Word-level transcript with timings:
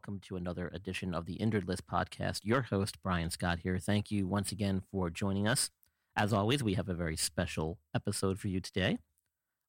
Welcome 0.00 0.18
to 0.18 0.36
another 0.36 0.70
edition 0.72 1.12
of 1.12 1.26
the 1.26 1.34
Injured 1.34 1.68
List 1.68 1.86
podcast. 1.86 2.40
Your 2.42 2.62
host, 2.62 3.02
Brian 3.02 3.28
Scott, 3.28 3.58
here. 3.62 3.78
Thank 3.78 4.10
you 4.10 4.26
once 4.26 4.50
again 4.50 4.80
for 4.90 5.10
joining 5.10 5.46
us. 5.46 5.68
As 6.16 6.32
always, 6.32 6.62
we 6.62 6.72
have 6.72 6.88
a 6.88 6.94
very 6.94 7.18
special 7.18 7.76
episode 7.94 8.38
for 8.38 8.48
you 8.48 8.60
today. 8.60 8.96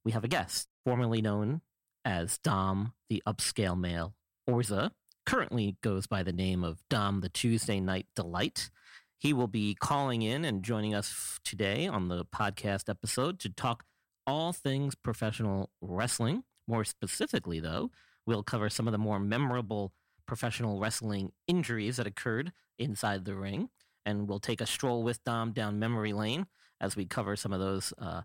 We 0.06 0.14
have 0.14 0.24
a 0.24 0.30
guest, 0.30 0.70
formerly 0.86 1.22
known 1.22 1.60
as 2.06 2.38
Dom, 2.38 2.94
the 3.10 3.22
upscale 3.28 3.78
male, 3.78 4.16
Orza, 4.50 4.92
currently 5.26 5.76
goes 5.84 6.08
by 6.08 6.24
the 6.24 6.32
name 6.32 6.64
of 6.64 6.80
Dom, 6.90 7.20
the 7.20 7.28
Tuesday 7.28 7.82
Night 7.82 8.06
Delight. 8.16 8.70
He 9.18 9.34
will 9.34 9.48
be 9.48 9.76
calling 9.82 10.22
in 10.22 10.46
and 10.46 10.64
joining 10.64 10.96
us 10.96 11.42
today 11.44 11.88
on 11.88 12.08
the 12.08 12.24
podcast 12.24 12.88
episode 12.88 13.38
to 13.42 13.50
talk 13.50 13.84
all 14.26 14.54
things 14.54 14.96
professional 14.96 15.72
wrestling. 15.82 16.46
More 16.68 16.86
specifically, 16.86 17.60
though, 17.60 17.92
We'll 18.26 18.44
cover 18.44 18.70
some 18.70 18.88
of 18.88 18.92
the 18.92 18.98
more 18.98 19.20
memorable 19.20 19.94
professional 20.32 20.80
wrestling 20.80 21.30
injuries 21.46 21.98
that 21.98 22.08
occurred 22.08 22.54
inside 22.80 23.26
the 23.26 23.36
ring. 23.36 23.68
And 24.06 24.30
we'll 24.30 24.40
take 24.40 24.62
a 24.62 24.66
stroll 24.66 25.04
with 25.04 25.22
Dom 25.26 25.52
down 25.52 25.78
memory 25.78 26.14
lane 26.14 26.46
as 26.80 26.96
we 26.96 27.06
cover 27.06 27.36
some 27.36 27.52
of 27.52 27.60
those 27.60 27.94
uh, 28.00 28.22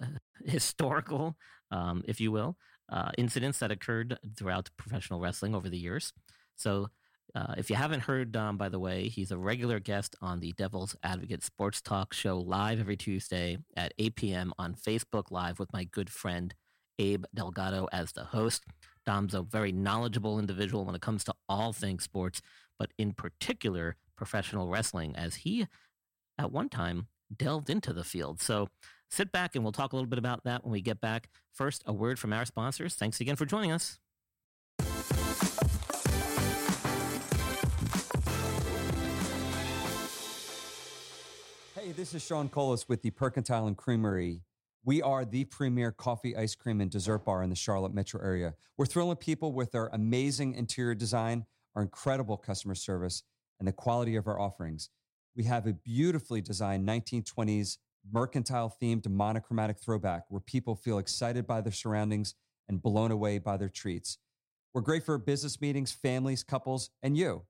historical, 0.44 1.36
um, 1.72 2.04
if 2.06 2.20
you 2.20 2.30
will, 2.30 2.56
uh, 2.88 3.10
incidents 3.18 3.58
that 3.58 3.72
occurred 3.72 4.16
throughout 4.36 4.70
professional 4.76 5.18
wrestling 5.18 5.52
over 5.52 5.68
the 5.68 5.76
years. 5.76 6.12
So, 6.54 6.90
uh, 7.34 7.54
if 7.58 7.70
you 7.70 7.74
haven't 7.74 8.02
heard 8.02 8.30
Dom, 8.30 8.56
by 8.56 8.68
the 8.68 8.78
way, 8.78 9.08
he's 9.08 9.32
a 9.32 9.36
regular 9.36 9.80
guest 9.80 10.14
on 10.22 10.38
the 10.38 10.52
Devil's 10.52 10.94
Advocate 11.02 11.42
Sports 11.42 11.82
Talk 11.82 12.14
show 12.14 12.38
live 12.38 12.78
every 12.78 12.96
Tuesday 12.96 13.58
at 13.76 13.92
8 13.98 14.14
p.m. 14.14 14.52
on 14.60 14.76
Facebook 14.76 15.32
Live 15.32 15.58
with 15.58 15.72
my 15.72 15.82
good 15.82 16.08
friend 16.08 16.54
Abe 17.00 17.24
Delgado 17.34 17.88
as 17.90 18.12
the 18.12 18.24
host. 18.26 18.64
Dom's 19.06 19.34
a 19.34 19.42
very 19.42 19.72
knowledgeable 19.72 20.38
individual 20.38 20.84
when 20.84 20.96
it 20.96 21.00
comes 21.00 21.24
to 21.24 21.34
all 21.48 21.72
things 21.72 22.02
sports, 22.02 22.42
but 22.78 22.90
in 22.98 23.12
particular 23.12 23.96
professional 24.16 24.68
wrestling, 24.68 25.14
as 25.16 25.36
he 25.36 25.66
at 26.38 26.52
one 26.52 26.68
time 26.68 27.06
delved 27.34 27.70
into 27.70 27.92
the 27.92 28.04
field. 28.04 28.40
So 28.40 28.68
sit 29.08 29.30
back 29.32 29.54
and 29.54 29.64
we'll 29.64 29.72
talk 29.72 29.92
a 29.92 29.96
little 29.96 30.08
bit 30.08 30.18
about 30.18 30.44
that 30.44 30.64
when 30.64 30.72
we 30.72 30.80
get 30.80 31.00
back. 31.00 31.28
First, 31.52 31.82
a 31.86 31.92
word 31.92 32.18
from 32.18 32.32
our 32.32 32.44
sponsors. 32.44 32.94
Thanks 32.94 33.20
again 33.20 33.36
for 33.36 33.46
joining 33.46 33.70
us. 33.70 34.00
Hey, 41.74 41.92
this 41.92 42.12
is 42.12 42.26
Sean 42.26 42.48
Colas 42.48 42.88
with 42.88 43.02
the 43.02 43.12
Percantile 43.12 43.68
and 43.68 43.76
Creamery. 43.76 44.40
We 44.86 45.02
are 45.02 45.24
the 45.24 45.44
premier 45.46 45.90
coffee, 45.90 46.36
ice 46.36 46.54
cream, 46.54 46.80
and 46.80 46.88
dessert 46.88 47.24
bar 47.24 47.42
in 47.42 47.50
the 47.50 47.56
Charlotte 47.56 47.92
metro 47.92 48.20
area. 48.22 48.54
We're 48.78 48.86
thrilling 48.86 49.16
people 49.16 49.52
with 49.52 49.74
our 49.74 49.90
amazing 49.92 50.54
interior 50.54 50.94
design, 50.94 51.44
our 51.74 51.82
incredible 51.82 52.36
customer 52.36 52.76
service, 52.76 53.24
and 53.58 53.66
the 53.66 53.72
quality 53.72 54.14
of 54.14 54.28
our 54.28 54.38
offerings. 54.38 54.90
We 55.34 55.42
have 55.42 55.66
a 55.66 55.72
beautifully 55.72 56.40
designed 56.40 56.86
1920s 56.88 57.78
mercantile 58.12 58.72
themed 58.80 59.08
monochromatic 59.08 59.80
throwback 59.80 60.26
where 60.28 60.40
people 60.40 60.76
feel 60.76 60.98
excited 60.98 61.48
by 61.48 61.62
their 61.62 61.72
surroundings 61.72 62.36
and 62.68 62.80
blown 62.80 63.10
away 63.10 63.38
by 63.38 63.56
their 63.56 63.68
treats. 63.68 64.18
We're 64.72 64.82
great 64.82 65.02
for 65.02 65.18
business 65.18 65.60
meetings, 65.60 65.90
families, 65.90 66.44
couples, 66.44 66.90
and 67.02 67.16
you. 67.16 67.42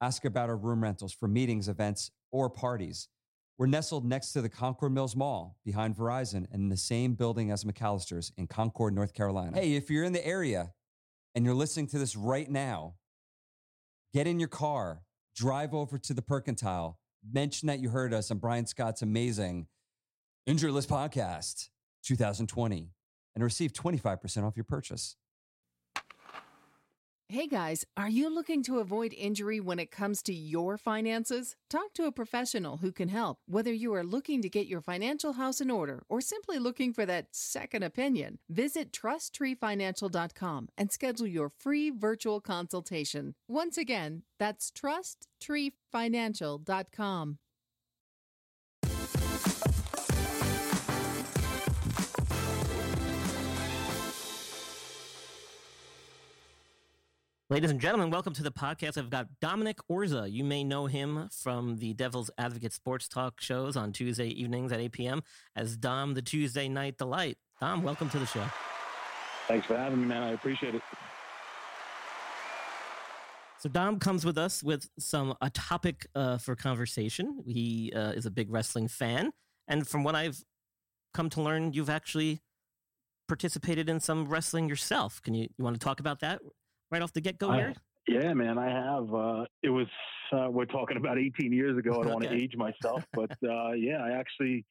Ask 0.00 0.24
about 0.24 0.48
our 0.48 0.56
room 0.56 0.82
rentals 0.82 1.12
for 1.12 1.28
meetings, 1.28 1.68
events, 1.68 2.10
or 2.32 2.50
parties. 2.50 3.06
We're 3.60 3.66
nestled 3.66 4.06
next 4.06 4.32
to 4.32 4.40
the 4.40 4.48
Concord 4.48 4.90
Mills 4.90 5.14
Mall 5.14 5.58
behind 5.66 5.94
Verizon 5.94 6.46
and 6.50 6.62
in 6.62 6.68
the 6.70 6.78
same 6.78 7.12
building 7.12 7.50
as 7.50 7.62
McAllister's 7.62 8.32
in 8.38 8.46
Concord, 8.46 8.94
North 8.94 9.12
Carolina. 9.12 9.58
Hey, 9.58 9.74
if 9.74 9.90
you're 9.90 10.04
in 10.04 10.14
the 10.14 10.26
area 10.26 10.72
and 11.34 11.44
you're 11.44 11.52
listening 11.52 11.86
to 11.88 11.98
this 11.98 12.16
right 12.16 12.50
now, 12.50 12.94
get 14.14 14.26
in 14.26 14.40
your 14.40 14.48
car, 14.48 15.02
drive 15.36 15.74
over 15.74 15.98
to 15.98 16.14
the 16.14 16.22
Percantile, 16.22 16.94
mention 17.30 17.66
that 17.66 17.80
you 17.80 17.90
heard 17.90 18.14
us 18.14 18.30
on 18.30 18.38
Brian 18.38 18.64
Scott's 18.64 19.02
amazing 19.02 19.66
Injury 20.46 20.70
List 20.70 20.88
podcast 20.88 21.68
2020 22.02 22.88
and 23.34 23.44
receive 23.44 23.74
25% 23.74 24.42
off 24.42 24.56
your 24.56 24.64
purchase. 24.64 25.16
Hey 27.32 27.46
guys, 27.46 27.84
are 27.96 28.10
you 28.10 28.28
looking 28.28 28.64
to 28.64 28.80
avoid 28.80 29.14
injury 29.16 29.60
when 29.60 29.78
it 29.78 29.92
comes 29.92 30.20
to 30.24 30.34
your 30.34 30.76
finances? 30.76 31.54
Talk 31.68 31.94
to 31.94 32.06
a 32.06 32.10
professional 32.10 32.78
who 32.78 32.90
can 32.90 33.08
help, 33.08 33.38
whether 33.46 33.72
you 33.72 33.94
are 33.94 34.02
looking 34.02 34.42
to 34.42 34.48
get 34.48 34.66
your 34.66 34.80
financial 34.80 35.34
house 35.34 35.60
in 35.60 35.70
order 35.70 36.02
or 36.08 36.20
simply 36.20 36.58
looking 36.58 36.92
for 36.92 37.06
that 37.06 37.28
second 37.30 37.84
opinion. 37.84 38.40
Visit 38.48 38.90
trusttreefinancial.com 38.90 40.70
and 40.76 40.90
schedule 40.90 41.28
your 41.28 41.52
free 41.56 41.90
virtual 41.90 42.40
consultation. 42.40 43.36
Once 43.46 43.78
again, 43.78 44.24
that's 44.40 44.72
trusttreefinancial.com. 44.72 47.38
Ladies 57.50 57.72
and 57.72 57.80
gentlemen, 57.80 58.10
welcome 58.10 58.32
to 58.34 58.44
the 58.44 58.52
podcast. 58.52 58.96
I've 58.96 59.10
got 59.10 59.26
Dominic 59.40 59.78
Orza. 59.90 60.30
You 60.30 60.44
may 60.44 60.62
know 60.62 60.86
him 60.86 61.28
from 61.32 61.78
the 61.78 61.92
Devil's 61.94 62.30
Advocate 62.38 62.72
Sports 62.72 63.08
Talk 63.08 63.40
shows 63.40 63.76
on 63.76 63.90
Tuesday 63.90 64.28
evenings 64.28 64.70
at 64.70 64.78
8 64.78 64.92
p.m. 64.92 65.22
as 65.56 65.76
Dom 65.76 66.14
the 66.14 66.22
Tuesday 66.22 66.68
Night 66.68 66.96
Delight. 66.96 67.38
Dom, 67.60 67.82
welcome 67.82 68.08
to 68.10 68.20
the 68.20 68.26
show. 68.26 68.44
Thanks 69.48 69.66
for 69.66 69.76
having 69.76 70.00
me, 70.00 70.06
man. 70.06 70.22
I 70.22 70.30
appreciate 70.30 70.76
it. 70.76 70.82
So 73.58 73.68
Dom 73.68 73.98
comes 73.98 74.24
with 74.24 74.38
us 74.38 74.62
with 74.62 74.88
some 75.00 75.34
a 75.40 75.50
topic 75.50 76.06
uh, 76.14 76.38
for 76.38 76.54
conversation. 76.54 77.42
He 77.44 77.92
uh, 77.96 78.12
is 78.12 78.26
a 78.26 78.30
big 78.30 78.48
wrestling 78.48 78.86
fan, 78.86 79.32
and 79.66 79.88
from 79.88 80.04
what 80.04 80.14
I've 80.14 80.40
come 81.14 81.28
to 81.30 81.42
learn, 81.42 81.72
you've 81.72 81.90
actually 81.90 82.42
participated 83.26 83.88
in 83.88 83.98
some 83.98 84.28
wrestling 84.28 84.68
yourself. 84.68 85.20
Can 85.20 85.34
you 85.34 85.48
you 85.58 85.64
want 85.64 85.74
to 85.74 85.84
talk 85.84 85.98
about 85.98 86.20
that? 86.20 86.38
Right 86.90 87.02
off 87.02 87.12
the 87.12 87.20
get 87.20 87.38
go 87.38 87.52
here? 87.52 87.74
Yeah, 88.08 88.32
man, 88.34 88.58
I 88.58 88.68
have. 88.68 89.14
Uh, 89.14 89.44
it 89.62 89.68
was 89.68 89.86
uh, 90.32 90.48
we're 90.50 90.64
talking 90.64 90.96
about 90.96 91.18
18 91.18 91.52
years 91.52 91.78
ago. 91.78 91.92
I 91.92 91.94
don't 91.94 92.06
okay. 92.06 92.12
want 92.12 92.24
to 92.24 92.34
age 92.34 92.54
myself, 92.56 93.04
but 93.12 93.30
uh, 93.48 93.72
yeah, 93.72 94.02
I 94.02 94.12
actually 94.12 94.64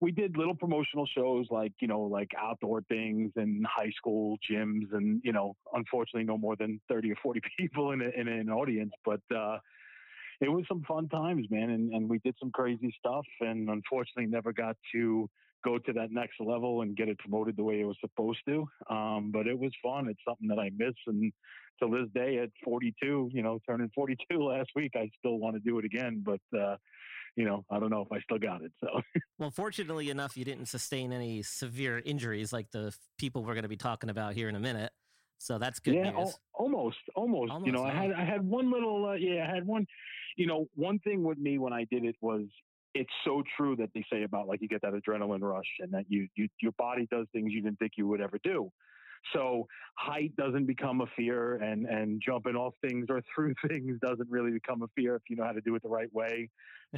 we 0.00 0.10
did 0.10 0.36
little 0.36 0.54
promotional 0.54 1.06
shows 1.06 1.46
like 1.50 1.72
you 1.80 1.88
know 1.88 2.00
like 2.00 2.30
outdoor 2.38 2.82
things 2.82 3.32
and 3.36 3.66
high 3.66 3.90
school 3.96 4.38
gyms 4.50 4.92
and 4.92 5.20
you 5.24 5.32
know 5.32 5.56
unfortunately 5.74 6.24
no 6.24 6.38
more 6.38 6.56
than 6.56 6.80
30 6.88 7.12
or 7.12 7.16
40 7.22 7.40
people 7.58 7.92
in, 7.92 8.00
a, 8.00 8.08
in 8.20 8.28
an 8.28 8.50
audience, 8.50 8.92
but 9.04 9.20
uh, 9.34 9.58
it 10.40 10.48
was 10.48 10.64
some 10.68 10.82
fun 10.88 11.08
times, 11.08 11.46
man, 11.50 11.70
and, 11.70 11.92
and 11.92 12.08
we 12.08 12.18
did 12.20 12.34
some 12.40 12.50
crazy 12.50 12.94
stuff, 12.98 13.26
and 13.40 13.68
unfortunately 13.68 14.26
never 14.26 14.52
got 14.52 14.76
to 14.92 15.28
go 15.64 15.78
to 15.78 15.92
that 15.92 16.10
next 16.10 16.40
level 16.40 16.82
and 16.82 16.96
get 16.96 17.08
it 17.08 17.18
promoted 17.18 17.56
the 17.56 17.64
way 17.64 17.80
it 17.80 17.84
was 17.84 17.96
supposed 18.00 18.40
to. 18.48 18.66
Um, 18.88 19.30
but 19.32 19.46
it 19.46 19.58
was 19.58 19.72
fun. 19.82 20.08
It's 20.08 20.20
something 20.26 20.48
that 20.48 20.58
I 20.58 20.70
miss. 20.76 20.94
And 21.06 21.32
to 21.82 21.88
this 21.88 22.08
day 22.14 22.38
at 22.38 22.50
42, 22.64 23.30
you 23.32 23.42
know, 23.42 23.60
turning 23.68 23.90
42 23.94 24.38
last 24.42 24.70
week, 24.74 24.92
I 24.94 25.10
still 25.18 25.38
want 25.38 25.56
to 25.56 25.60
do 25.60 25.78
it 25.78 25.84
again. 25.84 26.24
But, 26.24 26.58
uh, 26.58 26.76
you 27.36 27.44
know, 27.44 27.64
I 27.70 27.78
don't 27.78 27.90
know 27.90 28.02
if 28.02 28.12
I 28.12 28.20
still 28.20 28.38
got 28.38 28.62
it. 28.62 28.72
So, 28.80 29.00
well, 29.38 29.50
fortunately 29.50 30.10
enough, 30.10 30.36
you 30.36 30.44
didn't 30.44 30.66
sustain 30.66 31.12
any 31.12 31.42
severe 31.42 32.00
injuries 32.04 32.52
like 32.52 32.70
the 32.70 32.94
people 33.18 33.44
we're 33.44 33.54
going 33.54 33.62
to 33.62 33.68
be 33.68 33.76
talking 33.76 34.10
about 34.10 34.34
here 34.34 34.48
in 34.48 34.56
a 34.56 34.60
minute. 34.60 34.92
So 35.38 35.56
that's 35.56 35.78
good 35.78 35.94
yeah, 35.94 36.10
news. 36.10 36.36
almost, 36.52 36.98
almost, 37.14 37.50
almost. 37.50 37.66
You 37.66 37.72
know, 37.72 37.82
I 37.82 37.92
had 37.92 38.12
I 38.12 38.24
had 38.24 38.46
one 38.46 38.70
little, 38.70 39.06
uh, 39.06 39.14
yeah, 39.14 39.48
I 39.50 39.54
had 39.54 39.66
one. 39.66 39.86
You 40.36 40.46
know, 40.46 40.68
one 40.74 40.98
thing 40.98 41.22
with 41.22 41.38
me 41.38 41.58
when 41.58 41.72
I 41.72 41.86
did 41.90 42.04
it 42.04 42.14
was 42.20 42.42
it's 42.94 43.12
so 43.24 43.42
true 43.56 43.76
that 43.76 43.90
they 43.94 44.04
say 44.12 44.22
about 44.24 44.48
like 44.48 44.60
you 44.60 44.68
get 44.68 44.82
that 44.82 44.92
adrenaline 44.92 45.42
rush 45.42 45.78
and 45.80 45.92
that 45.92 46.04
you, 46.08 46.26
you 46.34 46.48
your 46.60 46.72
body 46.72 47.06
does 47.10 47.26
things 47.32 47.52
you 47.52 47.62
didn't 47.62 47.78
think 47.78 47.92
you 47.96 48.06
would 48.08 48.20
ever 48.20 48.38
do. 48.42 48.70
So 49.34 49.66
height 49.96 50.34
doesn't 50.36 50.66
become 50.66 51.02
a 51.02 51.06
fear, 51.16 51.56
and 51.56 51.86
and 51.86 52.22
jumping 52.24 52.56
off 52.56 52.74
things 52.80 53.06
or 53.08 53.20
through 53.34 53.54
things 53.68 53.98
doesn't 54.00 54.30
really 54.30 54.50
become 54.50 54.82
a 54.82 54.88
fear 54.96 55.16
if 55.16 55.22
you 55.28 55.36
know 55.36 55.44
how 55.44 55.52
to 55.52 55.60
do 55.60 55.74
it 55.74 55.82
the 55.82 55.88
right 55.88 56.12
way. 56.12 56.48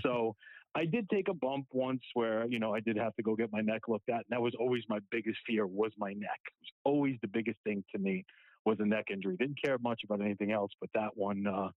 So 0.02 0.36
I 0.74 0.86
did 0.86 1.10
take 1.10 1.28
a 1.28 1.34
bump 1.34 1.66
once 1.72 2.02
where 2.14 2.46
you 2.46 2.58
know 2.58 2.74
I 2.74 2.80
did 2.80 2.96
have 2.96 3.14
to 3.16 3.22
go 3.22 3.36
get 3.36 3.52
my 3.52 3.60
neck 3.60 3.82
looked 3.88 4.08
at, 4.08 4.16
and 4.16 4.30
that 4.30 4.40
was 4.40 4.54
always 4.58 4.82
my 4.88 5.00
biggest 5.10 5.38
fear 5.46 5.66
was 5.66 5.92
my 5.98 6.12
neck. 6.12 6.40
It 6.46 6.54
was 6.60 6.72
always 6.84 7.16
the 7.22 7.28
biggest 7.28 7.58
thing 7.64 7.84
to 7.94 8.00
me 8.00 8.24
was 8.64 8.78
a 8.80 8.86
neck 8.86 9.06
injury. 9.10 9.36
Didn't 9.36 9.58
care 9.62 9.78
much 9.78 10.02
about 10.04 10.20
anything 10.20 10.52
else, 10.52 10.70
but 10.80 10.90
that 10.94 11.16
one. 11.16 11.46
Uh, 11.46 11.70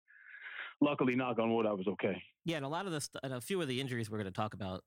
luckily, 0.83 1.17
knock 1.17 1.39
on 1.39 1.55
wood, 1.55 1.67
I 1.67 1.73
was 1.73 1.87
okay. 1.87 2.23
Yeah, 2.45 2.57
and 2.57 2.67
a 2.67 2.69
lot 2.69 2.87
of 2.87 2.93
this, 2.93 3.09
and 3.23 3.33
a 3.33 3.41
few 3.41 3.61
of 3.63 3.69
the 3.69 3.81
injuries 3.81 4.11
we're 4.11 4.19
going 4.19 4.33
to 4.33 4.33
talk 4.33 4.55
about 4.55 4.83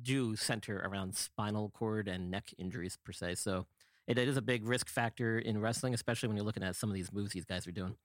do 0.00 0.36
center 0.36 0.78
around 0.84 1.14
spinal 1.14 1.70
cord 1.70 2.08
and 2.08 2.30
neck 2.30 2.52
injuries 2.56 2.96
per 3.04 3.12
se. 3.12 3.36
So 3.36 3.66
it, 4.06 4.18
it 4.18 4.28
is 4.28 4.36
a 4.36 4.42
big 4.42 4.66
risk 4.66 4.88
factor 4.88 5.38
in 5.38 5.60
wrestling, 5.60 5.94
especially 5.94 6.28
when 6.28 6.36
you're 6.36 6.46
looking 6.46 6.62
at 6.62 6.76
some 6.76 6.88
of 6.88 6.94
these 6.94 7.12
moves 7.12 7.32
these 7.32 7.44
guys 7.44 7.66
are 7.66 7.72
doing. 7.72 7.96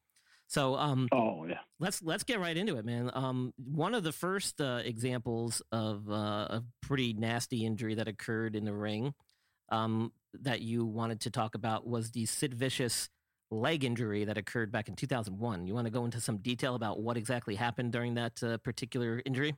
So, 0.47 0.75
um, 0.75 1.07
oh 1.11 1.45
yeah, 1.45 1.59
let's 1.79 2.03
let's 2.03 2.23
get 2.23 2.39
right 2.39 2.55
into 2.55 2.75
it, 2.75 2.85
man. 2.85 3.09
Um, 3.13 3.53
one 3.57 3.95
of 3.95 4.03
the 4.03 4.11
first 4.11 4.59
uh, 4.59 4.81
examples 4.83 5.61
of 5.71 6.09
uh, 6.09 6.13
a 6.49 6.63
pretty 6.81 7.13
nasty 7.13 7.65
injury 7.65 7.95
that 7.95 8.07
occurred 8.07 8.55
in 8.55 8.65
the 8.65 8.73
ring 8.73 9.13
um, 9.69 10.11
that 10.41 10.61
you 10.61 10.85
wanted 10.85 11.21
to 11.21 11.31
talk 11.31 11.55
about 11.55 11.87
was 11.87 12.11
the 12.11 12.25
Sid 12.25 12.53
Vicious 12.53 13.09
leg 13.53 13.83
injury 13.83 14.25
that 14.25 14.37
occurred 14.37 14.71
back 14.71 14.87
in 14.87 14.95
2001. 14.95 15.67
You 15.67 15.73
want 15.73 15.85
to 15.85 15.91
go 15.91 16.05
into 16.05 16.19
some 16.19 16.37
detail 16.37 16.75
about 16.75 16.99
what 16.99 17.17
exactly 17.17 17.55
happened 17.55 17.91
during 17.91 18.15
that 18.15 18.41
uh, 18.43 18.57
particular 18.57 19.21
injury? 19.25 19.55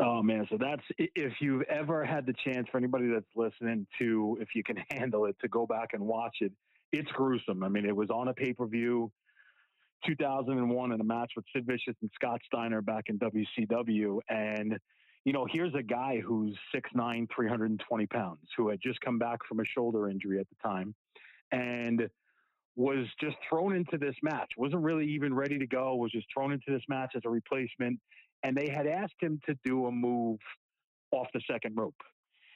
Oh 0.00 0.22
man, 0.22 0.46
so 0.50 0.58
that's 0.58 0.82
if 0.98 1.34
you've 1.40 1.62
ever 1.62 2.04
had 2.04 2.26
the 2.26 2.34
chance 2.44 2.66
for 2.70 2.78
anybody 2.78 3.08
that's 3.08 3.24
listening 3.36 3.86
to, 4.00 4.38
if 4.40 4.48
you 4.54 4.62
can 4.64 4.76
handle 4.90 5.26
it, 5.26 5.36
to 5.40 5.48
go 5.48 5.66
back 5.66 5.90
and 5.92 6.02
watch 6.02 6.38
it. 6.40 6.52
It's 6.92 7.10
gruesome. 7.12 7.62
I 7.62 7.68
mean, 7.68 7.86
it 7.86 7.94
was 7.94 8.10
on 8.10 8.28
a 8.28 8.34
pay 8.34 8.52
per 8.52 8.66
view, 8.66 9.12
2001, 10.06 10.92
in 10.92 11.00
a 11.00 11.04
match 11.04 11.32
with 11.36 11.44
Sid 11.54 11.64
Vicious 11.66 11.94
and 12.02 12.10
Scott 12.14 12.40
Steiner 12.44 12.82
back 12.82 13.04
in 13.06 13.18
WCW, 13.18 14.18
and 14.28 14.78
you 15.24 15.32
know, 15.32 15.46
here's 15.48 15.72
a 15.74 15.82
guy 15.82 16.20
who's 16.20 16.58
6'9", 16.74 17.28
320 17.34 18.06
pounds, 18.06 18.40
who 18.56 18.68
had 18.68 18.80
just 18.82 19.00
come 19.00 19.18
back 19.18 19.38
from 19.48 19.60
a 19.60 19.64
shoulder 19.64 20.08
injury 20.08 20.40
at 20.40 20.46
the 20.48 20.68
time, 20.68 20.94
and 21.52 22.08
was 22.76 23.06
just 23.20 23.36
thrown 23.48 23.74
into 23.74 23.98
this 23.98 24.14
match. 24.22 24.50
wasn't 24.56 24.82
really 24.82 25.06
even 25.06 25.34
ready 25.34 25.58
to 25.58 25.66
go. 25.66 25.94
Was 25.96 26.10
just 26.10 26.26
thrown 26.32 26.52
into 26.52 26.70
this 26.70 26.82
match 26.88 27.12
as 27.14 27.22
a 27.24 27.28
replacement 27.28 27.98
and 28.42 28.56
they 28.56 28.68
had 28.68 28.86
asked 28.86 29.14
him 29.20 29.40
to 29.46 29.54
do 29.64 29.86
a 29.86 29.92
move 29.92 30.38
off 31.12 31.26
the 31.34 31.40
second 31.50 31.76
rope. 31.76 31.94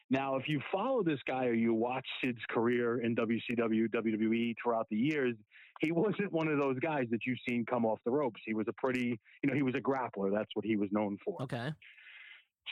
Now, 0.09 0.37
if 0.37 0.49
you 0.49 0.61
follow 0.73 1.03
this 1.03 1.19
guy 1.27 1.47
or 1.47 1.53
you 1.53 1.75
watch 1.75 2.07
Sid's 2.23 2.39
career 2.49 3.01
in 3.01 3.17
WCW, 3.17 3.89
WWE 3.89 4.55
throughout 4.63 4.87
the 4.89 4.97
years, 4.97 5.35
he 5.81 5.91
wasn't 5.91 6.33
one 6.33 6.49
of 6.49 6.59
those 6.59 6.79
guys 6.79 7.07
that 7.11 7.21
you've 7.27 7.39
seen 7.49 7.65
come 7.69 7.85
off 7.85 7.99
the 8.05 8.13
ropes. 8.13 8.41
He 8.47 8.55
was 8.55 8.67
a 8.69 8.73
pretty, 8.75 9.19
you 9.43 9.51
know, 9.51 9.55
he 9.55 9.63
was 9.63 9.75
a 9.75 9.81
grappler. 9.81 10.33
That's 10.33 10.51
what 10.55 10.65
he 10.65 10.77
was 10.77 10.89
known 10.93 11.19
for. 11.25 11.43
Okay. 11.43 11.71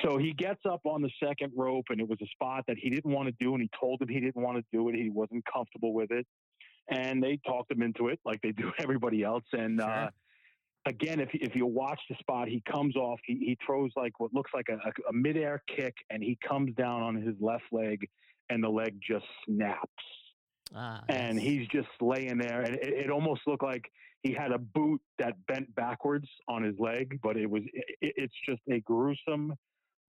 So 0.05 0.17
he 0.17 0.33
gets 0.33 0.61
up 0.69 0.81
on 0.85 1.03
the 1.03 1.11
second 1.23 1.53
rope, 1.57 1.87
and 1.91 2.01
it 2.01 2.09
was 2.09 2.19
a 2.23 2.27
spot 2.27 2.65
that 2.67 2.77
he 2.79 2.89
didn't 2.91 3.13
want 3.13 3.29
to 3.29 3.35
do, 3.39 3.55
and 3.55 3.63
he 3.63 3.71
told 3.79 4.01
him 4.01 4.09
he 4.09 4.21
didn't 4.21 4.43
want 4.43 4.57
to 4.57 4.65
do 4.73 4.89
it. 4.89 4.97
He 4.97 5.11
wasn't 5.11 5.45
comfortable 5.53 5.93
with 5.93 6.11
it, 6.11 6.27
and 6.89 7.23
they 7.23 7.39
talked 7.47 7.71
him 7.71 7.83
into 7.83 8.09
it, 8.09 8.19
like 8.25 8.41
they 8.43 8.53
do 8.53 8.73
everybody 8.79 9.23
else. 9.23 9.45
And 9.53 9.81
uh, 9.81 9.85
sure. 9.85 9.95
uh, 9.95 10.09
again, 10.87 11.21
if 11.21 11.29
if 11.33 11.55
you 11.55 11.67
watch 11.67 12.01
the 12.09 12.17
spot, 12.21 12.49
he 12.49 12.63
comes 12.71 12.97
off. 12.97 13.21
He 13.27 13.35
he 13.35 13.59
throws 13.65 13.91
like 13.97 14.19
what 14.21 14.33
looks 14.33 14.51
like 14.55 14.69
a, 14.69 14.77
a, 15.09 15.13
midair 15.13 15.63
kick, 15.75 15.95
and 16.11 16.23
he 16.23 16.39
comes 16.47 16.75
down 16.75 17.03
on 17.03 17.15
his 17.17 17.35
left 17.41 17.65
leg, 17.73 18.09
and 18.51 18.63
the 18.63 18.69
leg 18.69 18.99
just 19.07 19.27
snaps. 19.47 19.89
Ah, 20.75 21.03
and 21.09 21.37
yes. 21.37 21.47
he's 21.47 21.69
just 21.69 21.89
laying 22.01 22.39
there, 22.39 22.63
and 22.63 22.75
it, 22.77 22.89
it, 22.89 23.11
almost 23.11 23.43
looked 23.47 23.63
like 23.63 23.85
he 24.23 24.33
had 24.33 24.51
a 24.51 24.59
boot 24.59 25.01
that 25.19 25.35
bent 25.47 25.73
backwards 25.75 26.27
on 26.49 26.63
his 26.63 26.75
leg, 26.79 27.21
but 27.23 27.37
it 27.37 27.49
was 27.49 27.63
it, 27.73 28.15
it's 28.17 28.35
just 28.47 28.63
a 28.71 28.81
gruesome, 28.81 29.55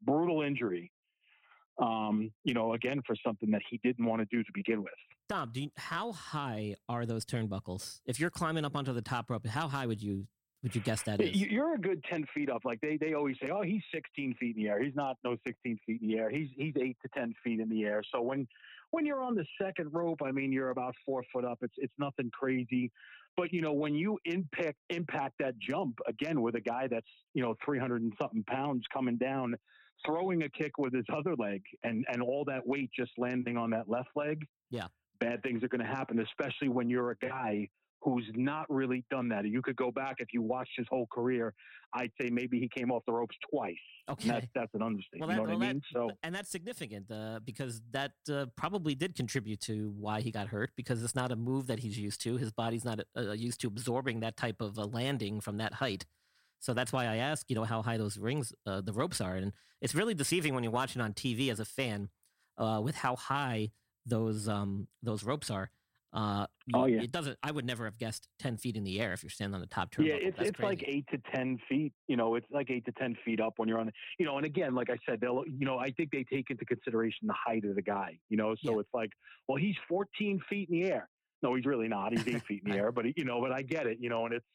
brutal 0.03 0.41
injury. 0.41 0.91
Um, 1.77 2.31
you 2.45 2.53
know, 2.53 2.73
again 2.73 3.01
for 3.05 3.17
something 3.25 3.51
that 3.51 3.61
he 3.69 3.79
didn't 3.83 4.05
want 4.05 4.21
to 4.21 4.25
do 4.33 4.41
to 4.43 4.51
begin 4.53 4.81
with. 4.81 4.93
Dom, 5.27 5.51
you, 5.55 5.71
how 5.75 6.13
high 6.13 6.75
are 6.87 7.05
those 7.05 7.25
turnbuckles? 7.25 7.99
If 8.05 8.17
you're 8.17 8.29
climbing 8.29 8.63
up 8.63 8.77
onto 8.77 8.93
the 8.93 9.01
top 9.01 9.29
rope, 9.29 9.45
how 9.45 9.67
high 9.67 9.85
would 9.85 10.01
you 10.01 10.27
would 10.65 10.73
you 10.73 10.81
guess 10.81 11.03
that 11.03 11.21
is? 11.21 11.39
You're 11.39 11.75
a 11.75 11.77
good 11.77 12.03
ten 12.09 12.25
feet 12.33 12.49
up. 12.49 12.61
Like 12.65 12.81
they, 12.81 12.97
they 12.97 13.13
always 13.13 13.35
say, 13.41 13.49
oh, 13.53 13.61
he's 13.61 13.83
16 13.93 14.35
feet 14.39 14.55
in 14.55 14.63
the 14.63 14.69
air. 14.69 14.81
He's 14.81 14.95
not 14.95 15.17
no 15.23 15.35
16 15.45 15.77
feet 15.85 16.01
in 16.01 16.07
the 16.07 16.17
air. 16.17 16.29
He's 16.29 16.47
he's 16.55 16.73
eight 16.81 16.97
to 17.03 17.09
10 17.19 17.35
feet 17.43 17.59
in 17.59 17.69
the 17.69 17.83
air. 17.83 18.01
So 18.11 18.21
when 18.21 18.47
when 18.89 19.05
you're 19.05 19.21
on 19.21 19.35
the 19.35 19.45
second 19.61 19.93
rope, 19.93 20.21
I 20.23 20.31
mean, 20.31 20.51
you're 20.51 20.71
about 20.71 20.95
four 21.05 21.23
foot 21.31 21.45
up. 21.45 21.59
It's 21.61 21.75
it's 21.77 21.93
nothing 21.99 22.31
crazy. 22.33 22.91
But 23.37 23.53
you 23.53 23.61
know, 23.61 23.73
when 23.73 23.93
you 23.93 24.17
impact 24.25 24.77
impact 24.89 25.35
that 25.39 25.59
jump 25.59 25.99
again 26.07 26.41
with 26.41 26.55
a 26.55 26.61
guy 26.61 26.87
that's 26.89 27.05
you 27.33 27.43
know 27.43 27.55
300 27.63 28.01
and 28.01 28.13
something 28.19 28.43
pounds 28.47 28.83
coming 28.91 29.17
down, 29.17 29.55
throwing 30.05 30.43
a 30.43 30.49
kick 30.49 30.77
with 30.77 30.93
his 30.93 31.05
other 31.15 31.35
leg, 31.35 31.61
and 31.83 32.05
and 32.11 32.21
all 32.21 32.43
that 32.45 32.65
weight 32.65 32.89
just 32.97 33.11
landing 33.17 33.57
on 33.57 33.69
that 33.71 33.89
left 33.89 34.09
leg. 34.15 34.45
Yeah, 34.69 34.87
bad 35.19 35.43
things 35.43 35.63
are 35.63 35.67
going 35.67 35.85
to 35.85 35.87
happen, 35.87 36.19
especially 36.19 36.69
when 36.69 36.89
you're 36.89 37.11
a 37.11 37.17
guy 37.17 37.69
who's 38.05 38.29
not 38.35 38.67
really 38.69 39.03
done 39.09 39.27
that. 39.29 39.45
You 39.45 39.61
could 39.63 39.75
go 39.75 39.91
back 39.91 40.17
if 40.19 40.27
you 40.31 40.41
watched 40.41 40.73
his 40.77 40.85
whole 40.89 41.07
career. 41.11 41.53
I'd 41.93 42.11
say 42.21 42.29
maybe 42.29 42.59
he 42.59 42.69
came 42.69 42.91
off 42.91 43.01
the 43.07 43.13
ropes 43.13 43.35
twice. 43.51 43.73
Okay, 44.07 44.29
that's, 44.29 44.45
that's 44.53 44.73
an 44.75 44.83
understatement. 44.83 45.21
Well, 45.21 45.27
that, 45.29 45.33
you 45.33 45.37
know 45.37 45.41
what 45.41 45.59
well, 45.59 45.67
I 45.69 45.73
mean? 45.73 45.81
That, 45.91 45.99
so, 46.11 46.15
and 46.21 46.35
that's 46.35 46.51
significant 46.51 47.09
uh, 47.09 47.39
because 47.43 47.81
that 47.91 48.11
uh, 48.31 48.45
probably 48.55 48.93
did 48.93 49.15
contribute 49.15 49.59
to 49.61 49.91
why 49.97 50.21
he 50.21 50.29
got 50.29 50.49
hurt 50.49 50.71
because 50.75 51.03
it's 51.03 51.15
not 51.15 51.31
a 51.31 51.35
move 51.35 51.65
that 51.67 51.79
he's 51.79 51.97
used 51.97 52.21
to. 52.21 52.37
His 52.37 52.51
body's 52.51 52.85
not 52.85 52.99
uh, 53.17 53.31
used 53.31 53.59
to 53.61 53.67
absorbing 53.67 54.19
that 54.19 54.37
type 54.37 54.61
of 54.61 54.77
a 54.77 54.85
landing 54.85 55.41
from 55.41 55.57
that 55.57 55.73
height. 55.73 56.05
So 56.59 56.73
that's 56.73 56.91
why 56.91 57.05
I 57.05 57.17
ask, 57.17 57.49
you 57.49 57.55
know, 57.55 57.63
how 57.63 57.81
high 57.81 57.97
those 57.97 58.17
rings, 58.17 58.53
uh, 58.65 58.81
the 58.81 58.93
ropes 58.93 59.21
are, 59.21 59.35
and 59.35 59.53
it's 59.81 59.93
really 59.93 60.13
deceiving 60.13 60.53
when 60.53 60.63
you're 60.63 60.71
watching 60.71 61.01
on 61.01 61.13
TV 61.13 61.51
as 61.51 61.59
a 61.59 61.65
fan 61.65 62.09
uh, 62.57 62.81
with 62.83 62.95
how 62.95 63.15
high 63.15 63.71
those 64.05 64.47
um, 64.47 64.87
those 65.03 65.23
ropes 65.23 65.49
are. 65.49 65.69
Uh, 66.13 66.47
oh 66.73 66.85
yeah, 66.85 67.01
it 67.01 67.11
doesn't. 67.11 67.37
I 67.43 67.51
would 67.51 67.65
never 67.65 67.83
have 67.83 67.97
guessed 67.97 68.29
ten 68.39 68.55
feet 68.55 68.77
in 68.77 68.85
the 68.85 69.01
air 69.01 69.11
if 69.11 69.21
you're 69.21 69.29
standing 69.29 69.53
on 69.55 69.59
the 69.59 69.67
top 69.67 69.91
turn. 69.91 70.05
Yeah, 70.05 70.13
it's 70.13 70.37
it's 70.39 70.59
like 70.61 70.81
eight 70.87 71.05
to 71.11 71.17
ten 71.33 71.59
feet. 71.67 71.91
You 72.07 72.15
know, 72.15 72.35
it's 72.35 72.47
like 72.49 72.71
eight 72.71 72.85
to 72.85 72.93
ten 72.93 73.17
feet 73.25 73.41
up 73.41 73.55
when 73.57 73.67
you're 73.67 73.79
on. 73.79 73.91
You 74.17 74.25
know, 74.25 74.37
and 74.37 74.45
again, 74.45 74.73
like 74.75 74.89
I 74.89 74.97
said, 75.07 75.19
they'll. 75.19 75.43
You 75.45 75.65
know, 75.65 75.77
I 75.77 75.91
think 75.91 76.11
they 76.11 76.23
take 76.23 76.49
into 76.49 76.63
consideration 76.63 77.27
the 77.27 77.33
height 77.33 77.65
of 77.65 77.75
the 77.75 77.81
guy. 77.81 78.17
You 78.29 78.37
know, 78.37 78.55
so 78.63 78.75
yeah. 78.75 78.79
it's 78.79 78.89
like, 78.93 79.09
well, 79.49 79.57
he's 79.57 79.75
14 79.89 80.39
feet 80.49 80.69
in 80.69 80.79
the 80.79 80.89
air. 80.89 81.09
No, 81.43 81.53
he's 81.53 81.65
really 81.65 81.89
not. 81.89 82.13
He's 82.13 82.25
eight 82.27 82.45
feet 82.45 82.63
in 82.65 82.71
the 82.71 82.77
air. 82.81 82.93
But 82.93 83.05
you 83.17 83.25
know, 83.25 83.41
but 83.41 83.51
I 83.51 83.61
get 83.61 83.85
it. 83.85 83.97
You 83.99 84.09
know, 84.09 84.25
and 84.25 84.35
it's 84.35 84.45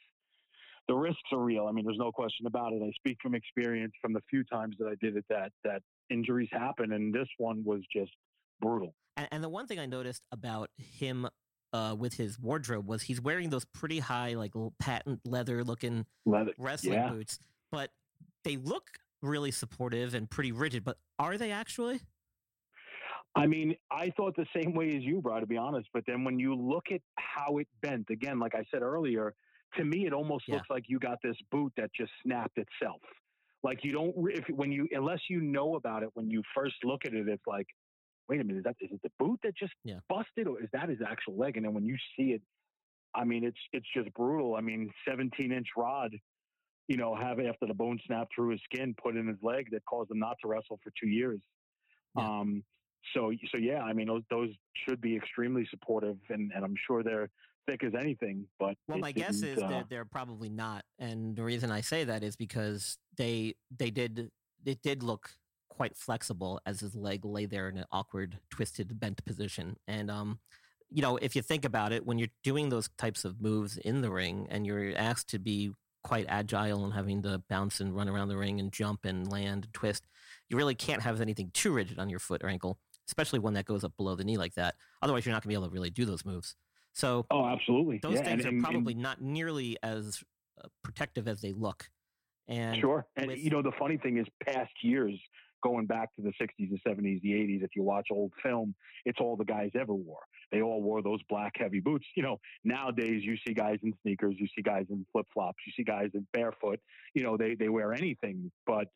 the 0.91 0.97
risks 0.97 1.23
are 1.33 1.39
real. 1.39 1.67
I 1.69 1.73
mean, 1.73 1.85
there's 1.85 1.99
no 1.99 2.11
question 2.11 2.47
about 2.47 2.73
it. 2.73 2.83
I 2.83 2.91
speak 2.97 3.19
from 3.23 3.37
experience 3.37 3.93
from 4.03 4.13
the 4.13 4.21
few 4.29 4.43
times 4.43 4.75
that 4.81 4.89
I 4.89 4.97
did 5.01 5.17
it 5.17 5.25
that 5.31 5.53
that 5.63 5.83
injuries 6.11 6.49
happen, 6.51 6.93
and 6.93 7.15
this 7.15 7.29
one 7.39 7.63
was 7.65 7.81
just 7.95 8.11
brutal. 8.61 8.93
And, 9.17 9.29
and 9.31 9.45
the 9.45 9.49
one 9.49 9.69
thing 9.69 9.79
I 9.79 9.87
noticed 9.87 10.25
about 10.33 10.69
him 10.77 11.29
uh, 11.73 11.95
with 11.97 12.15
his 12.15 12.41
wardrobe 12.41 12.89
was 12.89 13.03
he's 13.03 13.21
wearing 13.21 13.51
those 13.51 13.65
pretty 13.67 14.01
high, 14.01 14.35
like 14.35 14.51
patent 14.81 15.21
leather 15.25 15.63
looking 15.63 16.07
leather. 16.27 16.51
wrestling 16.59 16.95
yeah. 16.95 17.11
boots, 17.11 17.39
but 17.71 17.91
they 18.43 18.57
look 18.57 18.89
really 19.23 19.53
supportive 19.53 20.15
and 20.15 20.29
pretty 20.29 20.51
rigid. 20.51 20.83
But 20.83 20.97
are 21.21 21.39
they 21.39 21.53
actually? 21.53 22.01
I 23.37 23.47
mean, 23.47 23.77
I 23.93 24.11
thought 24.17 24.35
the 24.35 24.47
same 24.61 24.75
way 24.75 24.97
as 24.97 25.05
you, 25.05 25.21
bro, 25.21 25.39
to 25.39 25.47
be 25.47 25.57
honest. 25.57 25.89
But 25.95 26.03
then 26.09 26.25
when 26.25 26.41
you 26.41 26.57
look 26.57 26.87
at 26.93 27.01
how 27.15 27.59
it 27.59 27.69
bent, 27.81 28.11
again, 28.11 28.41
like 28.41 28.57
I 28.57 28.65
said 28.73 28.83
earlier, 28.83 29.37
to 29.77 29.85
me, 29.85 30.07
it 30.07 30.13
almost 30.13 30.45
yeah. 30.49 30.57
looks 30.57 30.69
like 30.71 30.85
you 30.89 30.99
got 30.99 31.19
this 31.23 31.37
boot 31.51 31.73
that 31.77 31.91
just 31.97 32.11
snapped 32.25 32.59
itself. 32.59 33.01
Like 33.63 33.85
you 33.85 33.93
don't, 33.93 34.15
if 34.31 34.45
when 34.49 34.73
you, 34.73 34.89
unless 34.93 35.21
you 35.29 35.41
know 35.41 35.77
about 35.77 36.03
it, 36.03 36.09
when 36.15 36.31
you 36.31 36.43
first 36.55 36.77
look 36.83 37.05
at 37.05 37.13
it, 37.13 37.29
it's 37.29 37.47
like, 37.47 37.67
wait 38.29 38.41
a 38.41 38.45
minute, 38.45 38.59
is 38.59 38.65
that 38.65 38.77
is 38.81 38.91
it 38.93 39.01
the 39.03 39.11
boot 39.19 39.39
that 39.43 39.57
just 39.57 39.73
yeah. 39.85 39.99
busted, 40.09 40.47
or 40.47 40.63
is 40.63 40.69
that 40.73 40.89
his 40.89 40.99
actual 41.07 41.37
leg? 41.37 41.57
And 41.57 41.67
then 41.67 41.75
when 41.75 41.85
you 41.85 41.97
see 42.17 42.31
it, 42.31 42.43
I 43.15 43.25
mean, 43.25 43.45
it's 43.45 43.59
it's 43.73 43.87
just 43.95 44.13
brutal. 44.15 44.55
I 44.55 44.61
mean, 44.61 44.91
17 45.07 45.53
inch 45.53 45.67
rod, 45.77 46.13
you 46.89 46.97
know, 46.97 47.15
have 47.15 47.39
after 47.39 47.67
the 47.67 47.75
bone 47.75 47.99
snapped 48.07 48.33
through 48.35 48.51
his 48.51 48.61
skin, 48.65 48.95
put 49.03 49.17
in 49.17 49.27
his 49.27 49.39
leg 49.43 49.67
that 49.73 49.85
caused 49.85 50.11
him 50.11 50.19
not 50.19 50.37
to 50.43 50.49
wrestle 50.49 50.79
for 50.83 50.93
two 50.99 51.09
years. 51.09 51.41
Yeah. 52.17 52.25
Um, 52.25 52.65
so 53.15 53.33
so 53.51 53.59
yeah, 53.59 53.83
I 53.83 53.93
mean, 53.93 54.07
those 54.07 54.23
those 54.31 54.51
should 54.87 55.01
be 55.01 55.17
extremely 55.17 55.67
supportive, 55.71 56.17
and 56.29 56.53
and 56.55 56.65
I'm 56.65 56.77
sure 56.87 57.03
they're 57.03 57.31
thick 57.67 57.85
as 57.85 57.93
anything. 57.99 58.47
But 58.59 58.77
well, 58.89 58.99
my 58.99 59.13
guess 59.13 59.43
is 59.43 59.59
uh, 59.59 59.69
that 59.69 59.89
they're 59.89 60.05
probably 60.05 60.49
not, 60.49 60.85
and 60.99 61.37
the 61.37 61.43
reason 61.45 61.71
I 61.71 61.81
say 61.81 62.05
that 62.05 62.23
is 62.23 62.37
because 62.37 62.99
they 63.17 63.55
they 63.77 63.91
did 63.91 64.31
it 64.65 64.83
did 64.83 65.03
look 65.03 65.31
quite 65.69 65.97
flexible 65.97 66.61
as 66.67 66.81
his 66.81 66.95
leg 66.95 67.25
lay 67.25 67.47
there 67.47 67.69
in 67.69 67.79
an 67.79 67.87
awkward, 67.91 68.39
twisted, 68.51 69.01
bent 69.01 69.25
position. 69.25 69.77
And, 69.89 70.11
um, 70.11 70.39
you 70.91 71.01
know, 71.01 71.17
if 71.17 71.35
you 71.35 71.41
think 71.41 71.65
about 71.65 71.93
it, 71.93 72.05
when 72.05 72.19
you're 72.19 72.29
doing 72.45 72.69
those 72.69 72.91
types 72.99 73.25
of 73.25 73.41
moves 73.41 73.79
in 73.79 74.03
the 74.03 74.11
ring 74.11 74.47
and 74.51 74.67
you're 74.67 74.95
asked 74.95 75.29
to 75.31 75.39
be 75.39 75.71
quite 76.05 76.27
agile 76.29 76.85
and 76.85 76.93
having 76.93 77.23
to 77.23 77.43
bounce 77.49 77.81
and 77.81 77.97
run 77.97 78.11
around 78.11 78.29
the 78.29 78.37
ring 78.37 78.61
and 78.61 78.73
jump 78.73 79.07
and 79.07 79.31
land 79.33 79.65
and 79.65 79.73
twist, 79.73 80.07
you 80.51 80.57
really 80.59 80.75
can't 80.75 81.01
have 81.01 81.21
anything 81.21 81.51
too 81.55 81.73
rigid 81.73 81.99
on 81.99 82.11
your 82.11 82.19
foot 82.19 82.45
or 82.45 82.49
ankle. 82.51 82.79
especially 83.11 83.41
one 83.41 83.55
that 83.55 83.65
goes 83.65 83.85
up 83.85 83.97
below 83.97 84.15
the 84.15 84.25
knee 84.25 84.39
like 84.39 84.55
that. 84.55 84.77
Otherwise, 85.03 85.27
you're 85.27 85.33
not 85.33 85.43
going 85.43 85.49
to 85.49 85.49
be 85.49 85.55
able 85.55 85.69
to 85.69 85.75
really 85.75 85.91
do 85.91 86.05
those 86.05 86.25
moves. 86.25 86.55
So, 87.01 87.25
oh, 87.31 87.47
absolutely, 87.47 87.99
those 88.03 88.17
yeah, 88.17 88.25
things 88.25 88.45
and, 88.45 88.59
are 88.59 88.63
probably 88.63 88.93
and, 88.93 89.03
not 89.03 89.23
nearly 89.23 89.79
as 89.83 90.23
uh, 90.63 90.69
protective 90.85 91.29
as 91.29 91.41
they 91.41 91.53
look. 91.53 91.89
And 92.47 92.79
sure, 92.79 93.07
and 93.17 93.29
with, 93.29 93.39
you 93.39 93.49
know 93.49 93.63
the 93.63 93.73
funny 93.79 93.97
thing 93.97 94.19
is, 94.19 94.27
past 94.47 94.73
years 94.83 95.19
going 95.63 95.87
back 95.87 96.15
to 96.17 96.23
the 96.23 96.33
60s, 96.41 96.71
the 96.71 96.79
70s, 96.87 97.21
the 97.23 97.33
80s, 97.33 97.63
if 97.63 97.71
you 97.77 97.83
watch 97.83 98.09
old 98.11 98.33
film, 98.43 98.75
it's 99.05 99.19
all 99.21 99.37
the 99.37 99.45
guys 99.45 99.71
ever 99.79 99.95
wore. 99.95 100.21
They 100.53 100.63
all 100.63 100.83
wore 100.83 101.03
those 101.03 101.21
black 101.29 101.53
heavy 101.57 101.81
boots. 101.81 102.07
You 102.17 102.23
know, 102.23 102.41
nowadays 102.65 103.23
you 103.25 103.37
see 103.47 103.55
guys 103.55 103.79
in 103.83 103.95
sneakers, 104.03 104.35
you 104.39 104.47
see 104.55 104.63
guys 104.63 104.87
in 104.91 105.07
flip 105.13 105.27
flops, 105.33 105.59
you 105.67 105.73
see 105.77 105.85
guys 105.85 106.11
in 106.13 106.27
barefoot. 106.33 106.81
You 107.15 107.23
know, 107.23 107.37
they 107.37 107.55
they 107.55 107.69
wear 107.69 107.95
anything. 107.95 108.51
But 108.67 108.89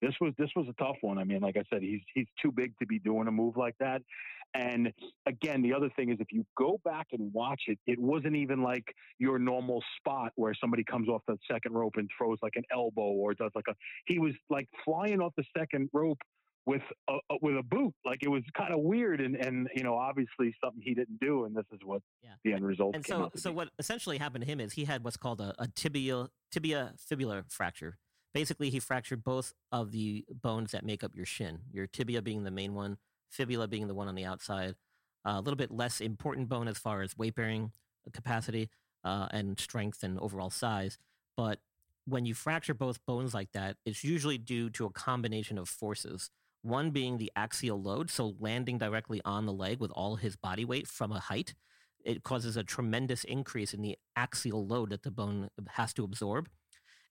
this 0.00 0.14
was 0.20 0.32
this 0.36 0.50
was 0.56 0.66
a 0.68 0.82
tough 0.82 0.96
one. 1.00 1.18
I 1.18 1.24
mean, 1.24 1.40
like 1.40 1.56
I 1.56 1.62
said, 1.72 1.82
he's 1.82 2.00
he's 2.14 2.26
too 2.42 2.50
big 2.50 2.76
to 2.78 2.86
be 2.86 2.98
doing 2.98 3.28
a 3.28 3.32
move 3.32 3.56
like 3.56 3.76
that. 3.78 4.02
And 4.54 4.92
again, 5.26 5.62
the 5.62 5.72
other 5.72 5.90
thing 5.96 6.10
is 6.10 6.18
if 6.20 6.30
you 6.30 6.44
go 6.58 6.78
back 6.84 7.06
and 7.12 7.32
watch 7.32 7.62
it, 7.68 7.78
it 7.86 7.98
wasn't 7.98 8.36
even 8.36 8.62
like 8.62 8.84
your 9.18 9.38
normal 9.38 9.82
spot 9.98 10.32
where 10.36 10.52
somebody 10.60 10.84
comes 10.84 11.08
off 11.08 11.22
the 11.26 11.38
second 11.50 11.72
rope 11.72 11.94
and 11.96 12.08
throws 12.16 12.38
like 12.42 12.56
an 12.56 12.64
elbow 12.72 13.12
or 13.12 13.34
does 13.34 13.50
like 13.54 13.64
a. 13.68 13.74
He 14.06 14.18
was 14.18 14.32
like 14.50 14.68
flying 14.84 15.20
off 15.20 15.32
the 15.36 15.44
second 15.56 15.88
rope 15.92 16.18
with 16.66 16.82
a, 17.08 17.16
with 17.40 17.56
a 17.56 17.62
boot. 17.62 17.94
Like 18.04 18.22
it 18.22 18.28
was 18.28 18.42
kind 18.56 18.72
of 18.72 18.80
weird, 18.80 19.20
and 19.20 19.36
and 19.36 19.68
you 19.74 19.82
know 19.82 19.96
obviously 19.96 20.54
something 20.62 20.82
he 20.82 20.94
didn't 20.94 21.18
do, 21.20 21.44
and 21.44 21.54
this 21.54 21.64
is 21.72 21.80
what 21.84 22.02
yeah. 22.22 22.30
the 22.44 22.52
end 22.52 22.64
result. 22.64 22.94
And 22.94 23.06
so 23.06 23.30
so 23.34 23.50
be. 23.50 23.56
what 23.56 23.68
essentially 23.78 24.18
happened 24.18 24.44
to 24.44 24.50
him 24.50 24.60
is 24.60 24.74
he 24.74 24.84
had 24.84 25.04
what's 25.04 25.16
called 25.16 25.40
a, 25.40 25.54
a 25.58 25.68
tibia 25.68 26.28
tibia 26.50 26.92
fibula 26.98 27.44
fracture. 27.48 27.98
Basically, 28.34 28.70
he 28.70 28.80
fractured 28.80 29.22
both 29.22 29.52
of 29.70 29.92
the 29.92 30.24
bones 30.30 30.72
that 30.72 30.86
make 30.86 31.04
up 31.04 31.14
your 31.14 31.26
shin. 31.26 31.60
Your 31.70 31.86
tibia 31.86 32.22
being 32.22 32.44
the 32.44 32.50
main 32.50 32.72
one, 32.72 32.96
fibula 33.32 33.66
being 33.66 33.88
the 33.88 33.94
one 33.94 34.08
on 34.08 34.14
the 34.14 34.24
outside. 34.24 34.74
Uh, 35.26 35.34
a 35.36 35.40
little 35.40 35.56
bit 35.56 35.70
less 35.70 36.00
important 36.00 36.48
bone 36.48 36.68
as 36.68 36.78
far 36.78 37.02
as 37.02 37.16
weight 37.16 37.34
bearing 37.34 37.72
capacity 38.12 38.68
uh, 39.04 39.28
and 39.30 39.58
strength 39.58 40.02
and 40.02 40.18
overall 40.18 40.50
size, 40.50 40.98
but 41.36 41.58
when 42.04 42.26
you 42.26 42.34
fracture 42.34 42.74
both 42.74 43.04
bones 43.06 43.32
like 43.32 43.52
that, 43.52 43.76
it's 43.84 44.02
usually 44.02 44.38
due 44.38 44.70
to 44.70 44.86
a 44.86 44.90
combination 44.90 45.58
of 45.58 45.68
forces. 45.68 46.30
One 46.62 46.90
being 46.90 47.18
the 47.18 47.30
axial 47.36 47.80
load, 47.80 48.10
so 48.10 48.34
landing 48.38 48.78
directly 48.78 49.20
on 49.24 49.46
the 49.46 49.52
leg 49.52 49.80
with 49.80 49.90
all 49.92 50.16
his 50.16 50.36
body 50.36 50.64
weight 50.64 50.86
from 50.86 51.12
a 51.12 51.20
height, 51.20 51.54
it 52.04 52.24
causes 52.24 52.56
a 52.56 52.64
tremendous 52.64 53.24
increase 53.24 53.72
in 53.72 53.82
the 53.82 53.96
axial 54.16 54.66
load 54.66 54.90
that 54.90 55.02
the 55.02 55.10
bone 55.10 55.48
has 55.68 55.92
to 55.94 56.04
absorb. 56.04 56.48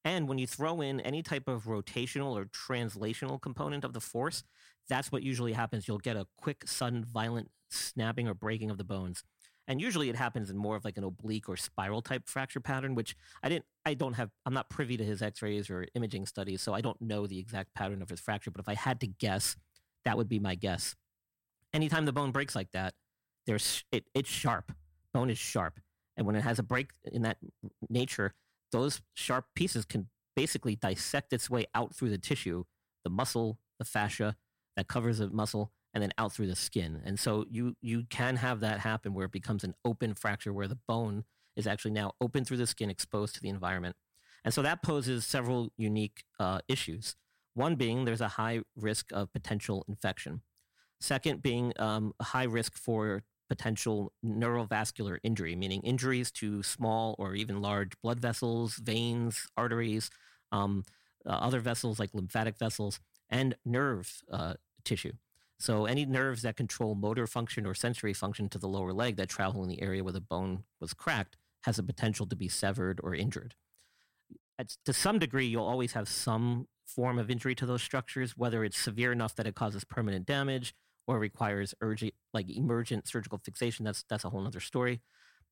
And 0.04 0.28
when 0.28 0.38
you 0.38 0.48
throw 0.48 0.82
in 0.82 1.00
any 1.01 1.22
type 1.22 1.48
of 1.48 1.66
rotational 1.66 2.32
or 2.32 2.46
translational 2.46 3.42
component 3.42 3.86
of 3.86 3.94
the 3.94 4.01
force, 4.01 4.44
that's 4.90 5.12
what 5.12 5.24
usually 5.24 5.54
happens. 5.54 5.88
You'll 5.88 6.00
get 6.00 6.16
a 6.16 6.28
quick, 6.38 6.68
sudden, 6.68 7.06
violent 7.06 7.50
snapping 7.70 8.28
or 8.28 8.34
breaking 8.34 8.70
of 8.70 8.78
the 8.78 8.84
bones. 8.84 9.24
And 9.68 9.80
usually 9.80 10.10
it 10.10 10.16
happens 10.16 10.50
in 10.50 10.58
more 10.58 10.76
of 10.76 10.84
like 10.84 10.98
an 10.98 11.04
oblique 11.04 11.48
or 11.48 11.56
spiral 11.56 12.02
type 12.02 12.24
fracture 12.28 12.60
pattern, 12.60 12.96
which 12.96 13.16
I 13.42 13.50
didn't, 13.50 13.66
I 13.86 13.94
don't 13.94 14.14
have, 14.14 14.30
I'm 14.46 14.54
not 14.54 14.70
privy 14.70 14.98
to 14.98 15.04
his 15.04 15.22
x 15.22 15.42
rays 15.42 15.70
or 15.70 15.86
imaging 15.96 16.26
studies, 16.26 16.62
so 16.62 16.74
I 16.74 16.82
don't 16.82 17.00
know 17.02 17.28
the 17.28 17.40
exact 17.40 17.74
pattern 17.74 18.02
of 18.02 18.10
his 18.10 18.20
fracture. 18.20 18.52
But 18.52 18.60
if 18.60 18.68
I 18.68 18.74
had 18.74 19.00
to 19.02 19.08
guess, 19.08 19.56
that 20.04 20.18
would 20.18 20.28
be 20.28 20.40
my 20.40 20.56
guess. 20.56 20.96
Anytime 21.74 22.06
the 22.06 22.12
bone 22.12 22.32
breaks 22.32 22.56
like 22.56 22.72
that, 22.74 22.96
there's, 23.46 23.84
it, 23.92 24.06
it's 24.14 24.30
sharp. 24.30 24.74
Bone 25.14 25.30
is 25.30 25.38
sharp. 25.38 25.80
And 26.18 26.26
when 26.26 26.36
it 26.36 26.42
has 26.42 26.60
a 26.60 26.64
break 26.64 26.90
in 27.06 27.22
that 27.22 27.38
nature, 27.90 28.34
those 28.72 29.02
sharp 29.14 29.46
pieces 29.56 29.86
can 29.86 30.10
basically 30.36 30.76
dissect 30.76 31.34
its 31.34 31.50
way 31.50 31.66
out 31.76 31.96
through 31.96 32.10
the 32.10 32.18
tissue, 32.18 32.64
the 33.04 33.10
muscle, 33.10 33.60
the 33.80 33.86
fascia 33.86 34.36
that 34.82 34.88
covers 34.88 35.20
the 35.20 35.30
muscle, 35.30 35.72
and 35.94 36.02
then 36.02 36.12
out 36.18 36.34
through 36.34 36.48
the 36.48 36.56
skin. 36.56 37.02
And 37.06 37.20
so 37.20 37.46
you 37.52 37.76
you 37.82 38.06
can 38.10 38.36
have 38.38 38.62
that 38.62 38.80
happen 38.80 39.14
where 39.14 39.26
it 39.26 39.32
becomes 39.32 39.64
an 39.64 39.76
open 39.86 40.16
fracture 40.16 40.52
where 40.52 40.68
the 40.68 40.80
bone 40.88 41.24
is 41.56 41.68
actually 41.68 41.92
now 41.92 42.14
open 42.20 42.46
through 42.46 42.58
the 42.58 42.66
skin, 42.66 42.90
exposed 42.90 43.36
to 43.36 43.42
the 43.42 43.50
environment. 43.50 43.96
And 44.44 44.52
so 44.52 44.64
that 44.64 44.82
poses 44.82 45.24
several 45.24 45.72
unique 45.78 46.24
uh, 46.40 46.62
issues. 46.68 47.16
One 47.54 47.76
being 47.76 48.06
there's 48.06 48.22
a 48.22 48.28
high 48.28 48.62
risk 48.76 49.12
of 49.14 49.32
potential 49.32 49.86
infection. 49.88 50.42
Second 51.00 51.44
being 51.44 51.74
um, 51.78 52.14
a 52.20 52.24
high 52.24 52.46
risk 52.46 52.76
for 52.76 53.22
potential 53.50 54.14
neurovascular 54.26 55.20
injury, 55.22 55.56
meaning 55.56 55.82
injuries 55.82 56.32
to 56.32 56.64
small 56.64 57.16
or 57.20 57.36
even 57.36 57.62
large 57.62 57.92
blood 58.02 58.20
vessels, 58.20 58.78
veins, 58.78 59.46
arteries, 59.56 60.10
um, 60.52 60.86
uh, 61.28 61.34
other 61.34 61.60
vessels 61.60 62.00
like 62.00 62.10
lymphatic 62.16 62.58
vessels, 62.58 63.00
and 63.30 63.56
nerve 63.64 64.22
uh, 64.32 64.54
tissue. 64.82 65.14
So 65.60 65.86
any 65.86 66.06
nerves 66.06 66.42
that 66.42 66.58
control 66.58 66.96
motor 66.96 67.28
function 67.28 67.68
or 67.68 67.76
sensory 67.76 68.14
function 68.14 68.50
to 68.50 68.58
the 68.58 68.68
lower 68.68 68.94
leg 68.94 69.16
that 69.18 69.30
travel 69.30 69.62
in 69.62 69.70
the 69.70 69.82
area 69.82 70.04
where 70.04 70.12
the 70.12 70.20
bone 70.20 70.64
was 70.80 70.94
cracked 70.94 71.38
has 71.62 71.78
a 71.78 71.84
potential 71.84 72.26
to 72.26 72.36
be 72.36 72.48
severed 72.48 73.00
or 73.04 73.14
injured. 73.14 73.54
At, 74.58 74.76
to 74.86 74.94
some 74.94 75.20
degree, 75.20 75.46
you'll 75.46 75.64
always 75.64 75.94
have 75.94 76.08
some 76.08 76.68
form 76.88 77.20
of 77.20 77.30
injury 77.30 77.54
to 77.56 77.68
those 77.68 77.84
structures, 77.84 78.36
whether 78.36 78.64
it's 78.64 78.78
severe 78.78 79.12
enough 79.12 79.36
that 79.36 79.46
it 79.46 79.54
causes 79.54 79.84
permanent 79.84 80.26
damage 80.26 80.74
or 81.06 81.20
requires 81.20 81.76
urgent, 81.82 82.14
like 82.34 82.50
emergent 82.50 83.08
surgical 83.08 83.40
fixation. 83.44 83.86
That's 83.86 84.04
that's 84.10 84.26
a 84.26 84.30
whole 84.30 84.46
other 84.46 84.60
story. 84.60 85.02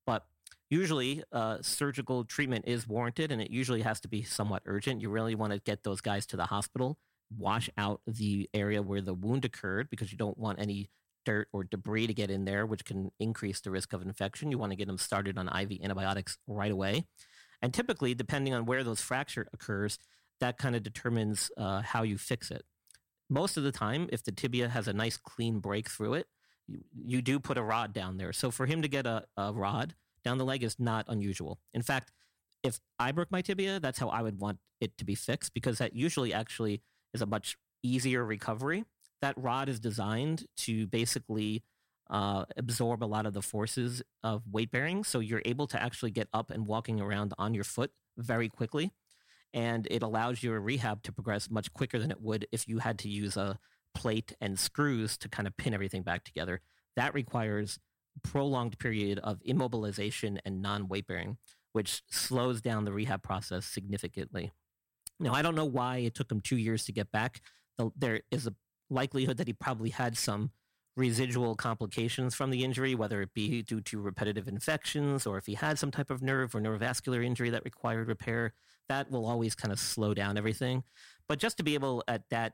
But 0.08 0.26
usually, 0.72 1.24
uh, 1.32 1.60
surgical 1.62 2.24
treatment 2.24 2.66
is 2.68 2.88
warranted, 2.88 3.32
and 3.32 3.42
it 3.42 3.52
usually 3.52 3.82
has 3.82 4.00
to 4.02 4.08
be 4.08 4.24
somewhat 4.24 4.64
urgent. 4.66 5.02
You 5.02 5.10
really 5.10 5.36
want 5.36 5.54
to 5.54 5.60
get 5.60 5.84
those 5.84 6.02
guys 6.02 6.26
to 6.28 6.38
the 6.38 6.46
hospital 6.46 6.98
wash 7.36 7.70
out 7.78 8.02
the 8.08 8.50
area 8.54 8.82
where 8.82 9.02
the 9.02 9.14
wound 9.14 9.46
occurred 9.46 9.90
because 9.90 10.12
you 10.12 10.18
don't 10.18 10.38
want 10.38 10.60
any 10.60 10.90
dirt 11.26 11.48
or 11.54 11.64
debris 11.64 12.08
to 12.08 12.14
get 12.14 12.32
in 12.32 12.46
there, 12.46 12.66
which 12.66 12.86
can 12.86 13.12
increase 13.20 13.60
the 13.62 13.72
risk 13.72 13.94
of 13.94 14.02
infection. 14.02 14.52
You 14.52 14.58
want 14.58 14.72
to 14.72 14.76
get 14.76 14.88
them 14.88 14.98
started 14.98 15.38
on 15.38 15.48
IV 15.48 15.80
antibiotics 15.84 16.38
right 16.48 16.72
away. 16.72 17.06
And 17.62 17.74
typically, 17.74 18.14
depending 18.14 18.54
on 18.54 18.66
where 18.66 18.84
those 18.84 19.02
fracture 19.02 19.48
occurs, 19.54 20.00
that 20.40 20.58
kind 20.58 20.76
of 20.76 20.84
determines 20.84 21.52
uh, 21.58 21.82
how 21.82 22.04
you 22.04 22.18
fix 22.18 22.52
it. 22.52 22.64
Most 23.30 23.58
of 23.58 23.64
the 23.64 23.72
time, 23.72 24.10
if 24.12 24.24
the 24.24 24.32
tibia 24.32 24.70
has 24.70 24.88
a 24.88 24.94
nice 24.94 25.18
clean 25.18 25.60
break 25.60 25.90
through 25.90 26.16
it, 26.16 26.28
you, 26.68 26.80
you 26.96 27.22
do 27.22 27.40
put 27.40 27.58
a 27.58 27.64
rod 27.64 27.94
down 27.94 28.18
there. 28.18 28.34
So 28.34 28.50
for 28.50 28.66
him 28.66 28.82
to 28.82 28.88
get 28.88 29.06
a, 29.06 29.26
a 29.38 29.52
rod 29.52 29.96
down 30.24 30.38
the 30.38 30.46
leg 30.46 30.64
is 30.64 30.80
not 30.80 31.06
unusual. 31.08 31.60
In 31.74 31.82
fact, 31.82 32.12
if 32.64 32.80
I 32.98 33.12
broke 33.12 33.32
my 33.32 33.42
tibia, 33.42 33.80
that's 33.80 34.00
how 34.00 34.10
I 34.10 34.22
would 34.22 34.40
want 34.40 34.60
it 34.82 34.98
to 34.98 35.06
be 35.06 35.16
fixed 35.16 35.54
because 35.54 35.78
that 35.78 35.96
usually 35.96 36.34
actually 36.34 36.82
is 37.14 37.22
a 37.22 37.26
much 37.26 37.58
easier 37.84 38.24
recovery. 38.24 38.86
That 39.22 39.38
rod 39.38 39.70
is 39.70 39.80
designed 39.80 40.46
to 40.58 40.88
basically 40.88 41.64
uh, 42.10 42.46
absorb 42.58 43.04
a 43.04 43.06
lot 43.06 43.26
of 43.26 43.34
the 43.34 43.42
forces 43.42 44.02
of 44.24 44.44
weight 44.50 44.72
bearing. 44.72 45.04
So 45.04 45.20
you're 45.20 45.42
able 45.46 45.68
to 45.68 45.82
actually 45.82 46.12
get 46.12 46.28
up 46.34 46.52
and 46.52 46.66
walking 46.66 47.00
around 47.00 47.34
on 47.38 47.54
your 47.54 47.64
foot 47.64 47.92
very 48.18 48.50
quickly. 48.50 48.92
And 49.54 49.88
it 49.90 50.04
allows 50.04 50.44
your 50.44 50.60
rehab 50.60 51.04
to 51.04 51.12
progress 51.12 51.50
much 51.50 51.74
quicker 51.74 52.00
than 52.00 52.12
it 52.12 52.22
would 52.22 52.48
if 52.52 52.68
you 52.68 52.80
had 52.80 53.00
to 53.00 53.10
use 53.10 53.36
a 53.36 53.60
plate 53.94 54.34
and 54.40 54.60
screws 54.60 55.18
to 55.18 55.30
kind 55.30 55.48
of 55.48 55.58
pin 55.58 55.74
everything 55.74 56.04
back 56.04 56.24
together. 56.24 56.62
That 56.96 57.14
requires 57.14 57.80
prolonged 58.24 58.78
period 58.80 59.20
of 59.20 59.40
immobilization 59.48 60.40
and 60.46 60.62
non-weight 60.62 61.08
bearing, 61.08 61.38
which 61.74 62.02
slows 62.10 62.62
down 62.62 62.86
the 62.86 62.92
rehab 62.92 63.24
process 63.24 63.66
significantly. 63.66 64.52
Now, 65.20 65.34
I 65.34 65.42
don't 65.42 65.56
know 65.56 65.66
why 65.66 65.98
it 65.98 66.16
took 66.16 66.32
him 66.32 66.42
two 66.42 66.58
years 66.58 66.86
to 66.86 66.92
get 66.92 67.12
back. 67.12 67.42
There 67.96 68.22
is 68.32 68.48
a 68.48 68.54
likelihood 68.90 69.38
that 69.38 69.48
he 69.48 69.54
probably 69.54 69.90
had 69.90 70.18
some 70.18 70.52
residual 70.96 71.56
complications 71.56 72.36
from 72.36 72.50
the 72.50 72.64
injury, 72.64 72.94
whether 72.96 73.22
it 73.22 73.34
be 73.34 73.62
due 73.62 73.82
to 73.82 74.02
repetitive 74.02 74.48
infections 74.48 75.26
or 75.26 75.38
if 75.38 75.46
he 75.46 75.54
had 75.54 75.80
some 75.80 75.92
type 75.92 76.10
of 76.10 76.22
nerve 76.22 76.54
or 76.54 76.60
neurovascular 76.60 77.24
injury 77.24 77.50
that 77.50 77.64
required 77.64 78.08
repair. 78.08 78.54
That 78.90 79.10
will 79.12 79.26
always 79.26 79.56
kind 79.56 79.72
of 79.72 79.80
slow 79.80 80.14
down 80.14 80.38
everything. 80.38 80.84
But 81.28 81.40
just 81.40 81.58
to 81.58 81.64
be 81.64 81.76
able 81.76 82.04
at 82.08 82.24
that 82.32 82.54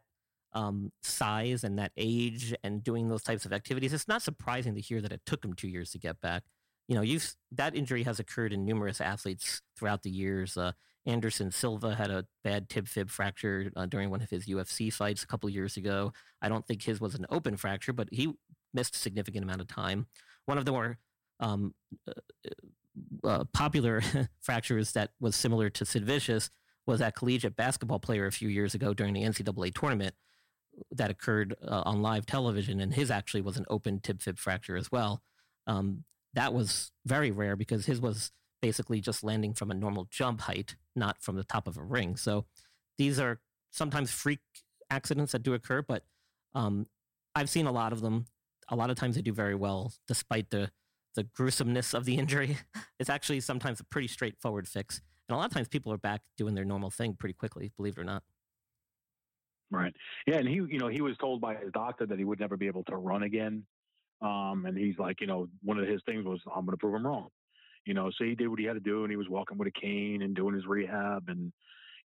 um, 0.53 0.91
size 1.01 1.63
and 1.63 1.79
that 1.79 1.91
age 1.97 2.53
and 2.63 2.83
doing 2.83 3.09
those 3.09 3.23
types 3.23 3.45
of 3.45 3.53
activities, 3.53 3.93
it's 3.93 4.07
not 4.07 4.21
surprising 4.21 4.75
to 4.75 4.81
hear 4.81 5.01
that 5.01 5.11
it 5.11 5.21
took 5.25 5.43
him 5.43 5.53
two 5.53 5.67
years 5.67 5.91
to 5.91 5.97
get 5.97 6.21
back. 6.21 6.43
You 6.87 6.95
know, 6.95 7.01
you've 7.01 7.33
that 7.51 7.75
injury 7.75 8.03
has 8.03 8.19
occurred 8.19 8.53
in 8.53 8.65
numerous 8.65 9.01
athletes 9.01 9.61
throughout 9.77 10.03
the 10.03 10.11
years. 10.11 10.57
Uh, 10.57 10.73
Anderson 11.05 11.51
Silva 11.51 11.95
had 11.95 12.09
a 12.09 12.25
bad 12.43 12.69
tib 12.69 12.87
fib 12.87 13.09
fracture 13.09 13.71
uh, 13.75 13.85
during 13.85 14.09
one 14.09 14.21
of 14.21 14.29
his 14.29 14.47
UFC 14.47 14.91
fights 14.91 15.23
a 15.23 15.27
couple 15.27 15.49
years 15.49 15.77
ago. 15.77 16.13
I 16.41 16.49
don't 16.49 16.65
think 16.67 16.83
his 16.83 16.99
was 16.99 17.15
an 17.15 17.25
open 17.29 17.57
fracture, 17.57 17.93
but 17.93 18.09
he 18.11 18.33
missed 18.73 18.95
a 18.95 18.99
significant 18.99 19.43
amount 19.43 19.61
of 19.61 19.67
time. 19.67 20.07
One 20.45 20.57
of 20.57 20.65
the 20.65 20.71
more 20.71 20.97
um, 21.39 21.73
uh, 22.07 22.13
uh, 23.23 23.43
popular 23.53 24.01
fractures 24.41 24.93
that 24.93 25.11
was 25.19 25.35
similar 25.35 25.69
to 25.71 25.85
Sid 25.85 26.05
Vicious 26.05 26.49
was 26.87 26.99
that 26.99 27.15
collegiate 27.15 27.55
basketball 27.55 27.99
player 27.99 28.25
a 28.25 28.31
few 28.31 28.49
years 28.49 28.75
ago 28.75 28.93
during 28.93 29.13
the 29.13 29.23
NCAA 29.23 29.73
tournament 29.73 30.13
that 30.91 31.09
occurred 31.09 31.55
uh, 31.65 31.83
on 31.85 32.01
live 32.01 32.25
television, 32.25 32.79
and 32.79 32.93
his 32.93 33.09
actually 33.09 33.41
was 33.41 33.57
an 33.57 33.65
open 33.69 33.99
tib 33.99 34.21
fib 34.21 34.37
fracture 34.37 34.75
as 34.75 34.91
well. 34.91 35.21
Um, 35.67 36.03
that 36.35 36.53
was 36.53 36.91
very 37.05 37.31
rare 37.31 37.55
because 37.55 37.85
his 37.85 37.99
was 37.99 38.31
basically 38.61 39.01
just 39.01 39.23
landing 39.23 39.53
from 39.53 39.71
a 39.71 39.73
normal 39.73 40.07
jump 40.09 40.41
height, 40.41 40.75
not 40.95 41.21
from 41.21 41.35
the 41.35 41.43
top 41.43 41.67
of 41.67 41.77
a 41.77 41.83
ring. 41.83 42.15
So 42.15 42.45
these 42.97 43.19
are 43.19 43.39
sometimes 43.71 44.11
freak 44.11 44.39
accidents 44.89 45.31
that 45.31 45.43
do 45.43 45.53
occur, 45.53 45.81
but 45.81 46.03
um, 46.53 46.87
I've 47.33 47.49
seen 47.49 47.65
a 47.65 47.71
lot 47.71 47.93
of 47.93 48.01
them. 48.01 48.25
a 48.69 48.75
lot 48.75 48.89
of 48.89 48.95
times 48.97 49.15
they 49.15 49.21
do 49.21 49.33
very 49.33 49.55
well 49.55 49.93
despite 50.07 50.49
the 50.49 50.71
the 51.15 51.23
gruesomeness 51.23 51.93
of 51.93 52.03
the 52.05 52.15
injury. 52.15 52.57
It's 52.99 53.09
actually 53.09 53.41
sometimes 53.41 53.79
a 53.81 53.83
pretty 53.83 54.07
straightforward 54.07 54.67
fix, 54.67 55.01
and 55.27 55.35
a 55.35 55.37
lot 55.37 55.47
of 55.47 55.53
times 55.53 55.67
people 55.67 55.91
are 55.91 55.97
back 55.97 56.21
doing 56.37 56.55
their 56.55 56.65
normal 56.65 56.89
thing 56.89 57.13
pretty 57.13 57.33
quickly, 57.33 57.71
believe 57.77 57.97
it 57.97 58.01
or 58.01 58.05
not. 58.05 58.23
Right. 59.69 59.93
Yeah, 60.25 60.35
and 60.37 60.47
he, 60.47 60.55
you 60.55 60.79
know, 60.79 60.87
he 60.87 61.01
was 61.01 61.17
told 61.17 61.41
by 61.41 61.55
his 61.55 61.71
doctor 61.73 62.05
that 62.05 62.17
he 62.17 62.23
would 62.23 62.39
never 62.39 62.55
be 62.55 62.67
able 62.67 62.83
to 62.85 62.95
run 62.95 63.23
again. 63.23 63.65
Um, 64.25 64.65
and 64.65 64.77
he's 64.77 64.97
like, 64.97 65.21
you 65.21 65.27
know, 65.27 65.47
one 65.61 65.77
of 65.77 65.87
his 65.87 66.01
things 66.05 66.25
was, 66.25 66.39
I'm 66.47 66.65
going 66.65 66.71
to 66.71 66.77
prove 66.77 66.95
him 66.95 67.05
wrong. 67.05 67.29
You 67.85 67.93
know, 67.93 68.09
so 68.17 68.23
he 68.23 68.33
did 68.33 68.47
what 68.47 68.59
he 68.59 68.65
had 68.65 68.73
to 68.73 68.79
do, 68.79 69.03
and 69.03 69.11
he 69.11 69.17
was 69.17 69.29
walking 69.29 69.59
with 69.59 69.67
a 69.67 69.79
cane 69.79 70.23
and 70.23 70.35
doing 70.35 70.55
his 70.55 70.65
rehab, 70.65 71.25
and 71.27 71.51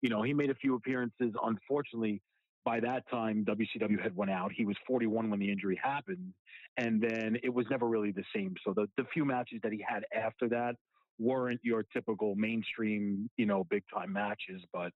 you 0.03 0.11
know, 0.11 0.23
he 0.23 0.35
made 0.35 0.51
a 0.51 0.55
few 0.55 0.75
appearances. 0.75 1.33
Unfortunately, 1.43 2.23
by 2.65 2.81
that 2.81 3.09
time, 3.11 3.45
WCW 3.45 4.01
had 4.03 4.15
went 4.15 4.31
out. 4.31 4.53
He 4.53 4.65
was 4.65 4.77
41 4.87 5.31
when 5.31 5.41
the 5.41 5.51
injury 5.51 5.81
happened, 5.83 6.33
and 6.77 7.03
then 7.03 7.39
it 7.43 7.53
was 7.53 7.67
never 7.71 7.87
really 7.87 8.13
the 8.13 8.25
same. 8.35 8.55
So 8.65 8.75
the 8.75 8.89
the 8.97 9.05
few 9.13 9.25
matches 9.25 9.61
that 9.63 9.73
he 9.73 9.83
had 9.87 10.05
after 10.15 10.49
that 10.51 10.77
weren't 11.19 11.61
your 11.63 11.83
typical 11.83 12.35
mainstream, 12.35 13.31
you 13.37 13.47
know, 13.47 13.65
big 13.65 13.85
time 13.93 14.13
matches, 14.13 14.63
but 14.73 14.93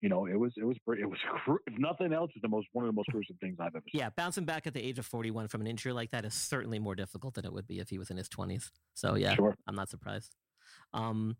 you 0.00 0.08
know, 0.08 0.26
it 0.26 0.38
was 0.38 0.52
it 0.56 0.64
was 0.64 0.76
it 0.98 1.08
was 1.08 1.18
if 1.66 1.78
nothing 1.78 2.12
else, 2.12 2.30
it's 2.34 2.42
the 2.42 2.48
most 2.48 2.68
one 2.72 2.84
of 2.84 2.88
the 2.88 2.94
most 2.94 3.08
gruesome 3.10 3.36
things 3.40 3.56
I've 3.60 3.68
ever 3.68 3.84
seen. 3.92 4.00
Yeah, 4.00 4.10
bouncing 4.16 4.44
back 4.44 4.66
at 4.66 4.74
the 4.74 4.82
age 4.82 4.98
of 4.98 5.06
41 5.06 5.48
from 5.48 5.60
an 5.60 5.66
injury 5.66 5.92
like 5.92 6.10
that 6.10 6.24
is 6.24 6.34
certainly 6.34 6.78
more 6.78 6.94
difficult 6.94 7.34
than 7.34 7.44
it 7.44 7.52
would 7.52 7.66
be 7.66 7.80
if 7.80 7.90
he 7.90 7.98
was 7.98 8.10
in 8.10 8.16
his 8.16 8.28
20s. 8.28 8.70
So 8.94 9.16
yeah, 9.16 9.34
sure. 9.34 9.56
I'm 9.66 9.74
not 9.74 9.90
surprised. 9.90 10.34
Um, 10.94 11.36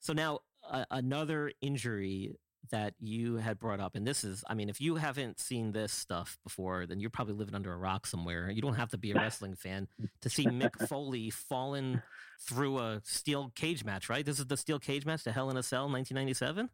so 0.00 0.12
now 0.12 0.40
uh, 0.68 0.84
another 0.90 1.52
injury 1.60 2.36
that 2.70 2.94
you 3.00 3.36
had 3.36 3.58
brought 3.58 3.80
up, 3.80 3.94
and 3.94 4.06
this 4.06 4.22
is, 4.22 4.44
I 4.48 4.54
mean, 4.54 4.68
if 4.68 4.80
you 4.80 4.96
haven't 4.96 5.40
seen 5.40 5.72
this 5.72 5.92
stuff 5.92 6.38
before, 6.44 6.86
then 6.86 7.00
you're 7.00 7.10
probably 7.10 7.34
living 7.34 7.54
under 7.54 7.72
a 7.72 7.76
rock 7.76 8.06
somewhere. 8.06 8.50
You 8.50 8.60
don't 8.60 8.74
have 8.74 8.90
to 8.90 8.98
be 8.98 9.12
a 9.12 9.14
wrestling 9.16 9.54
fan 9.54 9.88
to 10.20 10.28
see 10.28 10.44
Mick 10.46 10.88
Foley 10.88 11.30
falling 11.30 12.02
through 12.40 12.78
a 12.78 13.00
steel 13.04 13.50
cage 13.54 13.84
match, 13.84 14.08
right? 14.08 14.24
This 14.24 14.38
is 14.38 14.46
the 14.46 14.56
steel 14.56 14.78
cage 14.78 15.06
match 15.06 15.24
to 15.24 15.32
Hell 15.32 15.50
in 15.50 15.56
a 15.56 15.62
Cell, 15.62 15.88
1997. 15.88 16.68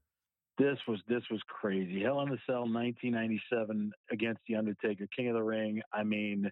This 0.58 0.78
was 0.88 1.00
this 1.08 1.22
was 1.30 1.40
crazy. 1.48 2.02
Hell 2.02 2.20
in 2.22 2.28
a 2.32 2.36
Cell, 2.46 2.62
1997 2.62 3.92
against 4.10 4.40
the 4.48 4.56
Undertaker, 4.56 5.06
King 5.14 5.28
of 5.28 5.34
the 5.34 5.42
Ring. 5.42 5.82
I 5.92 6.02
mean, 6.02 6.50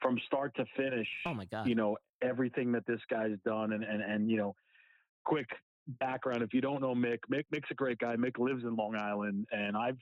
from 0.00 0.18
start 0.26 0.54
to 0.56 0.64
finish. 0.76 1.08
Oh 1.26 1.34
my 1.34 1.44
god! 1.44 1.66
You 1.68 1.74
know 1.74 1.96
everything 2.22 2.72
that 2.72 2.86
this 2.86 3.00
guy's 3.10 3.36
done, 3.44 3.72
and 3.72 3.84
and 3.84 4.02
and 4.02 4.30
you 4.30 4.36
know, 4.38 4.54
quick 5.24 5.48
background. 6.00 6.42
If 6.42 6.54
you 6.54 6.60
don't 6.62 6.80
know 6.80 6.94
Mick, 6.94 7.18
Mick 7.30 7.44
Mick's 7.54 7.70
a 7.70 7.74
great 7.74 7.98
guy. 7.98 8.16
Mick 8.16 8.38
lives 8.38 8.64
in 8.64 8.74
Long 8.74 8.96
Island, 8.96 9.46
and 9.52 9.76
I've 9.76 9.98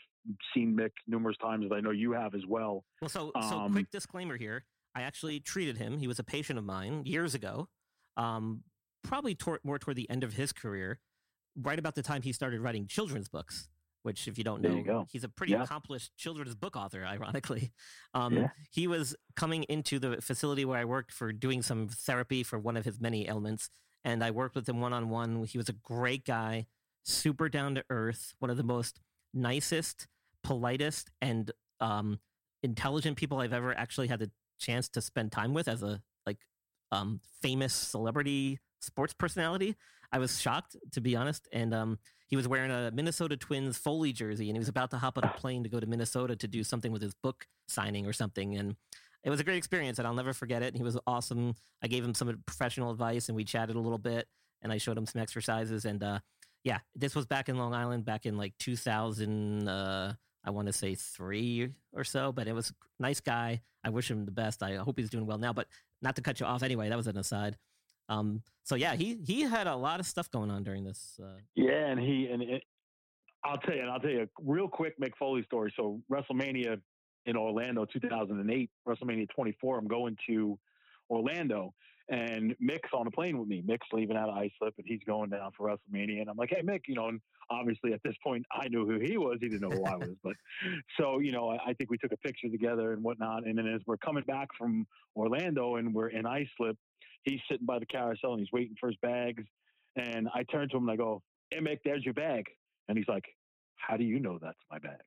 seen 0.54 0.76
Mick 0.76 0.90
numerous 1.08 1.36
times, 1.38 1.64
as 1.64 1.72
I 1.72 1.80
know 1.80 1.90
you 1.90 2.12
have 2.12 2.34
as 2.34 2.42
well. 2.46 2.84
Well, 3.00 3.08
so 3.08 3.32
so 3.34 3.58
Um, 3.58 3.72
quick 3.72 3.90
disclaimer 3.90 4.36
here. 4.36 4.64
I 4.94 5.02
actually 5.02 5.40
treated 5.40 5.76
him. 5.78 5.98
He 5.98 6.06
was 6.06 6.18
a 6.18 6.24
patient 6.24 6.58
of 6.58 6.64
mine 6.64 7.02
years 7.04 7.34
ago. 7.34 7.68
Um, 8.16 8.62
probably 9.02 9.34
tor- 9.34 9.60
more 9.64 9.78
toward 9.78 9.96
the 9.96 10.08
end 10.10 10.22
of 10.24 10.34
his 10.34 10.52
career, 10.52 10.98
right 11.56 11.78
about 11.78 11.94
the 11.94 12.02
time 12.02 12.22
he 12.22 12.32
started 12.32 12.60
writing 12.60 12.86
children's 12.86 13.28
books. 13.28 13.68
Which, 14.02 14.26
if 14.28 14.38
you 14.38 14.44
don't 14.44 14.62
know, 14.62 14.76
you 14.76 15.06
he's 15.10 15.24
a 15.24 15.28
pretty 15.28 15.52
Yeah. 15.52 15.62
accomplished 15.62 16.16
children's 16.16 16.54
book 16.54 16.74
author. 16.74 17.04
Ironically, 17.04 17.70
um, 18.14 18.34
Yeah. 18.34 18.48
he 18.70 18.86
was 18.86 19.14
coming 19.36 19.64
into 19.64 19.98
the 19.98 20.22
facility 20.22 20.64
where 20.64 20.78
I 20.78 20.86
worked 20.86 21.12
for 21.12 21.34
doing 21.34 21.60
some 21.60 21.88
therapy 21.88 22.42
for 22.42 22.58
one 22.58 22.78
of 22.78 22.86
his 22.86 22.98
many 22.98 23.28
ailments, 23.28 23.68
and 24.02 24.24
I 24.24 24.30
worked 24.30 24.54
with 24.54 24.66
him 24.66 24.80
one 24.80 24.94
on 24.94 25.10
one. 25.10 25.44
He 25.44 25.58
was 25.58 25.68
a 25.68 25.74
great 25.74 26.24
guy, 26.24 26.66
super 27.04 27.50
down 27.50 27.74
to 27.74 27.84
earth, 27.90 28.32
one 28.38 28.50
of 28.50 28.56
the 28.56 28.62
most 28.62 29.00
nicest, 29.34 30.08
politest, 30.42 31.10
and 31.20 31.50
um, 31.80 32.20
intelligent 32.62 33.18
people 33.18 33.38
I've 33.40 33.52
ever 33.52 33.76
actually 33.76 34.08
had 34.08 34.20
the 34.20 34.30
chance 34.58 34.88
to 34.90 35.02
spend 35.02 35.30
time 35.30 35.52
with 35.52 35.68
as 35.68 35.82
a 35.82 36.00
like 36.24 36.38
um, 36.90 37.20
famous 37.42 37.74
celebrity 37.74 38.60
sports 38.80 39.12
personality. 39.12 39.76
I 40.12 40.18
was 40.18 40.40
shocked, 40.40 40.76
to 40.92 41.00
be 41.00 41.16
honest. 41.16 41.48
And 41.52 41.72
um, 41.74 41.98
he 42.26 42.36
was 42.36 42.48
wearing 42.48 42.70
a 42.70 42.90
Minnesota 42.92 43.36
Twins 43.36 43.76
Foley 43.78 44.12
jersey, 44.12 44.48
and 44.48 44.56
he 44.56 44.58
was 44.58 44.68
about 44.68 44.90
to 44.90 44.98
hop 44.98 45.18
on 45.18 45.24
a 45.24 45.28
plane 45.28 45.62
to 45.64 45.68
go 45.68 45.80
to 45.80 45.86
Minnesota 45.86 46.36
to 46.36 46.48
do 46.48 46.64
something 46.64 46.92
with 46.92 47.02
his 47.02 47.14
book 47.14 47.46
signing 47.68 48.06
or 48.06 48.12
something. 48.12 48.56
And 48.56 48.76
it 49.24 49.30
was 49.30 49.40
a 49.40 49.44
great 49.44 49.56
experience, 49.56 49.98
and 49.98 50.06
I'll 50.06 50.14
never 50.14 50.32
forget 50.32 50.62
it. 50.62 50.68
And 50.68 50.76
He 50.76 50.82
was 50.82 50.98
awesome. 51.06 51.54
I 51.82 51.88
gave 51.88 52.04
him 52.04 52.14
some 52.14 52.42
professional 52.46 52.90
advice, 52.90 53.28
and 53.28 53.36
we 53.36 53.44
chatted 53.44 53.76
a 53.76 53.80
little 53.80 53.98
bit, 53.98 54.28
and 54.62 54.72
I 54.72 54.78
showed 54.78 54.96
him 54.96 55.06
some 55.06 55.20
exercises. 55.20 55.84
And 55.84 56.02
uh, 56.02 56.20
yeah, 56.64 56.78
this 56.94 57.14
was 57.14 57.26
back 57.26 57.48
in 57.48 57.58
Long 57.58 57.74
Island, 57.74 58.04
back 58.04 58.26
in 58.26 58.36
like 58.36 58.54
2000. 58.58 59.68
Uh, 59.68 60.14
I 60.42 60.50
want 60.50 60.68
to 60.68 60.72
say 60.72 60.94
three 60.94 61.68
or 61.92 62.04
so, 62.04 62.32
but 62.32 62.48
it 62.48 62.54
was 62.54 62.70
a 62.70 63.02
nice 63.02 63.20
guy. 63.20 63.60
I 63.84 63.90
wish 63.90 64.10
him 64.10 64.24
the 64.24 64.30
best. 64.30 64.62
I 64.62 64.76
hope 64.76 64.98
he's 64.98 65.10
doing 65.10 65.26
well 65.26 65.38
now. 65.38 65.52
But 65.52 65.68
not 66.00 66.16
to 66.16 66.22
cut 66.22 66.40
you 66.40 66.46
off 66.46 66.62
anyway, 66.62 66.88
that 66.88 66.96
was 66.96 67.06
an 67.06 67.18
aside. 67.18 67.56
Um, 68.10 68.42
so 68.64 68.74
yeah, 68.74 68.94
he 68.94 69.18
he 69.24 69.42
had 69.42 69.66
a 69.66 69.74
lot 69.74 70.00
of 70.00 70.06
stuff 70.06 70.30
going 70.30 70.50
on 70.50 70.62
during 70.64 70.84
this. 70.84 71.18
Uh, 71.22 71.38
Yeah, 71.54 71.86
and 71.86 71.98
he 71.98 72.28
and 72.30 72.42
it, 72.42 72.62
I'll 73.44 73.56
tell 73.58 73.74
you, 73.74 73.80
and 73.82 73.90
I'll 73.90 74.00
tell 74.00 74.10
you 74.10 74.22
a 74.22 74.26
real 74.42 74.68
quick 74.68 75.00
Mick 75.00 75.12
Foley 75.18 75.44
story. 75.44 75.72
So 75.76 76.00
WrestleMania 76.12 76.80
in 77.26 77.36
Orlando, 77.36 77.86
2008, 77.86 78.70
WrestleMania 78.86 79.28
24. 79.34 79.78
I'm 79.78 79.86
going 79.86 80.16
to 80.26 80.58
Orlando, 81.08 81.72
and 82.10 82.56
Mick's 82.60 82.90
on 82.92 83.06
a 83.06 83.10
plane 83.10 83.38
with 83.38 83.48
me. 83.48 83.62
Mick's 83.62 83.86
leaving 83.92 84.16
out 84.16 84.28
of 84.28 84.36
Islip, 84.36 84.74
and 84.76 84.84
he's 84.84 85.00
going 85.06 85.30
down 85.30 85.52
for 85.56 85.68
WrestleMania. 85.68 86.20
And 86.20 86.28
I'm 86.28 86.36
like, 86.36 86.50
hey, 86.50 86.62
Mick, 86.62 86.80
you 86.88 86.94
know, 86.94 87.08
and 87.08 87.20
obviously 87.50 87.92
at 87.92 88.00
this 88.04 88.14
point 88.22 88.44
I 88.52 88.68
knew 88.68 88.86
who 88.86 88.98
he 88.98 89.16
was. 89.16 89.38
He 89.40 89.48
didn't 89.48 89.68
know 89.68 89.76
who 89.76 89.84
I 89.84 89.96
was, 89.96 90.16
but 90.22 90.34
so 91.00 91.20
you 91.20 91.32
know, 91.32 91.50
I, 91.50 91.70
I 91.70 91.74
think 91.74 91.90
we 91.90 91.98
took 91.98 92.12
a 92.12 92.16
picture 92.18 92.48
together 92.48 92.92
and 92.92 93.02
whatnot. 93.02 93.46
And 93.46 93.56
then 93.56 93.66
as 93.66 93.80
we're 93.86 93.96
coming 93.96 94.24
back 94.24 94.48
from 94.58 94.86
Orlando 95.16 95.76
and 95.76 95.94
we're 95.94 96.08
in 96.08 96.26
Islip, 96.26 96.76
he's 97.22 97.40
sitting 97.50 97.66
by 97.66 97.78
the 97.78 97.86
carousel 97.86 98.32
and 98.32 98.40
he's 98.40 98.52
waiting 98.52 98.76
for 98.80 98.88
his 98.88 98.96
bags. 99.02 99.44
And 99.96 100.28
I 100.34 100.42
turn 100.44 100.68
to 100.70 100.76
him 100.76 100.84
and 100.84 100.92
I 100.92 100.96
go, 100.96 101.22
Hey, 101.50 101.60
Mick, 101.60 101.78
there's 101.84 102.04
your 102.04 102.14
bag. 102.14 102.46
And 102.88 102.96
he's 102.96 103.08
like, 103.08 103.24
How 103.76 103.96
do 103.96 104.04
you 104.04 104.20
know 104.20 104.38
that's 104.40 104.58
my 104.70 104.78
bag? 104.78 105.00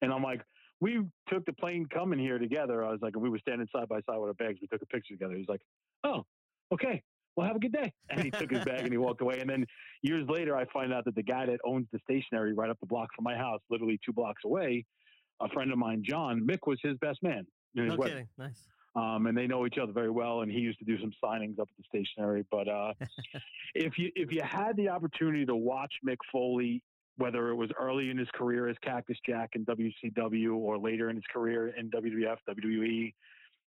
And 0.00 0.12
I'm 0.12 0.22
like, 0.22 0.42
We 0.80 1.00
took 1.28 1.44
the 1.46 1.52
plane 1.52 1.86
coming 1.92 2.18
here 2.18 2.38
together. 2.38 2.84
I 2.84 2.90
was 2.90 3.00
like, 3.02 3.16
we 3.16 3.28
were 3.28 3.38
standing 3.38 3.68
side 3.74 3.88
by 3.88 4.00
side 4.06 4.18
with 4.18 4.28
our 4.28 4.34
bags. 4.34 4.58
We 4.60 4.68
took 4.68 4.82
a 4.82 4.86
picture 4.86 5.14
together. 5.14 5.34
He's 5.34 5.48
like, 5.48 5.62
Oh, 6.04 6.24
okay. 6.72 7.02
Well, 7.36 7.46
have 7.46 7.56
a 7.56 7.60
good 7.60 7.72
day. 7.72 7.92
And 8.10 8.22
he 8.22 8.30
took 8.30 8.50
his 8.50 8.64
bag 8.64 8.80
and 8.80 8.92
he 8.92 8.98
walked 8.98 9.22
away. 9.22 9.40
And 9.40 9.48
then 9.48 9.66
years 10.02 10.28
later, 10.28 10.54
I 10.56 10.66
find 10.66 10.92
out 10.92 11.04
that 11.06 11.14
the 11.14 11.22
guy 11.22 11.46
that 11.46 11.60
owns 11.64 11.86
the 11.92 11.98
stationery 12.04 12.52
right 12.52 12.68
up 12.68 12.78
the 12.80 12.86
block 12.86 13.08
from 13.16 13.24
my 13.24 13.36
house, 13.36 13.60
literally 13.70 13.98
two 14.04 14.12
blocks 14.12 14.42
away, 14.44 14.84
a 15.40 15.48
friend 15.48 15.72
of 15.72 15.78
mine, 15.78 16.02
John, 16.06 16.46
Mick 16.46 16.66
was 16.66 16.78
his 16.82 16.96
best 16.98 17.22
man. 17.22 17.46
no 17.74 17.96
wedding 17.96 18.14
kidding, 18.14 18.28
nice. 18.36 18.68
um, 18.96 19.26
and 19.26 19.36
they 19.36 19.46
know 19.46 19.66
each 19.66 19.78
other 19.78 19.92
very 19.92 20.10
well. 20.10 20.42
And 20.42 20.52
he 20.52 20.58
used 20.58 20.78
to 20.80 20.84
do 20.84 21.00
some 21.00 21.10
signings 21.24 21.58
up 21.58 21.68
at 21.70 21.76
the 21.78 21.84
stationery. 21.88 22.44
But 22.50 22.68
uh, 22.68 22.92
if 23.74 23.98
you 23.98 24.10
if 24.14 24.30
you 24.30 24.42
had 24.44 24.76
the 24.76 24.90
opportunity 24.90 25.46
to 25.46 25.56
watch 25.56 25.92
Mick 26.06 26.18
Foley, 26.30 26.82
whether 27.16 27.48
it 27.48 27.54
was 27.54 27.70
early 27.80 28.10
in 28.10 28.18
his 28.18 28.28
career 28.34 28.68
as 28.68 28.76
Cactus 28.82 29.18
Jack 29.26 29.50
in 29.54 29.64
WCW 29.64 30.54
or 30.54 30.78
later 30.78 31.08
in 31.10 31.16
his 31.16 31.24
career 31.32 31.68
in 31.68 31.90
WWF, 31.90 32.36
WWE, 32.48 33.14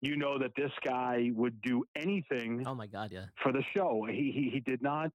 you 0.01 0.15
know 0.15 0.39
that 0.39 0.51
this 0.55 0.71
guy 0.83 1.31
would 1.35 1.62
do 1.62 1.83
anything 1.95 2.63
Oh 2.65 2.75
my 2.75 2.88
god, 2.88 3.12
yeah. 3.12 3.25
for 3.43 3.51
the 3.51 3.63
show. 3.75 4.05
He, 4.09 4.31
he 4.33 4.49
he 4.53 4.59
did 4.59 4.81
not 4.81 5.12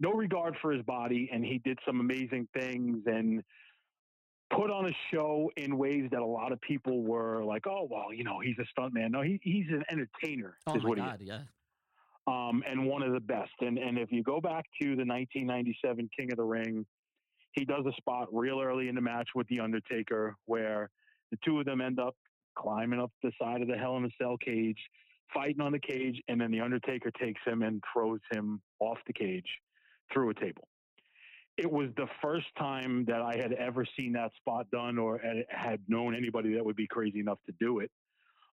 no 0.00 0.12
regard 0.12 0.56
for 0.60 0.72
his 0.72 0.82
body, 0.82 1.28
and 1.32 1.44
he 1.44 1.58
did 1.58 1.78
some 1.86 2.00
amazing 2.00 2.48
things 2.58 3.02
and 3.06 3.42
put 4.50 4.70
on 4.70 4.86
a 4.86 4.92
show 5.12 5.50
in 5.56 5.78
ways 5.78 6.08
that 6.10 6.20
a 6.20 6.26
lot 6.26 6.52
of 6.52 6.60
people 6.60 7.02
were 7.02 7.44
like, 7.44 7.66
"Oh, 7.66 7.86
well, 7.90 8.12
you 8.12 8.24
know, 8.24 8.40
he's 8.40 8.56
a 8.58 8.80
stuntman." 8.80 9.10
No, 9.10 9.22
he, 9.22 9.38
he's 9.42 9.66
an 9.70 9.84
entertainer. 9.90 10.56
Oh 10.66 10.76
is 10.76 10.82
my 10.82 10.94
god, 10.94 11.20
yeah. 11.22 11.40
Um, 12.26 12.62
and 12.66 12.86
one 12.86 13.02
of 13.02 13.12
the 13.12 13.20
best. 13.20 13.52
And 13.60 13.78
and 13.78 13.98
if 13.98 14.10
you 14.10 14.22
go 14.22 14.40
back 14.40 14.64
to 14.80 14.96
the 14.96 15.04
1997 15.04 16.08
King 16.16 16.32
of 16.32 16.38
the 16.38 16.44
Ring, 16.44 16.86
he 17.52 17.64
does 17.64 17.84
a 17.86 17.92
spot 17.96 18.28
real 18.32 18.60
early 18.60 18.88
in 18.88 18.94
the 18.94 19.00
match 19.00 19.28
with 19.34 19.46
the 19.48 19.60
Undertaker 19.60 20.34
where 20.46 20.90
the 21.30 21.38
two 21.44 21.60
of 21.60 21.66
them 21.66 21.80
end 21.80 21.98
up 22.00 22.16
climbing 22.54 23.00
up 23.00 23.12
the 23.22 23.32
side 23.40 23.62
of 23.62 23.68
the 23.68 23.76
Hell 23.76 23.96
in 23.96 24.04
a 24.04 24.10
Cell 24.20 24.36
cage, 24.36 24.78
fighting 25.32 25.60
on 25.60 25.72
the 25.72 25.78
cage, 25.78 26.20
and 26.28 26.40
then 26.40 26.50
the 26.50 26.60
Undertaker 26.60 27.10
takes 27.10 27.40
him 27.46 27.62
and 27.62 27.82
throws 27.92 28.20
him 28.32 28.60
off 28.80 28.98
the 29.06 29.12
cage 29.12 29.48
through 30.12 30.30
a 30.30 30.34
table. 30.34 30.68
It 31.56 31.70
was 31.70 31.90
the 31.96 32.08
first 32.20 32.46
time 32.58 33.04
that 33.06 33.22
I 33.22 33.36
had 33.36 33.52
ever 33.52 33.84
seen 33.98 34.12
that 34.14 34.32
spot 34.36 34.70
done 34.70 34.98
or 34.98 35.20
had- 35.48 35.88
known 35.88 36.14
anybody 36.14 36.54
that 36.54 36.64
would 36.64 36.76
be 36.76 36.86
crazy 36.86 37.20
enough 37.20 37.38
to 37.46 37.52
do 37.60 37.78
it. 37.78 37.90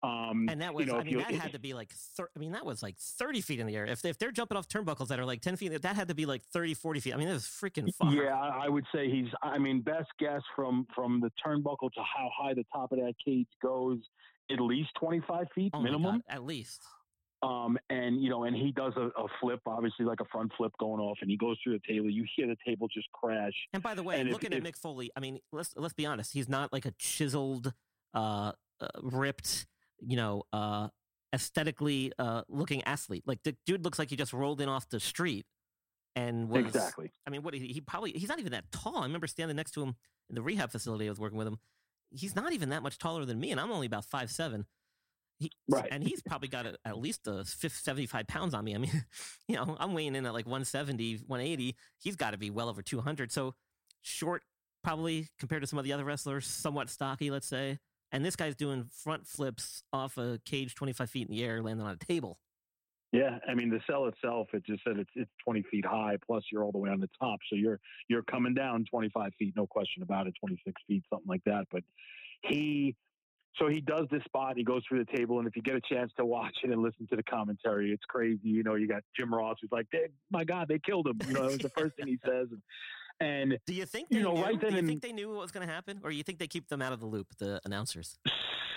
Um, 0.03 0.47
And 0.49 0.61
that 0.61 0.73
was, 0.73 0.85
you 0.85 0.91
know, 0.93 0.99
I 0.99 1.03
mean, 1.03 1.17
that 1.17 1.31
had 1.31 1.53
to 1.53 1.59
be 1.59 1.73
like, 1.73 1.91
thir- 1.91 2.29
I 2.35 2.39
mean, 2.39 2.51
that 2.51 2.65
was 2.65 2.83
like 2.83 2.97
30 2.99 3.41
feet 3.41 3.59
in 3.59 3.65
the 3.67 3.75
air. 3.75 3.85
If, 3.85 4.05
if 4.05 4.19
they're 4.19 4.31
jumping 4.31 4.55
off 4.57 4.67
turnbuckles 4.67 5.07
that 5.07 5.19
are 5.19 5.25
like 5.25 5.41
10 5.41 5.55
feet, 5.55 5.81
that 5.81 5.95
had 5.95 6.07
to 6.09 6.15
be 6.15 6.25
like 6.27 6.43
30, 6.43 6.75
40 6.75 6.99
feet. 6.99 7.13
I 7.13 7.17
mean, 7.17 7.27
it 7.27 7.33
was 7.33 7.45
freaking 7.45 7.93
far. 7.95 8.13
Yeah, 8.13 8.35
I 8.35 8.69
would 8.69 8.85
say 8.93 9.09
he's. 9.09 9.27
I 9.41 9.57
mean, 9.57 9.81
best 9.81 10.09
guess 10.19 10.41
from 10.55 10.85
from 10.93 11.19
the 11.19 11.31
turnbuckle 11.43 11.91
to 11.93 11.99
how 12.01 12.29
high 12.37 12.53
the 12.53 12.65
top 12.71 12.91
of 12.91 12.99
that 12.99 13.13
cage 13.25 13.47
goes, 13.61 13.97
at 14.51 14.59
least 14.59 14.89
twenty 14.99 15.21
five 15.27 15.47
feet 15.55 15.71
Oh 15.73 15.81
minimum. 15.81 16.17
God, 16.17 16.21
at 16.29 16.43
least. 16.43 16.83
Um, 17.43 17.77
and 17.89 18.21
you 18.21 18.29
know, 18.29 18.43
and 18.45 18.55
he 18.55 18.71
does 18.71 18.93
a, 18.97 19.09
a 19.19 19.27
flip, 19.39 19.61
obviously 19.65 20.05
like 20.05 20.19
a 20.21 20.25
front 20.25 20.51
flip 20.57 20.71
going 20.79 20.99
off, 20.99 21.17
and 21.21 21.29
he 21.29 21.37
goes 21.37 21.57
through 21.63 21.73
the 21.73 21.81
table. 21.91 22.09
You 22.09 22.25
hear 22.35 22.47
the 22.47 22.57
table 22.65 22.87
just 22.87 23.11
crash. 23.11 23.53
And 23.73 23.81
by 23.83 23.93
the 23.95 24.01
way, 24.03 24.19
And 24.19 24.29
if- 24.29 24.33
looking 24.33 24.53
at 24.53 24.59
if- 24.59 24.63
Mick 24.63 24.77
Foley, 24.77 25.11
I 25.15 25.19
mean, 25.21 25.39
let's 25.51 25.73
let's 25.75 25.93
be 25.93 26.05
honest. 26.05 26.33
He's 26.33 26.49
not 26.49 26.71
like 26.73 26.85
a 26.85 26.91
chiseled, 26.91 27.73
uh, 28.13 28.51
uh 28.79 28.87
ripped, 29.01 29.65
you 29.99 30.17
know, 30.17 30.43
uh, 30.53 30.87
aesthetically 31.33 32.11
uh, 32.19 32.43
looking 32.47 32.83
athlete. 32.83 33.23
Like 33.25 33.43
the 33.43 33.55
dude 33.65 33.83
looks 33.83 33.99
like 33.99 34.09
he 34.09 34.15
just 34.15 34.33
rolled 34.33 34.61
in 34.61 34.69
off 34.69 34.89
the 34.89 34.99
street 34.99 35.45
and 36.15 36.49
was 36.49 36.65
exactly. 36.65 37.11
I 37.25 37.29
mean, 37.29 37.43
what 37.43 37.53
he, 37.53 37.67
he 37.67 37.81
probably 37.81 38.11
he's 38.11 38.29
not 38.29 38.39
even 38.39 38.51
that 38.51 38.71
tall. 38.71 38.97
I 38.97 39.03
remember 39.03 39.27
standing 39.27 39.55
next 39.55 39.71
to 39.71 39.83
him 39.83 39.95
in 40.29 40.35
the 40.35 40.41
rehab 40.41 40.71
facility 40.71 41.05
I 41.05 41.09
was 41.09 41.19
working 41.19 41.37
with 41.37 41.47
him. 41.47 41.59
He's 42.09 42.35
not 42.35 42.53
even 42.53 42.69
that 42.69 42.83
much 42.83 42.97
taller 42.97 43.25
than 43.25 43.39
me, 43.39 43.51
and 43.51 43.59
I'm 43.59 43.71
only 43.71 43.87
about 43.87 44.05
five 44.05 44.31
seven. 44.31 44.65
He, 45.39 45.51
Right. 45.69 45.87
And 45.91 46.03
he's 46.03 46.23
probably 46.23 46.47
got 46.47 46.65
a, 46.65 46.75
at 46.83 46.97
least 46.97 47.27
a 47.27 47.45
50, 47.45 47.69
75 47.69 48.25
pounds 48.25 48.55
on 48.55 48.65
me. 48.65 48.73
I 48.73 48.79
mean, 48.79 49.03
you 49.47 49.55
know, 49.55 49.77
I'm 49.79 49.93
weighing 49.93 50.15
in 50.15 50.25
at 50.25 50.33
like 50.33 50.47
170, 50.47 51.17
180. 51.27 51.75
He's 51.99 52.15
got 52.15 52.31
to 52.31 52.37
be 52.37 52.49
well 52.49 52.69
over 52.69 52.81
200. 52.81 53.31
So 53.31 53.53
short, 54.01 54.41
probably 54.83 55.27
compared 55.37 55.61
to 55.61 55.67
some 55.67 55.77
of 55.77 55.85
the 55.85 55.93
other 55.93 56.05
wrestlers, 56.05 56.47
somewhat 56.47 56.89
stocky, 56.89 57.29
let's 57.29 57.47
say. 57.47 57.77
And 58.11 58.23
this 58.23 58.35
guy's 58.35 58.55
doing 58.55 58.89
front 58.91 59.27
flips 59.27 59.83
off 59.91 60.17
a 60.17 60.39
cage 60.45 60.75
25 60.75 61.09
feet 61.09 61.27
in 61.27 61.35
the 61.35 61.43
air, 61.43 61.61
landing 61.61 61.85
on 61.85 61.93
a 61.93 62.05
table. 62.05 62.39
Yeah, 63.13 63.39
I 63.47 63.53
mean 63.53 63.69
the 63.69 63.79
cell 63.89 64.05
itself, 64.07 64.47
it 64.53 64.65
just 64.65 64.83
said 64.83 64.97
it's 64.97 65.09
it's 65.15 65.31
20 65.45 65.63
feet 65.71 65.85
high, 65.85 66.17
plus 66.25 66.43
you're 66.51 66.63
all 66.63 66.73
the 66.73 66.77
way 66.77 66.89
on 66.89 66.99
the 66.99 67.09
top, 67.19 67.39
so 67.49 67.55
you're 67.55 67.79
you're 68.09 68.23
coming 68.23 68.53
down 68.53 68.85
25 68.89 69.31
feet, 69.39 69.53
no 69.55 69.65
question 69.65 70.03
about 70.03 70.27
it, 70.27 70.33
26 70.39 70.73
feet, 70.87 71.03
something 71.09 71.27
like 71.27 71.43
that. 71.45 71.67
But 71.71 71.83
he, 72.41 72.95
so 73.57 73.69
he 73.69 73.79
does 73.79 74.07
this 74.11 74.23
spot, 74.25 74.57
he 74.57 74.63
goes 74.63 74.83
through 74.87 75.05
the 75.05 75.17
table, 75.17 75.39
and 75.39 75.47
if 75.47 75.55
you 75.55 75.61
get 75.61 75.75
a 75.75 75.81
chance 75.81 76.11
to 76.17 76.25
watch 76.25 76.57
it 76.63 76.69
and 76.69 76.81
listen 76.81 77.07
to 77.07 77.15
the 77.15 77.23
commentary, 77.23 77.91
it's 77.91 78.03
crazy. 78.05 78.49
You 78.49 78.63
know, 78.63 78.75
you 78.75 78.89
got 78.89 79.03
Jim 79.17 79.33
Ross 79.33 79.57
who's 79.61 79.71
like, 79.71 79.87
"My 80.29 80.43
God, 80.43 80.67
they 80.67 80.77
killed 80.77 81.07
him!" 81.07 81.17
You 81.27 81.33
know, 81.33 81.43
that 81.43 81.51
was 81.51 81.57
the 81.59 81.69
first 81.69 81.95
thing 81.95 82.07
he 82.07 82.19
says, 82.25 82.49
and, 82.51 82.61
and 83.19 83.57
Do 83.65 83.73
you 83.73 83.85
think 83.85 84.07
You 84.11 84.19
they 84.19 84.23
know, 84.23 84.33
knew? 84.35 84.41
right 84.43 84.59
then 84.59 84.69
Do 84.69 84.75
you 84.75 84.79
and- 84.79 84.87
think 84.87 85.01
they 85.01 85.11
knew 85.11 85.29
what 85.29 85.39
was 85.39 85.51
going 85.51 85.67
to 85.67 85.73
happen, 85.73 85.99
or 86.03 86.11
you 86.11 86.23
think 86.23 86.39
they 86.39 86.47
keep 86.47 86.67
them 86.67 86.81
out 86.81 86.93
of 86.93 86.99
the 86.99 87.05
loop, 87.07 87.27
the 87.37 87.59
announcers? 87.65 88.17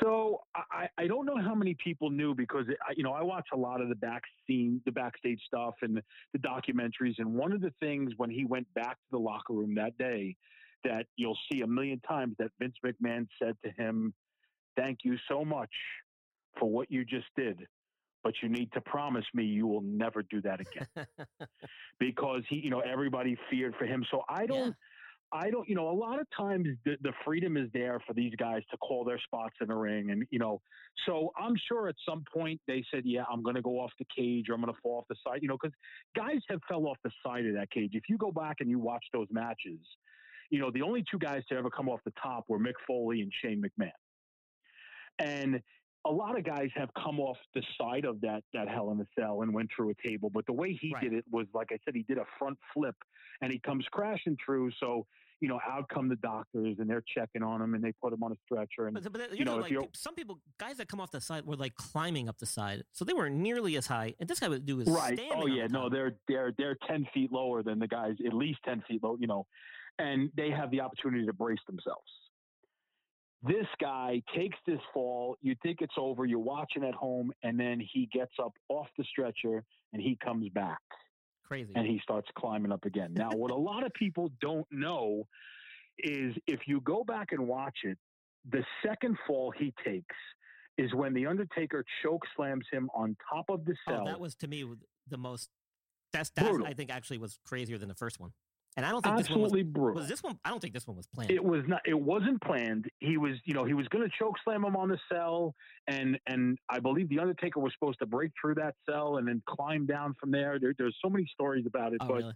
So 0.03 0.41
I, 0.55 0.89
I 0.97 1.07
don't 1.07 1.27
know 1.27 1.37
how 1.37 1.55
many 1.55 1.75
people 1.75 2.09
knew 2.09 2.35
because 2.35 2.67
I- 2.89 2.95
you 2.97 3.03
know 3.03 3.13
I 3.13 3.23
watch 3.23 3.49
a 3.53 3.57
lot 3.57 3.81
of 3.83 3.89
the 3.89 3.95
back 3.95 4.23
scene, 4.47 4.81
the 4.87 4.93
backstage 4.93 5.41
stuff, 5.47 5.75
and 5.83 6.01
the 6.33 6.39
documentaries. 6.39 7.15
And 7.19 7.35
one 7.35 7.53
of 7.53 7.61
the 7.61 7.73
things 7.81 8.13
when 8.17 8.31
he 8.31 8.45
went 8.45 8.73
back 8.75 8.93
to 8.97 9.11
the 9.13 9.19
locker 9.19 9.53
room 9.53 9.75
that 9.75 9.97
day, 9.99 10.37
that 10.85 11.07
you'll 11.17 11.39
see 11.53 11.61
a 11.61 11.67
million 11.67 12.01
times 12.01 12.35
that 12.39 12.51
Vince 12.59 12.77
McMahon 12.85 13.27
said 13.39 13.57
to 13.65 13.71
him, 13.73 14.15
"Thank 14.77 15.01
you 15.05 15.17
so 15.29 15.45
much 15.45 15.71
for 16.59 16.71
what 16.71 16.91
you 16.91 17.05
just 17.05 17.27
did, 17.37 17.67
but 18.23 18.35
you 18.43 18.49
need 18.49 18.73
to 18.73 18.81
promise 18.81 19.25
me 19.35 19.45
you 19.45 19.67
will 19.67 19.83
never 19.83 20.23
do 20.23 20.41
that 20.43 20.61
again." 20.61 20.87
because 21.99 22.43
he, 22.49 22.57
you 22.57 22.71
know, 22.71 22.81
everybody 22.81 23.37
feared 23.51 23.75
for 23.79 23.87
him. 23.87 24.05
So 24.11 24.23
I 24.29 24.47
don't. 24.47 24.69
Yeah. 24.69 24.73
I 25.33 25.51
don't, 25.51 25.69
you 25.69 25.77
know, 25.77 25.89
a 25.89 25.95
lot 25.95 26.19
of 26.19 26.27
times 26.37 26.67
the, 26.85 26.97
the 27.03 27.13
freedom 27.25 27.57
is 27.57 27.69
there 27.73 28.01
for 28.05 28.15
these 28.15 28.35
guys 28.37 28.63
to 28.73 28.77
call 28.79 29.05
their 29.05 29.21
spots 29.21 29.55
in 29.61 29.69
the 29.69 29.75
ring. 29.75 30.11
And, 30.11 30.27
you 30.31 30.41
know, 30.41 30.61
so 31.07 31.31
I'm 31.39 31.55
sure 31.69 31.89
at 31.89 31.95
some 32.05 32.25
point 32.35 32.61
they 32.67 32.83
said, 32.93 33.03
yeah, 33.05 33.23
I'm 33.33 33.43
going 33.43 33.55
to 33.55 33.63
go 33.63 33.79
off 33.79 33.93
the 33.99 34.07
cage 34.15 34.49
or 34.49 34.55
I'm 34.55 34.61
going 34.61 34.75
to 34.75 34.81
fall 34.83 34.99
off 34.99 35.05
the 35.09 35.15
side, 35.25 35.39
you 35.43 35.49
know, 35.49 35.57
because 35.61 35.75
guys 36.17 36.41
have 36.49 36.59
fell 36.69 36.85
off 36.87 36.97
the 37.05 37.13
side 37.25 37.47
of 37.47 37.55
that 37.55 37.71
cage. 37.71 37.91
If 37.93 38.05
you 38.09 38.19
go 38.19 38.33
back 38.33 38.57
and 38.59 38.69
you 38.69 38.81
watch 38.81 39.05
those 39.13 39.29
matches, 39.31 39.79
you 40.51 40.59
know, 40.59 40.73
the 40.73 40.83
only 40.83 41.05
two 41.09 41.19
guys 41.19 41.43
to 41.49 41.57
ever 41.57 41.71
come 41.71 41.89
off 41.89 42.01
the 42.05 42.13
top 42.21 42.45
were 42.49 42.59
Mick 42.59 42.75
Foley 42.85 43.21
and 43.21 43.33
Shane 43.41 43.63
McMahon. 43.63 43.91
And 45.21 45.61
a 46.07 46.11
lot 46.11 46.39
of 46.39 46.45
guys 46.45 46.71
have 46.75 46.89
come 46.95 47.21
off 47.21 47.37
the 47.55 47.63
side 47.79 48.05
of 48.05 48.21
that 48.23 48.43
that 48.55 48.69
Hell 48.69 48.91
in 48.93 49.01
a 49.01 49.07
Cell 49.19 49.43
and 49.43 49.53
went 49.53 49.71
through 49.75 49.91
a 49.91 50.09
table, 50.09 50.31
but 50.31 50.47
the 50.47 50.53
way 50.53 50.73
he 50.81 50.93
Right. 50.95 51.03
did 51.05 51.13
it 51.13 51.25
was 51.31 51.47
like 51.55 51.69
I 51.73 51.79
said, 51.85 51.95
he 51.95 52.03
did 52.03 52.19
a 52.19 52.25
front 52.39 52.59
flip 52.73 52.97
and 53.43 53.53
he 53.53 53.59
comes 53.59 53.85
crashing 53.91 54.37
through. 54.45 54.71
So 54.81 55.07
you 55.41 55.49
know, 55.49 55.59
out 55.67 55.89
come 55.89 56.07
the 56.09 56.17
doctors 56.17 56.77
and 56.79 56.89
they're 56.91 57.03
checking 57.17 57.43
on 57.43 57.63
him 57.63 57.73
and 57.75 57.83
they 57.83 57.93
put 57.93 58.13
him 58.13 58.23
on 58.23 58.31
a 58.31 58.37
stretcher. 58.45 58.89
And 58.89 58.95
But, 59.03 59.11
but 59.11 59.31
you 59.33 59.39
you 59.39 59.45
know, 59.47 59.57
know, 59.57 59.63
like 59.63 59.89
some 59.95 60.15
people, 60.15 60.39
guys 60.59 60.77
that 60.77 60.89
come 60.89 61.01
off 61.01 61.11
the 61.11 61.21
side 61.21 61.47
were 61.47 61.57
like 61.57 61.75
climbing 61.77 62.29
up 62.29 62.37
the 62.39 62.45
side, 62.45 62.85
so 62.93 63.07
they 63.07 63.15
weren't 63.15 63.37
nearly 63.37 63.77
as 63.77 63.87
high. 63.87 64.15
And 64.21 64.29
this 64.29 64.39
guy 64.39 64.49
would 64.49 64.67
do 64.67 64.81
is 64.81 64.89
right. 64.89 65.13
Oh, 65.13 65.25
standing 65.25 65.39
Oh 65.43 65.47
yeah, 65.47 65.67
the 65.67 65.73
no, 65.73 65.89
they're 65.89 66.19
they're 66.29 66.53
they're 66.59 66.77
ten 66.87 67.07
feet 67.15 67.33
lower 67.33 67.63
than 67.63 67.79
the 67.79 67.89
guys, 67.89 68.17
at 68.27 68.35
least 68.35 68.59
ten 68.67 68.83
feet 68.87 69.03
low. 69.03 69.17
You 69.19 69.29
know, 69.29 69.47
and 69.99 70.31
they 70.37 70.51
have 70.51 70.71
the 70.71 70.81
opportunity 70.83 71.25
to 71.25 71.33
brace 71.33 71.59
themselves. 71.67 72.11
This 73.43 73.67
guy 73.81 74.23
takes 74.37 74.59
this 74.67 74.81
fall. 74.93 75.37
You 75.41 75.55
think 75.63 75.79
it's 75.81 75.95
over. 75.97 76.27
You're 76.27 76.39
watching 76.39 76.85
at 76.85 76.95
home, 76.95 77.33
and 77.43 77.59
then 77.59 77.81
he 77.93 78.09
gets 78.13 78.33
up 78.43 78.53
off 78.69 78.87
the 78.99 79.05
stretcher 79.05 79.65
and 79.93 80.03
he 80.03 80.19
comes 80.23 80.49
back. 80.51 80.79
crazy. 81.47 81.73
and 81.75 81.87
he 81.87 82.01
starts 82.03 82.29
climbing 82.37 82.71
up 82.71 82.85
again. 82.85 83.15
Now, 83.15 83.31
what 83.31 83.51
a 83.51 83.57
lot 83.71 83.85
of 83.85 83.93
people 83.95 84.31
don't 84.41 84.67
know 84.71 85.27
is 85.99 86.35
if 86.47 86.61
you 86.67 86.81
go 86.83 87.03
back 87.03 87.29
and 87.33 87.49
watch 87.49 87.79
it, 87.85 87.99
the 88.51 88.65
second 88.85 89.17
fall 89.27 89.53
he 89.59 89.73
takes 89.85 90.17
is 90.79 90.95
when 90.95 91.13
the 91.13 91.27
Undertaker 91.27 91.85
choke 92.03 92.23
slams 92.37 92.67
him 92.71 92.89
on 92.95 93.17
top 93.33 93.47
of 93.49 93.65
the 93.65 93.75
oh, 93.89 93.91
cell. 93.91 94.03
oh, 94.03 94.11
that 94.11 94.21
was 94.21 94.35
to 94.37 94.49
me 94.49 94.65
the 95.09 95.19
most. 95.19 95.49
That's 96.13 96.31
that. 96.31 96.63
I 96.67 96.75
think 96.75 96.91
actually 96.91 97.19
was 97.19 97.39
crazier 97.45 97.79
than 97.79 97.89
the 97.89 97.95
first 97.95 98.19
one. 98.19 98.33
And 98.77 98.87
I 98.87 98.91
don't 98.91 99.03
think 99.03 99.17
this 99.17 99.31
one 99.31 99.41
was, 99.41 99.53
brutal. 99.53 100.01
was 100.01 100.09
this 100.09 100.23
one. 100.23 100.39
I 100.45 100.51
don't 100.51 100.61
think 100.61 100.75
this 100.75 100.87
one 100.87 100.97
was 100.97 101.07
planned. 101.07 101.31
It 101.31 101.45
was 101.45 101.65
not. 101.67 101.81
It 101.85 101.99
wasn't 101.99 102.41
planned. 102.41 102.87
He 103.01 103.17
was, 103.17 103.33
you 103.45 103.53
know, 103.53 103.65
he 103.65 103.75
was 103.75 103.89
going 103.89 104.09
to 104.09 104.11
choke 104.17 104.37
slam 104.45 104.65
him 104.65 104.77
on 104.77 104.89
the 104.89 104.99
cell, 105.13 105.55
and 105.89 106.19
and 106.27 106.57
I 106.69 106.79
believe 106.79 107.09
the 107.09 107.19
Undertaker 107.19 107.59
was 107.59 107.73
supposed 107.79 107.99
to 107.99 108.07
break 108.07 108.31
through 108.41 108.55
that 108.57 108.75
cell 108.89 109.17
and 109.17 109.27
then 109.27 109.43
climb 109.49 109.87
down 109.87 110.15
from 110.21 110.31
there. 110.31 110.59
there 110.61 110.73
there's 110.79 110.97
so 111.03 111.11
many 111.11 111.27
stories 111.33 111.67
about 111.67 111.95
it, 111.95 111.99
oh, 112.01 112.07
but 112.07 112.15
really? 112.15 112.33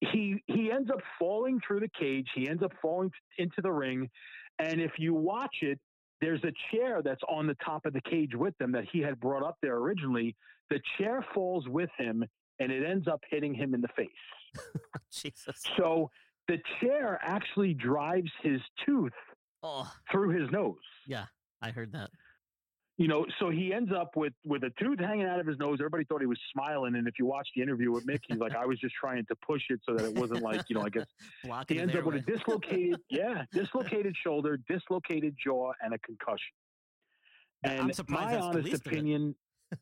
he 0.00 0.42
he 0.46 0.70
ends 0.70 0.88
up 0.88 1.00
falling 1.18 1.60
through 1.66 1.80
the 1.80 1.90
cage. 1.98 2.28
He 2.34 2.48
ends 2.48 2.62
up 2.62 2.72
falling 2.80 3.10
into 3.38 3.60
the 3.60 3.72
ring, 3.72 4.08
and 4.60 4.80
if 4.80 4.92
you 4.98 5.14
watch 5.14 5.56
it, 5.62 5.80
there's 6.20 6.42
a 6.44 6.52
chair 6.70 7.02
that's 7.02 7.22
on 7.28 7.48
the 7.48 7.56
top 7.64 7.86
of 7.86 7.92
the 7.92 8.02
cage 8.02 8.34
with 8.34 8.56
them 8.58 8.70
that 8.72 8.84
he 8.92 9.00
had 9.00 9.18
brought 9.18 9.42
up 9.42 9.56
there 9.62 9.76
originally. 9.76 10.36
The 10.70 10.80
chair 10.96 11.26
falls 11.34 11.66
with 11.66 11.90
him, 11.98 12.24
and 12.60 12.70
it 12.70 12.88
ends 12.88 13.08
up 13.08 13.20
hitting 13.28 13.52
him 13.52 13.74
in 13.74 13.80
the 13.80 13.88
face. 13.96 14.08
Jesus. 15.12 15.62
So 15.76 16.10
the 16.48 16.58
chair 16.80 17.18
actually 17.22 17.74
drives 17.74 18.30
his 18.42 18.60
tooth 18.86 19.12
Oh, 19.62 19.90
through 20.10 20.40
his 20.40 20.50
nose. 20.52 20.76
yeah. 21.06 21.24
I 21.60 21.70
heard 21.70 21.90
that. 21.92 22.10
You 22.98 23.06
know, 23.08 23.26
so 23.40 23.50
he 23.50 23.72
ends 23.72 23.92
up 23.92 24.16
with 24.16 24.32
with 24.44 24.62
a 24.64 24.70
tooth 24.80 24.98
hanging 25.00 25.26
out 25.26 25.38
of 25.40 25.46
his 25.46 25.56
nose. 25.58 25.78
Everybody 25.80 26.04
thought 26.04 26.20
he 26.20 26.26
was 26.26 26.38
smiling, 26.52 26.94
and 26.96 27.06
if 27.08 27.14
you 27.18 27.26
watch 27.26 27.48
the 27.54 27.62
interview 27.62 27.92
with 27.92 28.04
Mick, 28.06 28.20
he's 28.28 28.38
like, 28.38 28.54
"I 28.56 28.66
was 28.66 28.78
just 28.80 28.94
trying 28.94 29.24
to 29.26 29.36
push 29.46 29.62
it 29.70 29.80
so 29.88 29.94
that 29.96 30.04
it 30.04 30.14
wasn't 30.16 30.42
like, 30.42 30.62
you 30.68 30.74
know, 30.76 30.82
I 30.82 30.88
guess 30.88 31.06
Blocking 31.44 31.76
He 31.76 31.82
ends 31.82 31.94
up 31.94 32.04
with 32.04 32.16
a 32.16 32.20
dislocated, 32.20 32.98
yeah, 33.10 33.44
dislocated 33.52 34.14
shoulder, 34.20 34.58
dislocated 34.68 35.36
jaw, 35.44 35.72
and 35.80 35.94
a 35.94 35.98
concussion. 35.98 36.54
I'm 37.64 37.70
And 37.86 37.94
surprised 37.94 38.38
my 38.40 38.46
honest 38.46 38.64
least 38.64 38.86
of 38.86 38.92
it. 38.92 38.96
opinion, 38.96 39.34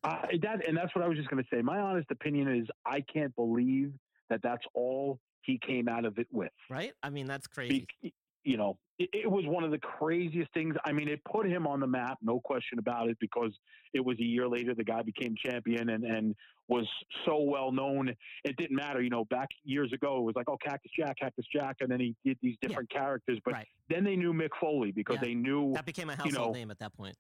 I, 0.05 0.39
that, 0.43 0.67
and 0.67 0.77
that's 0.77 0.95
what 0.95 1.05
I 1.05 1.09
was 1.09 1.17
just 1.17 1.29
going 1.31 1.43
to 1.43 1.49
say. 1.55 1.63
My 1.63 1.79
honest 1.79 2.11
opinion 2.11 2.55
is, 2.55 2.67
I 2.85 3.01
can't 3.03 3.35
believe 3.37 3.93
that 4.31 4.41
that's 4.43 4.65
all 4.75 5.19
he 5.43 5.59
came 5.65 5.89
out 5.89 6.05
of 6.05 6.19
it 6.19 6.27
with. 6.33 6.51
right? 6.69 6.93
I 7.03 7.11
mean, 7.11 7.27
that's 7.27 7.47
crazy. 7.47 7.87
Be, 8.03 8.13
you 8.45 8.57
know, 8.57 8.79
it, 8.99 9.09
it 9.13 9.31
was 9.31 9.45
one 9.47 9.65
of 9.65 9.71
the 9.73 9.79
craziest 9.79 10.53
things. 10.55 10.75
I 10.85 10.93
mean, 10.93 11.09
it 11.09 11.21
put 11.25 11.47
him 11.49 11.67
on 11.67 11.81
the 11.81 11.87
map, 11.87 12.19
no 12.23 12.41
question 12.41 12.79
about 12.79 13.09
it, 13.09 13.17
because 13.21 13.53
it 13.93 14.05
was 14.05 14.17
a 14.21 14.25
year 14.25 14.49
later 14.49 14.75
the 14.75 14.85
guy 14.85 15.03
became 15.03 15.35
champion 15.45 15.89
and 15.91 16.05
and 16.05 16.35
was 16.69 16.87
so 17.25 17.39
well 17.41 17.71
known. 17.71 18.09
It 18.45 18.57
didn't 18.57 18.77
matter, 18.77 19.01
you 19.03 19.11
know. 19.11 19.25
Back 19.27 19.49
years 19.65 19.93
ago, 19.93 20.19
it 20.19 20.23
was 20.23 20.35
like, 20.37 20.49
oh, 20.49 20.57
Cactus 20.65 20.91
Jack, 20.99 21.17
Cactus 21.21 21.47
Jack, 21.53 21.77
and 21.81 21.91
then 21.91 22.01
he 22.01 22.15
did 22.25 22.39
these 22.43 22.57
Yeah. 22.63 22.69
different 22.69 22.91
characters. 22.91 23.39
But 23.45 23.55
Right. 23.55 23.69
then 23.89 24.03
they 24.05 24.17
knew 24.17 24.33
Mick 24.33 24.51
Foley 24.61 24.91
because 24.93 25.17
Yeah. 25.17 25.29
they 25.29 25.35
knew 25.35 25.73
that 25.75 25.85
became 25.87 26.11
a 26.11 26.17
household 26.17 26.49
know, 26.49 26.53
name 26.53 26.71
at 26.73 26.79
that 26.81 26.93
point. 26.95 27.17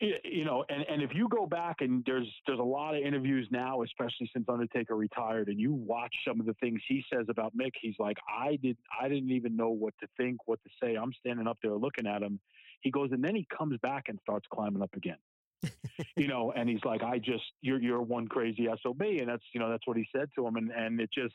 You 0.00 0.44
know, 0.44 0.64
and, 0.68 0.84
and 0.90 1.02
if 1.02 1.14
you 1.14 1.26
go 1.28 1.46
back 1.46 1.76
and 1.80 2.04
there's 2.04 2.28
there's 2.46 2.58
a 2.58 2.62
lot 2.62 2.94
of 2.94 3.02
interviews 3.02 3.48
now, 3.50 3.82
especially 3.82 4.30
since 4.32 4.46
Undertaker 4.48 4.94
retired, 4.94 5.48
and 5.48 5.58
you 5.58 5.72
watch 5.72 6.14
some 6.26 6.38
of 6.38 6.46
the 6.46 6.54
things 6.54 6.80
he 6.86 7.02
says 7.12 7.26
about 7.28 7.56
Mick, 7.56 7.72
he's 7.80 7.94
like, 7.98 8.18
I 8.28 8.56
did 8.62 8.76
I 9.00 9.08
didn't 9.08 9.30
even 9.30 9.56
know 9.56 9.70
what 9.70 9.94
to 10.00 10.06
think, 10.18 10.46
what 10.46 10.60
to 10.64 10.70
say. 10.82 10.96
I'm 10.96 11.12
standing 11.18 11.46
up 11.46 11.58
there 11.62 11.74
looking 11.74 12.06
at 12.06 12.22
him. 12.22 12.40
He 12.80 12.90
goes, 12.90 13.10
and 13.12 13.24
then 13.24 13.34
he 13.34 13.46
comes 13.56 13.78
back 13.80 14.04
and 14.08 14.18
starts 14.22 14.46
climbing 14.52 14.82
up 14.82 14.94
again. 14.94 15.16
you 16.16 16.28
know, 16.28 16.52
and 16.52 16.68
he's 16.68 16.84
like, 16.84 17.02
I 17.02 17.18
just 17.18 17.44
you're 17.62 17.80
you're 17.80 18.02
one 18.02 18.28
crazy 18.28 18.68
SOB. 18.82 19.00
And 19.00 19.28
that's 19.28 19.44
you 19.54 19.60
know, 19.60 19.70
that's 19.70 19.86
what 19.86 19.96
he 19.96 20.06
said 20.14 20.28
to 20.36 20.46
him. 20.46 20.56
And 20.56 20.70
and 20.70 21.00
it 21.00 21.10
just 21.10 21.34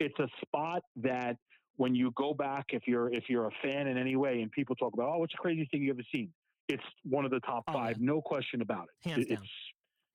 it's 0.00 0.18
a 0.18 0.28
spot 0.42 0.82
that 0.96 1.36
when 1.76 1.94
you 1.94 2.12
go 2.14 2.34
back, 2.34 2.66
if 2.70 2.82
you're 2.86 3.12
if 3.12 3.24
you're 3.28 3.46
a 3.46 3.52
fan 3.62 3.86
in 3.86 3.96
any 3.96 4.16
way 4.16 4.42
and 4.42 4.50
people 4.50 4.76
talk 4.76 4.92
about, 4.92 5.08
oh, 5.14 5.18
what's 5.18 5.32
the 5.32 5.38
craziest 5.38 5.70
thing 5.70 5.82
you 5.82 5.92
ever 5.92 6.02
seen? 6.12 6.30
It's 6.68 6.82
one 7.04 7.24
of 7.24 7.30
the 7.30 7.40
top 7.40 7.64
Oh, 7.68 7.72
five, 7.72 8.00
no 8.00 8.20
question 8.20 8.60
about 8.60 8.84
it. 8.84 9.08
Hands 9.08 9.26
down. 9.26 9.38
it's 9.42 9.50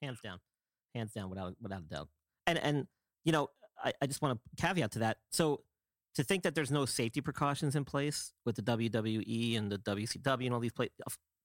hands 0.02 0.20
down, 0.24 0.40
hands 0.94 1.14
down, 1.14 1.30
without 1.30 1.56
without 1.62 1.82
a 1.82 1.94
doubt. 1.94 2.10
And 2.48 2.58
and 2.58 2.88
you 3.24 3.32
know, 3.32 3.50
I, 3.84 3.94
I 4.02 4.08
just 4.08 4.22
want 4.22 4.40
to 4.40 4.62
caveat 4.66 4.92
to 4.94 5.00
that. 5.00 5.18
So 5.32 5.64
to 6.16 6.24
think 6.24 6.44
that 6.44 6.56
there's 6.56 6.72
no 6.72 6.86
safety 6.86 7.22
precautions 7.22 7.76
in 7.76 7.86
place 7.86 8.34
with 8.46 8.58
the 8.58 8.62
WWE 8.64 9.58
and 9.58 9.72
the 9.72 9.78
WCW 9.78 10.46
and 10.46 10.54
all 10.54 10.60
these 10.60 10.74
places, 10.74 10.94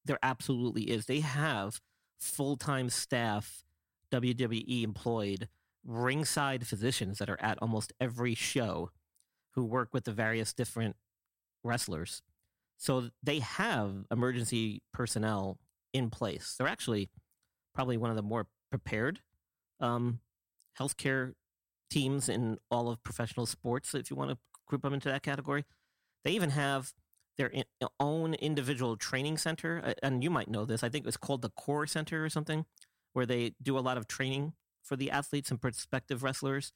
there 0.04 0.18
absolutely 0.22 0.90
is. 0.90 1.06
They 1.06 1.20
have 1.20 1.80
full 2.18 2.56
time 2.56 2.90
staff, 2.90 3.64
WWE 4.12 4.82
employed 4.82 5.48
ringside 5.84 6.66
physicians 6.66 7.18
that 7.18 7.30
are 7.30 7.40
at 7.40 7.58
almost 7.62 7.92
every 8.00 8.34
show 8.34 8.90
who 9.52 9.64
work 9.64 9.90
with 9.92 10.04
the 10.04 10.12
various 10.12 10.52
different 10.52 10.96
wrestlers. 11.62 12.22
So 12.78 13.10
they 13.22 13.38
have 13.38 14.04
emergency 14.10 14.82
personnel 14.92 15.58
in 15.92 16.10
place. 16.10 16.54
They're 16.58 16.68
actually 16.68 17.10
probably 17.74 17.96
one 17.96 18.10
of 18.10 18.16
the 18.16 18.22
more 18.22 18.46
prepared 18.70 19.20
um, 19.80 20.20
healthcare 20.78 21.32
teams 21.90 22.28
in 22.28 22.58
all 22.70 22.88
of 22.88 23.02
professional 23.02 23.46
sports, 23.46 23.94
if 23.94 24.10
you 24.10 24.16
want 24.16 24.30
to 24.30 24.38
group 24.66 24.82
them 24.82 24.92
into 24.92 25.08
that 25.08 25.22
category. 25.22 25.64
They 26.24 26.32
even 26.32 26.50
have 26.50 26.92
their 27.38 27.48
in, 27.48 27.64
own 28.00 28.34
individual 28.34 28.96
training 28.96 29.38
center, 29.38 29.94
and 30.02 30.24
you 30.24 30.30
might 30.30 30.48
know 30.48 30.64
this. 30.64 30.82
I 30.82 30.88
think 30.88 31.06
it's 31.06 31.16
called 31.16 31.42
the 31.42 31.50
Core 31.50 31.86
Center 31.86 32.24
or 32.24 32.28
something, 32.28 32.64
where 33.12 33.26
they 33.26 33.54
do 33.62 33.78
a 33.78 33.80
lot 33.80 33.96
of 33.96 34.08
training 34.08 34.54
for 34.82 34.96
the 34.96 35.10
athletes 35.10 35.50
and 35.50 35.60
prospective 35.60 36.22
wrestlers. 36.22 36.72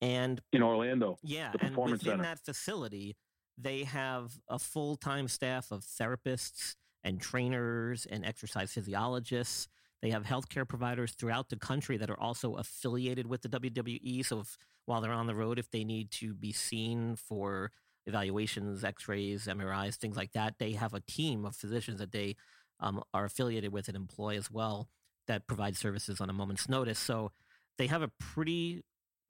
And 0.00 0.40
in 0.52 0.62
Orlando, 0.62 1.18
yeah, 1.22 1.52
and 1.60 1.76
within 1.76 1.98
center. 1.98 2.22
that 2.22 2.38
facility, 2.44 3.16
they 3.62 3.84
have 3.84 4.32
a 4.48 4.58
full 4.58 4.96
time 4.96 5.28
staff 5.28 5.70
of 5.70 5.82
therapists 5.82 6.74
and 7.04 7.20
trainers 7.20 8.06
and 8.06 8.24
exercise 8.24 8.72
physiologists. 8.72 9.68
They 10.02 10.10
have 10.10 10.24
healthcare 10.24 10.66
providers 10.66 11.12
throughout 11.12 11.50
the 11.50 11.56
country 11.56 11.96
that 11.98 12.10
are 12.10 12.18
also 12.18 12.54
affiliated 12.54 13.26
with 13.26 13.42
the 13.42 13.48
WWE. 13.48 14.24
So 14.24 14.40
if, 14.40 14.56
while 14.86 15.00
they're 15.00 15.12
on 15.12 15.26
the 15.26 15.34
road, 15.34 15.58
if 15.58 15.70
they 15.70 15.84
need 15.84 16.10
to 16.12 16.32
be 16.34 16.52
seen 16.52 17.16
for 17.16 17.70
evaluations, 18.06 18.82
X-rays, 18.82 19.46
MRIs, 19.46 19.96
things 19.96 20.16
like 20.16 20.32
that, 20.32 20.54
they 20.58 20.72
have 20.72 20.94
a 20.94 21.00
team 21.00 21.44
of 21.44 21.54
physicians 21.54 21.98
that 21.98 22.12
they 22.12 22.36
um, 22.80 23.02
are 23.12 23.26
affiliated 23.26 23.72
with 23.72 23.88
and 23.88 23.96
employ 23.96 24.36
as 24.36 24.50
well 24.50 24.88
that 25.26 25.46
provide 25.46 25.76
services 25.76 26.20
on 26.20 26.30
a 26.30 26.32
moment's 26.32 26.68
notice. 26.68 26.98
So 26.98 27.32
they 27.76 27.86
have 27.86 28.02
a 28.02 28.10
pretty 28.18 28.82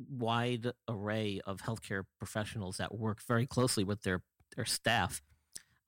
wide 0.08 0.72
array 0.88 1.40
of 1.46 1.62
healthcare 1.62 2.04
professionals 2.18 2.76
that 2.78 2.94
work 2.96 3.18
very 3.26 3.46
closely 3.46 3.84
with 3.84 4.02
their 4.02 4.22
their 4.56 4.64
staff. 4.64 5.22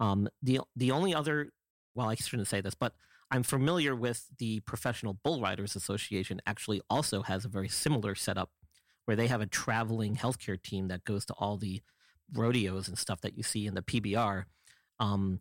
Um, 0.00 0.28
the 0.42 0.60
the 0.76 0.90
only 0.90 1.14
other, 1.14 1.50
well, 1.94 2.08
I 2.08 2.14
shouldn't 2.14 2.48
say 2.48 2.60
this, 2.60 2.74
but 2.74 2.94
I'm 3.30 3.42
familiar 3.42 3.96
with 3.96 4.26
the 4.38 4.60
Professional 4.60 5.14
Bull 5.24 5.40
Riders 5.40 5.76
Association. 5.76 6.40
Actually, 6.46 6.82
also 6.90 7.22
has 7.22 7.44
a 7.44 7.48
very 7.48 7.68
similar 7.68 8.14
setup 8.14 8.50
where 9.04 9.16
they 9.16 9.26
have 9.26 9.40
a 9.40 9.46
traveling 9.46 10.16
healthcare 10.16 10.62
team 10.62 10.88
that 10.88 11.04
goes 11.04 11.24
to 11.26 11.34
all 11.34 11.56
the 11.56 11.80
rodeos 12.34 12.88
and 12.88 12.98
stuff 12.98 13.20
that 13.22 13.36
you 13.36 13.42
see 13.42 13.66
in 13.66 13.74
the 13.74 13.82
PBR 13.82 14.44
um, 15.00 15.40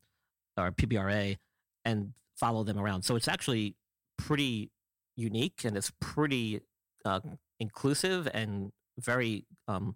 or 0.57 0.71
PBRA 0.71 1.37
and 1.85 2.13
follow 2.35 2.63
them 2.63 2.77
around. 2.77 3.03
So 3.03 3.15
it's 3.15 3.27
actually 3.27 3.75
pretty 4.17 4.71
unique 5.15 5.61
and 5.63 5.77
it's 5.77 5.91
pretty 5.99 6.61
uh, 7.05 7.19
inclusive 7.61 8.27
and 8.33 8.71
very 8.97 9.45
um, 9.67 9.95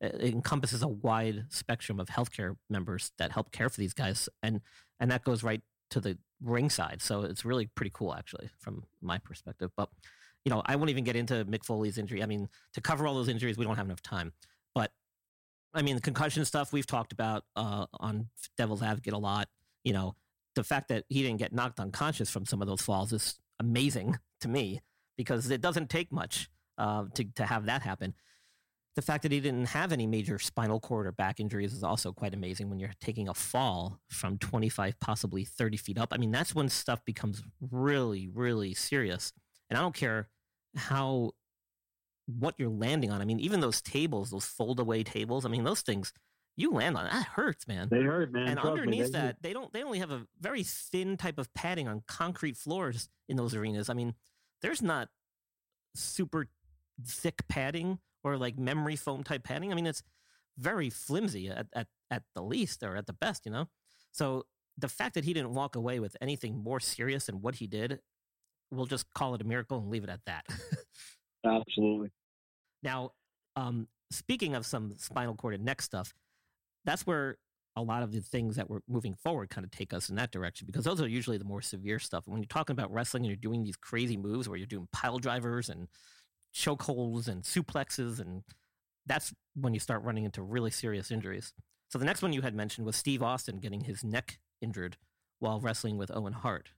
it 0.00 0.34
encompasses 0.34 0.82
a 0.82 0.88
wide 0.88 1.46
spectrum 1.48 1.98
of 1.98 2.08
healthcare 2.08 2.56
members 2.68 3.12
that 3.18 3.32
help 3.32 3.52
care 3.52 3.70
for 3.70 3.80
these 3.80 3.94
guys, 3.94 4.28
and 4.42 4.60
and 5.00 5.10
that 5.10 5.24
goes 5.24 5.42
right 5.42 5.62
to 5.90 6.00
the 6.00 6.18
ringside. 6.42 7.00
So 7.00 7.22
it's 7.22 7.44
really 7.44 7.66
pretty 7.74 7.92
cool, 7.94 8.14
actually, 8.14 8.50
from 8.58 8.84
my 9.00 9.18
perspective. 9.18 9.70
But 9.76 9.88
you 10.44 10.50
know, 10.50 10.62
I 10.66 10.76
won't 10.76 10.90
even 10.90 11.04
get 11.04 11.16
into 11.16 11.44
Mick 11.46 11.64
Foley's 11.64 11.96
injury. 11.96 12.22
I 12.22 12.26
mean, 12.26 12.48
to 12.74 12.80
cover 12.80 13.06
all 13.06 13.14
those 13.14 13.28
injuries, 13.28 13.56
we 13.56 13.64
don't 13.64 13.76
have 13.76 13.86
enough 13.86 14.02
time. 14.02 14.32
But 14.74 14.90
I 15.72 15.82
mean, 15.82 15.94
the 15.94 16.02
concussion 16.02 16.44
stuff 16.44 16.72
we've 16.72 16.86
talked 16.86 17.12
about 17.12 17.44
uh, 17.56 17.86
on 17.98 18.28
Devil's 18.58 18.82
Advocate 18.82 19.14
a 19.14 19.18
lot. 19.18 19.48
You 19.84 19.92
know, 19.92 20.16
the 20.54 20.64
fact 20.64 20.88
that 20.88 21.04
he 21.08 21.22
didn't 21.22 21.38
get 21.38 21.52
knocked 21.52 21.80
unconscious 21.80 22.28
from 22.28 22.44
some 22.44 22.60
of 22.60 22.68
those 22.68 22.82
falls 22.82 23.12
is 23.12 23.38
amazing 23.60 24.18
to 24.40 24.48
me 24.48 24.82
because 25.16 25.50
it 25.50 25.60
doesn't 25.60 25.88
take 25.88 26.10
much 26.12 26.48
uh, 26.78 27.04
to 27.14 27.24
to 27.36 27.46
have 27.46 27.66
that 27.66 27.82
happen. 27.82 28.14
The 28.96 29.02
fact 29.02 29.24
that 29.24 29.32
he 29.32 29.40
didn't 29.40 29.66
have 29.66 29.92
any 29.92 30.06
major 30.06 30.38
spinal 30.38 30.78
cord 30.78 31.06
or 31.06 31.12
back 31.12 31.40
injuries 31.40 31.72
is 31.72 31.82
also 31.82 32.12
quite 32.12 32.32
amazing 32.32 32.70
when 32.70 32.78
you're 32.78 32.92
taking 33.00 33.28
a 33.28 33.34
fall 33.34 33.98
from 34.08 34.38
25, 34.38 35.00
possibly 35.00 35.44
30 35.44 35.76
feet 35.76 35.98
up. 35.98 36.12
I 36.12 36.16
mean, 36.16 36.30
that's 36.30 36.54
when 36.54 36.68
stuff 36.68 37.04
becomes 37.04 37.42
really, 37.72 38.28
really 38.28 38.72
serious. 38.72 39.32
And 39.68 39.76
I 39.76 39.82
don't 39.82 39.96
care 39.96 40.28
how, 40.76 41.32
what 42.26 42.54
you're 42.56 42.68
landing 42.68 43.10
on. 43.10 43.20
I 43.20 43.24
mean, 43.24 43.40
even 43.40 43.58
those 43.58 43.82
tables, 43.82 44.30
those 44.30 44.44
fold 44.46 44.78
away 44.78 45.02
tables, 45.02 45.44
I 45.44 45.48
mean, 45.48 45.64
those 45.64 45.80
things, 45.80 46.12
you 46.56 46.70
land 46.70 46.96
on 46.96 47.04
that 47.04 47.26
hurts, 47.26 47.66
man. 47.66 47.88
They 47.90 48.02
hurt, 48.02 48.32
man. 48.32 48.46
And 48.46 48.60
Trust 48.60 48.68
underneath 48.68 49.06
me, 49.06 49.10
they 49.10 49.18
that, 49.18 49.42
they 49.42 49.52
don't. 49.52 49.72
They 49.72 49.82
only 49.82 49.98
have 49.98 50.12
a 50.12 50.26
very 50.40 50.62
thin 50.62 51.16
type 51.16 51.38
of 51.38 51.52
padding 51.54 51.88
on 51.88 52.02
concrete 52.06 52.56
floors 52.56 53.08
in 53.28 53.36
those 53.36 53.56
arenas. 53.56 53.90
I 53.90 53.94
mean, 53.94 54.14
there's 54.62 54.80
not 54.80 55.08
super 55.96 56.46
thick 57.06 57.46
padding 57.48 57.98
or 58.22 58.36
like 58.36 58.58
memory 58.58 58.96
foam 58.96 59.22
type 59.22 59.44
padding. 59.44 59.72
I 59.72 59.74
mean, 59.74 59.86
it's 59.86 60.02
very 60.58 60.90
flimsy 60.90 61.48
at, 61.48 61.66
at, 61.74 61.86
at 62.10 62.22
the 62.34 62.42
least 62.42 62.82
or 62.82 62.96
at 62.96 63.06
the 63.06 63.12
best, 63.12 63.44
you 63.46 63.52
know? 63.52 63.68
So 64.12 64.44
the 64.78 64.88
fact 64.88 65.14
that 65.14 65.24
he 65.24 65.32
didn't 65.32 65.54
walk 65.54 65.76
away 65.76 66.00
with 66.00 66.16
anything 66.20 66.56
more 66.56 66.80
serious 66.80 67.26
than 67.26 67.40
what 67.40 67.56
he 67.56 67.66
did, 67.66 68.00
we'll 68.70 68.86
just 68.86 69.12
call 69.14 69.34
it 69.34 69.40
a 69.40 69.44
miracle 69.44 69.78
and 69.78 69.88
leave 69.88 70.04
it 70.04 70.10
at 70.10 70.20
that. 70.26 70.46
Absolutely. 71.44 72.10
Now, 72.82 73.10
um, 73.56 73.88
speaking 74.10 74.54
of 74.54 74.66
some 74.66 74.94
spinal 74.96 75.34
cord 75.34 75.54
and 75.54 75.64
neck 75.64 75.82
stuff, 75.82 76.14
that's 76.84 77.06
where 77.06 77.38
a 77.76 77.82
lot 77.82 78.02
of 78.02 78.12
the 78.12 78.20
things 78.20 78.56
that 78.56 78.70
we're 78.70 78.80
moving 78.88 79.14
forward 79.14 79.50
kind 79.50 79.64
of 79.64 79.70
take 79.70 79.92
us 79.92 80.08
in 80.08 80.16
that 80.16 80.30
direction 80.30 80.66
because 80.66 80.84
those 80.84 81.00
are 81.00 81.08
usually 81.08 81.38
the 81.38 81.44
more 81.44 81.60
severe 81.60 81.98
stuff. 81.98 82.26
when 82.26 82.38
you're 82.38 82.46
talking 82.46 82.74
about 82.74 82.92
wrestling 82.92 83.24
and 83.24 83.30
you're 83.30 83.36
doing 83.36 83.64
these 83.64 83.76
crazy 83.76 84.16
moves 84.16 84.48
where 84.48 84.56
you're 84.56 84.66
doing 84.66 84.88
pile 84.92 85.18
drivers 85.18 85.68
and 85.68 85.88
chokeholds 86.54 87.28
and 87.28 87.42
suplexes, 87.42 88.20
and 88.20 88.42
that's 89.06 89.34
when 89.54 89.74
you 89.74 89.80
start 89.80 90.02
running 90.02 90.24
into 90.24 90.42
really 90.42 90.70
serious 90.70 91.10
injuries. 91.10 91.52
So 91.88 91.98
the 91.98 92.04
next 92.04 92.22
one 92.22 92.32
you 92.32 92.42
had 92.42 92.54
mentioned 92.54 92.86
was 92.86 92.96
Steve 92.96 93.22
Austin 93.22 93.58
getting 93.58 93.82
his 93.82 94.02
neck 94.02 94.38
injured 94.60 94.96
while 95.38 95.60
wrestling 95.60 95.98
with 95.98 96.10
Owen 96.14 96.32
Hart 96.32 96.70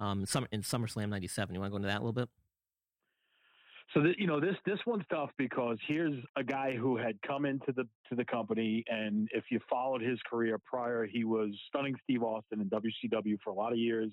um, 0.00 0.20
in, 0.20 0.26
Summer, 0.26 0.48
in 0.52 0.62
SummerSlam 0.62 1.08
'97. 1.08 1.54
You 1.54 1.60
want 1.60 1.70
to 1.70 1.72
go 1.72 1.76
into 1.76 1.88
that 1.88 1.98
a 1.98 2.04
little 2.04 2.12
bit? 2.12 2.28
So 3.92 4.02
you 4.18 4.26
know 4.26 4.40
this 4.40 4.56
this 4.66 4.78
one's 4.86 5.04
tough 5.10 5.30
because 5.36 5.78
here's 5.86 6.14
a 6.36 6.42
guy 6.42 6.74
who 6.74 6.96
had 6.96 7.20
come 7.26 7.44
into 7.44 7.72
the 7.72 7.84
to 8.08 8.16
the 8.16 8.24
company, 8.24 8.82
and 8.88 9.28
if 9.32 9.44
you 9.50 9.60
followed 9.70 10.02
his 10.02 10.18
career 10.28 10.58
prior, 10.64 11.06
he 11.06 11.24
was 11.24 11.50
stunning 11.68 11.94
Steve 12.02 12.22
Austin 12.22 12.60
in 12.60 12.70
WCW 12.70 13.38
for 13.44 13.50
a 13.50 13.54
lot 13.54 13.72
of 13.72 13.78
years 13.78 14.12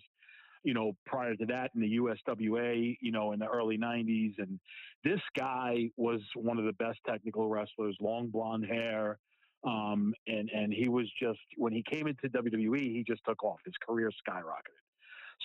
you 0.63 0.73
know, 0.73 0.93
prior 1.05 1.35
to 1.35 1.45
that 1.47 1.71
in 1.75 1.81
the 1.81 1.97
USWA, 1.97 2.97
you 3.01 3.11
know, 3.11 3.31
in 3.31 3.39
the 3.39 3.47
early 3.47 3.77
90s. 3.77 4.33
And 4.37 4.59
this 5.03 5.21
guy 5.37 5.89
was 5.97 6.21
one 6.35 6.57
of 6.57 6.65
the 6.65 6.73
best 6.73 6.99
technical 7.07 7.47
wrestlers, 7.49 7.97
long 7.99 8.27
blonde 8.27 8.65
hair. 8.65 9.17
Um, 9.63 10.13
and, 10.27 10.49
and 10.49 10.73
he 10.73 10.89
was 10.89 11.07
just, 11.21 11.39
when 11.57 11.73
he 11.73 11.83
came 11.83 12.07
into 12.07 12.29
WWE, 12.29 12.79
he 12.79 13.03
just 13.07 13.21
took 13.27 13.43
off. 13.43 13.59
His 13.65 13.75
career 13.87 14.11
skyrocketed. 14.27 14.81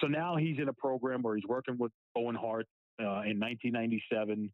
So 0.00 0.07
now 0.07 0.37
he's 0.37 0.59
in 0.59 0.68
a 0.68 0.72
program 0.72 1.22
where 1.22 1.37
he's 1.37 1.46
working 1.48 1.76
with 1.79 1.92
Owen 2.14 2.35
Hart 2.35 2.66
uh, 3.00 3.24
in 3.24 3.40
1997. 3.40 4.50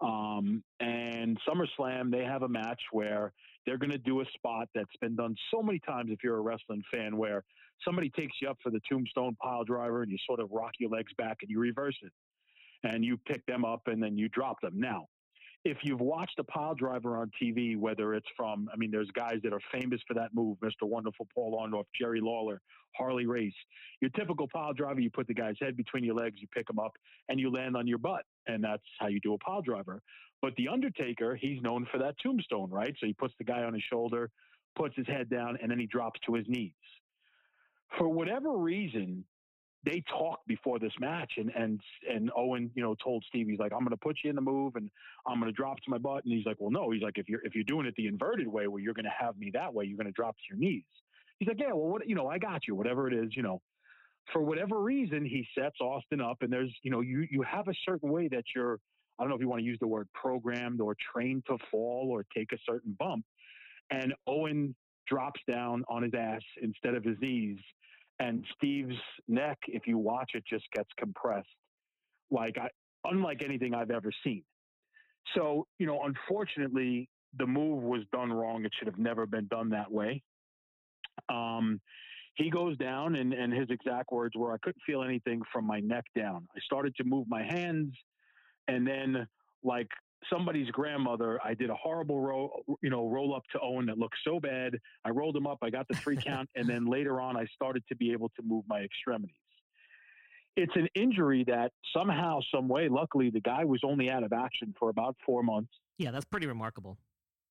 Um, 0.00 0.62
and 0.80 1.38
SummerSlam, 1.48 2.10
they 2.10 2.24
have 2.24 2.42
a 2.42 2.48
match 2.48 2.80
where 2.92 3.32
they're 3.66 3.78
going 3.78 3.90
to 3.90 3.98
do 3.98 4.20
a 4.20 4.24
spot 4.34 4.68
that's 4.74 4.96
been 5.00 5.16
done 5.16 5.34
so 5.52 5.62
many 5.62 5.80
times 5.80 6.10
if 6.12 6.20
you're 6.22 6.38
a 6.38 6.40
wrestling 6.40 6.82
fan, 6.90 7.16
where 7.16 7.44
somebody 7.84 8.10
takes 8.10 8.36
you 8.40 8.48
up 8.48 8.58
for 8.62 8.70
the 8.70 8.80
tombstone 8.88 9.36
pile 9.42 9.64
driver 9.64 10.02
and 10.02 10.10
you 10.10 10.18
sort 10.26 10.40
of 10.40 10.50
rock 10.52 10.72
your 10.78 10.90
legs 10.90 11.12
back 11.18 11.38
and 11.42 11.50
you 11.50 11.58
reverse 11.58 11.96
it 12.02 12.12
and 12.84 13.04
you 13.04 13.18
pick 13.26 13.44
them 13.46 13.64
up 13.64 13.82
and 13.86 14.02
then 14.02 14.16
you 14.16 14.28
drop 14.28 14.60
them. 14.60 14.74
Now, 14.74 15.08
if 15.66 15.78
you've 15.82 16.00
watched 16.00 16.38
a 16.38 16.44
pile 16.44 16.76
driver 16.76 17.16
on 17.16 17.28
TV, 17.42 17.76
whether 17.76 18.14
it's 18.14 18.28
from, 18.36 18.68
I 18.72 18.76
mean, 18.76 18.92
there's 18.92 19.10
guys 19.10 19.38
that 19.42 19.52
are 19.52 19.60
famous 19.72 20.00
for 20.06 20.14
that 20.14 20.32
move, 20.32 20.58
Mr. 20.64 20.84
Wonderful 20.84 21.26
Paul 21.34 21.60
Orndorff, 21.60 21.86
Jerry 22.00 22.20
Lawler, 22.20 22.60
Harley 22.96 23.26
Race. 23.26 23.52
Your 24.00 24.10
typical 24.10 24.46
pile 24.52 24.72
driver, 24.72 25.00
you 25.00 25.10
put 25.10 25.26
the 25.26 25.34
guy's 25.34 25.56
head 25.60 25.76
between 25.76 26.04
your 26.04 26.14
legs, 26.14 26.36
you 26.40 26.46
pick 26.54 26.70
him 26.70 26.78
up, 26.78 26.92
and 27.28 27.40
you 27.40 27.50
land 27.50 27.76
on 27.76 27.88
your 27.88 27.98
butt. 27.98 28.22
And 28.46 28.62
that's 28.62 28.84
how 29.00 29.08
you 29.08 29.18
do 29.18 29.34
a 29.34 29.38
pile 29.38 29.60
driver. 29.60 30.00
But 30.40 30.54
The 30.56 30.68
Undertaker, 30.68 31.34
he's 31.34 31.60
known 31.60 31.84
for 31.90 31.98
that 31.98 32.14
tombstone, 32.22 32.70
right? 32.70 32.94
So 33.00 33.06
he 33.06 33.12
puts 33.12 33.34
the 33.38 33.44
guy 33.44 33.64
on 33.64 33.74
his 33.74 33.82
shoulder, 33.90 34.30
puts 34.76 34.94
his 34.94 35.08
head 35.08 35.28
down, 35.28 35.58
and 35.60 35.68
then 35.68 35.80
he 35.80 35.86
drops 35.86 36.20
to 36.26 36.34
his 36.34 36.46
knees 36.46 36.72
for 37.98 38.08
whatever 38.08 38.56
reason, 38.56 39.24
they 39.86 40.02
talked 40.10 40.46
before 40.48 40.78
this 40.80 40.92
match, 40.98 41.34
and 41.36 41.50
and 41.54 41.80
and 42.12 42.30
Owen, 42.36 42.70
you 42.74 42.82
know, 42.82 42.96
told 43.02 43.24
Steve, 43.28 43.46
he's 43.48 43.60
like, 43.60 43.72
I'm 43.72 43.80
going 43.80 43.90
to 43.90 43.96
put 43.96 44.18
you 44.22 44.30
in 44.30 44.36
the 44.36 44.42
move, 44.42 44.74
and 44.74 44.90
I'm 45.26 45.38
going 45.38 45.50
to 45.50 45.56
drop 45.56 45.76
to 45.76 45.90
my 45.90 45.98
butt, 45.98 46.24
and 46.24 46.34
he's 46.34 46.44
like, 46.44 46.56
well, 46.58 46.72
no, 46.72 46.90
he's 46.90 47.02
like, 47.02 47.18
if 47.18 47.28
you're 47.28 47.40
if 47.44 47.54
you're 47.54 47.64
doing 47.64 47.86
it 47.86 47.94
the 47.96 48.08
inverted 48.08 48.48
way, 48.48 48.66
where 48.66 48.82
you're 48.82 48.94
going 48.94 49.04
to 49.04 49.14
have 49.18 49.38
me 49.38 49.50
that 49.54 49.72
way, 49.72 49.84
you're 49.84 49.96
going 49.96 50.08
to 50.08 50.12
drop 50.12 50.36
to 50.36 50.42
your 50.50 50.58
knees. 50.58 50.82
He's 51.38 51.48
like, 51.48 51.60
yeah, 51.60 51.68
well, 51.68 51.88
what, 51.88 52.08
you 52.08 52.14
know, 52.14 52.28
I 52.28 52.38
got 52.38 52.66
you, 52.66 52.74
whatever 52.74 53.06
it 53.08 53.14
is, 53.14 53.36
you 53.36 53.42
know. 53.42 53.62
For 54.32 54.42
whatever 54.42 54.82
reason, 54.82 55.24
he 55.24 55.46
sets 55.56 55.76
Austin 55.80 56.20
up, 56.20 56.38
and 56.40 56.52
there's, 56.52 56.74
you 56.82 56.90
know, 56.90 57.00
you 57.00 57.24
you 57.30 57.42
have 57.42 57.68
a 57.68 57.74
certain 57.88 58.10
way 58.10 58.26
that 58.28 58.44
you're, 58.56 58.80
I 59.18 59.22
don't 59.22 59.28
know 59.28 59.36
if 59.36 59.40
you 59.40 59.48
want 59.48 59.60
to 59.60 59.66
use 59.66 59.78
the 59.80 59.86
word 59.86 60.08
programmed 60.14 60.80
or 60.80 60.96
trained 61.12 61.44
to 61.46 61.58
fall 61.70 62.08
or 62.10 62.24
take 62.36 62.50
a 62.52 62.58
certain 62.68 62.96
bump, 62.98 63.24
and 63.90 64.12
Owen 64.26 64.74
drops 65.06 65.40
down 65.48 65.84
on 65.88 66.02
his 66.02 66.12
ass 66.18 66.42
instead 66.60 66.94
of 66.94 67.04
his 67.04 67.16
knees 67.20 67.58
and 68.18 68.44
Steve's 68.56 68.96
neck, 69.28 69.58
if 69.68 69.86
you 69.86 69.98
watch 69.98 70.32
it, 70.34 70.44
just 70.48 70.64
gets 70.74 70.88
compressed, 70.98 71.48
like 72.30 72.56
I, 72.58 72.68
unlike 73.04 73.42
anything 73.44 73.74
I've 73.74 73.90
ever 73.90 74.10
seen. 74.24 74.42
So, 75.34 75.66
you 75.78 75.86
know, 75.86 76.00
unfortunately, 76.04 77.08
the 77.38 77.46
move 77.46 77.82
was 77.82 78.02
done 78.12 78.32
wrong. 78.32 78.64
It 78.64 78.72
should 78.78 78.86
have 78.86 78.98
never 78.98 79.26
been 79.26 79.46
done 79.48 79.70
that 79.70 79.90
way. 79.90 80.22
Um, 81.28 81.80
he 82.34 82.50
goes 82.50 82.76
down, 82.76 83.16
and, 83.16 83.32
and 83.32 83.52
his 83.52 83.68
exact 83.70 84.12
words 84.12 84.34
were, 84.36 84.52
I 84.52 84.58
couldn't 84.58 84.82
feel 84.86 85.02
anything 85.02 85.40
from 85.52 85.66
my 85.66 85.80
neck 85.80 86.04
down. 86.16 86.46
I 86.54 86.60
started 86.60 86.94
to 86.96 87.04
move 87.04 87.26
my 87.28 87.42
hands, 87.42 87.94
and 88.68 88.86
then, 88.86 89.26
like 89.64 89.88
somebody's 90.30 90.70
grandmother, 90.70 91.38
I 91.44 91.54
did 91.54 91.70
a 91.70 91.74
horrible 91.74 92.20
roll, 92.20 92.64
you 92.82 92.90
know, 92.90 93.08
roll 93.08 93.34
up 93.34 93.42
to 93.52 93.60
Owen 93.60 93.86
that 93.86 93.98
looked 93.98 94.16
so 94.24 94.40
bad. 94.40 94.78
I 95.04 95.10
rolled 95.10 95.36
him 95.36 95.46
up, 95.46 95.58
I 95.62 95.70
got 95.70 95.86
the 95.88 95.96
three 95.96 96.16
count, 96.24 96.48
and 96.54 96.68
then 96.68 96.86
later 96.86 97.20
on, 97.20 97.36
I 97.36 97.46
started 97.54 97.82
to 97.88 97.96
be 97.96 98.12
able 98.12 98.30
to 98.30 98.42
move 98.42 98.64
my 98.68 98.80
extremities. 98.80 99.36
It's 100.56 100.74
an 100.74 100.88
injury 100.94 101.44
that 101.48 101.72
somehow, 101.94 102.40
some 102.54 102.66
way, 102.66 102.88
luckily, 102.88 103.30
the 103.30 103.40
guy 103.40 103.64
was 103.64 103.80
only 103.84 104.10
out 104.10 104.22
of 104.22 104.32
action 104.32 104.74
for 104.78 104.88
about 104.88 105.16
four 105.24 105.42
months. 105.42 105.72
Yeah, 105.98 106.10
that's 106.10 106.24
pretty 106.24 106.46
remarkable 106.46 106.98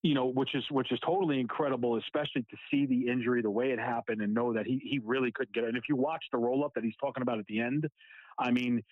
you 0.06 0.14
know, 0.14 0.28
which 0.28 0.54
is 0.54 0.64
which 0.70 0.92
is 0.92 1.00
totally 1.00 1.40
incredible, 1.40 1.98
especially 1.98 2.44
to 2.44 2.58
see 2.70 2.86
the 2.86 3.12
injury, 3.12 3.42
the 3.42 3.50
way 3.50 3.72
it 3.72 3.80
happened, 3.80 4.22
and 4.22 4.36
know 4.36 4.54
that 4.54 4.68
he 4.68 4.80
he 4.84 5.00
really 5.04 5.32
couldn't 5.32 5.52
get 5.52 5.64
it. 5.64 5.70
And 5.70 5.78
if 5.78 5.86
you 5.90 5.96
watch 5.96 6.24
the 6.32 6.38
roll 6.38 6.64
up 6.64 6.74
that 6.76 6.84
he's 6.84 6.94
talking 7.02 7.24
about 7.24 7.40
at 7.40 7.48
the 7.48 7.60
end, 7.60 7.90
I 8.38 8.52
mean, 8.52 8.84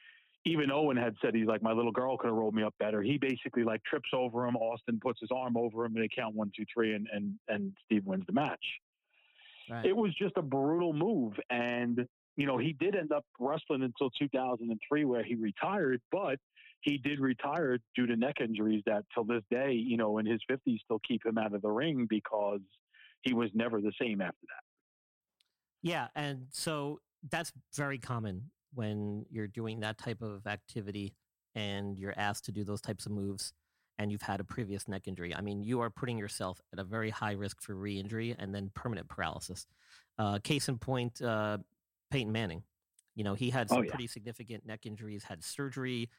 even 0.45 0.71
Owen 0.71 0.97
had 0.97 1.15
said 1.21 1.33
he's 1.33 1.47
like 1.47 1.61
my 1.61 1.71
little 1.71 1.91
girl 1.91 2.17
could 2.17 2.27
have 2.27 2.35
rolled 2.35 2.53
me 2.53 2.63
up 2.63 2.75
better. 2.79 3.01
He 3.01 3.17
basically 3.17 3.63
like 3.63 3.83
trips 3.83 4.09
over 4.13 4.45
him. 4.45 4.55
Austin 4.55 4.99
puts 5.01 5.19
his 5.21 5.29
arm 5.33 5.55
over 5.55 5.85
him, 5.85 5.95
and 5.95 6.03
they 6.03 6.09
count 6.13 6.35
one, 6.35 6.51
two, 6.55 6.65
three, 6.73 6.93
and 6.93 7.07
and 7.11 7.35
and 7.47 7.73
Steve 7.85 8.05
wins 8.05 8.25
the 8.27 8.33
match. 8.33 8.65
Right. 9.69 9.85
It 9.85 9.95
was 9.95 10.13
just 10.15 10.33
a 10.35 10.41
brutal 10.41 10.91
move, 10.91 11.33
and 11.49 12.05
you 12.35 12.45
know 12.45 12.57
he 12.57 12.73
did 12.73 12.95
end 12.95 13.13
up 13.13 13.25
wrestling 13.39 13.83
until 13.83 14.09
2003, 14.19 15.05
where 15.05 15.23
he 15.23 15.35
retired, 15.35 16.01
but 16.11 16.39
he 16.81 16.97
did 16.97 17.21
retire 17.21 17.77
due 17.95 18.05
to 18.05 18.15
neck 18.17 18.41
injuries 18.41 18.83
that 18.85 19.05
till 19.13 19.23
this 19.23 19.43
day, 19.49 19.71
you 19.71 19.95
know, 19.95 20.17
in 20.17 20.25
his 20.25 20.41
50s 20.51 20.79
still 20.83 20.99
keep 21.07 21.25
him 21.25 21.37
out 21.37 21.55
of 21.55 21.61
the 21.61 21.69
ring 21.69 22.07
because 22.09 22.59
he 23.21 23.33
was 23.33 23.49
never 23.53 23.79
the 23.79 23.93
same 24.01 24.19
after 24.19 24.35
that. 24.41 24.63
Yeah, 25.81 26.07
and 26.13 26.47
so 26.51 26.99
that's 27.29 27.53
very 27.73 27.99
common 27.99 28.51
when 28.73 29.25
you're 29.29 29.47
doing 29.47 29.79
that 29.81 29.97
type 29.97 30.21
of 30.21 30.45
activity 30.47 31.13
and 31.55 31.97
you're 31.97 32.13
asked 32.17 32.45
to 32.45 32.51
do 32.51 32.63
those 32.63 32.81
types 32.81 33.05
of 33.05 33.11
moves 33.11 33.53
and 33.99 34.11
you've 34.11 34.21
had 34.23 34.39
a 34.39 34.43
previous 34.43 34.87
neck 34.87 35.07
injury. 35.07 35.35
I 35.35 35.41
mean, 35.41 35.61
you 35.61 35.81
are 35.81 35.89
putting 35.89 36.17
yourself 36.17 36.59
at 36.71 36.79
a 36.79 36.83
very 36.83 37.11
high 37.11 37.33
risk 37.33 37.61
for 37.61 37.75
re-injury 37.75 38.35
and 38.37 38.53
then 38.53 38.71
permanent 38.73 39.07
paralysis. 39.07 39.67
Uh, 40.17 40.39
case 40.39 40.67
in 40.67 40.77
point, 40.79 41.21
uh, 41.21 41.59
Peyton 42.09 42.31
Manning. 42.31 42.63
You 43.15 43.23
know, 43.23 43.35
he 43.35 43.51
had 43.51 43.67
oh, 43.69 43.75
some 43.75 43.77
oh, 43.77 43.81
yeah. 43.83 43.91
pretty 43.91 44.07
significant 44.07 44.65
neck 44.65 44.87
injuries, 44.87 45.23
had 45.23 45.43
surgery, 45.43 46.09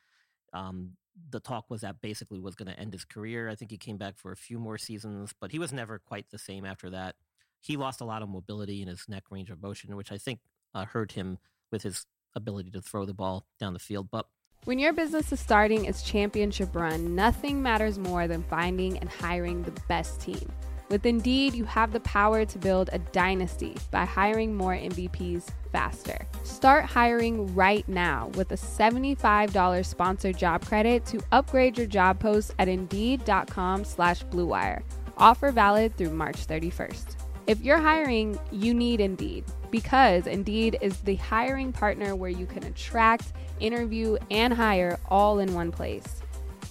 um, 0.54 0.92
the 1.30 1.40
talk 1.40 1.68
was 1.68 1.82
that 1.82 2.00
basically 2.00 2.40
was 2.40 2.54
going 2.54 2.72
to 2.72 2.78
end 2.78 2.92
his 2.92 3.04
career. 3.04 3.48
I 3.48 3.54
think 3.54 3.70
he 3.70 3.76
came 3.76 3.98
back 3.98 4.16
for 4.16 4.32
a 4.32 4.36
few 4.36 4.58
more 4.58 4.78
seasons, 4.78 5.32
but 5.40 5.52
he 5.52 5.58
was 5.58 5.72
never 5.72 5.98
quite 5.98 6.30
the 6.30 6.38
same 6.38 6.64
after 6.64 6.90
that. 6.90 7.16
He 7.60 7.76
lost 7.76 8.00
a 8.00 8.04
lot 8.04 8.22
of 8.22 8.28
mobility 8.28 8.82
in 8.82 8.88
his 8.88 9.04
neck 9.08 9.24
range 9.30 9.50
of 9.50 9.62
motion, 9.62 9.96
which 9.96 10.12
I 10.12 10.18
think 10.18 10.40
uh, 10.74 10.84
hurt 10.84 11.12
him 11.12 11.38
with 11.70 11.82
his 11.82 12.06
ability 12.34 12.70
to 12.72 12.80
throw 12.80 13.04
the 13.04 13.14
ball 13.14 13.46
down 13.58 13.72
the 13.72 13.78
field. 13.78 14.08
But 14.10 14.26
when 14.64 14.78
your 14.78 14.92
business 14.92 15.30
is 15.30 15.40
starting 15.40 15.84
its 15.84 16.02
championship 16.02 16.74
run, 16.74 17.14
nothing 17.14 17.62
matters 17.62 17.98
more 17.98 18.26
than 18.26 18.42
finding 18.44 18.98
and 18.98 19.10
hiring 19.10 19.62
the 19.62 19.78
best 19.88 20.20
team. 20.20 20.50
With 20.90 21.06
Indeed, 21.06 21.54
you 21.54 21.64
have 21.64 21.92
the 21.92 22.00
power 22.00 22.44
to 22.44 22.58
build 22.58 22.90
a 22.92 22.98
dynasty 22.98 23.74
by 23.90 24.04
hiring 24.04 24.54
more 24.54 24.74
MVPs 24.74 25.48
faster. 25.72 26.26
Start 26.44 26.84
hiring 26.84 27.54
right 27.54 27.88
now 27.88 28.30
with 28.34 28.52
a 28.52 28.56
$75 28.56 29.84
sponsored 29.84 30.38
job 30.38 30.64
credit 30.64 31.04
to 31.06 31.20
upgrade 31.32 31.76
your 31.76 31.86
job 31.86 32.20
post 32.20 32.54
at 32.58 32.68
Indeed.com 32.68 33.84
slash 33.84 34.24
BlueWire. 34.26 34.82
Offer 35.16 35.52
valid 35.52 35.96
through 35.96 36.10
March 36.10 36.46
31st. 36.46 37.23
If 37.46 37.60
you're 37.60 37.78
hiring, 37.78 38.38
you 38.50 38.72
need 38.72 39.00
Indeed 39.00 39.44
because 39.70 40.26
Indeed 40.26 40.78
is 40.80 40.98
the 41.00 41.16
hiring 41.16 41.72
partner 41.72 42.16
where 42.16 42.30
you 42.30 42.46
can 42.46 42.64
attract, 42.64 43.32
interview, 43.60 44.16
and 44.30 44.54
hire 44.54 44.98
all 45.08 45.40
in 45.40 45.52
one 45.52 45.70
place. 45.70 46.22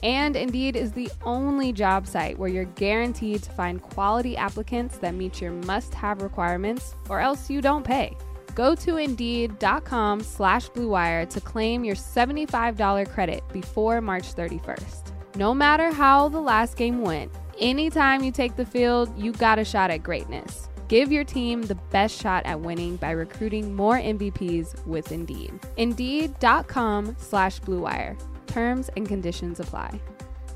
And 0.02 0.36
Indeed 0.36 0.76
is 0.76 0.92
the 0.92 1.12
only 1.24 1.74
job 1.74 2.08
site 2.08 2.40
where 2.40 2.50
you're 2.50 2.66
guaranteed 2.66 3.44
to 3.44 3.52
find 3.52 3.82
quality 3.82 4.36
applicants 4.36 4.98
that 4.98 5.14
meet 5.14 5.42
your 5.42 5.52
must-have 5.52 6.22
requirements 6.22 6.96
or 7.08 7.20
else 7.20 7.50
you 7.50 7.62
don't 7.62 7.86
pay. 7.86 8.18
Go 8.56 8.74
to 8.76 8.98
Indeed.com 8.98 10.22
slash 10.22 10.70
BlueWire 10.70 11.30
to 11.30 11.42
claim 11.42 11.84
your 11.84 11.96
$75 11.96 13.10
credit 13.10 13.44
before 13.54 14.02
March 14.02 14.34
31st. 14.36 15.12
No 15.36 15.54
matter 15.54 15.92
how 15.92 16.30
the 16.30 16.42
last 16.42 16.78
game 16.78 17.02
went, 17.02 17.32
anytime 17.60 18.24
you 18.24 18.32
take 18.32 18.56
the 18.56 18.66
field, 18.66 19.12
you 19.18 19.32
got 19.34 19.60
a 19.60 19.66
shot 19.66 19.92
at 19.92 20.04
greatness. 20.04 20.70
Give 20.88 21.12
your 21.12 21.24
team 21.24 21.64
the 21.64 21.76
best 21.92 22.20
shot 22.22 22.46
at 22.46 22.60
winning 22.60 22.98
by 22.98 23.12
recruiting 23.12 23.74
more 23.74 23.98
MVPs 23.98 24.86
with 24.86 25.12
Indeed. 25.12 25.60
Indeed.com 25.78 27.16
slash 27.18 27.60
BlueWire. 27.62 28.20
Terms 28.48 28.90
and 28.96 29.08
conditions 29.08 29.60
apply. 29.60 30.00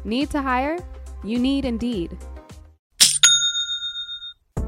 Need 0.03 0.29
to 0.31 0.41
hire? 0.41 0.77
You 1.23 1.39
need 1.39 1.65
Indeed. 1.65 2.17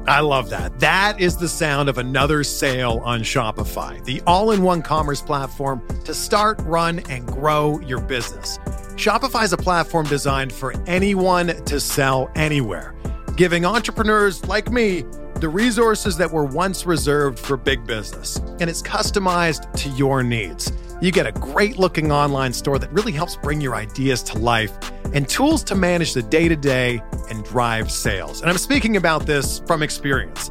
I 0.06 0.20
love 0.20 0.50
that. 0.50 0.80
That 0.80 1.20
is 1.20 1.36
the 1.36 1.48
sound 1.48 1.88
of 1.88 1.98
another 1.98 2.42
sale 2.42 3.00
on 3.04 3.20
Shopify, 3.20 4.04
the 4.04 4.20
all 4.26 4.50
in 4.50 4.62
one 4.62 4.82
commerce 4.82 5.22
platform 5.22 5.86
to 6.04 6.14
start, 6.14 6.58
run, 6.62 6.98
and 7.08 7.26
grow 7.28 7.78
your 7.80 8.00
business. 8.00 8.58
Shopify 9.00 9.44
is 9.44 9.52
a 9.54 9.56
platform 9.56 10.04
designed 10.08 10.52
for 10.52 10.74
anyone 10.86 11.46
to 11.64 11.80
sell 11.80 12.30
anywhere, 12.34 12.94
giving 13.34 13.64
entrepreneurs 13.64 14.44
like 14.46 14.70
me 14.70 15.06
the 15.36 15.48
resources 15.48 16.18
that 16.18 16.30
were 16.30 16.44
once 16.44 16.84
reserved 16.84 17.38
for 17.38 17.56
big 17.56 17.86
business. 17.86 18.36
And 18.60 18.68
it's 18.68 18.82
customized 18.82 19.72
to 19.78 19.88
your 19.96 20.22
needs. 20.22 20.70
You 21.00 21.12
get 21.12 21.26
a 21.26 21.32
great 21.32 21.78
looking 21.78 22.12
online 22.12 22.52
store 22.52 22.78
that 22.78 22.92
really 22.92 23.12
helps 23.12 23.36
bring 23.36 23.62
your 23.62 23.74
ideas 23.74 24.22
to 24.24 24.38
life 24.38 24.70
and 25.14 25.26
tools 25.26 25.64
to 25.64 25.74
manage 25.74 26.12
the 26.12 26.22
day 26.22 26.46
to 26.48 26.56
day 26.56 27.02
and 27.30 27.42
drive 27.42 27.90
sales. 27.90 28.42
And 28.42 28.50
I'm 28.50 28.58
speaking 28.58 28.98
about 28.98 29.24
this 29.24 29.62
from 29.66 29.82
experience. 29.82 30.50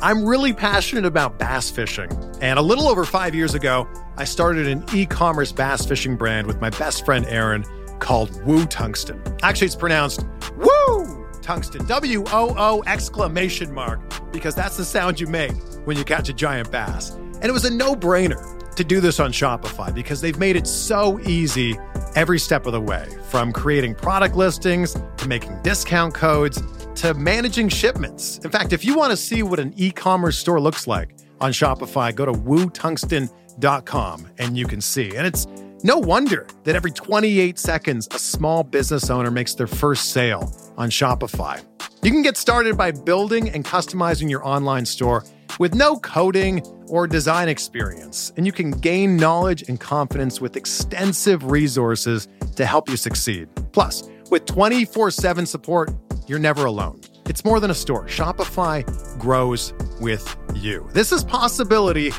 I'm 0.00 0.24
really 0.24 0.52
passionate 0.52 1.04
about 1.04 1.40
bass 1.40 1.68
fishing. 1.68 2.08
And 2.40 2.60
a 2.60 2.62
little 2.62 2.86
over 2.86 3.04
five 3.04 3.34
years 3.34 3.54
ago, 3.54 3.88
I 4.16 4.22
started 4.22 4.68
an 4.68 4.84
e 4.94 5.04
commerce 5.04 5.50
bass 5.50 5.84
fishing 5.84 6.14
brand 6.14 6.46
with 6.46 6.60
my 6.60 6.70
best 6.70 7.04
friend 7.04 7.26
Aaron 7.26 7.64
called 7.98 8.42
Woo 8.44 8.66
Tungsten. 8.66 9.22
Actually, 9.42 9.66
it's 9.66 9.76
pronounced 9.76 10.24
Woo 10.56 11.26
Tungsten, 11.42 11.86
W 11.86 12.24
O 12.28 12.54
O 12.56 12.82
exclamation 12.86 13.72
mark, 13.72 14.00
because 14.32 14.54
that's 14.54 14.76
the 14.76 14.84
sound 14.84 15.20
you 15.20 15.26
make 15.26 15.52
when 15.84 15.96
you 15.96 16.04
catch 16.04 16.28
a 16.28 16.32
giant 16.32 16.70
bass. 16.70 17.10
And 17.10 17.44
it 17.44 17.52
was 17.52 17.64
a 17.64 17.70
no 17.70 17.94
brainer 17.94 18.58
to 18.74 18.84
do 18.84 19.00
this 19.00 19.18
on 19.18 19.32
Shopify 19.32 19.92
because 19.92 20.20
they've 20.20 20.38
made 20.38 20.56
it 20.56 20.66
so 20.66 21.18
easy 21.20 21.78
every 22.14 22.38
step 22.38 22.66
of 22.66 22.72
the 22.72 22.80
way 22.80 23.08
from 23.28 23.52
creating 23.52 23.94
product 23.94 24.36
listings 24.36 24.96
to 25.16 25.28
making 25.28 25.60
discount 25.62 26.14
codes 26.14 26.62
to 26.96 27.14
managing 27.14 27.68
shipments. 27.68 28.38
In 28.38 28.50
fact, 28.50 28.72
if 28.72 28.84
you 28.84 28.96
want 28.96 29.10
to 29.10 29.16
see 29.16 29.42
what 29.42 29.58
an 29.58 29.72
e 29.76 29.90
commerce 29.90 30.36
store 30.38 30.60
looks 30.60 30.86
like 30.86 31.14
on 31.40 31.52
Shopify, 31.52 32.14
go 32.14 32.26
to 32.26 32.32
wootungsten.com 32.32 34.28
and 34.38 34.58
you 34.58 34.66
can 34.66 34.80
see. 34.80 35.14
And 35.16 35.26
it's 35.26 35.46
no 35.84 35.98
wonder 35.98 36.46
that 36.64 36.74
every 36.74 36.90
28 36.90 37.58
seconds, 37.58 38.08
a 38.10 38.18
small 38.18 38.64
business 38.64 39.10
owner 39.10 39.30
makes 39.30 39.54
their 39.54 39.66
first 39.66 40.10
sale 40.10 40.52
on 40.76 40.90
Shopify. 40.90 41.64
You 42.02 42.10
can 42.10 42.22
get 42.22 42.36
started 42.36 42.76
by 42.76 42.90
building 42.90 43.48
and 43.50 43.64
customizing 43.64 44.28
your 44.30 44.46
online 44.46 44.84
store 44.84 45.24
with 45.58 45.74
no 45.74 45.96
coding 45.98 46.60
or 46.88 47.06
design 47.06 47.48
experience, 47.48 48.32
and 48.36 48.46
you 48.46 48.52
can 48.52 48.70
gain 48.70 49.16
knowledge 49.16 49.68
and 49.68 49.78
confidence 49.78 50.40
with 50.40 50.56
extensive 50.56 51.50
resources 51.50 52.28
to 52.56 52.66
help 52.66 52.88
you 52.88 52.96
succeed. 52.96 53.48
Plus, 53.72 54.02
with 54.30 54.46
24 54.46 55.10
7 55.10 55.46
support, 55.46 55.90
you're 56.26 56.38
never 56.38 56.66
alone. 56.66 57.00
It's 57.28 57.44
more 57.44 57.60
than 57.60 57.70
a 57.70 57.74
store. 57.74 58.06
Shopify 58.06 58.84
grows 59.18 59.74
with 60.00 60.36
you. 60.54 60.88
This 60.92 61.12
is 61.12 61.24
possibility 61.24 62.12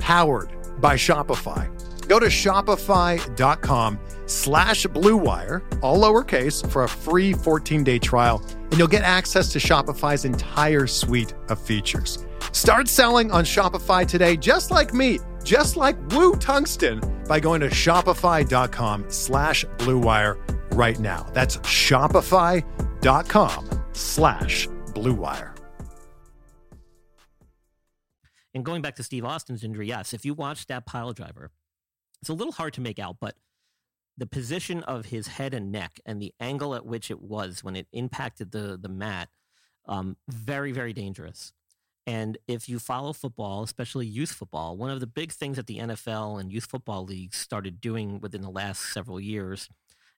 powered 0.00 0.50
by 0.80 0.96
Shopify. 0.96 1.75
Go 2.08 2.18
to 2.20 2.26
shopify.com 2.26 3.98
slash 4.26 4.86
bluewire, 4.86 5.62
all 5.82 6.00
lowercase, 6.00 6.68
for 6.70 6.84
a 6.84 6.88
free 6.88 7.32
14-day 7.32 7.98
trial, 7.98 8.42
and 8.70 8.78
you'll 8.78 8.88
get 8.88 9.02
access 9.02 9.50
to 9.52 9.58
Shopify's 9.58 10.24
entire 10.24 10.86
suite 10.86 11.34
of 11.48 11.60
features. 11.60 12.24
Start 12.52 12.88
selling 12.88 13.30
on 13.30 13.44
Shopify 13.44 14.06
today, 14.06 14.36
just 14.36 14.70
like 14.70 14.94
me, 14.94 15.18
just 15.44 15.76
like 15.76 15.96
Woo 16.12 16.34
Tungsten, 16.36 17.00
by 17.28 17.40
going 17.40 17.60
to 17.60 17.68
shopify.com 17.68 19.04
slash 19.08 19.64
bluewire 19.78 20.38
right 20.72 20.98
now. 20.98 21.26
That's 21.32 21.58
shopify.com 21.58 22.64
slash 23.92 24.68
bluewire. 24.94 25.52
And 28.54 28.64
going 28.64 28.80
back 28.80 28.96
to 28.96 29.02
Steve 29.02 29.26
Austin's 29.26 29.62
injury, 29.62 29.88
yes, 29.88 30.14
if 30.14 30.24
you 30.24 30.32
watch 30.32 30.66
that 30.68 30.86
pile 30.86 31.12
driver, 31.12 31.50
it's 32.26 32.30
a 32.30 32.34
little 32.34 32.52
hard 32.52 32.74
to 32.74 32.80
make 32.80 32.98
out, 32.98 33.18
but 33.20 33.36
the 34.18 34.26
position 34.26 34.82
of 34.82 35.06
his 35.06 35.28
head 35.28 35.54
and 35.54 35.70
neck 35.70 36.00
and 36.04 36.20
the 36.20 36.34
angle 36.40 36.74
at 36.74 36.84
which 36.84 37.08
it 37.08 37.22
was 37.22 37.62
when 37.62 37.76
it 37.76 37.86
impacted 37.92 38.50
the 38.50 38.76
the 38.76 38.88
mat, 38.88 39.28
um, 39.86 40.16
very 40.28 40.72
very 40.72 40.92
dangerous. 40.92 41.52
And 42.04 42.36
if 42.48 42.68
you 42.68 42.80
follow 42.80 43.12
football, 43.12 43.62
especially 43.62 44.06
youth 44.06 44.32
football, 44.32 44.76
one 44.76 44.90
of 44.90 44.98
the 44.98 45.06
big 45.06 45.30
things 45.30 45.56
that 45.56 45.68
the 45.68 45.78
NFL 45.78 46.40
and 46.40 46.52
youth 46.52 46.66
football 46.66 47.04
leagues 47.04 47.36
started 47.36 47.80
doing 47.80 48.20
within 48.20 48.42
the 48.42 48.50
last 48.50 48.92
several 48.92 49.20
years, 49.20 49.68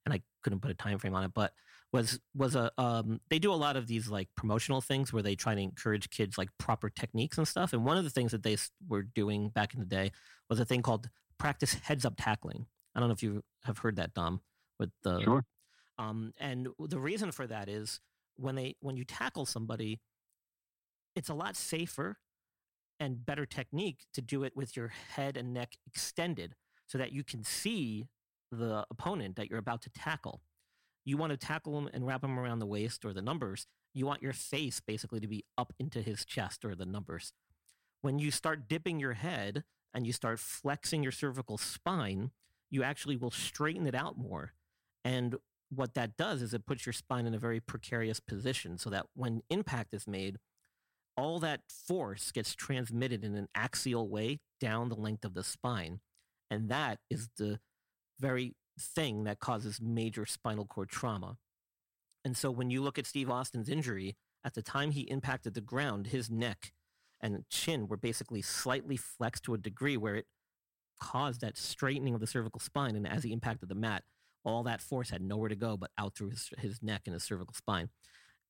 and 0.06 0.14
I 0.14 0.22
couldn't 0.42 0.60
put 0.60 0.70
a 0.70 0.74
time 0.74 0.98
frame 0.98 1.14
on 1.14 1.24
it, 1.24 1.34
but 1.34 1.52
was 1.92 2.20
was 2.34 2.56
a 2.56 2.72
um, 2.78 3.20
they 3.28 3.38
do 3.38 3.52
a 3.52 3.54
lot 3.54 3.76
of 3.76 3.86
these 3.86 4.08
like 4.08 4.30
promotional 4.34 4.80
things 4.80 5.12
where 5.12 5.22
they 5.22 5.34
try 5.34 5.54
to 5.54 5.60
encourage 5.60 6.08
kids 6.08 6.38
like 6.38 6.48
proper 6.58 6.88
techniques 6.88 7.36
and 7.36 7.46
stuff. 7.46 7.74
And 7.74 7.84
one 7.84 7.98
of 7.98 8.04
the 8.04 8.10
things 8.10 8.32
that 8.32 8.44
they 8.44 8.56
were 8.88 9.02
doing 9.02 9.50
back 9.50 9.74
in 9.74 9.80
the 9.80 9.86
day 9.86 10.12
was 10.48 10.58
a 10.58 10.64
thing 10.64 10.80
called 10.80 11.10
practice 11.38 11.74
heads 11.74 12.04
up 12.04 12.14
tackling. 12.16 12.66
I 12.94 13.00
don't 13.00 13.08
know 13.08 13.14
if 13.14 13.22
you 13.22 13.42
have 13.64 13.78
heard 13.78 13.96
that, 13.96 14.14
Dom. 14.14 14.40
With 14.78 14.90
the 15.02 15.20
sure. 15.20 15.44
Um, 15.98 16.32
and 16.38 16.68
the 16.78 17.00
reason 17.00 17.32
for 17.32 17.46
that 17.46 17.68
is 17.68 18.00
when 18.36 18.54
they 18.54 18.76
when 18.80 18.96
you 18.96 19.04
tackle 19.04 19.46
somebody, 19.46 20.00
it's 21.16 21.28
a 21.28 21.34
lot 21.34 21.56
safer 21.56 22.18
and 23.00 23.24
better 23.24 23.46
technique 23.46 24.06
to 24.14 24.20
do 24.20 24.42
it 24.42 24.56
with 24.56 24.76
your 24.76 24.88
head 24.88 25.36
and 25.36 25.54
neck 25.54 25.76
extended 25.86 26.54
so 26.86 26.98
that 26.98 27.12
you 27.12 27.22
can 27.22 27.44
see 27.44 28.06
the 28.50 28.84
opponent 28.90 29.36
that 29.36 29.50
you're 29.50 29.58
about 29.58 29.82
to 29.82 29.90
tackle. 29.90 30.40
You 31.04 31.16
want 31.16 31.30
to 31.30 31.36
tackle 31.36 31.78
him 31.78 31.88
and 31.92 32.06
wrap 32.06 32.24
him 32.24 32.38
around 32.38 32.58
the 32.58 32.66
waist 32.66 33.04
or 33.04 33.12
the 33.12 33.22
numbers. 33.22 33.66
You 33.94 34.06
want 34.06 34.22
your 34.22 34.32
face 34.32 34.80
basically 34.80 35.20
to 35.20 35.28
be 35.28 35.44
up 35.56 35.72
into 35.78 36.02
his 36.02 36.24
chest 36.24 36.64
or 36.64 36.74
the 36.74 36.86
numbers. 36.86 37.32
When 38.00 38.18
you 38.18 38.30
start 38.30 38.68
dipping 38.68 39.00
your 39.00 39.14
head 39.14 39.64
and 39.94 40.06
you 40.06 40.12
start 40.12 40.38
flexing 40.38 41.02
your 41.02 41.12
cervical 41.12 41.58
spine, 41.58 42.30
you 42.70 42.82
actually 42.82 43.16
will 43.16 43.30
straighten 43.30 43.86
it 43.86 43.94
out 43.94 44.18
more. 44.18 44.52
And 45.04 45.36
what 45.70 45.94
that 45.94 46.16
does 46.16 46.42
is 46.42 46.54
it 46.54 46.66
puts 46.66 46.86
your 46.86 46.92
spine 46.92 47.26
in 47.26 47.34
a 47.34 47.38
very 47.38 47.60
precarious 47.60 48.20
position 48.20 48.78
so 48.78 48.90
that 48.90 49.06
when 49.14 49.42
impact 49.50 49.94
is 49.94 50.06
made, 50.06 50.38
all 51.16 51.38
that 51.40 51.62
force 51.68 52.30
gets 52.30 52.54
transmitted 52.54 53.24
in 53.24 53.34
an 53.34 53.48
axial 53.54 54.08
way 54.08 54.40
down 54.60 54.88
the 54.88 54.94
length 54.94 55.24
of 55.24 55.34
the 55.34 55.42
spine. 55.42 56.00
And 56.50 56.68
that 56.70 57.00
is 57.10 57.28
the 57.36 57.58
very 58.18 58.54
thing 58.78 59.24
that 59.24 59.40
causes 59.40 59.80
major 59.80 60.24
spinal 60.26 60.64
cord 60.64 60.88
trauma. 60.88 61.36
And 62.24 62.36
so 62.36 62.50
when 62.50 62.70
you 62.70 62.82
look 62.82 62.98
at 62.98 63.06
Steve 63.06 63.30
Austin's 63.30 63.68
injury, 63.68 64.16
at 64.44 64.54
the 64.54 64.62
time 64.62 64.92
he 64.92 65.02
impacted 65.02 65.54
the 65.54 65.60
ground, 65.60 66.08
his 66.08 66.30
neck 66.30 66.72
and 67.20 67.44
chin 67.50 67.88
were 67.88 67.96
basically 67.96 68.42
slightly 68.42 68.96
flexed 68.96 69.44
to 69.44 69.54
a 69.54 69.58
degree 69.58 69.96
where 69.96 70.16
it 70.16 70.26
caused 71.00 71.40
that 71.40 71.56
straightening 71.56 72.14
of 72.14 72.20
the 72.20 72.26
cervical 72.26 72.60
spine. 72.60 72.96
And 72.96 73.06
as 73.06 73.24
he 73.24 73.32
impacted 73.32 73.68
the 73.68 73.74
mat, 73.74 74.04
all 74.44 74.62
that 74.64 74.80
force 74.80 75.10
had 75.10 75.22
nowhere 75.22 75.48
to 75.48 75.56
go 75.56 75.76
but 75.76 75.90
out 75.98 76.14
through 76.16 76.30
his, 76.30 76.50
his 76.58 76.82
neck 76.82 77.02
and 77.06 77.14
his 77.14 77.24
cervical 77.24 77.54
spine. 77.54 77.90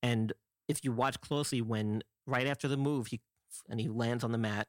And 0.02 0.32
if 0.68 0.84
you 0.84 0.92
watch 0.92 1.20
closely, 1.20 1.60
when 1.62 2.02
right 2.26 2.46
after 2.46 2.68
the 2.68 2.76
move, 2.76 3.08
he 3.08 3.20
and 3.68 3.80
he 3.80 3.88
lands 3.88 4.22
on 4.22 4.32
the 4.32 4.38
mat, 4.38 4.68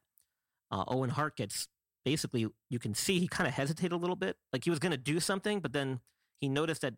uh, 0.71 0.85
Owen 0.87 1.09
Hart 1.09 1.35
gets 1.35 1.67
basically 2.05 2.47
you 2.69 2.79
can 2.79 2.93
see 2.93 3.19
he 3.19 3.27
kind 3.27 3.47
of 3.47 3.53
hesitated 3.53 3.91
a 3.91 3.97
little 3.97 4.15
bit, 4.15 4.37
like 4.53 4.63
he 4.63 4.69
was 4.69 4.79
going 4.79 4.91
to 4.91 4.97
do 4.97 5.19
something, 5.19 5.59
but 5.59 5.73
then 5.73 5.99
he 6.39 6.47
noticed 6.47 6.81
that 6.81 6.93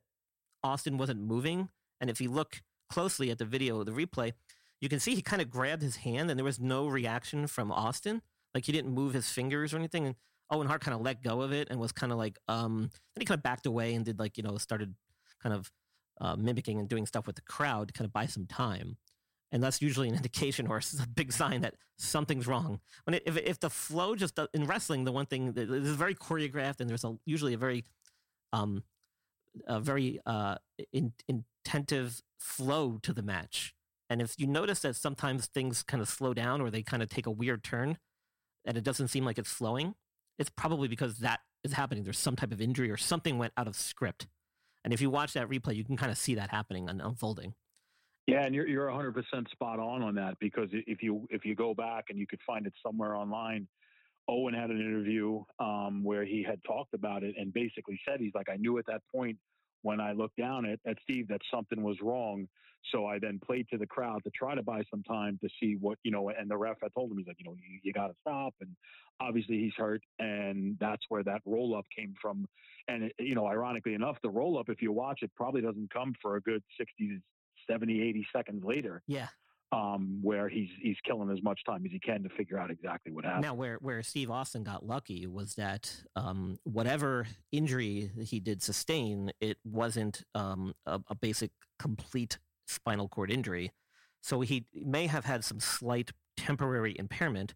Austin 0.64 0.98
wasn't 0.98 1.20
moving. 1.20 1.70
And 2.00 2.10
if 2.10 2.22
you 2.22 2.30
look 2.30 2.62
closely 2.90 3.32
at 3.32 3.40
the 3.40 3.46
video, 3.46 3.84
the 3.84 3.92
replay, 3.92 4.34
you 4.82 4.90
can 4.90 5.00
see 5.00 5.16
he 5.16 5.22
kind 5.22 5.42
of 5.42 5.50
grabbed 5.50 5.84
his 5.84 5.98
hand, 5.98 6.30
and 6.30 6.38
there 6.38 6.44
was 6.44 6.60
no 6.60 6.88
reaction 6.88 7.48
from 7.48 7.72
Austin. 7.72 8.22
Like 8.54 8.66
he 8.66 8.72
didn't 8.72 8.94
move 8.94 9.14
his 9.14 9.30
fingers 9.30 9.74
or 9.74 9.78
anything. 9.78 10.08
And 10.08 10.16
Owen 10.50 10.68
Hart 10.68 10.82
kind 10.82 10.96
of 10.96 11.02
let 11.02 11.24
go 11.24 11.42
of 11.42 11.54
it 11.54 11.70
and 11.70 11.80
was 11.80 11.92
kind 11.92 12.12
of 12.12 12.18
like, 12.18 12.38
um, 12.48 12.90
then 13.16 13.22
he 13.22 13.26
kind 13.26 13.38
of 13.38 13.44
backed 13.44 13.66
away 13.66 13.94
and 13.94 14.04
did 14.04 14.20
like, 14.20 14.38
you 14.38 14.44
know, 14.44 14.58
started 14.58 14.94
kind 15.42 15.56
of 15.56 15.72
uh, 16.20 16.36
mimicking 16.36 16.80
and 16.80 16.90
doing 16.90 17.06
stuff 17.06 17.26
with 17.26 17.36
the 17.36 17.42
crowd 17.44 17.88
to 17.88 17.94
kind 17.94 18.06
of 18.06 18.12
buy 18.12 18.26
some 18.26 18.46
time. 18.46 18.98
And 19.52 19.64
that's 19.64 19.82
usually 19.82 20.10
an 20.10 20.16
indication 20.18 20.68
or 20.68 20.78
a 20.78 21.08
big 21.08 21.32
sign 21.32 21.62
that 21.62 21.76
something's 21.98 22.48
wrong. 22.48 22.80
When 23.06 23.14
it, 23.14 23.24
if, 23.26 23.38
if 23.38 23.60
the 23.60 23.70
flow 23.70 24.16
just 24.16 24.36
does, 24.36 24.50
in 24.54 24.66
wrestling, 24.66 25.06
the 25.06 25.12
one 25.12 25.26
thing 25.26 25.54
that 25.54 25.70
is 25.70 25.96
very 25.96 26.16
choreographed 26.16 26.82
and 26.82 26.90
there's 26.90 27.04
a, 27.04 27.16
usually 27.26 27.54
a 27.54 27.58
very, 27.58 27.86
um, 28.52 28.84
a 29.68 29.80
very 29.80 30.20
uh, 30.26 30.56
in, 30.92 31.14
intentive 31.30 32.22
flow 32.40 32.98
to 33.04 33.14
the 33.14 33.22
match. 33.22 33.74
And 34.12 34.22
if 34.22 34.38
you 34.38 34.46
notice 34.46 34.82
that 34.82 34.98
sometimes 34.98 35.46
things 35.46 35.84
kind 35.84 36.02
of 36.02 36.10
slow 36.10 36.34
down 36.34 36.60
or 36.60 36.70
they 36.70 36.84
kind 36.84 37.02
of 37.02 37.08
take 37.08 37.28
a 37.28 37.32
weird 37.32 37.64
turn 37.64 37.98
and 38.66 38.76
it 38.76 38.84
doesn't 38.84 39.08
seem 39.08 39.24
like 39.24 39.38
it's 39.38 39.50
slowing, 39.50 39.96
it's 40.38 40.50
probably 40.50 40.90
because 40.90 41.20
that 41.20 41.40
is 41.64 41.72
happening. 41.72 42.04
There's 42.04 42.20
some 42.20 42.36
type 42.36 42.52
of 42.52 42.60
injury 42.60 42.92
or 42.92 42.98
something 42.98 43.38
went 43.38 43.54
out 43.56 43.70
of 43.70 43.76
script. 43.78 44.28
And 44.84 44.94
if 44.94 45.00
you 45.00 45.10
watch 45.10 45.32
that 45.32 45.48
replay, 45.48 45.78
you 45.78 45.86
can 45.86 45.96
kind 45.96 46.12
of 46.12 46.18
see 46.18 46.36
that 46.36 46.50
happening 46.50 46.90
and 46.90 47.02
unfolding. 47.02 47.54
Yeah, 48.28 48.44
and 48.44 48.54
you're 48.54 48.68
you're 48.68 48.88
100% 48.88 49.14
spot 49.50 49.80
on 49.80 50.02
on 50.02 50.16
that 50.16 50.38
because 50.42 50.68
if 50.74 51.02
you 51.02 51.26
if 51.30 51.46
you 51.46 51.56
go 51.56 51.74
back 51.74 52.06
and 52.10 52.20
you 52.20 52.28
could 52.28 52.42
find 52.46 52.68
it 52.68 52.74
somewhere 52.86 53.16
online, 53.16 53.66
Owen 54.28 54.54
had 54.54 54.72
an 54.72 54.82
interview 54.82 55.42
um, 55.60 56.04
where 56.04 56.26
he 56.26 56.44
had 56.44 56.60
talked 56.68 56.94
about 56.94 57.24
it 57.24 57.36
and 57.38 57.54
basically 57.54 57.98
said 58.06 58.20
he's 58.20 58.34
like 58.36 58.50
I 58.50 58.58
knew 58.58 58.78
at 58.78 58.86
that 58.88 59.04
point 59.10 59.38
when 59.82 60.00
I 60.00 60.14
looked 60.14 60.38
down 60.38 60.66
at, 60.66 60.80
at 60.86 60.98
Steve 61.04 61.28
that 61.30 61.42
something 61.54 61.82
was 61.82 61.98
wrong. 62.02 62.48
So 62.92 63.06
I 63.06 63.20
then 63.20 63.40
played 63.46 63.68
to 63.72 63.78
the 63.78 63.86
crowd 63.86 64.24
to 64.24 64.32
try 64.32 64.56
to 64.56 64.64
buy 64.64 64.82
some 64.90 65.04
time 65.04 65.38
to 65.44 65.50
see 65.62 65.78
what, 65.80 66.00
you 66.04 66.12
know, 66.12 66.30
and 66.30 66.50
the 66.50 66.58
ref 66.58 66.78
I 66.84 66.88
told 66.96 67.12
him, 67.12 67.18
he's 67.18 67.28
like, 67.28 67.38
you 67.40 67.46
know, 67.46 67.56
you, 67.56 67.80
you 67.84 67.94
got 67.94 68.08
to 68.08 68.16
stop. 68.22 68.56
And 68.60 68.76
obviously 69.20 69.60
he's 69.60 69.74
hurt. 69.78 70.02
And 70.18 70.78
that's 70.80 71.04
where 71.10 71.24
that 71.24 71.42
roll 71.46 71.76
up 71.76 71.86
came 71.96 72.16
from. 72.20 72.48
And, 72.88 73.04
it, 73.04 73.14
you 73.20 73.36
know, 73.36 73.46
ironically 73.46 73.94
enough, 73.94 74.18
the 74.24 74.32
roll 74.32 74.58
up, 74.58 74.70
if 74.70 74.82
you 74.82 74.92
watch 74.92 75.20
it, 75.22 75.32
probably 75.36 75.62
doesn't 75.62 75.94
come 75.94 76.16
for 76.22 76.38
a 76.38 76.42
good 76.42 76.64
60, 76.80 77.20
70, 77.70 78.02
80 78.02 78.28
seconds 78.34 78.64
later. 78.64 79.04
Yeah 79.08 79.28
um, 79.72 80.20
where 80.22 80.50
he's 80.50 80.70
he's 80.82 80.98
killing 81.06 81.30
as 81.30 81.42
much 81.42 81.62
time 81.66 81.86
as 81.86 81.92
he 81.92 82.00
can 82.00 82.24
to 82.24 82.30
figure 82.30 82.58
out 82.58 82.70
exactly 82.70 83.12
what 83.12 83.24
happened. 83.24 83.44
Now, 83.44 83.54
where 83.54 83.78
where 83.78 84.04
Steve 84.04 84.30
Austin 84.30 84.64
got 84.64 84.86
lucky 84.86 85.28
was 85.28 85.56
that 85.56 86.04
um, 86.16 86.58
whatever 86.64 87.28
injury 87.52 88.12
he 88.22 88.40
did 88.40 88.62
sustain, 88.62 89.32
it 89.40 89.58
wasn't 89.64 90.24
um, 90.36 90.74
a, 90.86 91.00
a, 91.08 91.16
basic 91.16 91.52
complete 91.80 92.38
spinal 92.68 93.08
cord 93.08 93.32
injury. 93.32 93.72
So 94.22 94.42
he 94.42 94.66
may 94.74 95.08
have 95.08 95.26
had 95.26 95.44
some 95.44 95.60
slight 95.60 96.12
temporary 96.36 96.96
impairment. 97.00 97.54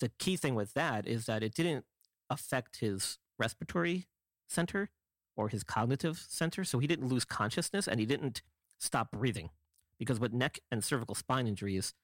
The 0.00 0.10
key 0.18 0.36
thing 0.36 0.54
with 0.54 0.74
that 0.74 1.06
is 1.06 1.26
that 1.26 1.42
it 1.42 1.54
didn't 1.54 1.84
affect 2.30 2.78
his 2.80 3.18
respiratory 3.38 4.06
center 4.48 4.90
or 5.36 5.48
his 5.48 5.64
cognitive 5.64 6.24
center. 6.28 6.64
So 6.64 6.78
he 6.78 6.86
didn't 6.86 7.08
lose 7.08 7.24
consciousness 7.24 7.88
and 7.88 8.00
he 8.00 8.06
didn't 8.06 8.42
stop 8.78 9.10
breathing 9.10 9.50
because 9.98 10.20
with 10.20 10.32
neck 10.32 10.58
and 10.70 10.82
cervical 10.84 11.14
spine 11.14 11.46
injuries, 11.46 11.94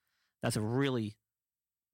that's 0.42 0.56
a 0.56 0.60
really 0.60 1.16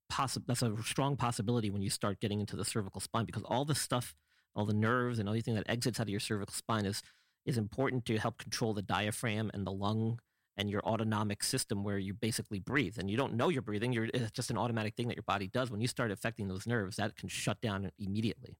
possible 0.08 0.44
that's 0.46 0.62
a 0.62 0.74
strong 0.84 1.16
possibility 1.16 1.70
when 1.70 1.82
you 1.82 1.90
start 1.90 2.20
getting 2.20 2.40
into 2.40 2.56
the 2.56 2.64
cervical 2.64 3.00
spine 3.00 3.24
because 3.24 3.42
all 3.44 3.64
the 3.64 3.74
stuff, 3.74 4.14
all 4.54 4.64
the 4.64 4.74
nerves 4.74 5.18
and 5.18 5.28
everything 5.28 5.54
that 5.54 5.68
exits 5.68 5.98
out 5.98 6.04
of 6.04 6.10
your 6.10 6.20
cervical 6.20 6.54
spine 6.54 6.86
is 6.86 7.02
is 7.44 7.58
important 7.58 8.04
to 8.04 8.18
help 8.18 8.38
control 8.38 8.74
the 8.74 8.82
diaphragm 8.82 9.50
and 9.54 9.66
the 9.66 9.72
lung 9.72 10.18
and 10.56 10.70
your 10.70 10.80
autonomic 10.82 11.42
system 11.42 11.84
where 11.84 11.98
you 11.98 12.14
basically 12.14 12.58
breathe. 12.58 12.96
And 12.98 13.10
you 13.10 13.16
don't 13.16 13.34
know 13.34 13.48
you're 13.48 13.62
breathing 13.62 13.92
you're 13.92 14.08
it's 14.12 14.30
just 14.32 14.50
an 14.50 14.58
automatic 14.58 14.94
thing 14.94 15.08
that 15.08 15.16
your 15.16 15.24
body 15.26 15.48
does. 15.48 15.70
When 15.70 15.80
you 15.80 15.88
start 15.88 16.10
affecting 16.10 16.48
those 16.48 16.66
nerves 16.66 16.96
that 16.96 17.16
can 17.16 17.28
shut 17.28 17.60
down 17.60 17.90
immediately. 17.98 18.58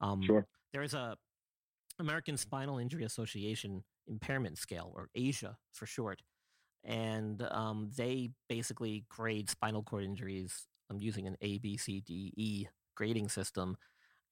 Um, 0.00 0.22
sure. 0.22 0.46
there 0.72 0.82
is 0.82 0.94
a 0.94 1.16
american 1.98 2.38
spinal 2.38 2.78
injury 2.78 3.04
association 3.04 3.84
impairment 4.08 4.56
scale 4.56 4.90
or 4.96 5.10
asia 5.14 5.58
for 5.74 5.84
short 5.84 6.22
and 6.84 7.42
um, 7.50 7.90
they 7.96 8.30
basically 8.48 9.04
grade 9.08 9.50
spinal 9.50 9.82
cord 9.82 10.04
injuries 10.04 10.66
um, 10.90 11.00
using 11.00 11.26
an 11.26 11.36
A, 11.40 11.58
B, 11.58 11.76
C, 11.76 12.00
D, 12.00 12.32
E 12.36 12.66
grading 12.96 13.28
system, 13.28 13.76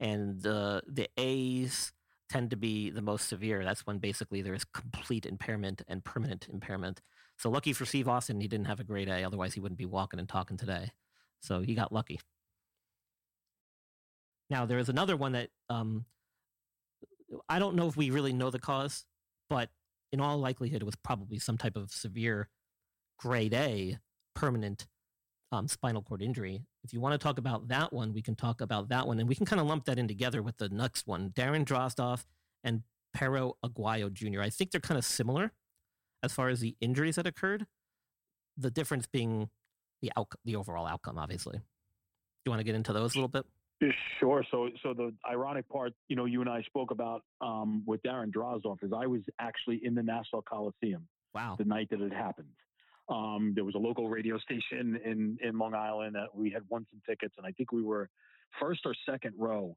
and 0.01 0.41
the 0.43 0.83
the 0.87 1.09
A's 1.17 1.93
tend 2.29 2.51
to 2.51 2.57
be 2.57 2.91
the 2.91 3.03
most 3.03 3.29
severe. 3.29 3.65
That's 3.65 3.87
when 3.87 3.99
basically 3.99 4.43
there 4.43 4.55
is 4.55 4.65
complete 4.65 5.25
impairment 5.25 5.83
and 5.89 6.05
permanent 6.05 6.47
impairment. 6.53 7.01
So 7.39 7.51
lucky 7.51 7.73
for 7.73 7.87
Steve 7.87 8.09
Austin, 8.09 8.41
he 8.41 8.49
didn't 8.49 8.67
have 8.67 8.81
a 8.81 8.85
grade 8.85 9.09
A. 9.09 9.25
Otherwise, 9.25 9.55
he 9.55 9.61
wouldn't 9.61 9.79
be 9.79 9.87
walking 9.87 10.21
and 10.21 10.29
talking 10.29 10.57
today. 10.57 10.91
So 11.41 11.61
he 11.61 11.75
got 11.75 11.93
lucky. 11.93 12.21
Now 14.51 14.67
there 14.67 14.79
is 14.79 14.89
another 14.89 15.17
one 15.17 15.33
that 15.33 15.51
um, 15.69 16.05
I 17.49 17.59
don't 17.59 17.77
know 17.77 17.89
if 17.89 17.97
we 17.97 18.11
really 18.11 18.33
know 18.33 18.51
the 18.51 18.59
cause, 18.59 19.05
but 19.49 19.69
in 20.13 20.21
all 20.21 20.39
likelihood, 20.39 20.83
it 20.83 20.87
was 20.87 20.97
probably 20.97 21.39
some 21.39 21.59
type 21.59 21.77
of 21.77 21.91
severe 21.91 22.49
grade 23.19 23.55
A 23.55 23.99
permanent 24.35 24.87
um, 25.53 25.69
spinal 25.69 26.03
cord 26.03 26.23
injury. 26.23 26.63
If 26.85 26.93
you 26.93 27.01
want 27.01 27.13
to 27.13 27.19
talk 27.19 27.39
about 27.39 27.69
that 27.69 27.93
one, 27.93 28.13
we 28.13 28.23
can 28.23 28.35
talk 28.35 28.61
about 28.61 28.89
that 28.89 29.07
one. 29.07 29.19
And 29.19 29.29
we 29.29 29.35
can 29.35 29.47
kind 29.47 29.61
of 29.61 29.67
lump 29.67 29.85
that 29.87 29.99
in 29.99 30.09
together 30.09 30.43
with 30.43 30.59
the 30.59 30.69
next 30.69 31.07
one 31.07 31.31
Darren 31.31 31.65
Drozdov 31.65 32.25
and 32.65 32.83
Perro 33.15 33.57
Aguayo 33.65 34.13
Jr. 34.13 34.43
I 34.43 34.51
think 34.51 34.71
they're 34.71 34.81
kind 34.81 34.99
of 34.99 35.05
similar 35.05 35.53
as 36.23 36.33
far 36.33 36.49
as 36.49 36.61
the 36.61 36.77
injuries 36.81 37.17
that 37.17 37.27
occurred, 37.27 37.67
the 38.57 38.71
difference 38.71 39.07
being 39.07 39.49
the, 40.03 40.13
out- 40.17 40.33
the 40.45 40.57
overall 40.57 40.87
outcome, 40.87 41.19
obviously. 41.19 41.59
Do 41.59 41.63
you 42.45 42.51
want 42.51 42.61
to 42.61 42.65
get 42.65 42.75
into 42.75 42.93
those 42.93 43.15
a 43.15 43.19
little 43.19 43.29
bit? 43.29 43.47
Sure. 44.19 44.45
So, 44.51 44.71
so 44.83 44.93
the 44.93 45.15
ironic 45.29 45.69
part, 45.69 45.93
you 46.09 46.17
know, 46.17 46.25
you 46.25 46.41
and 46.41 46.51
I 46.51 46.63
spoke 46.63 46.91
about 46.91 47.23
um, 47.41 47.85
with 47.87 48.03
Darren 48.03 48.33
Drozdov 48.33 48.83
is 48.83 48.91
I 48.97 49.07
was 49.07 49.21
actually 49.41 49.81
in 49.85 49.95
the 49.95 50.03
Nassau 50.03 50.43
Coliseum. 50.43 51.07
Wow. 51.35 51.55
The 51.57 51.65
night 51.65 51.89
that 51.91 52.01
it 52.01 52.13
happened. 52.13 52.49
Um, 53.09 53.53
there 53.55 53.65
was 53.65 53.75
a 53.75 53.79
local 53.79 54.09
radio 54.09 54.39
station 54.39 54.99
in 55.05 55.39
in 55.41 55.59
Long 55.59 55.75
Island 55.75 56.15
that 56.15 56.35
we 56.35 56.51
had 56.51 56.63
won 56.69 56.87
some 56.91 57.01
tickets, 57.07 57.35
and 57.39 57.47
I 57.47 57.53
think 57.53 57.73
we 57.73 57.83
were 57.83 58.11
first 58.61 58.81
or 58.85 58.95
second 59.09 59.35
row. 59.39 59.77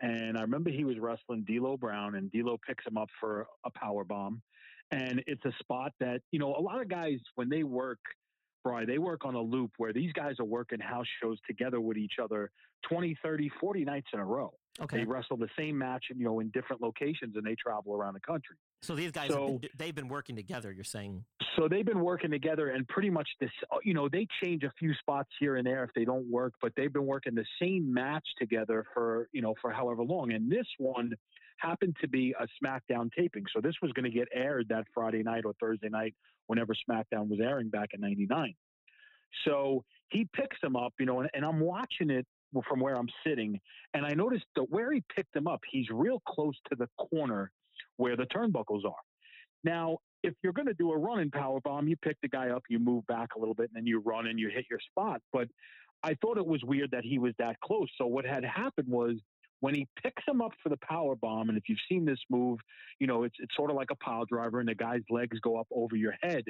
And 0.00 0.36
I 0.36 0.42
remember 0.42 0.70
he 0.70 0.84
was 0.84 0.98
wrestling 0.98 1.44
D'Lo 1.44 1.76
Brown, 1.76 2.16
and 2.16 2.30
D'Lo 2.32 2.58
picks 2.66 2.86
him 2.86 2.98
up 2.98 3.08
for 3.18 3.46
a 3.64 3.70
power 3.70 4.04
bomb. 4.04 4.42
And 4.90 5.22
it's 5.26 5.44
a 5.44 5.52
spot 5.58 5.92
that 6.00 6.20
you 6.32 6.38
know 6.38 6.54
a 6.54 6.60
lot 6.60 6.80
of 6.80 6.88
guys 6.88 7.18
when 7.34 7.48
they 7.48 7.62
work, 7.62 8.00
They 8.86 8.98
work 8.98 9.24
on 9.24 9.34
a 9.34 9.40
loop 9.40 9.72
where 9.78 9.92
these 9.92 10.12
guys 10.12 10.34
are 10.40 10.44
working 10.44 10.80
house 10.80 11.06
shows 11.22 11.38
together 11.46 11.80
with 11.80 11.96
each 11.96 12.14
other 12.22 12.50
20, 12.88 13.16
30, 13.22 13.50
40 13.60 13.84
nights 13.84 14.08
in 14.12 14.20
a 14.20 14.24
row. 14.24 14.52
Okay. 14.80 14.98
They 14.98 15.04
wrestle 15.04 15.36
the 15.38 15.48
same 15.58 15.78
match, 15.78 16.06
and 16.10 16.18
you 16.18 16.26
know, 16.26 16.40
in 16.40 16.50
different 16.50 16.82
locations, 16.82 17.34
and 17.36 17.46
they 17.46 17.54
travel 17.54 17.94
around 17.94 18.14
the 18.14 18.20
country. 18.20 18.56
So 18.82 18.94
these 18.94 19.10
guys, 19.10 19.30
So- 19.30 19.52
have 19.52 19.60
been, 19.62 19.70
they've 19.78 19.94
been 19.94 20.08
working 20.08 20.36
together. 20.36 20.70
You're 20.70 20.84
saying, 20.84 21.24
So 21.56 21.66
they've 21.68 21.86
been 21.86 22.00
working 22.00 22.30
together, 22.30 22.68
and 22.70 22.86
pretty 22.86 23.08
much 23.08 23.28
this, 23.40 23.50
you 23.82 23.94
know, 23.94 24.08
they 24.08 24.26
change 24.44 24.62
a 24.64 24.72
few 24.78 24.92
spots 24.94 25.30
here 25.40 25.56
and 25.56 25.66
there 25.66 25.82
if 25.84 25.90
they 25.94 26.04
don't 26.04 26.30
work, 26.30 26.52
but 26.60 26.72
they've 26.76 26.92
been 26.92 27.06
working 27.06 27.34
the 27.34 27.46
same 27.60 27.92
match 27.92 28.26
together 28.38 28.84
for, 28.92 29.28
you 29.32 29.40
know, 29.40 29.54
for 29.62 29.70
however 29.70 30.02
long. 30.02 30.32
And 30.32 30.50
this 30.52 30.66
one 30.76 31.14
happened 31.56 31.96
to 32.00 32.08
be 32.08 32.34
a 32.38 32.46
SmackDown 32.62 33.10
taping, 33.16 33.44
so 33.54 33.60
this 33.60 33.74
was 33.82 33.92
going 33.92 34.04
to 34.04 34.10
get 34.10 34.28
aired 34.32 34.66
that 34.68 34.84
Friday 34.94 35.22
night 35.22 35.44
or 35.44 35.52
Thursday 35.60 35.88
night, 35.88 36.14
whenever 36.46 36.74
SmackDown 36.74 37.28
was 37.28 37.40
airing 37.42 37.68
back 37.68 37.90
in 37.92 38.00
'99. 38.00 38.54
So 39.44 39.84
he 40.10 40.28
picks 40.34 40.56
him 40.62 40.76
up, 40.76 40.94
you 40.98 41.06
know, 41.06 41.20
and, 41.20 41.30
and 41.34 41.44
I'm 41.44 41.60
watching 41.60 42.10
it 42.10 42.26
from 42.68 42.80
where 42.80 42.96
I'm 42.96 43.08
sitting, 43.26 43.60
and 43.92 44.06
I 44.06 44.14
noticed 44.14 44.46
that 44.54 44.70
where 44.70 44.92
he 44.92 45.02
picked 45.14 45.34
him 45.34 45.46
up, 45.46 45.60
he's 45.70 45.86
real 45.90 46.22
close 46.26 46.54
to 46.70 46.76
the 46.76 46.88
corner 47.10 47.50
where 47.96 48.16
the 48.16 48.24
turnbuckles 48.24 48.84
are. 48.84 48.94
Now, 49.64 49.98
if 50.22 50.34
you're 50.42 50.52
going 50.52 50.68
to 50.68 50.74
do 50.74 50.92
a 50.92 50.98
running 50.98 51.30
power 51.30 51.60
bomb, 51.60 51.88
you 51.88 51.96
pick 51.96 52.16
the 52.22 52.28
guy 52.28 52.50
up, 52.50 52.62
you 52.68 52.78
move 52.78 53.06
back 53.06 53.30
a 53.36 53.38
little 53.38 53.54
bit, 53.54 53.70
and 53.70 53.76
then 53.76 53.86
you 53.86 54.00
run 54.00 54.26
and 54.26 54.38
you 54.38 54.48
hit 54.48 54.66
your 54.70 54.80
spot. 54.90 55.20
But 55.32 55.48
I 56.02 56.14
thought 56.20 56.38
it 56.38 56.46
was 56.46 56.62
weird 56.64 56.90
that 56.92 57.04
he 57.04 57.18
was 57.18 57.32
that 57.38 57.60
close. 57.60 57.88
So 57.98 58.06
what 58.06 58.24
had 58.24 58.44
happened 58.44 58.88
was 58.88 59.16
when 59.60 59.74
he 59.74 59.86
picks 60.02 60.22
him 60.26 60.40
up 60.40 60.52
for 60.62 60.68
the 60.68 60.78
power 60.78 61.14
bomb, 61.16 61.48
and 61.48 61.56
if 61.56 61.64
you've 61.68 61.78
seen 61.88 62.04
this 62.04 62.18
move, 62.30 62.58
you 62.98 63.06
know 63.06 63.24
it's 63.24 63.36
it's 63.38 63.54
sort 63.56 63.70
of 63.70 63.76
like 63.76 63.90
a 63.90 63.96
pile 63.96 64.24
driver, 64.24 64.60
and 64.60 64.68
the 64.68 64.74
guy's 64.74 65.02
legs 65.10 65.38
go 65.40 65.58
up 65.58 65.66
over 65.70 65.96
your 65.96 66.14
head. 66.22 66.44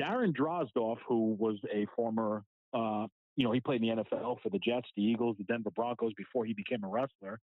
Darren 0.00 0.34
Drozdov, 0.34 0.96
who 1.06 1.36
was 1.38 1.56
a 1.72 1.86
former, 1.94 2.44
uh, 2.72 3.06
you 3.36 3.44
know, 3.44 3.52
he 3.52 3.60
played 3.60 3.82
in 3.82 3.96
the 3.96 4.04
NFL 4.04 4.40
for 4.42 4.48
the 4.50 4.58
Jets, 4.58 4.88
the 4.96 5.02
Eagles, 5.02 5.36
the 5.38 5.44
Denver 5.44 5.70
Broncos 5.70 6.12
before 6.16 6.44
he 6.44 6.54
became 6.54 6.84
a 6.84 6.88
wrestler. 6.88 7.40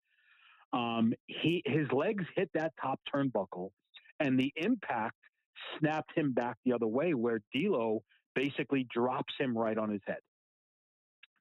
Um, 0.73 1.13
he 1.27 1.61
his 1.65 1.91
legs 1.91 2.25
hit 2.35 2.49
that 2.53 2.73
top 2.81 2.99
turnbuckle, 3.13 3.69
and 4.19 4.39
the 4.39 4.51
impact 4.55 5.17
snapped 5.79 6.11
him 6.15 6.33
back 6.33 6.57
the 6.65 6.73
other 6.73 6.87
way, 6.87 7.13
where 7.13 7.39
D'Lo 7.53 8.03
basically 8.35 8.87
drops 8.93 9.33
him 9.39 9.57
right 9.57 9.77
on 9.77 9.89
his 9.89 10.01
head. 10.05 10.17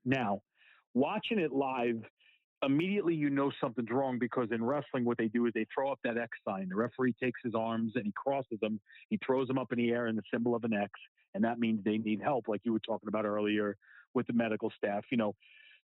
Now, 0.05 0.43
watching 0.95 1.39
it 1.39 1.53
live, 1.53 2.03
immediately 2.63 3.15
you 3.15 3.31
know 3.31 3.51
something's 3.61 3.91
wrong 3.91 4.19
because 4.19 4.49
in 4.53 4.65
wrestling, 4.65 5.05
what 5.05 5.19
they 5.19 5.29
do 5.29 5.47
is 5.47 5.53
they 5.55 5.67
throw 5.75 5.91
up 5.91 5.99
that 6.05 6.17
X 6.17 6.31
sign. 6.47 6.69
The 6.69 6.77
referee 6.77 7.15
takes 7.21 7.41
his 7.43 7.55
arms 7.55 7.93
and 7.97 8.05
he 8.05 8.13
crosses 8.13 8.59
them. 8.61 8.81
He 9.11 9.19
throws 9.25 9.49
them 9.49 9.59
up 9.59 9.73
in 9.73 9.79
the 9.79 9.91
air 9.91 10.07
in 10.07 10.17
the 10.17 10.23
symbol 10.33 10.55
of 10.55 10.65
an 10.65 10.73
X, 10.73 10.91
and 11.35 11.45
that 11.45 11.59
means 11.59 11.83
they 11.85 11.99
need 11.99 12.21
help, 12.23 12.49
like 12.49 12.61
you 12.65 12.73
were 12.73 12.81
talking 12.81 13.09
about 13.09 13.25
earlier 13.25 13.77
with 14.15 14.27
the 14.27 14.33
medical 14.33 14.71
staff. 14.77 15.05
You 15.11 15.19
know, 15.19 15.35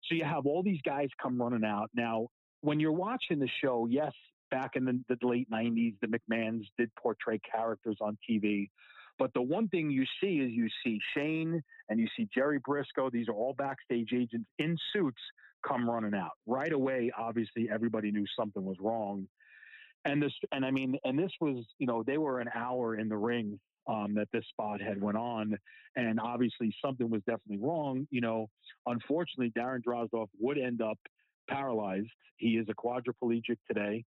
so 0.08 0.14
you 0.14 0.24
have 0.24 0.46
all 0.46 0.62
these 0.62 0.80
guys 0.84 1.08
come 1.20 1.40
running 1.40 1.64
out. 1.64 1.90
Now, 1.94 2.28
when 2.60 2.80
you're 2.80 2.92
watching 2.92 3.38
the 3.38 3.48
show, 3.62 3.86
yes, 3.90 4.12
back 4.50 4.72
in 4.76 4.84
the, 4.84 5.00
the 5.08 5.26
late 5.26 5.50
'90s, 5.50 5.94
the 6.00 6.06
McMahons 6.06 6.64
did 6.78 6.90
portray 6.94 7.40
characters 7.40 7.96
on 8.00 8.16
TV. 8.28 8.70
But 9.18 9.34
the 9.34 9.42
one 9.42 9.66
thing 9.68 9.90
you 9.90 10.04
see 10.20 10.36
is 10.36 10.52
you 10.52 10.68
see 10.84 11.00
Shane 11.12 11.60
and 11.88 11.98
you 11.98 12.06
see 12.16 12.28
Jerry 12.32 12.60
Brisco. 12.60 13.10
These 13.10 13.28
are 13.28 13.34
all 13.34 13.52
backstage 13.52 14.12
agents 14.12 14.48
in 14.60 14.76
suits 14.92 15.20
come 15.66 15.88
running 15.88 16.14
out 16.14 16.32
right 16.46 16.72
away. 16.72 17.10
Obviously, 17.16 17.68
everybody 17.72 18.10
knew 18.10 18.24
something 18.38 18.64
was 18.64 18.76
wrong. 18.80 19.26
And 20.04 20.22
this, 20.22 20.32
and 20.52 20.64
I 20.64 20.70
mean, 20.70 20.96
and 21.04 21.18
this 21.18 21.32
was, 21.40 21.64
you 21.78 21.86
know, 21.86 22.02
they 22.02 22.18
were 22.18 22.40
an 22.40 22.48
hour 22.54 22.96
in 22.96 23.08
the 23.08 23.16
ring 23.16 23.58
um, 23.88 24.14
that 24.14 24.28
this 24.32 24.44
spot 24.50 24.80
had 24.80 25.00
went 25.00 25.16
on, 25.16 25.56
and 25.96 26.20
obviously 26.20 26.74
something 26.84 27.10
was 27.10 27.22
definitely 27.26 27.58
wrong. 27.58 28.06
You 28.10 28.20
know, 28.20 28.48
unfortunately, 28.86 29.52
Darren 29.58 29.82
Drozdov 29.82 30.28
would 30.38 30.58
end 30.58 30.82
up 30.82 30.98
paralyzed. 31.48 32.10
He 32.36 32.58
is 32.58 32.66
a 32.68 32.74
quadriplegic 32.74 33.56
today, 33.66 34.04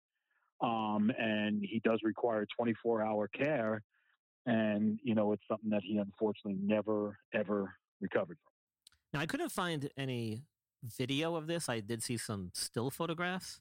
um, 0.61 1.11
and 1.17 1.61
he 1.61 1.81
does 1.83 1.99
require 2.03 2.45
24-hour 2.59 3.27
care. 3.29 3.81
And 4.45 4.99
you 5.03 5.13
know, 5.13 5.33
it's 5.33 5.43
something 5.47 5.69
that 5.71 5.81
he 5.83 5.97
unfortunately 5.97 6.59
never 6.63 7.17
ever 7.33 7.75
recovered 7.99 8.37
from. 8.43 9.13
now 9.13 9.19
I 9.19 9.25
couldn't 9.25 9.51
find 9.51 9.89
any 9.97 10.45
video 10.83 11.35
of 11.35 11.47
this. 11.47 11.69
I 11.69 11.79
did 11.79 12.03
see 12.03 12.17
some 12.17 12.51
still 12.53 12.89
photographs, 12.89 13.59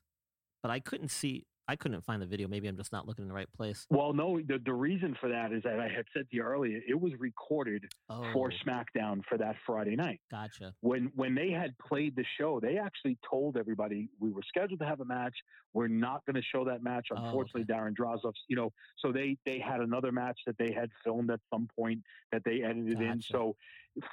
but 0.62 0.70
I 0.70 0.80
couldn't 0.80 1.10
see. 1.10 1.46
I 1.68 1.76
couldn't 1.76 2.00
find 2.04 2.20
the 2.20 2.26
video. 2.26 2.48
Maybe 2.48 2.66
I'm 2.66 2.76
just 2.76 2.90
not 2.90 3.06
looking 3.06 3.22
in 3.22 3.28
the 3.28 3.34
right 3.34 3.52
place. 3.52 3.86
Well, 3.90 4.12
no, 4.12 4.40
the, 4.44 4.58
the 4.64 4.72
reason 4.72 5.16
for 5.20 5.28
that 5.28 5.52
is 5.52 5.62
that 5.62 5.78
I 5.78 5.84
had 5.86 6.04
said 6.12 6.28
to 6.28 6.36
you 6.36 6.42
earlier, 6.42 6.80
it 6.88 7.00
was 7.00 7.12
recorded 7.20 7.84
Oh, 8.08 8.24
for 8.32 8.50
SmackDown 8.66 9.20
for 9.28 9.38
that 9.38 9.54
Friday 9.64 9.94
night. 9.94 10.20
gotcha. 10.32 10.74
When 10.80 11.12
when 11.14 11.36
they 11.36 11.50
had 11.52 11.78
played 11.78 12.16
the 12.16 12.24
show, 12.40 12.58
they 12.58 12.76
actually 12.76 13.18
told 13.28 13.56
everybody 13.56 14.08
we 14.18 14.30
were 14.32 14.42
scheduled 14.48 14.80
to 14.80 14.86
have 14.86 14.98
a 15.00 15.04
match. 15.04 15.36
We're 15.72 15.86
not 15.86 16.26
going 16.26 16.34
to 16.34 16.42
show 16.42 16.64
that 16.64 16.82
match. 16.82 17.06
Oh, 17.12 17.22
Unfortunately, 17.22 17.62
Darren 17.72 17.94
Drozdov's, 17.94 18.40
you 18.48 18.56
know, 18.56 18.72
so 18.98 19.12
they 19.12 19.36
they 19.46 19.60
had 19.60 19.80
another 19.80 20.10
match 20.10 20.40
that 20.48 20.58
they 20.58 20.72
had 20.72 20.90
filmed 21.04 21.30
at 21.30 21.38
some 21.54 21.68
point 21.78 22.00
that 22.32 22.42
they 22.44 22.62
edited 22.62 23.00
in. 23.00 23.22
So 23.22 23.54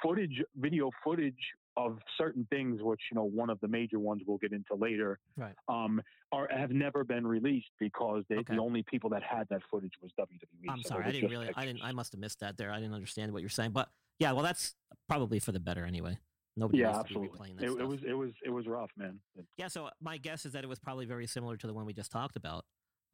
footage, 0.00 0.40
video 0.56 0.90
footage 1.02 1.34
of 1.78 1.98
certain 2.18 2.46
things, 2.50 2.82
which 2.82 3.00
you 3.10 3.14
know, 3.14 3.24
one 3.24 3.48
of 3.50 3.60
the 3.60 3.68
major 3.68 3.98
ones 4.00 4.22
we'll 4.26 4.38
get 4.38 4.52
into 4.52 4.74
later, 4.74 5.18
Right. 5.36 5.54
um, 5.68 6.02
are 6.32 6.48
have 6.50 6.72
never 6.72 7.04
been 7.04 7.26
released 7.26 7.70
because 7.78 8.24
they, 8.28 8.36
Okay. 8.38 8.56
the 8.56 8.60
only 8.60 8.82
people 8.82 9.08
that 9.10 9.22
had 9.22 9.48
that 9.50 9.62
footage 9.70 9.92
was 10.02 10.10
WWE. 10.18 10.68
I'm 10.68 10.82
So 10.82 10.88
sorry. 10.90 11.04
I 11.04 11.12
didn't 11.12 11.30
really. 11.30 11.50
I 11.56 11.64
didn't. 11.64 11.82
I 11.82 11.92
must 11.92 12.12
have 12.12 12.20
missed 12.20 12.40
that 12.40 12.56
there. 12.58 12.72
I 12.72 12.80
didn't 12.80 12.94
understand 12.94 13.32
what 13.32 13.40
you're 13.42 13.48
saying. 13.48 13.70
But 13.70 13.88
yeah, 14.18 14.32
well, 14.32 14.42
that's 14.42 14.74
probably 15.08 15.38
for 15.38 15.52
the 15.52 15.60
better 15.60 15.84
anyway. 15.84 16.18
Nobody 16.56 16.80
yeah, 16.80 16.88
needs 16.88 16.98
to 16.98 17.20
be 17.20 17.26
absolutely. 17.28 17.64
It, 17.64 17.70
it 17.80 17.86
was 17.86 18.00
it 18.02 18.14
was 18.14 18.30
it 18.44 18.50
was 18.50 18.66
rough, 18.66 18.90
man. 18.96 19.20
Yeah, 19.56 19.68
so 19.68 19.90
my 20.00 20.16
guess 20.18 20.44
is 20.44 20.52
that 20.52 20.64
it 20.64 20.66
was 20.66 20.80
probably 20.80 21.06
very 21.06 21.26
similar 21.28 21.56
to 21.56 21.66
the 21.68 21.72
one 21.72 21.86
we 21.86 21.92
just 21.92 22.10
talked 22.10 22.34
about 22.36 22.64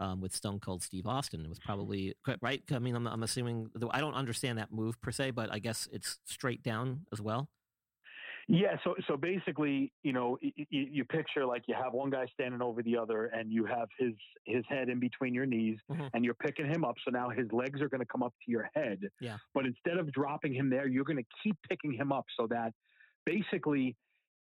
um, 0.01 0.23
with 0.23 0.35
Stone 0.35 0.61
Cold 0.61 0.83
Steve 0.83 1.07
Austin. 1.07 1.45
It 1.45 1.49
was 1.51 1.59
probably 1.61 2.15
right. 2.41 2.63
I 2.73 2.79
mean, 2.79 2.97
I'm, 2.97 3.07
I'm 3.07 3.23
assuming 3.23 3.71
I 3.91 4.01
don't 4.01 4.15
understand 4.15 4.57
that 4.59 4.73
move 4.73 4.99
per 5.03 5.11
se, 5.11 5.33
but 5.33 5.53
I 5.53 5.59
guess 5.59 5.87
it's 5.93 6.19
straight 6.25 6.63
down 6.63 7.01
as 7.13 7.21
well. 7.21 7.51
Yeah, 8.47 8.77
so 8.85 8.95
so 9.09 9.17
basically, 9.17 9.93
you 10.03 10.13
know, 10.13 10.39
y- 10.43 10.53
y- 10.59 10.65
you 10.71 11.05
picture 11.05 11.47
like 11.47 11.63
you 11.67 11.75
have 11.75 11.93
one 11.95 12.11
guy 12.11 12.27
standing 12.33 12.61
over 12.61 12.83
the 12.83 12.97
other, 12.97 13.27
and 13.27 13.51
you 13.53 13.65
have 13.65 13.89
his 13.99 14.13
his 14.45 14.65
head 14.69 14.89
in 14.89 15.01
between 15.01 15.33
your 15.35 15.47
knees, 15.47 15.79
Mhm. 15.91 16.11
and 16.13 16.25
you're 16.25 16.35
picking 16.35 16.67
him 16.67 16.85
up. 16.85 16.97
So 17.05 17.11
now 17.11 17.31
his 17.31 17.51
legs 17.53 17.81
are 17.81 17.89
going 17.89 18.01
to 18.03 18.07
come 18.07 18.23
up 18.23 18.35
to 18.45 18.51
your 18.51 18.69
head. 18.75 19.01
Yeah. 19.21 19.39
But 19.55 19.65
instead 19.67 19.97
of 19.97 20.13
dropping 20.13 20.53
him 20.55 20.69
there, 20.69 20.87
you're 20.87 21.05
going 21.05 21.17
to 21.25 21.29
keep 21.43 21.57
picking 21.69 21.93
him 21.93 22.13
up, 22.13 22.27
so 22.37 22.47
that 22.49 22.75
basically 23.25 23.97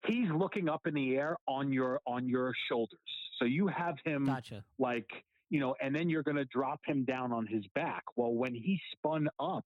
he's 0.08 0.30
looking 0.30 0.70
up 0.70 0.86
in 0.88 0.94
the 0.94 1.16
air 1.16 1.38
on 1.48 1.72
your 1.72 2.02
on 2.06 2.28
your 2.28 2.54
shoulders. 2.68 3.00
So 3.40 3.46
you 3.46 3.68
have 3.68 3.96
him 4.06 4.26
Gotcha. 4.26 4.64
like 4.78 5.10
you 5.52 5.60
know, 5.60 5.76
and 5.80 5.96
then 5.96 6.10
you're 6.10 6.24
going 6.24 6.36
to 6.38 6.46
drop 6.46 6.82
him 6.86 7.06
down 7.06 7.32
on 7.32 7.46
his 7.46 7.64
back. 7.76 8.04
Well, 8.16 8.34
when 8.34 8.54
he 8.56 8.82
spun 8.94 9.30
up 9.40 9.64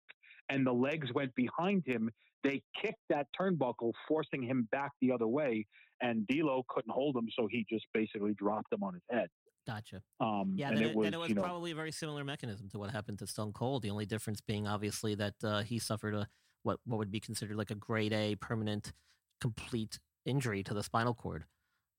and 0.50 0.66
the 0.66 0.74
legs 0.74 1.14
went 1.14 1.34
behind 1.36 1.84
him, 1.86 2.10
they 2.44 2.62
kicked 2.82 3.02
that 3.10 3.28
turnbuckle, 3.40 3.92
forcing 4.08 4.42
him 4.44 4.68
back 4.72 4.92
the 5.02 5.12
other 5.12 5.28
way. 5.28 5.66
And 6.02 6.26
D'Lo 6.28 6.64
couldn't 6.70 6.92
hold 6.92 7.16
him, 7.18 7.28
so 7.38 7.48
he 7.52 7.66
just 7.70 7.86
basically 7.94 8.34
dropped 8.34 8.72
him 8.72 8.84
on 8.84 8.94
his 8.94 9.04
head. 9.12 9.28
Gotcha. 9.68 10.02
Um, 10.20 10.54
Yeah, 10.56 10.70
and 10.70 10.78
then 10.78 10.84
it 10.84 10.90
it, 10.92 10.96
was, 10.96 11.06
then 11.06 11.14
it 11.14 11.20
was 11.20 11.30
you 11.30 11.36
know, 11.36 11.42
probably 11.42 11.72
a 11.72 11.76
very 11.76 11.92
similar 11.92 12.24
mechanism 12.24 12.70
to 12.70 12.80
what 12.80 12.90
happened 12.90 13.20
to 13.20 13.28
Stone 13.28 13.54
Cold. 13.54 13.84
The 13.84 13.90
only 13.90 14.06
difference 14.06 14.42
being 14.42 14.68
obviously 14.68 15.16
that 15.16 15.36
uh, 15.44 15.62
he 15.62 15.78
suffered 15.78 16.16
a 16.16 16.28
what 16.64 16.80
what 16.86 16.98
would 16.98 17.12
be 17.12 17.20
considered 17.20 17.58
like 17.58 17.72
a 17.72 17.76
grade 17.76 18.14
A 18.14 18.36
permanent 18.36 18.94
complete 19.42 20.00
injury 20.26 20.64
to 20.64 20.74
the 20.74 20.84
spinal 20.84 21.14
cord. 21.14 21.46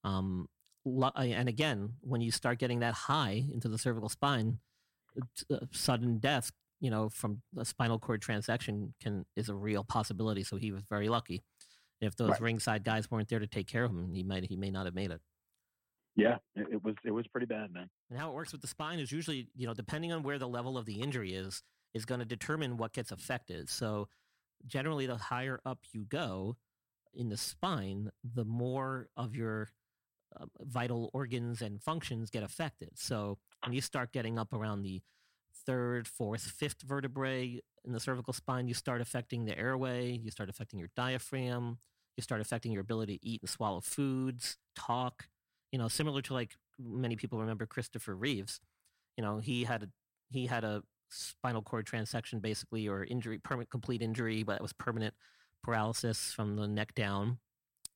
Um, 0.05 0.49
and 0.85 1.49
again, 1.49 1.91
when 2.01 2.21
you 2.21 2.31
start 2.31 2.59
getting 2.59 2.81
that 2.81 2.95
high 2.95 3.45
into 3.53 3.69
the 3.69 3.79
cervical 3.79 4.09
spine, 4.09 4.59
uh, 5.51 5.59
sudden 5.73 6.19
death, 6.19 6.53
you 6.81 6.91
know, 6.91 7.09
from 7.09 7.43
a 7.57 7.64
spinal 7.64 7.99
cord 7.99 8.22
transection 8.22 8.93
can 9.01 9.24
is 9.37 9.49
a 9.49 9.55
real 9.55 9.85
possibility. 9.85 10.43
So 10.43 10.57
he 10.57 10.72
was 10.72 10.83
very 10.89 11.09
lucky. 11.09 11.43
If 12.01 12.16
those 12.16 12.31
Right. 12.31 12.41
ringside 12.41 12.83
guys 12.85 13.11
weren't 13.11 13.28
there 13.28 13.39
to 13.39 13.47
take 13.47 13.66
care 13.68 13.85
of 13.85 13.91
him, 13.91 14.12
he 14.14 14.22
might 14.22 14.45
he 14.45 14.57
may 14.57 14.70
not 14.70 14.87
have 14.87 14.95
made 14.95 15.11
it. 15.11 15.20
yeah, 16.16 16.39
it, 16.57 16.66
it 16.72 16.85
was 16.85 16.95
it 17.05 17.11
was 17.12 17.26
pretty 17.28 17.47
bad, 17.47 17.72
man. 17.72 17.89
And 18.11 18.18
how 18.18 18.31
it 18.31 18.35
works 18.35 18.53
with 18.53 18.62
the 18.62 18.66
spine 18.66 18.99
is 18.99 19.12
usually, 19.12 19.49
you 19.55 19.66
know, 19.66 19.74
depending 19.74 20.12
on 20.12 20.22
where 20.22 20.39
the 20.39 20.49
level 20.49 20.76
of 20.78 20.87
the 20.87 21.01
injury 21.01 21.35
is, 21.35 21.62
is 21.95 22.05
going 22.05 22.18
to 22.20 22.24
determine 22.26 22.76
what 22.78 22.93
gets 22.93 23.12
affected. 23.12 23.68
So 23.68 24.09
generally, 24.66 25.07
the 25.07 25.16
higher 25.16 25.61
up 25.64 25.81
you 25.93 26.05
go 26.05 26.57
in 27.14 27.28
the 27.28 27.37
spine, 27.37 28.11
the 28.24 28.45
more 28.45 29.09
of 29.16 29.35
your 29.37 29.68
uh, 30.39 30.47
vital 30.61 31.11
organs 31.12 31.61
and 31.62 31.83
functions 31.83 32.31
get 32.31 32.43
affected. 32.43 32.91
So 32.95 33.39
when 33.64 33.72
you 33.74 33.81
start 33.81 34.12
getting 34.12 34.39
up 34.39 34.53
around 34.53 34.83
the 34.83 35.03
third, 35.67 36.09
fourth, 36.09 36.43
fifth 36.43 36.83
vertebrae 36.83 37.61
in 37.85 37.93
the 37.93 38.01
cervical 38.01 38.33
spine, 38.33 38.69
you 38.69 38.75
start 38.75 39.01
affecting 39.01 39.45
the 39.45 39.59
airway, 39.59 40.13
you 40.13 40.31
start 40.31 40.49
affecting 40.49 40.79
your 40.79 40.91
diaphragm, 40.97 41.79
you 42.17 42.23
start 42.23 42.41
affecting 42.41 42.73
your 42.73 42.83
ability 42.83 43.19
to 43.19 43.27
eat 43.27 43.43
and 43.43 43.51
swallow 43.51 43.81
foods, 43.81 44.57
talk. 44.77 45.29
You 45.73 45.79
know, 45.79 45.89
similar 45.89 46.21
to 46.23 46.35
like 46.35 46.57
many 46.79 47.17
people 47.17 47.39
remember 47.39 47.67
Christopher 47.67 48.15
Reeves. 48.15 48.61
You 49.17 49.25
know, 49.25 49.39
he 49.39 49.65
had 49.65 49.85
a 49.85 49.89
he 50.31 50.47
had 50.47 50.65
a 50.65 50.83
spinal 51.09 51.63
cord 51.63 51.87
transection 51.87 52.41
basically 52.41 52.89
or 52.89 53.05
injury, 53.05 53.39
permanent 53.39 53.71
complete 53.71 54.03
injury, 54.03 54.43
but 54.43 54.57
it 54.57 54.63
was 54.63 54.73
permanent 54.73 55.15
paralysis 55.63 56.33
from 56.33 56.57
the 56.57 56.69
neck 56.69 56.95
down. 56.95 57.39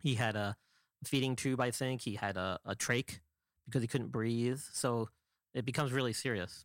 He 0.01 0.15
had 0.15 0.37
a 0.37 0.57
feeding 1.05 1.37
tube, 1.37 1.61
I 1.61 1.71
think. 1.71 2.03
He 2.03 2.15
had 2.15 2.37
a, 2.37 2.59
a 2.65 2.75
trach 2.75 3.21
because 3.67 3.83
he 3.83 3.89
couldn't 3.89 4.13
breathe. 4.13 4.61
So 4.73 5.09
it 5.55 5.65
becomes 5.65 5.93
really 5.93 6.13
serious. 6.13 6.65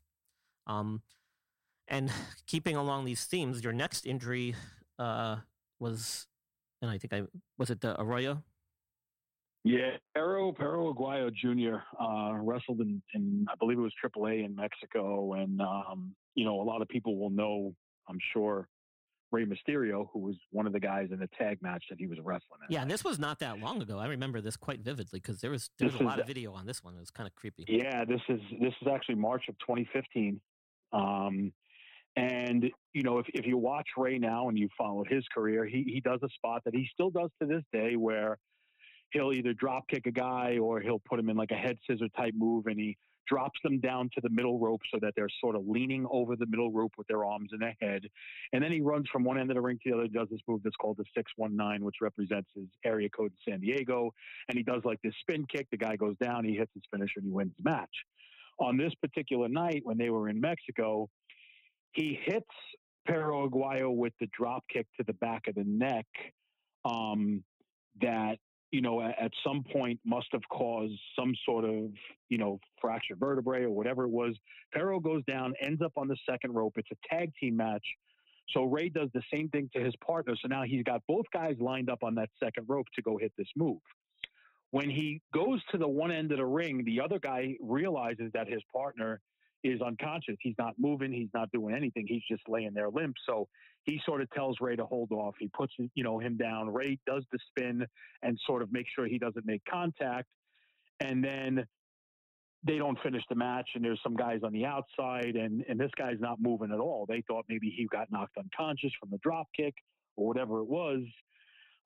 Um, 0.70 1.02
and 1.88 2.12
keeping 2.48 2.78
along 2.78 3.06
these 3.06 3.26
themes, 3.26 3.64
your 3.64 3.74
next 3.74 4.06
injury 4.06 4.56
uh, 4.98 5.38
was, 5.80 6.28
and 6.82 6.90
I 6.90 6.98
think 6.98 7.14
I 7.14 7.24
was 7.58 7.70
it 7.70 7.82
the 7.82 8.00
Arroyo. 8.00 8.44
Yeah, 9.66 9.98
Pero 10.16 10.54
Perro 10.54 10.94
Aguayo 10.94 11.30
Jr. 11.34 11.80
Uh, 12.02 12.34
wrestled 12.36 12.80
in, 12.80 13.02
in, 13.14 13.46
I 13.52 13.56
believe 13.60 13.78
it 13.78 13.82
was 13.82 13.94
AAA 14.04 14.46
in 14.46 14.56
Mexico, 14.56 15.34
and 15.34 15.60
um, 15.60 16.16
you 16.36 16.46
know 16.46 16.62
a 16.62 16.64
lot 16.64 16.82
of 16.82 16.88
people 16.88 17.18
will 17.18 17.30
know, 17.30 17.74
I'm 18.08 18.20
sure, 18.32 18.70
Rey 19.32 19.46
Mysterio, 19.46 20.08
who 20.14 20.20
was 20.20 20.36
one 20.52 20.66
of 20.66 20.74
the 20.74 20.80
guys 20.80 21.10
in 21.12 21.20
the 21.20 21.30
tag 21.38 21.62
match 21.62 21.84
that 21.90 22.00
he 22.00 22.08
was 22.08 22.18
wrestling 22.24 22.62
in. 22.68 22.74
Yeah, 22.74 22.82
and 22.82 22.90
this 22.90 23.04
was 23.04 23.20
not 23.20 23.40
that 23.40 23.60
long 23.60 23.82
ago. 23.82 24.00
I 24.00 24.08
remember 24.08 24.40
this 24.42 24.56
quite 24.56 24.80
vividly 24.80 25.20
because 25.20 25.42
there 25.42 25.52
was 25.52 25.70
there 25.78 25.88
was 25.88 26.00
a 26.00 26.04
lot 26.04 26.20
of 26.20 26.28
video 26.28 26.54
on 26.54 26.66
this 26.66 26.84
one. 26.84 26.96
It 26.96 27.00
was 27.00 27.12
kind 27.12 27.28
of 27.28 27.36
creepy. 27.36 27.66
Yeah, 27.68 28.06
this 28.06 28.22
is 28.30 28.40
this 28.62 28.74
is 28.82 28.88
actually 28.88 29.16
March 29.16 29.44
of 29.50 29.60
2015. 29.60 30.40
Um, 30.92 31.52
and 32.16 32.70
you 32.94 33.04
know, 33.04 33.20
if 33.20 33.28
if 33.34 33.46
you 33.46 33.58
watch 33.58 33.88
Rey 33.98 34.18
now 34.18 34.50
and 34.50 34.58
you 34.58 34.68
follow 34.78 35.04
his 35.08 35.24
career, 35.34 35.66
he 35.66 35.84
he 35.84 36.02
does 36.02 36.20
a 36.24 36.30
spot 36.30 36.64
that 36.66 36.76
he 36.76 36.88
still 36.92 37.10
does 37.10 37.30
to 37.42 37.48
this 37.48 37.64
day 37.72 37.96
where 37.96 38.38
he'll 39.12 39.34
either 39.34 39.54
drop 39.54 39.88
kick 39.88 40.06
a 40.06 40.12
guy 40.12 40.58
or 40.62 40.80
he'll 40.80 41.00
put 41.00 41.20
him 41.20 41.30
in 41.30 41.38
like 41.38 41.52
a 41.52 41.56
head 41.56 41.78
scissor 41.88 42.08
type 42.16 42.34
move 42.36 42.68
and 42.68 42.80
he 42.80 42.98
drops 43.30 43.60
them 43.64 43.80
down 43.80 44.10
to 44.16 44.22
the 44.22 44.30
middle 44.30 44.60
rope 44.60 44.82
so 44.92 45.00
that 45.02 45.14
they're 45.16 45.30
sort 45.40 45.56
of 45.56 45.68
leaning 45.68 46.06
over 46.12 46.36
the 46.36 46.48
middle 46.48 46.72
rope 46.72 46.92
with 46.98 47.08
their 47.08 47.24
arms 47.24 47.52
in 47.54 47.60
their 47.60 47.76
head. 47.80 48.02
And 48.54 48.64
then 48.64 48.72
he 48.72 48.82
runs 48.82 49.08
from 49.12 49.24
one 49.24 49.38
end 49.40 49.52
of 49.52 49.56
the 49.56 49.62
ring 49.62 49.78
to 49.84 49.92
the 49.92 49.98
other, 49.98 50.08
does 50.08 50.28
this 50.32 50.40
move 50.48 50.62
that's 50.64 50.76
called 50.76 50.98
the 50.98 51.06
619, 51.16 51.86
which 51.86 51.98
represents 52.02 52.50
his 52.56 52.66
area 52.84 53.08
code 53.10 53.32
in 53.32 53.54
San 53.54 53.62
Diego. 53.62 54.12
And 54.48 54.58
he 54.58 54.64
does 54.64 54.82
like 54.84 55.00
this 55.04 55.14
spin 55.22 55.46
kick. 55.46 55.68
The 55.70 55.78
guy 55.78 55.96
goes 55.96 56.16
down, 56.18 56.44
he 56.44 56.56
hits 56.56 56.72
his 56.74 56.84
finisher, 56.92 57.20
and 57.20 57.26
he 57.26 57.32
wins 57.32 57.54
the 57.58 57.70
match. 57.70 57.94
On 58.60 58.78
this 58.78 58.94
particular 59.02 59.48
night, 59.48 59.82
when 59.84 59.98
they 59.98 60.10
were 60.10 60.30
in 60.30 60.40
Mexico, 60.40 61.10
he 61.94 62.20
hits 62.26 62.46
Perro 63.08 63.50
Aguayo 63.50 63.96
with 63.96 64.14
the 64.20 64.28
drop 64.38 64.64
kick 64.72 64.88
to 64.98 65.04
the 65.06 65.14
back 65.14 65.48
of 65.48 65.56
the 65.56 65.64
neck. 65.66 66.06
Um, 66.86 67.44
that 68.02 68.38
you 68.72 68.82
know, 68.82 69.02
at 69.02 69.32
some 69.44 69.64
point 69.64 70.00
must 70.06 70.28
have 70.32 70.44
caused 70.52 70.94
some 71.18 71.34
sort 71.46 71.66
of, 71.66 71.90
you 72.30 72.38
know, 72.38 72.60
fractured 72.80 73.20
vertebrae 73.20 73.64
or 73.64 73.72
whatever 73.72 74.04
it 74.04 74.12
was. 74.12 74.36
Perro 74.74 75.00
goes 75.00 75.24
down, 75.26 75.54
ends 75.60 75.82
up 75.82 75.94
on 75.98 76.08
the 76.08 76.18
second 76.30 76.54
rope. 76.54 76.74
It's 76.76 76.90
a 76.92 77.16
tag 77.16 77.32
team 77.40 77.58
match. 77.58 77.84
So 78.54 78.64
Rey 78.64 78.90
does 78.90 79.10
the 79.14 79.22
same 79.34 79.50
thing 79.50 79.70
to 79.76 79.84
his 79.84 79.94
partner. 80.06 80.36
So 80.42 80.48
now 80.48 80.64
he's 80.64 80.84
got 80.84 81.02
both 81.08 81.26
guys 81.34 81.56
lined 81.60 81.90
up 81.90 82.04
on 82.04 82.16
that 82.16 82.30
second 82.42 82.66
rope 82.68 82.88
to 82.96 83.02
go 83.02 83.18
hit 83.18 83.32
this 83.38 83.48
move. 83.56 83.80
When 84.72 84.90
he 84.90 85.22
goes 85.34 85.62
to 85.72 85.78
the 85.78 85.88
one 85.88 86.12
end 86.12 86.32
of 86.32 86.38
the 86.38 86.46
ring, 86.46 86.84
the 86.86 87.02
other 87.02 87.20
guy 87.20 87.56
realizes 87.60 88.32
that 88.34 88.48
his 88.48 88.62
partner 88.72 89.20
is 89.64 89.82
unconscious. 89.82 90.36
He's 90.42 90.56
not 90.58 90.76
moving. 90.78 91.12
He's 91.12 91.30
not 91.34 91.52
doing 91.52 91.76
anything. 91.76 92.06
He's 92.08 92.24
just 92.30 92.44
laying 92.48 92.74
there 92.74 92.90
limp. 92.90 93.16
So 93.28 93.48
he 93.84 94.00
sort 94.06 94.22
of 94.22 94.30
tells 94.32 94.58
Rey 94.62 94.76
to 94.76 94.86
hold 94.86 95.12
off. 95.12 95.36
He 95.40 95.48
puts 95.48 95.74
you 95.78 96.04
know 96.04 96.20
him 96.20 96.38
down. 96.38 96.70
Rey 96.74 96.98
does 97.06 97.24
the 97.32 97.40
spin 97.50 97.86
and 98.22 98.40
sort 98.46 98.62
of 98.62 98.72
make 98.72 98.86
sure 98.96 99.06
he 99.08 99.18
doesn't 99.18 99.46
make 99.46 99.64
contact. 99.70 100.28
And 101.00 101.24
then 101.24 101.66
they 102.64 102.78
don't 102.78 102.98
finish 103.02 103.24
the 103.30 103.36
match 103.36 103.70
and 103.76 103.84
there's 103.84 104.00
some 104.04 104.16
guys 104.16 104.42
on 104.44 104.52
the 104.52 104.66
outside 104.66 105.36
and, 105.36 105.64
and 105.70 105.80
this 105.80 105.92
guy's 105.98 106.20
not 106.20 106.42
moving 106.42 106.72
at 106.74 106.80
all. 106.80 107.06
They 107.08 107.24
thought 107.26 107.46
maybe 107.48 107.74
he 107.76 107.88
got 107.90 108.12
knocked 108.12 108.38
unconscious 108.38 108.92
from 109.00 109.10
the 109.12 109.18
drop 109.20 109.48
kick 109.56 109.76
or 110.18 110.28
whatever 110.28 110.60
it 110.60 110.68
was. 110.68 111.04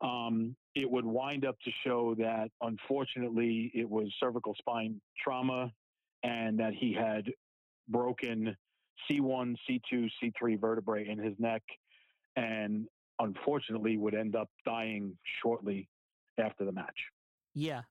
Um, 0.02 0.56
it 0.76 0.90
would 0.90 1.06
wind 1.06 1.46
up 1.46 1.56
to 1.64 1.72
show 1.86 2.16
that 2.18 2.50
unfortunately 2.62 3.72
it 3.74 3.90
was 3.90 4.12
cervical 4.20 4.56
spine 4.58 5.00
trauma 5.24 5.72
and 6.24 6.60
that 6.60 6.74
he 6.74 6.94
had 6.94 7.26
broken 7.90 8.56
C1, 9.10 9.56
C2, 9.70 10.10
C3 10.22 10.60
vertebrae 10.60 11.08
in 11.08 11.20
his 11.20 11.34
neck, 11.38 11.62
and 12.36 12.88
unfortunately 13.20 13.98
would 13.98 14.16
end 14.16 14.36
up 14.36 14.50
dying 14.66 15.18
shortly 15.42 15.88
after 16.40 16.66
the 16.66 16.72
match. 16.72 16.98
Yeah. 17.54 17.82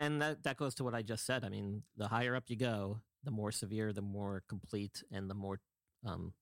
And 0.00 0.20
that, 0.22 0.42
that 0.44 0.56
goes 0.56 0.74
to 0.76 0.84
what 0.84 0.94
I 0.94 1.02
just 1.02 1.26
said. 1.26 1.44
I 1.44 1.48
mean, 1.48 1.82
the 1.96 2.08
higher 2.08 2.34
up 2.34 2.44
you 2.48 2.56
go, 2.56 3.00
the 3.24 3.30
more 3.30 3.52
severe, 3.52 3.92
the 3.92 4.02
more 4.02 4.42
complete, 4.48 5.02
and 5.12 5.28
the 5.28 5.34
more 5.34 5.60
um, 6.06 6.32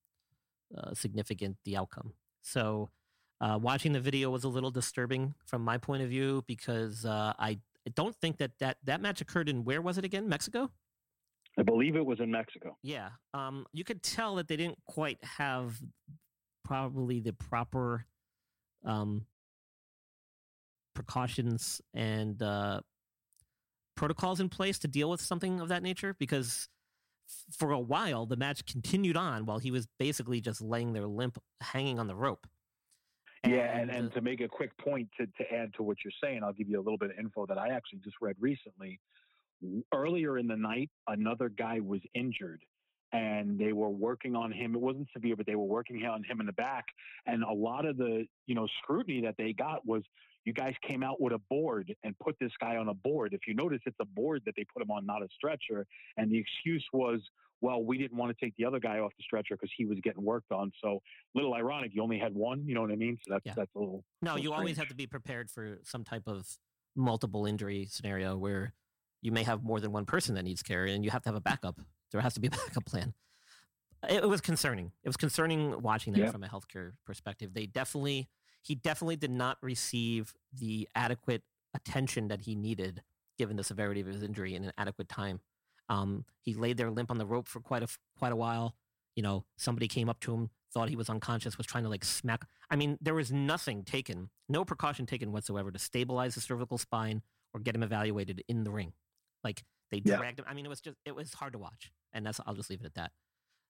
uh, 0.76 0.95
significant 0.95 1.57
the 1.64 1.76
outcome. 1.76 2.14
So, 2.43 2.91
uh, 3.41 3.59
watching 3.61 3.93
the 3.93 4.01
video 4.01 4.30
was 4.30 4.45
a 4.45 4.49
little 4.49 4.70
disturbing 4.70 5.34
from 5.47 5.62
my 5.62 5.78
point 5.78 6.03
of 6.03 6.09
view 6.09 6.45
because 6.47 7.05
uh, 7.07 7.32
I 7.38 7.59
don't 7.95 8.14
think 8.16 8.38
that, 8.38 8.53
that 8.61 8.76
that 8.84 9.01
match 9.01 9.20
occurred 9.20 9.49
in 9.49 9.64
where 9.64 9.80
was 9.80 9.99
it 9.99 10.05
again? 10.05 10.28
Mexico? 10.28 10.70
I 11.59 11.62
believe 11.62 11.97
it 11.97 12.05
was 12.05 12.20
in 12.20 12.30
Mexico. 12.30 12.76
Yeah. 12.82 13.11
Um, 13.34 13.66
you 13.72 13.84
could 13.84 14.03
tell 14.03 14.36
that 14.36 14.49
they 14.49 14.57
didn't 14.57 14.78
quite 14.86 15.18
have 15.24 15.80
probably 16.64 17.20
the 17.20 17.32
proper 17.32 18.05
um, 18.84 19.26
precautions 20.95 21.80
and 21.95 22.41
uh, 22.43 22.80
protocols 23.97 24.41
in 24.41 24.49
place 24.49 24.78
to 24.80 24.88
deal 24.88 25.11
with 25.11 25.20
something 25.20 25.61
of 25.61 25.68
that 25.68 25.82
nature 25.82 26.14
because 26.18 26.68
for 27.57 27.70
a 27.70 27.78
while 27.78 28.26
the 28.26 28.36
match 28.36 28.64
continued 28.66 29.16
on 29.16 29.47
while 29.47 29.59
he 29.59 29.70
was 29.70 29.86
basically 29.99 30.41
just 30.41 30.61
laying 30.61 30.93
there 30.93 31.07
limp 31.07 31.38
hanging 31.61 31.99
on 31.99 32.09
the 32.09 32.14
rope 32.14 32.47
and, 33.45 33.53
yeah 33.53 33.78
and, 33.78 33.91
and 33.91 34.12
to 34.12 34.20
make 34.20 34.41
a 34.41 34.49
quick 34.49 34.76
point 34.78 35.09
to, 35.18 35.26
to 35.26 35.53
add 35.53 35.72
to 35.74 35.82
what 35.82 35.99
you're 36.05 36.12
saying 36.22 36.43
i'll 36.43 36.53
give 36.53 36.68
you 36.68 36.78
a 36.78 36.82
little 36.82 36.99
bit 36.99 37.11
of 37.11 37.18
info 37.18 37.47
that 37.47 37.59
i 37.59 37.68
actually 37.68 37.99
just 37.99 38.16
read 38.20 38.36
recently 38.41 39.01
earlier 39.93 40.38
in 40.38 40.47
the 40.47 40.57
night, 40.57 40.91
another 41.07 41.49
guy 41.49 41.80
was 41.80 42.01
injured 42.14 42.62
and 43.12 43.59
they 43.59 43.72
were 43.72 43.91
working 43.91 44.36
on 44.36 44.53
him. 44.53 44.74
It 44.74 44.80
wasn't 44.80 45.09
severe, 45.12 45.34
but 45.34 45.47
they 45.47 45.57
were 45.57 45.64
working 45.64 46.05
on 46.07 46.22
him 46.22 46.41
in 46.41 46.47
the 46.47 46.53
back. 46.53 46.86
And 47.26 47.43
a 47.43 47.53
lot 47.53 47.84
of 47.84 47.97
the, 47.97 48.26
you 48.47 48.55
know, 48.55 48.68
scrutiny 48.82 49.20
that 49.22 49.34
they 49.36 49.53
got 49.53 49.84
was 49.84 50.03
you 50.45 50.53
guys 50.53 50.74
came 50.86 51.03
out 51.03 51.20
with 51.20 51.32
a 51.32 51.41
board 51.51 51.95
and 52.03 52.18
put 52.18 52.36
this 52.41 52.53
guy 52.61 52.76
on 52.76 52.88
a 52.88 52.95
board. 52.95 53.34
If 53.34 53.41
you 53.47 53.55
notice, 53.55 53.80
it's 53.86 53.97
a 54.01 54.05
board 54.07 54.43
that 54.47 54.55
they 54.57 54.64
put 54.72 54.82
him 54.82 54.91
on, 54.91 55.05
not 55.05 55.22
a 55.22 55.28
stretcher. 55.34 55.86
And 56.16 56.30
the 56.30 56.38
excuse 56.38 56.84
was, 56.93 57.20
well, 57.61 57.82
we 57.82 57.99
didn't 57.99 58.16
want 58.16 58.36
to 58.36 58.45
take 58.45 58.55
the 58.57 58.64
other 58.64 58.80
guy 58.80 58.99
off 58.99 59.12
the 59.18 59.22
stretcher 59.22 59.55
because 59.55 59.70
he 59.76 59.84
was 59.84 59.99
getting 60.03 60.24
worked 60.24 60.51
on. 60.51 60.72
So, 60.82 61.01
little 61.34 61.55
ironic. 61.55 61.91
You 61.95 62.03
only 62.03 62.18
had 62.18 62.34
one. 62.34 62.64
You 62.66 62.74
know 62.74 62.80
what 62.80 62.91
I 62.91 62.97
mean? 62.97 63.18
So 63.22 63.34
that's 63.34 63.45
yeah. 63.45 63.53
that's 63.55 63.70
a 63.76 63.78
little. 63.78 64.03
No, 64.22 64.30
little 64.30 64.38
you 64.38 64.49
strange. 64.49 64.59
always 64.59 64.76
have 64.78 64.88
to 64.88 64.95
be 64.95 65.07
prepared 65.07 65.51
for 65.51 65.78
some 65.82 66.05
type 66.05 66.22
of 66.26 66.47
multiple 66.97 67.47
injury 67.47 67.86
scenario 67.91 68.36
where 68.36 68.72
you 69.22 69.32
may 69.32 69.43
have 69.43 69.62
more 69.62 69.80
than 69.80 69.93
one 69.93 70.07
person 70.07 70.34
that 70.34 70.45
needs 70.45 70.62
care 70.62 70.86
and 70.86 71.05
you 71.05 71.11
have 71.11 71.22
to 71.22 71.28
have 71.28 71.36
a 71.36 71.41
backup. 71.41 71.80
There 72.12 72.20
has 72.20 72.34
to 72.34 72.41
be 72.41 72.49
a 72.49 72.51
backup 72.66 72.86
plan. 72.86 73.14
It, 74.09 74.24
it 74.24 74.28
was 74.28 74.41
concerning. 74.41 74.93
It 75.05 75.09
was 75.09 75.16
concerning 75.16 75.82
watching 75.82 76.12
that 76.14 76.20
yeah. 76.20 76.30
from 76.30 76.43
a 76.43 76.49
healthcare 76.49 76.93
perspective. 77.07 77.53
They 77.53 77.66
definitely, 77.66 78.28
he 78.62 78.74
definitely 78.74 79.16
did 79.16 79.30
not 79.30 79.58
receive 79.62 80.34
the 80.52 80.88
adequate 80.94 81.42
attention 81.74 82.28
that 82.28 82.42
he 82.42 82.54
needed 82.54 83.02
given 83.38 83.56
the 83.56 83.64
severity 83.64 84.00
of 84.00 84.06
his 84.06 84.22
injury 84.22 84.54
in 84.54 84.64
an 84.64 84.72
adequate 84.76 85.08
time. 85.08 85.40
Um, 85.88 86.24
he 86.42 86.54
laid 86.54 86.76
there 86.76 86.90
limp 86.90 87.11
on 87.11 87.18
the 87.18 87.26
rope 87.26 87.48
for 87.48 87.61
quite 87.61 87.82
a 87.82 87.88
quite 88.18 88.32
a 88.32 88.36
while. 88.36 88.74
You 89.16 89.22
know, 89.22 89.44
somebody 89.56 89.88
came 89.88 90.08
up 90.08 90.20
to 90.20 90.34
him, 90.34 90.50
thought 90.72 90.88
he 90.88 90.96
was 90.96 91.11
unconscious, 91.11 91.58
was 91.58 91.66
trying 91.66 91.84
to 91.84 91.90
like 91.90 92.04
smack. 92.04 92.44
I 92.70 92.76
mean, 92.76 92.96
there 93.00 93.14
was 93.14 93.32
nothing 93.32 93.82
taken, 93.82 94.30
no 94.48 94.64
precaution 94.64 95.06
taken 95.06 95.32
whatsoever 95.32 95.70
to 95.72 95.78
stabilize 95.78 96.34
the 96.34 96.40
cervical 96.40 96.78
spine 96.78 97.22
or 97.52 97.61
get 97.61 97.74
him 97.74 97.82
evaluated 97.82 98.44
in 98.48 98.62
the 98.62 98.70
ring. 98.70 98.92
Like 99.42 99.64
they 99.90 100.00
dragged 100.00 100.38
yeah. 100.38 100.44
him. 100.44 100.50
I 100.50 100.54
mean, 100.54 100.66
it 100.66 100.68
was 100.68 100.80
just 100.80 100.96
it 101.04 101.14
was 101.14 101.34
hard 101.34 101.54
to 101.54 101.58
watch, 101.58 101.90
and 102.12 102.24
that's 102.24 102.40
I'll 102.46 102.54
just 102.54 102.70
leave 102.70 102.80
it 102.80 102.86
at 102.86 102.94
that. 102.94 103.12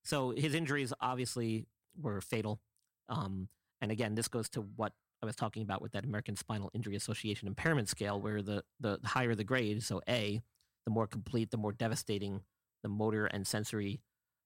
So 0.04 0.30
his 0.30 0.54
injuries 0.54 0.92
obviously 1.00 1.66
were 2.00 2.20
fatal. 2.20 2.60
Um, 3.08 3.48
and 3.80 3.90
again, 3.90 4.14
this 4.14 4.28
goes 4.28 4.48
to 4.50 4.62
what 4.76 4.92
I 5.22 5.26
was 5.26 5.36
talking 5.36 5.62
about 5.62 5.82
with 5.82 5.92
that 5.92 6.04
American 6.04 6.36
Spinal 6.36 6.70
Injury 6.74 6.96
Association 6.96 7.46
impairment 7.48 7.88
scale, 7.88 8.20
where 8.20 8.42
the 8.42 8.62
the 8.80 8.98
higher 9.04 9.34
the 9.34 9.44
grade, 9.44 9.82
so 9.82 10.00
A, 10.08 10.40
the 10.86 10.90
more 10.90 11.06
complete, 11.06 11.50
the 11.50 11.56
more 11.58 11.72
devastating 11.72 12.42
the 12.82 12.88
motor 12.88 13.26
and 13.26 13.46
sensory 13.46 14.00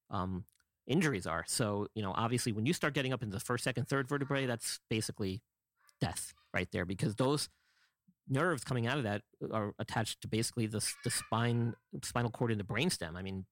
um, 0.09 0.45
injuries 0.87 1.25
are. 1.25 1.45
So 1.47 1.87
you 1.95 2.03
know, 2.03 2.13
obviously, 2.15 2.51
when 2.51 2.65
you 2.65 2.73
start 2.73 2.93
getting 2.93 3.13
up 3.13 3.23
into 3.23 3.33
the 3.37 3.43
first, 3.43 3.63
second, 3.63 3.87
third 3.87 4.07
vertebrae, 4.07 4.45
that's 4.45 4.79
basically 4.89 5.41
death 6.01 6.33
right 6.53 6.67
there 6.71 6.85
because 6.85 7.15
those 7.15 7.47
nerves 8.27 8.63
coming 8.63 8.87
out 8.87 8.97
of 8.97 9.03
that 9.03 9.21
are 9.51 9.73
attached 9.79 10.19
to 10.21 10.27
basically 10.27 10.65
the, 10.65 10.85
the 11.03 11.11
spine, 11.11 11.75
spinal 12.03 12.31
cord 12.31 12.51
in 12.51 12.57
the 12.57 12.63
brainstem. 12.63 13.15
I 13.15 13.21
mean, 13.21 13.45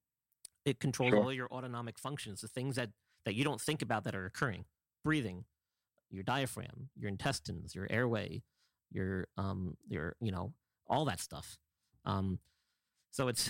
It 0.65 0.79
controls 0.79 1.11
Sure. 1.11 1.23
all 1.23 1.31
your 1.33 1.47
autonomic 1.51 1.99
functions, 1.99 2.41
the 2.41 2.47
things 2.47 2.75
that 2.75 2.89
that 3.25 3.35
you 3.35 3.43
don't 3.43 3.61
think 3.61 3.81
about 3.81 4.03
that 4.05 4.15
are 4.15 4.25
occurring. 4.25 4.65
Breathing, 5.03 5.45
your 6.13 6.23
diaphragm, 6.23 6.89
your 6.95 7.09
intestines, 7.09 7.75
your 7.75 7.87
airway, 7.89 8.43
your 8.91 9.27
um 9.37 9.75
your 9.87 10.15
you 10.21 10.31
know 10.31 10.53
all 10.87 11.05
that 11.05 11.19
stuff. 11.19 11.57
Um, 12.05 12.39
so 13.11 13.27
it's 13.27 13.49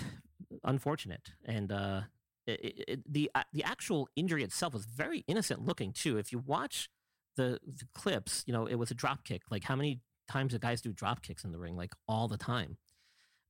unfortunate, 0.63 1.31
and 1.45 1.71
uh, 1.71 2.01
it, 2.47 2.83
it, 2.87 3.13
the 3.13 3.29
uh, 3.35 3.43
the 3.53 3.63
actual 3.63 4.07
injury 4.15 4.43
itself 4.43 4.73
was 4.73 4.85
very 4.85 5.23
innocent 5.27 5.65
looking 5.65 5.91
too. 5.91 6.17
If 6.17 6.31
you 6.31 6.39
watch 6.39 6.89
the, 7.35 7.59
the 7.65 7.85
clips, 7.93 8.43
you 8.45 8.53
know 8.53 8.65
it 8.65 8.75
was 8.75 8.91
a 8.91 8.95
drop 8.95 9.23
kick. 9.23 9.43
Like 9.49 9.63
how 9.63 9.75
many 9.75 10.01
times 10.29 10.53
do 10.53 10.59
guys 10.59 10.81
do 10.81 10.93
drop 10.93 11.21
kicks 11.21 11.43
in 11.43 11.51
the 11.51 11.59
ring? 11.59 11.75
Like 11.75 11.93
all 12.07 12.27
the 12.27 12.37
time. 12.37 12.77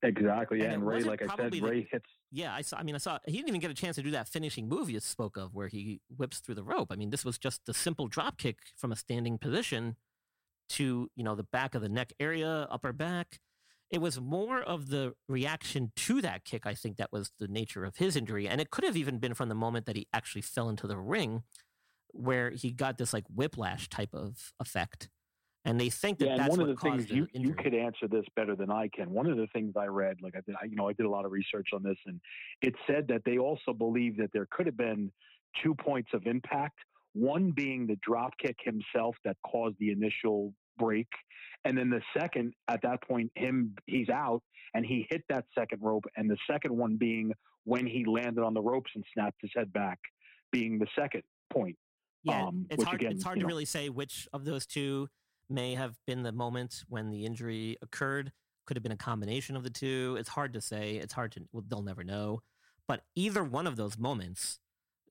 Exactly. 0.04 0.60
Yeah. 0.60 0.66
And 0.66 0.74
And, 0.76 0.88
Rey, 0.88 1.01
like 1.04 1.22
I 1.22 1.36
said, 1.36 1.51
the- 1.51 1.62
Rey 1.62 1.88
hits. 1.89 2.10
Yeah, 2.32 2.54
I 2.54 2.62
saw. 2.62 2.78
I 2.78 2.84
mean, 2.84 2.95
I 2.95 2.97
saw. 2.97 3.20
He 3.26 3.34
didn't 3.34 3.47
even 3.49 3.62
get 3.62 3.72
a 3.72 3.76
chance 3.76 3.95
to 3.95 4.04
do 4.04 4.12
that 4.12 4.28
finishing 4.28 4.68
move 4.68 4.89
you 4.89 4.99
spoke 4.99 5.38
of, 5.38 5.54
where 5.54 5.68
he 5.68 6.01
whips 6.16 6.39
through 6.39 6.56
the 6.56 6.64
rope. 6.64 6.91
I 6.91 6.95
mean, 6.95 7.10
this 7.10 7.24
was 7.24 7.38
just 7.38 7.68
a 7.70 7.74
simple 7.74 8.08
drop 8.08 8.38
kick 8.38 8.58
from 8.76 8.91
a 8.91 8.95
standing 8.95 9.38
position 9.38 9.95
to 10.70 11.10
you 11.16 11.24
know 11.24 11.36
the 11.36 11.43
back 11.43 11.76
of 11.76 11.82
the 11.82 11.89
neck 11.89 12.14
area, 12.20 12.68
upper 12.70 12.91
back. 12.93 13.39
It 13.91 14.01
was 14.01 14.20
more 14.20 14.60
of 14.62 14.89
the 14.89 15.14
reaction 15.30 15.91
to 15.97 16.20
that 16.22 16.45
kick. 16.45 16.66
I 16.66 16.74
think 16.74 16.97
that 16.97 17.12
was 17.12 17.32
the 17.39 17.47
nature 17.47 17.86
of 17.86 17.97
his 17.97 18.16
injury, 18.16 18.47
and 18.47 18.60
it 18.60 18.72
could 18.72 18.84
have 18.84 18.97
even 18.97 19.20
been 19.20 19.36
from 19.36 19.49
the 19.49 19.56
moment 19.56 19.86
that 19.86 19.95
he 19.95 20.08
actually 20.12 20.41
fell 20.41 20.68
into 20.70 20.88
the 20.88 20.97
ring, 20.97 21.43
where 22.08 22.49
he 22.49 22.72
got 22.72 22.97
this 22.97 23.14
like 23.14 23.26
whiplash 23.34 23.88
type 23.89 24.14
of 24.14 24.51
effect. 24.60 25.10
And 25.66 25.80
they 25.80 25.89
think 25.89 26.20
that 26.20 26.26
Yeah, 26.26 26.38
that's 26.38 26.49
one 26.49 26.59
of 26.59 26.68
the 26.68 26.76
things 26.76 27.09
you, 27.09 27.28
you 27.34 27.53
could 27.53 27.74
answer 27.74 28.07
this 28.07 28.26
better 28.36 28.55
than 28.55 28.70
I 28.70 28.89
can. 28.89 29.09
One 29.09 29.28
of 29.28 29.38
the 29.38 29.47
things 29.47 29.76
I 29.78 29.86
read, 29.86 30.18
like 30.22 30.36
I 30.36 30.41
did, 30.45 30.55
I, 30.61 30.66
you 30.66 30.76
know, 30.76 30.89
I 30.89 30.93
did 30.93 31.05
a 31.05 31.09
lot 31.09 31.26
of 31.26 31.32
research 31.32 31.70
on 31.74 31.84
this, 31.84 31.97
and 32.05 32.20
it 32.61 32.76
said 32.86 33.07
that 33.07 33.22
they 33.26 33.38
also 33.38 33.72
believe 33.74 34.18
that 34.18 34.32
there 34.34 34.47
could 34.51 34.66
have 34.66 34.76
been 34.76 35.11
two 35.64 35.74
points 35.74 36.09
of 36.14 36.28
impact. 36.28 36.78
One 37.14 37.51
being 37.51 37.88
the 37.88 37.97
drop 38.01 38.34
kick 38.39 38.57
himself 38.64 39.16
that 39.24 39.38
caused 39.45 39.78
the 39.80 39.91
initial 39.91 40.53
break, 40.78 41.07
and 41.64 41.78
then 41.78 41.89
the 41.89 42.01
second, 42.18 42.53
at 42.68 42.82
that 42.82 43.01
point, 43.03 43.32
him 43.36 43.76
he's 43.86 44.09
out 44.09 44.41
and 44.74 44.86
he 44.86 45.07
hit 45.09 45.24
that 45.30 45.45
second 45.57 45.82
rope, 45.82 46.03
and 46.18 46.30
the 46.30 46.38
second 46.49 46.76
one 46.76 46.97
being 46.97 47.32
when 47.64 47.86
he 47.88 48.03
landed 48.05 48.43
on 48.43 48.53
the 48.53 48.61
ropes 48.61 48.91
and 48.95 49.05
snapped 49.14 49.38
his 49.41 49.51
head 49.55 49.72
back, 49.72 49.99
being 50.51 50.78
the 50.78 50.88
second 50.99 51.24
point. 51.53 51.78
Yeah, 52.24 52.47
um, 52.47 52.66
it's 52.70 52.84
hard. 52.84 52.99
again, 53.01 53.11
it's 53.14 53.24
hard 53.24 53.38
you 53.38 53.41
to 53.41 53.47
know- 53.47 53.47
really 53.53 53.66
say 53.66 53.88
which 53.89 54.28
of 54.34 54.43
those 54.43 54.66
two 54.66 55.07
may 55.49 55.75
have 55.75 55.97
been 56.05 56.23
the 56.23 56.31
moment 56.31 56.83
when 56.87 57.09
the 57.09 57.25
injury 57.25 57.77
occurred. 57.81 58.31
Could 58.65 58.77
have 58.77 58.83
been 58.83 58.91
a 58.91 58.97
combination 58.97 59.55
of 59.55 59.63
the 59.63 59.69
two. 59.69 60.15
It's 60.19 60.29
hard 60.29 60.53
to 60.53 60.61
say. 60.61 60.95
It's 60.95 61.13
hard 61.13 61.33
to. 61.33 61.41
Well, 61.51 61.63
they'll 61.67 61.81
never 61.81 62.03
know. 62.03 62.41
But 62.87 63.01
either 63.15 63.43
one 63.43 63.67
of 63.67 63.75
those 63.75 63.97
moments 63.97 64.59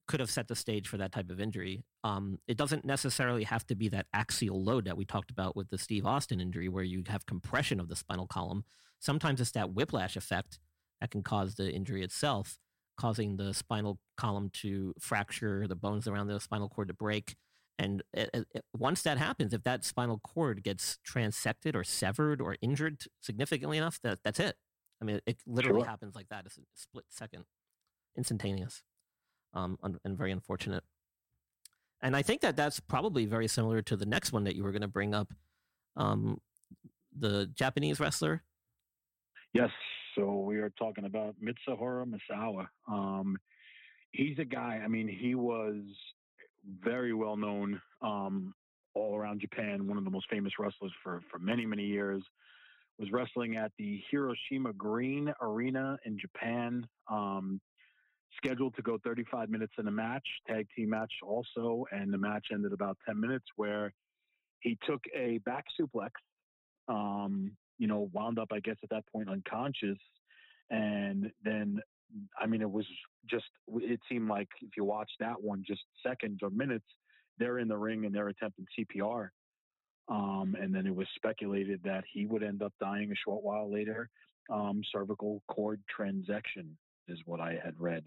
could 0.09 0.21
have 0.21 0.31
set 0.31 0.49
the 0.49 0.57
stage 0.57 0.89
for 0.89 0.97
that 0.97 1.13
type 1.13 1.31
of 1.31 1.41
injury. 1.41 1.85
Um, 2.05 2.39
it 2.49 2.57
doesn't 2.57 2.85
necessarily 2.85 3.45
have 3.45 3.67
to 3.67 3.75
be 3.75 3.89
that 3.89 4.07
axial 4.13 4.63
load 4.63 4.85
that 4.87 4.97
we 4.97 5.05
talked 5.05 5.31
about 5.31 5.57
with 5.57 5.71
the 5.71 5.79
Steve 5.79 6.07
Austin 6.07 6.41
injury, 6.41 6.69
where 6.69 6.85
you 6.85 7.03
have 7.09 7.27
compression 7.27 7.79
of 7.79 7.89
the 7.89 7.97
spinal 7.97 8.27
column. 8.27 8.65
Sometimes 8.99 9.41
it's 9.41 9.53
that 9.53 9.73
whiplash 9.73 10.17
effect 10.17 10.59
that 11.01 11.11
can 11.11 11.23
cause 11.23 11.55
the 11.55 11.73
injury 11.73 12.03
itself, 12.03 12.59
causing 12.97 13.37
the 13.37 13.55
spinal 13.55 13.99
column 14.17 14.51
to 14.55 14.95
fracture, 14.99 15.67
the 15.67 15.77
bones 15.77 16.07
around 16.07 16.27
the 16.27 16.41
spinal 16.41 16.69
cord 16.69 16.89
to 16.89 16.95
break. 16.95 17.37
And 17.79 18.03
it, 18.13 18.31
it- 18.35 18.47
it- 18.55 18.65
once 18.75 19.03
that 19.03 19.19
happens, 19.19 19.53
if 19.55 19.63
that 19.65 19.85
spinal 19.85 20.19
cord 20.19 20.63
gets 20.63 20.99
transected 21.05 21.75
or 21.75 21.85
severed 21.85 22.41
or 22.41 22.57
injured 22.61 23.05
significantly 23.21 23.79
enough, 23.79 24.01
that 24.03 24.21
that's 24.23 24.39
it. 24.41 24.57
I 25.01 25.05
mean, 25.05 25.21
it 25.27 25.39
literally 25.47 25.81
Sure. 25.81 25.89
happens 25.89 26.15
like 26.15 26.29
that. 26.29 26.47
It's 26.47 26.59
a 26.59 26.63
split 26.75 27.07
second, 27.09 27.45
instantaneous, 28.17 28.83
um, 29.53 29.79
and 29.83 30.17
very 30.17 30.31
unfortunate. 30.31 30.85
And 32.01 32.15
I 32.17 32.23
think 32.23 32.41
that 32.43 32.57
that's 32.57 32.79
probably 32.81 33.27
very 33.27 33.49
similar 33.49 33.83
to 33.83 33.97
the 33.97 34.07
next 34.07 34.33
one 34.33 34.45
that 34.45 34.55
you 34.55 34.63
were 34.63 34.73
going 34.73 34.83
to 34.83 34.89
bring 34.89 35.15
up, 35.15 35.33
um, 35.97 36.41
the 37.17 37.47
Japanese 37.47 38.01
wrestler. 38.01 38.43
Yes. 39.53 39.71
So 40.15 40.41
we 40.41 40.59
are 40.59 40.71
talking 40.71 41.05
about 41.05 41.35
Mitsuharu 41.43 42.05
Misawa. 42.07 42.69
Um, 42.87 43.39
he's 44.13 44.39
a 44.39 44.45
guy. 44.45 44.81
I 44.85 44.89
mean, 44.89 45.09
he 45.09 45.35
was 45.35 45.75
very 46.83 47.13
well 47.15 47.37
known 47.37 47.81
um, 48.03 48.55
all 48.95 49.17
around 49.17 49.41
Japan. 49.41 49.87
One 49.87 49.99
of 49.99 50.05
the 50.05 50.11
most 50.11 50.27
famous 50.31 50.53
wrestlers 50.59 50.93
for 51.03 51.21
for 51.31 51.39
many 51.39 51.67
many 51.67 51.85
years. 51.85 52.23
Was 52.99 53.11
wrestling 53.11 53.57
at 53.57 53.73
the 53.79 54.01
Hiroshima 54.11 54.73
Green 54.75 55.33
Arena 55.41 55.99
in 56.05 56.19
Japan. 56.19 56.87
Um, 57.11 57.61
scheduled 58.37 58.77
to 58.77 58.83
go 58.83 58.99
35 59.03 59.49
minutes 59.49 59.73
in 59.79 59.89
a 59.89 59.91
match, 59.91 60.27
tag 60.47 60.67
team 60.77 60.91
match 60.91 61.13
also, 61.23 61.85
and 61.91 62.13
the 62.13 62.19
match 62.19 62.47
ended 62.53 62.73
about 62.73 62.97
10 63.07 63.19
minutes 63.19 63.45
where 63.57 63.93
he 64.61 64.79
took 64.87 65.01
a 65.15 65.39
back 65.39 65.65
suplex 65.81 66.11
um, 66.89 67.53
you 67.79 67.87
know, 67.87 68.09
wound 68.13 68.39
up, 68.39 68.49
I 68.53 68.61
guess, 68.61 68.77
at 68.83 68.91
that 68.91 69.05
point 69.13 69.29
unconscious. 69.29 69.99
And 70.71 71.31
then, 71.43 71.81
I 72.41 72.47
mean, 72.47 72.63
it 72.63 72.71
was 72.71 72.87
just, 73.29 73.47
it 73.75 74.01
seemed 74.09 74.29
like 74.29 74.49
if 74.61 74.71
you 74.77 74.85
watch 74.85 75.11
that 75.21 75.43
one, 75.43 75.65
just 75.67 75.83
seconds 76.05 76.41
or 76.43 76.51
minutes, 76.51 76.87
they're 77.39 77.59
in 77.59 77.69
the 77.69 77.77
ring 77.77 78.05
and 78.05 78.15
they're 78.15 78.29
attempting 78.29 78.67
CPR. 78.79 79.29
Um, 80.09 80.57
and 80.61 80.75
then 80.75 80.87
it 80.87 80.95
was 80.95 81.07
speculated 81.17 81.81
that 81.85 82.05
he 82.13 82.27
would 82.27 82.43
end 82.43 82.63
up 82.63 82.73
dying 82.81 83.11
a 83.13 83.15
short 83.15 83.43
while 83.43 83.73
later. 83.73 84.11
Um, 84.51 84.83
cervical 84.93 85.43
cord 85.49 85.81
transection 85.97 86.73
is 87.09 87.19
what 87.25 87.41
I 87.41 87.59
had 87.63 87.75
read. 87.79 88.05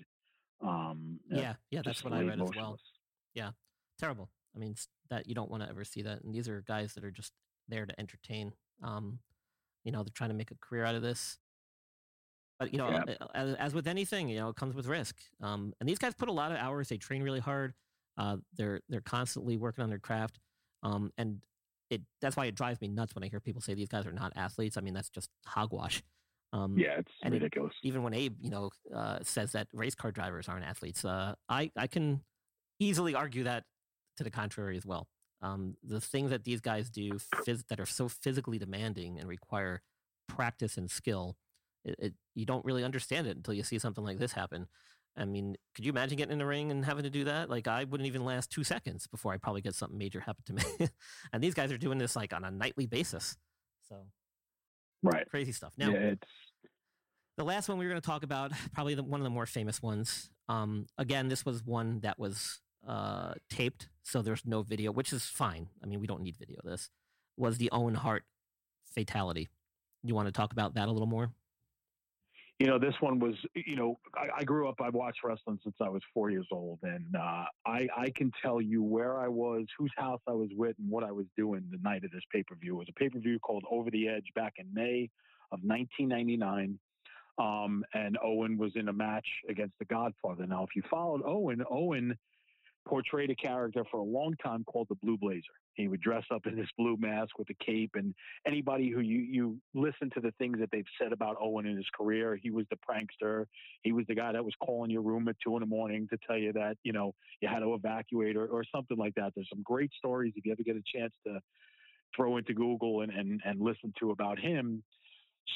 Um, 0.61 1.19
Yeah, 1.29 1.53
yeah, 1.71 1.81
that's 1.83 2.03
what 2.03 2.13
I 2.13 2.21
read 2.21 2.41
as 2.41 2.49
well. 2.55 2.77
Yeah, 3.33 3.51
terrible. 3.99 4.29
I 4.55 4.59
mean, 4.59 4.75
that 5.09 5.27
you 5.27 5.35
don't 5.35 5.49
want 5.49 5.63
to 5.63 5.69
ever 5.69 5.83
see 5.83 6.01
that. 6.03 6.23
And 6.23 6.33
these 6.33 6.47
are 6.47 6.61
guys 6.67 6.93
that 6.93 7.03
are 7.03 7.11
just 7.11 7.33
there 7.67 7.85
to 7.85 7.99
entertain. 7.99 8.53
Um, 8.83 9.19
you 9.83 9.91
know, 9.91 10.03
they're 10.03 10.11
trying 10.13 10.29
to 10.29 10.35
make 10.35 10.51
a 10.51 10.55
career 10.61 10.85
out 10.85 10.95
of 10.95 11.01
this. 11.01 11.37
But 12.59 12.71
you 12.71 12.77
know, 12.77 12.89
Yeah. 12.89 13.15
as, 13.33 13.53
as 13.55 13.73
with 13.73 13.87
anything, 13.87 14.29
you 14.29 14.37
know, 14.39 14.49
it 14.49 14.55
comes 14.55 14.75
with 14.75 14.87
risk. 14.87 15.17
Um, 15.41 15.73
and 15.79 15.89
these 15.89 15.99
guys 15.99 16.13
put 16.13 16.29
a 16.29 16.31
lot 16.31 16.51
of 16.51 16.57
hours. 16.57 16.87
They 16.89 16.97
train 16.97 17.21
really 17.23 17.39
hard. 17.41 17.73
Uh, 18.17 18.37
they're 18.55 18.81
they're 18.87 19.01
constantly 19.01 19.57
working 19.57 19.83
on 19.83 19.89
their 19.89 19.99
craft. 19.99 20.39
Um, 20.83 21.11
and 21.17 21.41
it 21.89 22.01
that's 22.21 22.37
why 22.37 22.45
it 22.45 22.55
drives 22.55 22.79
me 22.81 22.87
nuts 22.87 23.13
when 23.13 23.23
I 23.23 23.27
hear 23.27 23.39
people 23.39 23.61
say 23.61 23.73
these 23.73 23.89
guys 23.89 24.05
are 24.05 24.11
not 24.13 24.31
athletes. 24.35 24.77
I 24.77 24.81
mean, 24.81 24.93
that's 24.93 25.09
just 25.09 25.29
hogwash. 25.45 26.01
Um, 26.53 26.77
Yeah, 26.77 26.99
it's 26.99 27.11
and 27.23 27.33
it- 27.33 27.41
ridiculous. 27.41 27.73
even 27.83 28.03
when 28.03 28.13
Abe, 28.13 28.37
you 28.39 28.49
know, 28.49 28.69
uh, 28.93 29.19
says 29.23 29.51
that 29.51 29.67
race 29.73 29.95
car 29.95 30.11
drivers 30.11 30.47
aren't 30.47 30.63
athletes, 30.65 31.03
uh, 31.03 31.35
I 31.49 31.71
I 31.75 31.87
can 31.87 32.23
easily 32.79 33.13
argue 33.15 33.43
that 33.43 33.65
to 34.17 34.23
the 34.23 34.31
contrary 34.31 34.77
as 34.77 34.85
well. 34.85 35.09
Um, 35.41 35.75
the 35.83 35.99
things 35.99 36.29
that 36.29 36.45
these 36.45 36.61
guys 36.61 36.89
do 36.89 37.11
phys- 37.45 37.67
that 37.67 37.79
are 37.81 37.85
so 37.85 38.07
physically 38.07 38.57
demanding 38.57 39.19
and 39.19 39.27
require 39.27 39.81
practice 40.29 40.77
and 40.77 40.89
skill, 40.89 41.35
it, 41.85 41.95
it, 41.99 42.13
you 42.33 42.45
don't 42.45 42.65
really 42.65 42.83
understand 42.83 43.27
it 43.27 43.37
until 43.37 43.53
you 43.53 43.63
see 43.63 43.79
something 43.79 44.03
like 44.03 44.19
this 44.19 44.33
happen. 44.33 44.67
I 45.17 45.23
mean, 45.23 45.55
could 45.73 45.85
you 45.85 45.91
imagine 45.91 46.17
getting 46.17 46.33
in 46.33 46.39
the 46.39 46.45
ring 46.45 46.71
and 46.71 46.83
having 46.83 47.03
to 47.03 47.09
do 47.09 47.23
that? 47.25 47.49
Like, 47.49 47.67
I 47.67 47.85
wouldn't 47.85 48.07
even 48.07 48.25
last 48.25 48.51
two 48.51 48.65
seconds 48.65 49.07
before 49.07 49.31
I 49.31 49.37
probably 49.37 49.61
get 49.61 49.75
something 49.75 49.97
major 49.97 50.19
happen 50.19 50.43
to 50.47 50.53
me. 50.53 50.89
and 51.33 51.41
these 51.41 51.53
guys 51.53 51.71
are 51.71 51.77
doing 51.77 51.97
this 51.97 52.15
like 52.15 52.33
on 52.33 52.43
a 52.43 52.51
nightly 52.51 52.85
basis. 52.85 53.37
So 53.87 53.95
right. 55.03 55.29
crazy 55.29 55.53
stuff. 55.53 55.71
Now, 55.77 55.91
yeah, 55.91 55.99
it's 55.99 56.27
the 57.37 57.45
last 57.45 57.69
one 57.69 57.77
we 57.77 57.85
were 57.85 57.91
going 57.91 58.01
to 58.01 58.05
talk 58.05 58.23
about, 58.23 58.51
probably 58.73 58.95
the, 58.95 59.03
one 59.03 59.21
of 59.21 59.23
the 59.23 59.29
more 59.29 59.45
famous 59.45 59.81
ones. 59.81 60.29
Um, 60.49 60.87
again, 60.97 61.29
this 61.29 61.45
was 61.45 61.63
one 61.63 62.01
that 62.01 62.19
was 62.19 62.59
uh, 62.87 63.33
taped, 63.49 63.87
so 64.03 64.21
there's 64.21 64.45
no 64.45 64.63
video, 64.63 64.91
which 64.91 65.13
is 65.13 65.23
fine. 65.23 65.69
I 65.81 65.85
mean, 65.85 65.99
we 65.99 66.07
don't 66.07 66.21
need 66.21 66.37
video. 66.37 66.59
This 66.63 66.89
was 67.37 67.57
the 67.57 67.69
Owen 67.71 67.95
Hart 67.95 68.23
fatality. 68.93 69.49
You 70.03 70.13
want 70.13 70.27
to 70.27 70.31
talk 70.31 70.51
about 70.51 70.75
that 70.75 70.87
a 70.87 70.91
little 70.91 71.07
more? 71.07 71.31
You 72.59 72.67
know, 72.67 72.79
this 72.79 72.93
one 73.01 73.19
was, 73.19 73.35
you 73.53 73.75
know, 73.75 73.99
I, 74.15 74.39
I 74.39 74.43
grew 74.43 74.69
up, 74.69 74.75
I've 74.81 74.93
watched 74.93 75.19
wrestling 75.23 75.59
since 75.63 75.75
I 75.81 75.89
was 75.89 76.01
four 76.13 76.29
years 76.29 76.47
old. 76.51 76.79
And 76.83 77.13
uh, 77.15 77.45
I, 77.65 77.87
I 77.97 78.09
can 78.15 78.31
tell 78.41 78.61
you 78.61 78.81
where 78.81 79.19
I 79.19 79.27
was, 79.27 79.65
whose 79.77 79.91
house 79.97 80.21
I 80.27 80.31
was 80.31 80.49
with, 80.55 80.75
and 80.79 80.89
what 80.89 81.03
I 81.03 81.11
was 81.11 81.25
doing 81.37 81.63
the 81.69 81.79
night 81.83 82.05
of 82.05 82.11
this 82.11 82.23
pay 82.31 82.43
per 82.43 82.55
view. 82.55 82.75
It 82.75 82.79
was 82.79 82.87
a 82.89 82.99
pay 82.99 83.09
per 83.09 83.19
view 83.19 83.39
called 83.39 83.65
Over 83.69 83.91
the 83.91 84.07
Edge 84.07 84.27
back 84.35 84.53
in 84.57 84.67
May 84.73 85.09
of 85.51 85.59
1999. 85.63 86.79
Um, 87.37 87.83
and 87.93 88.17
Owen 88.23 88.57
was 88.57 88.71
in 88.75 88.87
a 88.87 88.93
match 88.93 89.27
against 89.49 89.77
the 89.77 89.85
Godfather. 89.85 90.47
Now, 90.47 90.63
if 90.63 90.69
you 90.73 90.83
followed 90.89 91.21
Owen, 91.25 91.61
Owen 91.69 92.17
portrayed 92.87 93.31
a 93.31 93.35
character 93.35 93.83
for 93.91 93.97
a 93.97 94.03
long 94.03 94.35
time 94.41 94.63
called 94.63 94.87
the 94.89 94.95
Blue 94.95 95.17
Blazer. 95.17 95.43
He 95.75 95.87
would 95.87 96.01
dress 96.01 96.23
up 96.33 96.47
in 96.47 96.55
this 96.55 96.69
blue 96.77 96.97
mask 96.97 97.37
with 97.37 97.49
a 97.49 97.63
cape, 97.63 97.91
and 97.95 98.13
anybody 98.47 98.89
who 98.89 99.01
you 99.01 99.19
you 99.19 99.57
listen 99.73 100.09
to 100.13 100.21
the 100.21 100.33
things 100.37 100.57
that 100.59 100.69
they've 100.71 100.85
said 100.99 101.11
about 101.11 101.37
Owen 101.39 101.65
in 101.65 101.75
his 101.75 101.87
career, 101.95 102.39
he 102.41 102.49
was 102.49 102.65
the 102.69 102.77
prankster. 102.77 103.45
He 103.83 103.91
was 103.91 104.05
the 104.07 104.15
guy 104.15 104.31
that 104.31 104.43
was 104.43 104.53
calling 104.63 104.89
your 104.89 105.01
room 105.01 105.27
at 105.27 105.35
two 105.43 105.55
in 105.55 105.59
the 105.59 105.67
morning 105.67 106.07
to 106.11 106.17
tell 106.25 106.37
you 106.37 106.53
that 106.53 106.77
you 106.83 106.93
know 106.93 107.13
you 107.41 107.49
had 107.49 107.59
to 107.59 107.73
evacuate 107.73 108.37
or, 108.37 108.47
or 108.47 108.63
something 108.73 108.97
like 108.97 109.15
that. 109.15 109.33
There's 109.35 109.49
some 109.49 109.63
great 109.63 109.91
stories 109.97 110.33
if 110.35 110.45
you 110.45 110.51
ever 110.53 110.63
get 110.63 110.77
a 110.77 110.97
chance 110.97 111.13
to 111.27 111.39
throw 112.15 112.37
into 112.37 112.53
Google 112.53 113.01
and 113.01 113.11
and, 113.11 113.41
and 113.43 113.59
listen 113.61 113.93
to 113.99 114.11
about 114.11 114.39
him. 114.39 114.83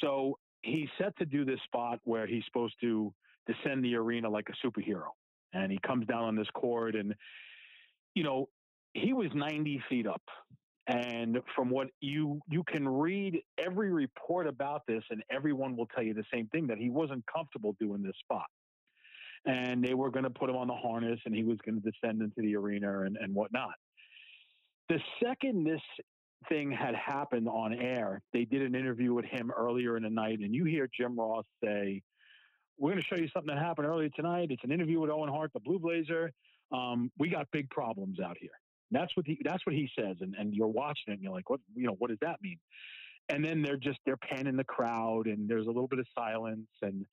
So 0.01 0.38
he's 0.61 0.89
set 0.97 1.17
to 1.17 1.26
do 1.26 1.45
this 1.45 1.59
spot 1.65 1.99
where 2.03 2.28
he's 2.28 2.43
supposed 2.45 2.76
to 2.82 3.13
descend 3.47 3.84
the 3.84 3.95
arena 3.95 4.30
like 4.30 4.47
a 4.49 4.67
superhero. 4.67 5.11
And 5.53 5.72
he 5.72 5.80
comes 5.86 6.05
down 6.05 6.24
on 6.24 6.36
this 6.36 6.47
cord, 6.53 6.95
and 6.95 7.15
you 8.13 8.24
know, 8.24 8.49
he 8.94 9.14
was 9.14 9.30
90 9.34 9.82
feet 9.90 10.08
up. 10.08 10.22
And 10.88 11.38
from 11.56 11.70
what 11.70 11.90
you 12.02 12.42
you 12.50 12.64
can 12.64 12.88
read 12.88 13.42
every 13.64 13.92
report 13.92 14.48
about 14.48 14.82
this, 14.88 15.04
and 15.12 15.24
everyone 15.30 15.78
will 15.78 15.86
tell 15.86 16.04
you 16.04 16.16
the 16.16 16.24
same 16.34 16.48
thing 16.48 16.66
that 16.68 16.80
he 16.80 16.90
wasn't 16.90 17.24
comfortable 17.32 17.76
doing 17.80 18.02
this 18.02 18.16
spot. 18.24 18.48
And 19.46 19.84
they 19.84 19.94
were 19.94 20.10
going 20.10 20.24
to 20.24 20.32
put 20.32 20.50
him 20.50 20.56
on 20.56 20.68
the 20.68 20.74
harness, 20.74 21.20
and 21.26 21.36
he 21.36 21.44
was 21.44 21.60
going 21.64 21.80
to 21.80 21.92
descend 21.92 22.24
into 22.24 22.42
the 22.42 22.56
arena 22.56 23.02
and, 23.02 23.18
and 23.18 23.36
whatnot. 23.36 23.74
The 24.90 25.00
second 25.24 25.64
this 25.64 25.82
thing 26.48 26.72
had 26.72 26.96
happened 26.96 27.48
on 27.48 27.74
air, 27.74 28.22
they 28.34 28.46
did 28.46 28.64
an 28.64 28.74
interview 28.74 29.14
with 29.14 29.26
him 29.26 29.52
earlier 29.56 29.96
in 29.96 30.02
the 30.02 30.10
night, 30.10 30.40
and 30.40 30.56
you 30.56 30.66
hear 30.66 30.90
Jim 31.00 31.20
Ross 31.20 31.46
say, 31.64 32.02
"We're 32.80 32.94
going 32.94 33.04
to 33.04 33.08
show 33.08 33.22
you 33.22 33.30
something 33.32 33.54
that 33.54 33.64
happened 33.64 33.86
earlier 33.86 34.10
tonight. 34.10 34.48
It's 34.50 34.64
an 34.64 34.72
interview 34.72 35.00
with 35.00 35.12
Owen 35.12 35.30
Hart, 35.30 35.52
the 35.54 35.60
Blue 35.60 35.78
Blazer. 35.78 36.32
Um, 36.72 37.12
we 37.20 37.30
got 37.30 37.46
big 37.52 37.70
problems 37.70 38.20
out 38.20 38.38
here." 38.40 38.50
That's 38.92 39.16
what 39.16 39.26
he 39.28 39.40
that's 39.44 39.66
what 39.66 39.76
he 39.76 39.90
says, 39.98 40.18
and 40.22 40.36
and 40.38 40.54
you're 40.54 40.68
watching 40.68 41.10
it, 41.10 41.14
and 41.14 41.22
you're 41.22 41.34
like, 41.34 41.50
"What? 41.50 41.60
You 41.76 41.88
know, 41.88 41.96
what 42.00 42.10
does 42.10 42.20
that 42.22 42.42
mean?" 42.42 42.58
And 43.30 43.46
then 43.46 43.62
they're 43.62 43.78
just 43.78 44.00
they're 44.06 44.18
panning 44.18 44.58
the 44.58 44.64
crowd, 44.64 45.28
and 45.28 45.48
there's 45.48 45.66
a 45.66 45.70
little 45.70 45.88
bit 45.88 46.00
of 46.00 46.08
silence, 46.16 46.68
and 46.82 47.06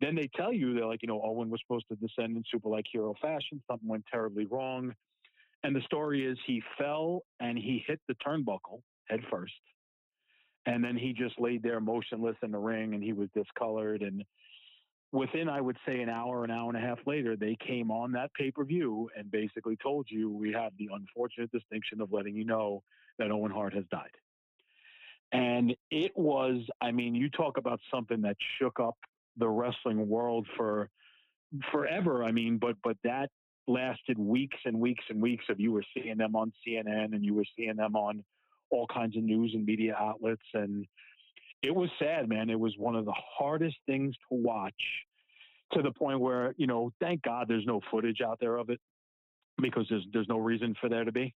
then 0.00 0.14
they 0.14 0.28
tell 0.34 0.52
you 0.52 0.74
they're 0.74 0.86
like, 0.86 1.02
you 1.02 1.08
know, 1.08 1.22
Owen 1.24 1.48
was 1.48 1.60
supposed 1.66 1.86
to 1.88 1.96
descend 1.96 2.36
in 2.36 2.42
super 2.50 2.68
like 2.68 2.84
hero 2.90 3.14
fashion. 3.20 3.62
Something 3.70 3.88
went 3.88 4.04
terribly 4.10 4.46
wrong. 4.46 4.94
And 5.64 5.74
the 5.74 5.80
story 5.80 6.24
is 6.24 6.38
he 6.46 6.62
fell 6.78 7.22
and 7.40 7.56
he 7.56 7.82
hit 7.86 8.00
the 8.06 8.14
turnbuckle 8.14 8.82
head 9.08 9.20
first. 9.30 9.54
And 10.66 10.84
then 10.84 10.96
he 10.96 11.12
just 11.12 11.40
laid 11.40 11.62
there 11.62 11.80
motionless 11.80 12.36
in 12.42 12.50
the 12.50 12.58
ring 12.58 12.94
and 12.94 13.02
he 13.02 13.12
was 13.12 13.28
discolored. 13.34 14.02
And 14.02 14.22
within, 15.12 15.48
I 15.48 15.60
would 15.60 15.76
say, 15.86 16.00
an 16.00 16.08
hour, 16.08 16.44
an 16.44 16.50
hour 16.50 16.68
and 16.68 16.76
a 16.76 16.86
half 16.86 16.98
later, 17.06 17.36
they 17.36 17.56
came 17.66 17.90
on 17.90 18.12
that 18.12 18.32
pay 18.34 18.50
per 18.50 18.64
view 18.64 19.08
and 19.16 19.30
basically 19.30 19.76
told 19.76 20.06
you 20.10 20.30
we 20.30 20.52
have 20.52 20.72
the 20.78 20.90
unfortunate 20.92 21.50
distinction 21.52 22.00
of 22.00 22.12
letting 22.12 22.34
you 22.34 22.44
know 22.44 22.82
that 23.18 23.30
Owen 23.30 23.52
Hart 23.52 23.74
has 23.74 23.84
died. 23.90 24.10
And 25.32 25.74
it 25.90 26.12
was, 26.16 26.62
I 26.80 26.92
mean, 26.92 27.14
you 27.14 27.28
talk 27.30 27.58
about 27.58 27.80
something 27.92 28.22
that 28.22 28.36
shook 28.58 28.78
up 28.78 28.96
the 29.36 29.48
wrestling 29.48 30.08
world 30.08 30.46
for 30.56 30.88
forever. 31.72 32.24
I 32.24 32.32
mean, 32.32 32.58
but 32.58 32.76
but 32.82 32.96
that 33.04 33.30
lasted 33.68 34.18
weeks 34.18 34.56
and 34.64 34.78
weeks 34.78 35.04
and 35.08 35.20
weeks 35.20 35.44
of 35.48 35.58
you 35.58 35.72
were 35.72 35.84
seeing 35.94 36.16
them 36.16 36.36
on 36.36 36.52
CNN 36.66 37.14
and 37.14 37.24
you 37.24 37.34
were 37.34 37.44
seeing 37.56 37.76
them 37.76 37.96
on 37.96 38.22
all 38.70 38.86
kinds 38.86 39.16
of 39.16 39.22
news 39.22 39.52
and 39.54 39.64
media 39.64 39.96
outlets 39.98 40.42
and 40.54 40.86
it 41.62 41.74
was 41.74 41.88
sad 41.98 42.28
man 42.28 42.50
it 42.50 42.58
was 42.58 42.74
one 42.78 42.94
of 42.94 43.04
the 43.04 43.14
hardest 43.38 43.76
things 43.86 44.14
to 44.28 44.36
watch 44.36 44.74
to 45.72 45.82
the 45.82 45.90
point 45.90 46.20
where 46.20 46.54
you 46.56 46.66
know 46.66 46.92
thank 47.00 47.22
god 47.22 47.46
there's 47.48 47.66
no 47.66 47.80
footage 47.90 48.20
out 48.20 48.38
there 48.40 48.56
of 48.56 48.70
it 48.70 48.80
because 49.60 49.86
there's 49.88 50.06
there's 50.12 50.28
no 50.28 50.38
reason 50.38 50.74
for 50.80 50.88
there 50.88 51.04
to 51.04 51.12
be 51.12 51.34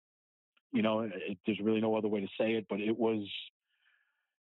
you 0.74 0.82
know 0.82 1.01
it, 1.01 1.38
there's 1.45 1.59
really 1.59 1.82
no 1.82 1.95
other 1.95 2.07
way 2.07 2.20
to 2.20 2.28
say 2.39 2.53
it 2.53 2.65
but 2.70 2.80
it 2.80 2.97
was 2.97 3.26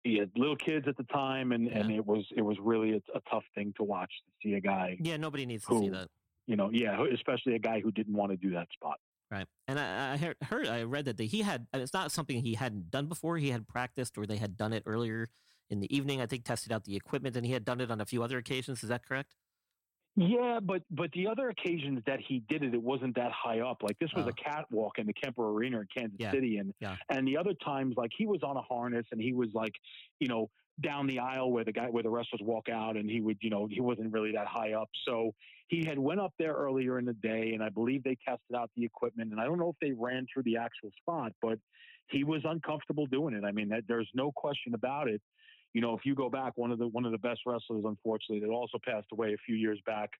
he 0.04 0.18
had 0.18 0.30
little 0.36 0.56
kids 0.56 0.88
at 0.88 0.96
the 0.96 1.04
time 1.04 1.52
and, 1.52 1.66
yeah. 1.66 1.78
and 1.78 1.90
it 1.92 2.04
was 2.04 2.24
it 2.36 2.42
was 2.42 2.56
really 2.60 2.92
a, 2.92 3.16
a, 3.16 3.20
tough 3.30 3.44
thing 3.54 3.72
to 3.76 3.84
watch 3.84 4.10
to 4.26 4.48
see 4.48 4.54
a 4.54 4.60
guy 4.60 4.96
yeah 5.00 5.16
nobody 5.16 5.46
needs 5.46 5.64
who, 5.64 5.78
to 5.78 5.84
see 5.84 5.90
that 5.90 6.08
you 6.46 6.56
know, 6.56 6.70
yeah, 6.72 7.04
especially 7.12 7.54
a 7.54 7.58
guy 7.58 7.80
who 7.80 7.90
didn't 7.92 8.14
want 8.14 8.32
to 8.32 8.36
do 8.36 8.50
that 8.50 8.68
spot. 8.72 8.98
Right. 9.30 9.46
And 9.66 9.78
I, 9.78 10.12
I 10.12 10.16
heard, 10.16 10.36
heard, 10.42 10.68
I 10.68 10.82
read 10.82 11.06
that 11.06 11.18
he 11.18 11.42
had, 11.42 11.66
it's 11.72 11.94
not 11.94 12.12
something 12.12 12.42
he 12.42 12.54
hadn't 12.54 12.90
done 12.90 13.06
before. 13.06 13.38
He 13.38 13.50
had 13.50 13.66
practiced 13.66 14.18
or 14.18 14.26
they 14.26 14.36
had 14.36 14.56
done 14.56 14.72
it 14.72 14.82
earlier 14.84 15.30
in 15.72 15.80
the 15.80 15.94
evening. 15.94 16.20
I 16.20 16.26
think 16.26 16.44
tested 16.44 16.72
out 16.72 16.84
the 16.84 16.94
equipment 16.94 17.36
and 17.36 17.44
he 17.44 17.52
had 17.52 17.64
done 17.64 17.80
it 17.80 17.90
on 17.90 18.00
a 18.00 18.06
few 18.06 18.22
other 18.22 18.38
occasions. 18.38 18.82
Is 18.82 18.88
that 18.90 19.06
correct? 19.06 19.34
Yeah, 20.14 20.60
but 20.62 20.82
but 20.90 21.10
the 21.12 21.26
other 21.26 21.48
occasions 21.48 22.02
that 22.06 22.20
he 22.20 22.42
did 22.46 22.62
it, 22.62 22.74
it 22.74 22.82
wasn't 22.82 23.16
that 23.16 23.32
high 23.32 23.60
up. 23.60 23.78
Like 23.82 23.98
this 23.98 24.10
was 24.14 24.26
oh. 24.26 24.28
a 24.28 24.32
catwalk 24.34 24.98
in 24.98 25.06
the 25.06 25.14
Kemper 25.14 25.48
Arena 25.48 25.80
in 25.80 25.86
Kansas 25.96 26.18
yeah. 26.20 26.30
City, 26.30 26.58
and 26.58 26.74
yeah. 26.80 26.96
and 27.08 27.26
the 27.26 27.38
other 27.38 27.54
times, 27.64 27.94
like 27.96 28.10
he 28.16 28.26
was 28.26 28.40
on 28.42 28.58
a 28.58 28.60
harness 28.60 29.06
and 29.10 29.18
he 29.18 29.32
was 29.32 29.48
like, 29.54 29.72
you 30.20 30.28
know, 30.28 30.50
down 30.80 31.06
the 31.06 31.18
aisle 31.18 31.50
where 31.50 31.64
the 31.64 31.72
guy 31.72 31.86
where 31.88 32.02
the 32.02 32.10
wrestlers 32.10 32.40
walk 32.42 32.68
out 32.68 32.96
and 32.96 33.08
he 33.08 33.20
would 33.20 33.36
you 33.40 33.50
know 33.50 33.66
he 33.70 33.80
wasn't 33.80 34.10
really 34.12 34.32
that 34.32 34.46
high 34.46 34.72
up 34.72 34.88
so 35.06 35.32
he 35.68 35.84
had 35.84 35.98
went 35.98 36.18
up 36.18 36.32
there 36.38 36.54
earlier 36.54 36.98
in 36.98 37.04
the 37.04 37.12
day 37.14 37.52
and 37.52 37.62
i 37.62 37.68
believe 37.68 38.02
they 38.02 38.16
tested 38.26 38.56
out 38.56 38.70
the 38.74 38.84
equipment 38.84 39.30
and 39.32 39.40
i 39.40 39.44
don't 39.44 39.58
know 39.58 39.68
if 39.68 39.76
they 39.82 39.92
ran 39.92 40.26
through 40.32 40.42
the 40.44 40.56
actual 40.56 40.90
spot 40.98 41.30
but 41.42 41.58
he 42.08 42.24
was 42.24 42.40
uncomfortable 42.44 43.06
doing 43.06 43.34
it 43.34 43.44
i 43.44 43.52
mean 43.52 43.68
that, 43.68 43.82
there's 43.86 44.08
no 44.14 44.32
question 44.32 44.74
about 44.74 45.08
it 45.08 45.20
you 45.72 45.80
know 45.80 45.94
if 45.94 46.04
you 46.04 46.14
go 46.14 46.28
back 46.28 46.52
one 46.56 46.70
of 46.70 46.78
the 46.78 46.86
one 46.88 47.04
of 47.04 47.12
the 47.12 47.18
best 47.18 47.40
wrestlers 47.46 47.84
unfortunately 47.84 48.40
that 48.40 48.52
also 48.52 48.78
passed 48.84 49.06
away 49.12 49.32
a 49.34 49.38
few 49.46 49.56
years 49.56 49.80
back 49.86 50.10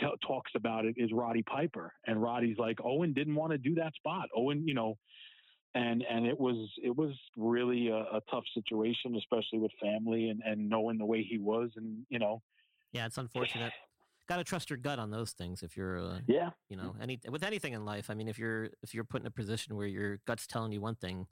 t- 0.00 0.06
talks 0.26 0.52
about 0.54 0.84
it 0.84 0.94
is 0.96 1.10
roddy 1.12 1.42
piper 1.42 1.92
and 2.06 2.22
roddy's 2.22 2.58
like 2.58 2.78
owen 2.84 3.12
didn't 3.12 3.34
want 3.34 3.52
to 3.52 3.58
do 3.58 3.74
that 3.74 3.94
spot 3.94 4.28
owen 4.36 4.66
you 4.66 4.74
know 4.74 4.96
and 5.74 6.04
and 6.08 6.26
it 6.26 6.38
was 6.38 6.70
it 6.82 6.94
was 6.94 7.14
really 7.36 7.88
a, 7.88 7.96
a, 7.96 8.20
tough 8.30 8.44
situation, 8.54 9.16
especially 9.16 9.58
with 9.58 9.72
family 9.80 10.28
and 10.28 10.42
and 10.44 10.68
knowing 10.68 10.98
the 10.98 11.04
way 11.04 11.22
he 11.22 11.38
was, 11.38 11.70
and 11.76 12.04
you 12.08 12.18
know. 12.18 12.42
Yeah, 12.92 13.06
it's 13.06 13.16
unfortunate. 13.16 13.72
Got 14.28 14.36
to 14.36 14.44
trust 14.44 14.70
your 14.70 14.76
gut 14.76 14.98
on 14.98 15.10
those 15.10 15.32
things. 15.32 15.62
If 15.62 15.76
you're, 15.76 15.98
uh, 15.98 16.18
yeah, 16.26 16.50
you 16.68 16.76
know, 16.76 16.94
any 17.00 17.18
with 17.28 17.42
anything 17.42 17.72
in 17.72 17.84
life. 17.84 18.10
I 18.10 18.14
mean, 18.14 18.28
if 18.28 18.38
you're 18.38 18.68
if 18.82 18.94
you're 18.94 19.04
put 19.04 19.22
in 19.22 19.26
a 19.26 19.30
position 19.30 19.76
where 19.76 19.86
your 19.86 20.18
gut's 20.26 20.46
telling 20.46 20.72
you 20.72 20.80
one 20.80 20.94
thing, 20.94 21.26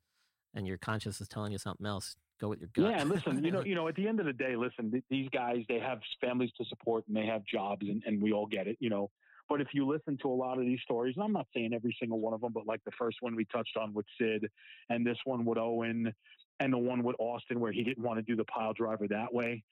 and 0.55 0.67
your 0.67 0.79
conscience 0.79 1.21
is 1.21 1.29
telling 1.29 1.53
you 1.53 1.59
something 1.59 1.87
else, 1.87 2.17
go 2.41 2.49
with 2.49 2.61
your 2.61 2.70
gut. 2.74 2.97
Yeah, 2.97 3.05
listen, 3.05 3.45
you 3.45 3.51
know, 3.51 3.64
you 3.64 3.74
know, 3.74 3.88
at 3.88 3.95
the 3.95 4.09
end 4.09 4.20
of 4.20 4.26
the 4.26 4.32
day, 4.32 4.57
listen, 4.57 4.91
th- 4.91 5.05
these 5.11 5.28
guys 5.30 5.59
they 5.68 5.78
have 5.78 6.01
families 6.20 6.51
to 6.59 6.64
support 6.66 7.05
and 7.09 7.16
they 7.16 7.26
have 7.26 7.45
jobs, 7.45 7.86
and, 7.88 8.03
and 8.07 8.22
we 8.22 8.32
all 8.32 8.47
get 8.47 8.66
it. 8.66 8.76
You 8.80 8.91
know, 8.91 9.11
but 9.49 9.61
if 9.61 9.68
you 9.72 9.86
listen 9.86 10.16
to 10.22 10.28
a 10.28 10.34
lot 10.34 10.59
of 10.59 10.64
these 10.64 10.80
stories, 10.82 11.14
and 11.16 11.24
I'm 11.24 11.32
not 11.32 11.47
saying 11.55 11.72
every 11.74 11.95
single 11.99 12.20
one 12.20 12.32
of 12.32 12.41
them, 12.41 12.53
but 12.53 12.66
like 12.66 12.80
the 12.84 12.93
first 12.99 13.18
one 13.20 13.36
we 13.36 13.45
touched 13.47 13.76
on 13.76 13.93
with 13.93 14.07
Sid, 14.18 14.49
and 14.88 15.07
this 15.07 15.18
one 15.24 15.45
with 15.45 15.59
Owen, 15.59 16.12
and 16.61 16.72
the 16.72 16.78
one 16.78 17.03
with 17.03 17.16
Austin 17.18 17.59
where 17.59 17.72
he 17.72 17.82
didn't 17.82 18.05
want 18.05 18.18
to 18.18 18.22
do 18.22 18.36
the 18.36 18.45
pile 18.45 18.72
driver 18.72 19.09
that 19.09 19.32
way. 19.32 19.62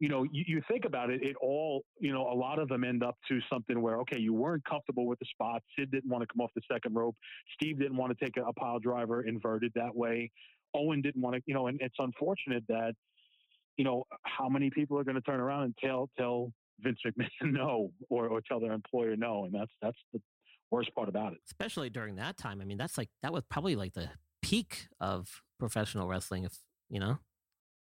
You 0.00 0.08
know, 0.08 0.22
you, 0.22 0.44
you 0.46 0.62
think 0.68 0.84
about 0.84 1.10
it, 1.10 1.22
it 1.22 1.34
all, 1.42 1.82
you 1.98 2.12
know, 2.12 2.30
a 2.30 2.34
lot 2.34 2.60
of 2.60 2.68
them 2.68 2.84
end 2.84 3.02
up 3.02 3.16
to 3.28 3.40
something 3.50 3.82
where, 3.82 3.98
okay, 4.00 4.18
you 4.18 4.32
weren't 4.32 4.64
comfortable 4.64 5.06
with 5.06 5.18
the 5.18 5.26
spot. 5.26 5.60
Sid 5.76 5.90
didn't 5.90 6.08
want 6.08 6.22
to 6.22 6.26
come 6.32 6.40
off 6.40 6.50
the 6.54 6.62
second 6.70 6.94
rope. 6.94 7.16
Steve 7.54 7.80
didn't 7.80 7.96
want 7.96 8.16
to 8.16 8.24
take 8.24 8.36
a, 8.36 8.42
a 8.42 8.52
pile 8.52 8.78
driver 8.78 9.22
inverted 9.22 9.72
that 9.74 9.94
way. 9.94 10.30
Owen 10.74 11.02
didn't 11.02 11.22
want 11.22 11.36
to, 11.36 11.42
you 11.46 11.54
know, 11.54 11.66
and 11.66 11.80
it's 11.80 11.96
unfortunate 11.98 12.64
that, 12.68 12.94
you 13.76 13.84
know, 13.84 14.04
how 14.24 14.48
many 14.48 14.70
people 14.70 14.98
are 14.98 15.04
going 15.04 15.14
to 15.14 15.20
turn 15.22 15.40
around 15.40 15.64
and 15.64 15.74
tell 15.82 16.10
tell 16.18 16.52
Vince 16.80 16.98
McMahon 17.06 17.28
no 17.52 17.90
or, 18.08 18.28
or 18.28 18.40
tell 18.40 18.60
their 18.60 18.72
employer 18.72 19.16
no. 19.16 19.44
And 19.44 19.54
that's 19.54 19.72
that's 19.82 19.98
the 20.12 20.20
worst 20.70 20.94
part 20.94 21.08
about 21.08 21.32
it. 21.32 21.38
Especially 21.46 21.90
during 21.90 22.16
that 22.16 22.36
time. 22.36 22.60
I 22.60 22.64
mean, 22.64 22.78
that's 22.78 22.98
like 22.98 23.08
that 23.22 23.32
was 23.32 23.44
probably 23.50 23.76
like 23.76 23.94
the 23.94 24.10
peak 24.42 24.88
of 25.00 25.42
professional 25.58 26.08
wrestling, 26.08 26.44
if 26.44 26.58
you 26.88 27.00
know. 27.00 27.18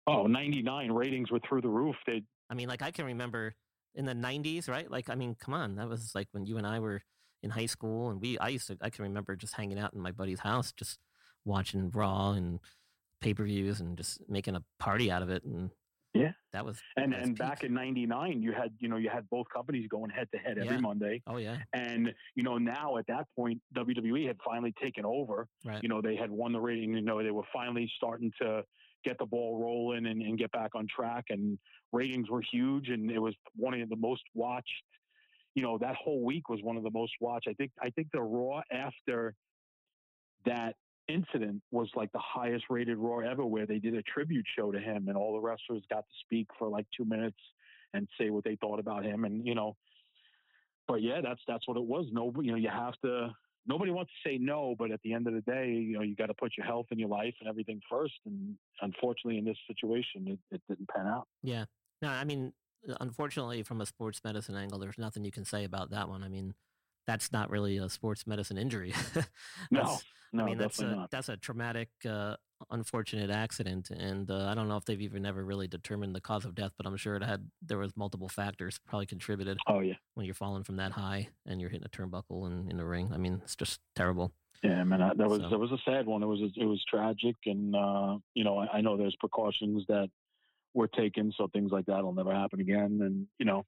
Oh, 0.08 0.26
99 0.26 0.92
ratings 0.92 1.32
were 1.32 1.40
through 1.48 1.62
the 1.62 1.68
roof. 1.68 1.96
They 2.06 2.22
I 2.48 2.54
mean, 2.54 2.68
like 2.68 2.82
I 2.82 2.90
can 2.90 3.06
remember 3.06 3.54
in 3.94 4.04
the 4.04 4.14
90s, 4.14 4.68
right? 4.68 4.90
Like 4.90 5.10
I 5.10 5.14
mean, 5.14 5.36
come 5.38 5.54
on, 5.54 5.76
that 5.76 5.88
was 5.88 6.12
like 6.14 6.28
when 6.32 6.46
you 6.46 6.58
and 6.58 6.66
I 6.66 6.78
were 6.78 7.02
in 7.42 7.50
high 7.50 7.66
school 7.66 8.10
and 8.10 8.20
we 8.20 8.38
I 8.38 8.48
used 8.48 8.68
to 8.68 8.78
I 8.80 8.90
can 8.90 9.04
remember 9.04 9.36
just 9.36 9.54
hanging 9.54 9.78
out 9.78 9.92
in 9.94 10.00
my 10.00 10.10
buddy's 10.10 10.40
house 10.40 10.72
just 10.72 10.98
watching 11.46 11.90
Raw 11.90 12.32
and 12.32 12.60
pay-per-views 13.22 13.80
and 13.80 13.96
just 13.96 14.20
making 14.28 14.56
a 14.56 14.64
party 14.78 15.10
out 15.10 15.22
of 15.22 15.30
it 15.30 15.42
and 15.44 15.70
yeah, 16.16 16.32
that 16.52 16.64
was 16.64 16.78
and 16.96 17.14
and 17.14 17.36
back 17.36 17.62
in 17.62 17.74
'99, 17.74 18.42
you 18.42 18.52
had 18.52 18.70
you 18.78 18.88
know 18.88 18.96
you 18.96 19.10
had 19.10 19.28
both 19.30 19.46
companies 19.54 19.86
going 19.88 20.10
head 20.10 20.28
to 20.32 20.38
head 20.38 20.58
every. 20.58 20.78
Monday. 20.78 21.22
Oh 21.26 21.36
yeah, 21.36 21.58
and 21.72 22.12
you 22.34 22.42
know 22.42 22.58
now 22.58 22.96
at 22.96 23.06
that 23.08 23.26
point, 23.36 23.60
WWE 23.76 24.26
had 24.26 24.36
finally 24.44 24.72
taken 24.82 25.04
over. 25.04 25.46
Right. 25.64 25.82
You 25.82 25.88
know 25.88 26.00
they 26.00 26.16
had 26.16 26.30
won 26.30 26.52
the 26.52 26.60
rating. 26.60 26.94
You 26.94 27.02
know 27.02 27.22
they 27.22 27.30
were 27.30 27.46
finally 27.52 27.90
starting 27.96 28.32
to 28.40 28.62
get 29.04 29.18
the 29.18 29.26
ball 29.26 29.60
rolling 29.62 30.06
and, 30.06 30.22
and 30.22 30.38
get 30.38 30.50
back 30.52 30.70
on 30.74 30.86
track, 30.94 31.26
and 31.28 31.58
ratings 31.92 32.30
were 32.30 32.42
huge, 32.50 32.88
and 32.88 33.10
it 33.10 33.20
was 33.20 33.34
one 33.54 33.78
of 33.80 33.88
the 33.88 33.96
most 33.96 34.22
watched. 34.34 34.70
You 35.54 35.62
know 35.62 35.78
that 35.78 35.96
whole 35.96 36.24
week 36.24 36.48
was 36.48 36.60
one 36.62 36.76
of 36.76 36.82
the 36.82 36.90
most 36.90 37.12
watched. 37.20 37.48
I 37.48 37.52
think 37.54 37.72
I 37.82 37.90
think 37.90 38.08
the 38.12 38.22
Raw 38.22 38.62
after 38.72 39.34
that 40.44 40.76
incident 41.08 41.62
was 41.70 41.88
like 41.94 42.12
the 42.12 42.20
highest 42.22 42.64
rated 42.70 42.98
Raw 42.98 43.18
ever, 43.18 43.44
where 43.44 43.66
they 43.66 43.78
did 43.78 43.94
a 43.94 44.02
tribute 44.02 44.46
show 44.56 44.72
to 44.72 44.78
him, 44.78 45.08
and 45.08 45.16
all 45.16 45.34
the 45.34 45.40
wrestlers 45.40 45.82
got 45.90 46.00
to 46.00 46.14
speak 46.24 46.48
for 46.58 46.68
like 46.68 46.86
two 46.96 47.04
minutes 47.04 47.38
and 47.94 48.08
say 48.18 48.30
what 48.30 48.44
they 48.44 48.56
thought 48.56 48.78
about 48.78 49.04
him, 49.04 49.24
and 49.24 49.46
you 49.46 49.54
know. 49.54 49.76
But 50.88 51.02
yeah, 51.02 51.20
that's 51.22 51.40
that's 51.48 51.66
what 51.66 51.76
it 51.76 51.84
was. 51.84 52.06
No, 52.12 52.32
you 52.40 52.52
know, 52.52 52.58
you 52.58 52.68
have 52.68 52.94
to. 53.04 53.34
Nobody 53.68 53.90
wants 53.90 54.12
to 54.12 54.28
say 54.28 54.38
no, 54.38 54.76
but 54.78 54.92
at 54.92 55.00
the 55.02 55.12
end 55.12 55.26
of 55.26 55.34
the 55.34 55.40
day, 55.40 55.70
you 55.70 55.94
know, 55.94 56.02
you 56.02 56.14
got 56.14 56.26
to 56.26 56.34
put 56.34 56.52
your 56.56 56.64
health 56.64 56.86
and 56.92 57.00
your 57.00 57.08
life 57.08 57.34
and 57.40 57.48
everything 57.48 57.80
first. 57.90 58.14
And 58.24 58.54
unfortunately, 58.80 59.38
in 59.38 59.44
this 59.44 59.56
situation, 59.66 60.28
it, 60.28 60.38
it 60.52 60.62
didn't 60.68 60.88
pan 60.88 61.08
out. 61.08 61.26
Yeah. 61.42 61.64
No, 62.00 62.08
I 62.08 62.22
mean, 62.22 62.52
unfortunately, 63.00 63.64
from 63.64 63.80
a 63.80 63.86
sports 63.86 64.20
medicine 64.24 64.54
angle, 64.54 64.78
there's 64.78 64.98
nothing 64.98 65.24
you 65.24 65.32
can 65.32 65.44
say 65.44 65.64
about 65.64 65.90
that 65.90 66.08
one. 66.08 66.22
I 66.22 66.28
mean, 66.28 66.54
that's 67.06 67.32
not 67.32 67.50
really 67.50 67.78
a 67.78 67.88
sports 67.88 68.26
medicine 68.26 68.58
injury. 68.58 68.94
no, 69.70 69.98
no, 70.32 70.42
I 70.42 70.46
mean 70.46 70.58
that's 70.58 70.78
a 70.80 70.86
not. 70.86 71.10
that's 71.10 71.28
a 71.28 71.36
traumatic 71.36 71.88
uh, 72.08 72.36
unfortunate 72.70 73.30
accident, 73.30 73.90
and 73.90 74.30
uh, 74.30 74.46
I 74.46 74.54
don't 74.54 74.68
know 74.68 74.76
if 74.76 74.84
they've 74.84 75.00
even 75.00 75.24
ever 75.24 75.44
really 75.44 75.68
determined 75.68 76.14
the 76.14 76.20
cause 76.20 76.44
of 76.44 76.54
death, 76.54 76.72
but 76.76 76.86
I'm 76.86 76.96
sure 76.96 77.16
it 77.16 77.22
had 77.22 77.48
there 77.62 77.78
was 77.78 77.96
multiple 77.96 78.28
factors 78.28 78.80
probably 78.86 79.06
contributed. 79.06 79.58
Oh 79.66 79.80
yeah, 79.80 79.94
when 80.14 80.26
you're 80.26 80.34
falling 80.34 80.64
from 80.64 80.76
that 80.76 80.92
high 80.92 81.28
and 81.46 81.60
you're 81.60 81.70
hitting 81.70 81.86
a 81.86 81.96
turnbuckle 81.96 82.46
and 82.46 82.70
in 82.70 82.76
the 82.76 82.84
ring, 82.84 83.10
I 83.12 83.18
mean, 83.18 83.40
it's 83.44 83.56
just 83.56 83.80
terrible. 83.94 84.32
Yeah, 84.62 84.82
man, 84.84 85.02
I, 85.02 85.12
that 85.14 85.28
was 85.28 85.40
so. 85.40 85.50
that 85.50 85.58
was 85.58 85.72
a 85.72 85.78
sad 85.84 86.06
one. 86.06 86.22
It 86.22 86.26
was 86.26 86.40
it 86.56 86.64
was 86.64 86.82
tragic, 86.88 87.36
and 87.46 87.74
uh, 87.74 88.16
you 88.34 88.44
know, 88.44 88.58
I, 88.58 88.78
I 88.78 88.80
know 88.80 88.96
there's 88.96 89.16
precautions 89.16 89.84
that 89.88 90.08
were 90.74 90.88
taken 90.88 91.32
so 91.36 91.48
things 91.48 91.72
like 91.72 91.86
that 91.86 92.04
will 92.04 92.12
never 92.12 92.32
happen 92.32 92.60
again. 92.60 93.00
And 93.02 93.26
you 93.38 93.46
know, 93.46 93.64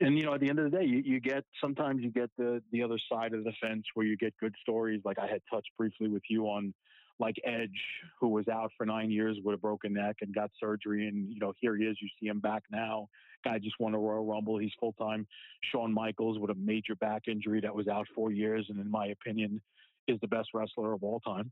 and 0.00 0.16
you 0.18 0.24
know, 0.24 0.34
at 0.34 0.40
the 0.40 0.48
end 0.48 0.58
of 0.58 0.70
the 0.70 0.78
day, 0.78 0.84
you, 0.84 1.02
you 1.04 1.20
get 1.20 1.44
sometimes 1.60 2.02
you 2.02 2.10
get 2.10 2.30
the 2.36 2.62
the 2.72 2.82
other 2.82 2.98
side 3.10 3.34
of 3.34 3.44
the 3.44 3.52
fence 3.60 3.84
where 3.94 4.06
you 4.06 4.16
get 4.16 4.34
good 4.38 4.54
stories. 4.60 5.00
Like 5.04 5.18
I 5.18 5.26
had 5.26 5.42
touched 5.50 5.70
briefly 5.76 6.08
with 6.08 6.22
you 6.28 6.46
on 6.46 6.74
like 7.18 7.36
Edge, 7.44 7.80
who 8.20 8.28
was 8.28 8.48
out 8.48 8.72
for 8.76 8.86
nine 8.86 9.10
years 9.10 9.38
with 9.44 9.54
a 9.54 9.58
broken 9.58 9.92
neck 9.94 10.16
and 10.20 10.34
got 10.34 10.50
surgery, 10.58 11.08
and 11.08 11.32
you 11.32 11.40
know 11.40 11.52
here 11.60 11.76
he 11.76 11.84
is. 11.84 11.96
You 12.00 12.08
see 12.20 12.26
him 12.26 12.40
back 12.40 12.64
now. 12.70 13.08
Guy 13.44 13.58
just 13.58 13.76
won 13.80 13.94
a 13.94 13.98
Royal 13.98 14.24
Rumble. 14.24 14.58
He's 14.58 14.72
full 14.78 14.92
time. 14.92 15.26
Shawn 15.70 15.92
Michaels 15.92 16.38
with 16.38 16.50
a 16.50 16.54
major 16.54 16.94
back 16.96 17.22
injury 17.28 17.60
that 17.60 17.74
was 17.74 17.88
out 17.88 18.06
four 18.14 18.30
years, 18.32 18.66
and 18.68 18.80
in 18.80 18.90
my 18.90 19.06
opinion, 19.06 19.60
is 20.08 20.18
the 20.20 20.28
best 20.28 20.50
wrestler 20.54 20.92
of 20.92 21.02
all 21.02 21.20
time. 21.20 21.50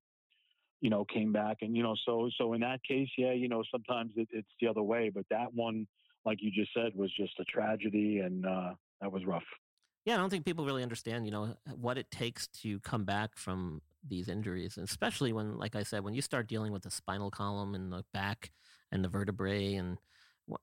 You 0.80 0.90
know, 0.90 1.04
came 1.04 1.32
back, 1.32 1.58
and 1.62 1.76
you 1.76 1.82
know, 1.82 1.94
so 2.06 2.30
so 2.38 2.54
in 2.54 2.60
that 2.60 2.80
case, 2.82 3.08
yeah, 3.16 3.32
you 3.32 3.48
know, 3.48 3.62
sometimes 3.70 4.12
it, 4.16 4.28
it's 4.32 4.48
the 4.60 4.68
other 4.68 4.82
way, 4.82 5.10
but 5.14 5.26
that 5.30 5.52
one, 5.52 5.86
like 6.24 6.38
you 6.40 6.50
just 6.50 6.72
said, 6.74 6.92
was 6.94 7.12
just 7.16 7.38
a 7.38 7.44
tragedy, 7.44 8.18
and 8.18 8.46
uh, 8.46 8.74
that 9.00 9.10
was 9.10 9.24
rough. 9.24 9.44
Yeah, 10.04 10.14
I 10.14 10.16
don't 10.18 10.30
think 10.30 10.44
people 10.44 10.64
really 10.64 10.82
understand, 10.82 11.26
you 11.26 11.30
know, 11.30 11.54
what 11.74 11.98
it 11.98 12.10
takes 12.10 12.46
to 12.62 12.80
come 12.80 13.04
back 13.04 13.36
from 13.36 13.82
these 14.08 14.28
injuries, 14.28 14.76
and 14.76 14.88
especially 14.88 15.32
when, 15.32 15.58
like 15.58 15.76
I 15.76 15.82
said, 15.82 16.02
when 16.02 16.14
you 16.14 16.22
start 16.22 16.48
dealing 16.48 16.72
with 16.72 16.82
the 16.82 16.90
spinal 16.90 17.30
column 17.30 17.74
and 17.74 17.92
the 17.92 18.04
back 18.14 18.50
and 18.92 19.04
the 19.04 19.08
vertebrae, 19.08 19.74
and 19.74 19.98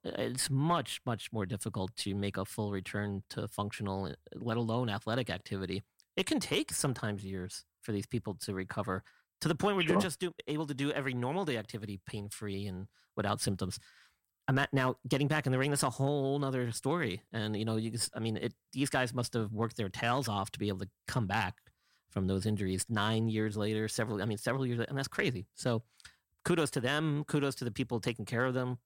it's 0.04 0.50
much, 0.50 1.00
much 1.06 1.32
more 1.32 1.46
difficult 1.46 1.94
to 1.96 2.14
make 2.14 2.36
a 2.36 2.44
full 2.44 2.72
return 2.72 3.22
to 3.30 3.46
functional, 3.48 4.12
let 4.34 4.56
alone 4.56 4.90
athletic 4.90 5.30
activity. 5.30 5.82
It 6.16 6.26
can 6.26 6.40
take 6.40 6.72
sometimes 6.72 7.24
years 7.24 7.64
for 7.82 7.92
these 7.92 8.06
people 8.06 8.34
to 8.42 8.54
recover 8.54 9.04
to 9.40 9.48
the 9.48 9.54
point 9.54 9.76
where 9.76 9.84
sure. 9.84 9.94
they're 9.94 10.02
just 10.02 10.18
do, 10.18 10.32
able 10.48 10.66
to 10.66 10.74
do 10.74 10.90
every 10.90 11.14
normal 11.14 11.44
day 11.44 11.56
activity 11.56 12.00
pain 12.06 12.28
free 12.28 12.66
and 12.66 12.88
without 13.16 13.40
symptoms. 13.40 13.78
I'm 14.48 14.58
at 14.58 14.72
now 14.72 14.96
getting 15.06 15.28
back 15.28 15.46
in 15.46 15.52
the 15.52 15.58
ring. 15.58 15.70
That's 15.70 15.82
a 15.82 15.90
whole 15.90 16.42
other 16.44 16.72
story. 16.72 17.22
And, 17.32 17.56
you 17.56 17.64
know, 17.64 17.76
you 17.76 17.90
just, 17.90 18.10
I 18.16 18.20
mean, 18.20 18.36
it, 18.36 18.54
these 18.72 18.90
guys 18.90 19.14
must 19.14 19.34
have 19.34 19.52
worked 19.52 19.76
their 19.76 19.88
tails 19.88 20.28
off 20.28 20.50
to 20.52 20.58
be 20.58 20.68
able 20.68 20.80
to 20.80 20.88
come 21.06 21.26
back 21.26 21.56
from 22.10 22.26
those 22.26 22.46
injuries 22.46 22.86
nine 22.88 23.28
years 23.28 23.56
later, 23.56 23.86
several, 23.88 24.22
I 24.22 24.24
mean, 24.24 24.38
several 24.38 24.66
years, 24.66 24.78
later, 24.78 24.88
and 24.88 24.98
that's 24.98 25.08
crazy. 25.08 25.46
So 25.54 25.82
kudos 26.44 26.70
to 26.72 26.80
them. 26.80 27.24
Kudos 27.28 27.54
to 27.56 27.64
the 27.64 27.70
people 27.70 28.00
taking 28.00 28.24
care 28.24 28.46
of 28.46 28.54
them. 28.54 28.78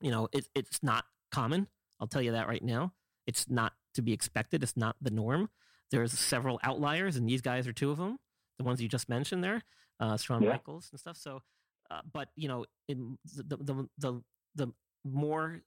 You 0.00 0.10
know, 0.10 0.28
it, 0.32 0.46
it's 0.54 0.82
not 0.82 1.04
common. 1.30 1.68
I'll 2.00 2.08
tell 2.08 2.22
you 2.22 2.32
that 2.32 2.48
right 2.48 2.62
now. 2.62 2.92
It's 3.26 3.48
not 3.48 3.72
to 3.94 4.02
be 4.02 4.12
expected. 4.12 4.62
It's 4.62 4.76
not 4.76 4.96
the 5.00 5.10
norm. 5.10 5.48
There's 5.92 6.12
several 6.12 6.58
outliers, 6.64 7.16
and 7.16 7.28
these 7.28 7.40
guys 7.40 7.68
are 7.68 7.72
two 7.72 7.92
of 7.92 7.98
them 7.98 8.18
the 8.58 8.64
ones 8.64 8.80
you 8.80 8.88
just 8.88 9.08
mentioned 9.08 9.44
there, 9.44 9.62
uh, 10.00 10.16
Shawn 10.16 10.42
yeah. 10.42 10.50
Michaels 10.50 10.88
and 10.92 11.00
stuff. 11.00 11.16
So, 11.16 11.42
uh, 11.90 12.00
but 12.12 12.28
you 12.36 12.48
know, 12.48 12.64
in 12.88 13.18
the, 13.34 13.56
the 13.56 13.88
the 13.98 14.22
the 14.54 14.72
more 15.10 15.62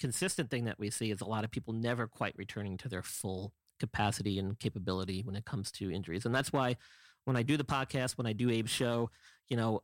consistent 0.00 0.50
thing 0.50 0.64
that 0.64 0.78
we 0.78 0.90
see 0.90 1.10
is 1.10 1.20
a 1.20 1.26
lot 1.26 1.44
of 1.44 1.50
people 1.50 1.72
never 1.72 2.06
quite 2.06 2.34
returning 2.36 2.76
to 2.78 2.88
their 2.88 3.02
full 3.02 3.52
capacity 3.80 4.38
and 4.38 4.58
capability 4.58 5.22
when 5.22 5.36
it 5.36 5.44
comes 5.44 5.70
to 5.72 5.90
injuries, 5.90 6.26
and 6.26 6.34
that's 6.34 6.52
why 6.52 6.76
when 7.24 7.36
I 7.36 7.42
do 7.42 7.56
the 7.56 7.64
podcast, 7.64 8.18
when 8.18 8.26
I 8.26 8.32
do 8.32 8.48
Abe's 8.48 8.70
show, 8.70 9.10
you 9.48 9.56
know, 9.56 9.82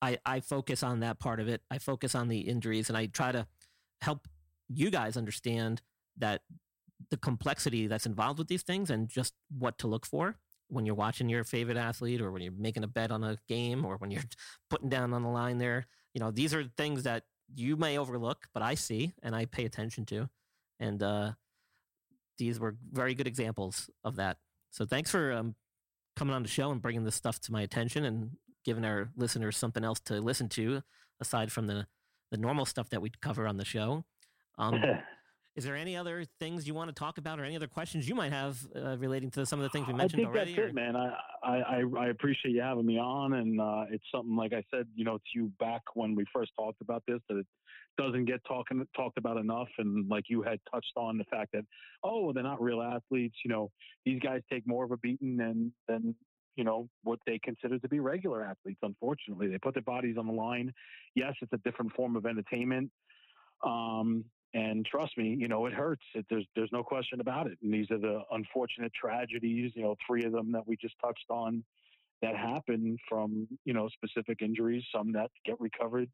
I 0.00 0.18
I 0.26 0.40
focus 0.40 0.82
on 0.82 1.00
that 1.00 1.18
part 1.18 1.40
of 1.40 1.48
it. 1.48 1.62
I 1.70 1.78
focus 1.78 2.14
on 2.14 2.28
the 2.28 2.40
injuries, 2.40 2.88
and 2.88 2.96
I 2.96 3.06
try 3.06 3.32
to 3.32 3.46
help 4.00 4.26
you 4.68 4.90
guys 4.90 5.16
understand 5.16 5.80
that 6.18 6.42
the 7.10 7.16
complexity 7.16 7.86
that's 7.86 8.06
involved 8.06 8.38
with 8.38 8.48
these 8.48 8.62
things 8.62 8.90
and 8.90 9.08
just 9.08 9.34
what 9.58 9.78
to 9.78 9.86
look 9.86 10.06
for 10.06 10.36
when 10.68 10.86
you're 10.86 10.94
watching 10.94 11.28
your 11.28 11.44
favorite 11.44 11.76
athlete 11.76 12.20
or 12.20 12.30
when 12.30 12.42
you're 12.42 12.52
making 12.56 12.84
a 12.84 12.88
bet 12.88 13.10
on 13.10 13.22
a 13.24 13.36
game 13.48 13.84
or 13.84 13.96
when 13.96 14.10
you're 14.10 14.22
putting 14.70 14.88
down 14.88 15.12
on 15.12 15.22
the 15.22 15.28
line 15.28 15.58
there. 15.58 15.86
You 16.14 16.20
know, 16.20 16.30
these 16.30 16.54
are 16.54 16.64
things 16.76 17.02
that 17.04 17.24
you 17.54 17.76
may 17.76 17.98
overlook, 17.98 18.46
but 18.54 18.62
I 18.62 18.74
see 18.74 19.12
and 19.22 19.34
I 19.34 19.46
pay 19.46 19.64
attention 19.64 20.04
to. 20.06 20.28
And 20.80 21.02
uh, 21.02 21.32
these 22.38 22.58
were 22.58 22.76
very 22.92 23.14
good 23.14 23.26
examples 23.26 23.90
of 24.04 24.16
that. 24.16 24.38
So 24.70 24.84
thanks 24.84 25.10
for 25.10 25.32
um, 25.32 25.54
coming 26.16 26.34
on 26.34 26.42
the 26.42 26.48
show 26.48 26.70
and 26.70 26.80
bringing 26.80 27.04
this 27.04 27.14
stuff 27.14 27.40
to 27.40 27.52
my 27.52 27.62
attention 27.62 28.04
and 28.04 28.30
giving 28.64 28.84
our 28.84 29.10
listeners 29.16 29.56
something 29.56 29.84
else 29.84 30.00
to 30.00 30.20
listen 30.20 30.48
to 30.50 30.82
aside 31.20 31.52
from 31.52 31.66
the, 31.66 31.86
the 32.30 32.36
normal 32.36 32.64
stuff 32.64 32.88
that 32.90 33.02
we 33.02 33.10
cover 33.20 33.46
on 33.46 33.56
the 33.56 33.64
show. 33.64 34.04
Um, 34.58 34.82
Is 35.54 35.64
there 35.64 35.76
any 35.76 35.96
other 35.96 36.24
things 36.40 36.66
you 36.66 36.72
want 36.72 36.88
to 36.88 36.94
talk 36.94 37.18
about, 37.18 37.38
or 37.38 37.44
any 37.44 37.56
other 37.56 37.66
questions 37.66 38.08
you 38.08 38.14
might 38.14 38.32
have 38.32 38.58
uh, 38.74 38.96
relating 38.96 39.30
to 39.32 39.44
some 39.44 39.58
of 39.58 39.64
the 39.64 39.68
things 39.68 39.86
we 39.86 39.92
mentioned 39.92 40.22
I 40.22 40.24
think 40.24 40.34
already? 40.34 40.52
That's 40.52 40.64
or? 40.64 40.68
it, 40.68 40.74
man. 40.74 40.96
I, 40.96 41.12
I 41.44 41.82
I 41.98 42.06
appreciate 42.08 42.52
you 42.52 42.62
having 42.62 42.86
me 42.86 42.98
on, 42.98 43.34
and 43.34 43.60
uh, 43.60 43.84
it's 43.90 44.04
something 44.10 44.34
like 44.34 44.54
I 44.54 44.64
said, 44.74 44.86
you 44.94 45.04
know, 45.04 45.18
to 45.18 45.24
you 45.34 45.52
back 45.60 45.82
when 45.94 46.14
we 46.14 46.24
first 46.34 46.52
talked 46.56 46.80
about 46.80 47.02
this 47.06 47.20
that 47.28 47.36
it 47.36 47.46
doesn't 47.98 48.24
get 48.24 48.40
talking 48.48 48.86
talked 48.96 49.18
about 49.18 49.36
enough, 49.36 49.68
and 49.76 50.08
like 50.08 50.24
you 50.28 50.40
had 50.40 50.58
touched 50.72 50.92
on 50.96 51.18
the 51.18 51.24
fact 51.24 51.52
that 51.52 51.64
oh, 52.02 52.32
they're 52.32 52.42
not 52.42 52.62
real 52.62 52.80
athletes. 52.80 53.36
You 53.44 53.50
know, 53.50 53.70
these 54.06 54.20
guys 54.20 54.40
take 54.50 54.66
more 54.66 54.84
of 54.84 54.90
a 54.90 54.96
beating 54.96 55.36
than 55.36 55.70
than 55.86 56.14
you 56.56 56.64
know 56.64 56.88
what 57.02 57.18
they 57.26 57.38
consider 57.38 57.78
to 57.78 57.88
be 57.88 58.00
regular 58.00 58.42
athletes. 58.42 58.80
Unfortunately, 58.82 59.48
they 59.48 59.58
put 59.58 59.74
their 59.74 59.82
bodies 59.82 60.16
on 60.18 60.26
the 60.26 60.32
line. 60.32 60.72
Yes, 61.14 61.34
it's 61.42 61.52
a 61.52 61.58
different 61.58 61.92
form 61.92 62.16
of 62.16 62.24
entertainment. 62.24 62.90
Um, 63.62 64.24
and 64.54 64.84
trust 64.84 65.16
me, 65.16 65.36
you 65.38 65.48
know, 65.48 65.66
it 65.66 65.72
hurts. 65.72 66.02
It, 66.14 66.26
there's 66.28 66.46
there's 66.54 66.70
no 66.72 66.82
question 66.82 67.20
about 67.20 67.46
it. 67.46 67.58
And 67.62 67.72
these 67.72 67.90
are 67.90 67.98
the 67.98 68.22
unfortunate 68.30 68.92
tragedies. 68.94 69.72
You 69.74 69.82
know, 69.82 69.96
three 70.06 70.24
of 70.24 70.32
them 70.32 70.52
that 70.52 70.66
we 70.66 70.76
just 70.76 70.94
touched 71.02 71.26
on 71.30 71.64
that 72.20 72.36
happen 72.36 72.96
from 73.08 73.48
you 73.64 73.72
know 73.72 73.88
specific 73.88 74.42
injuries. 74.42 74.84
Some 74.94 75.12
that 75.12 75.30
get 75.44 75.60
recovered, 75.60 76.08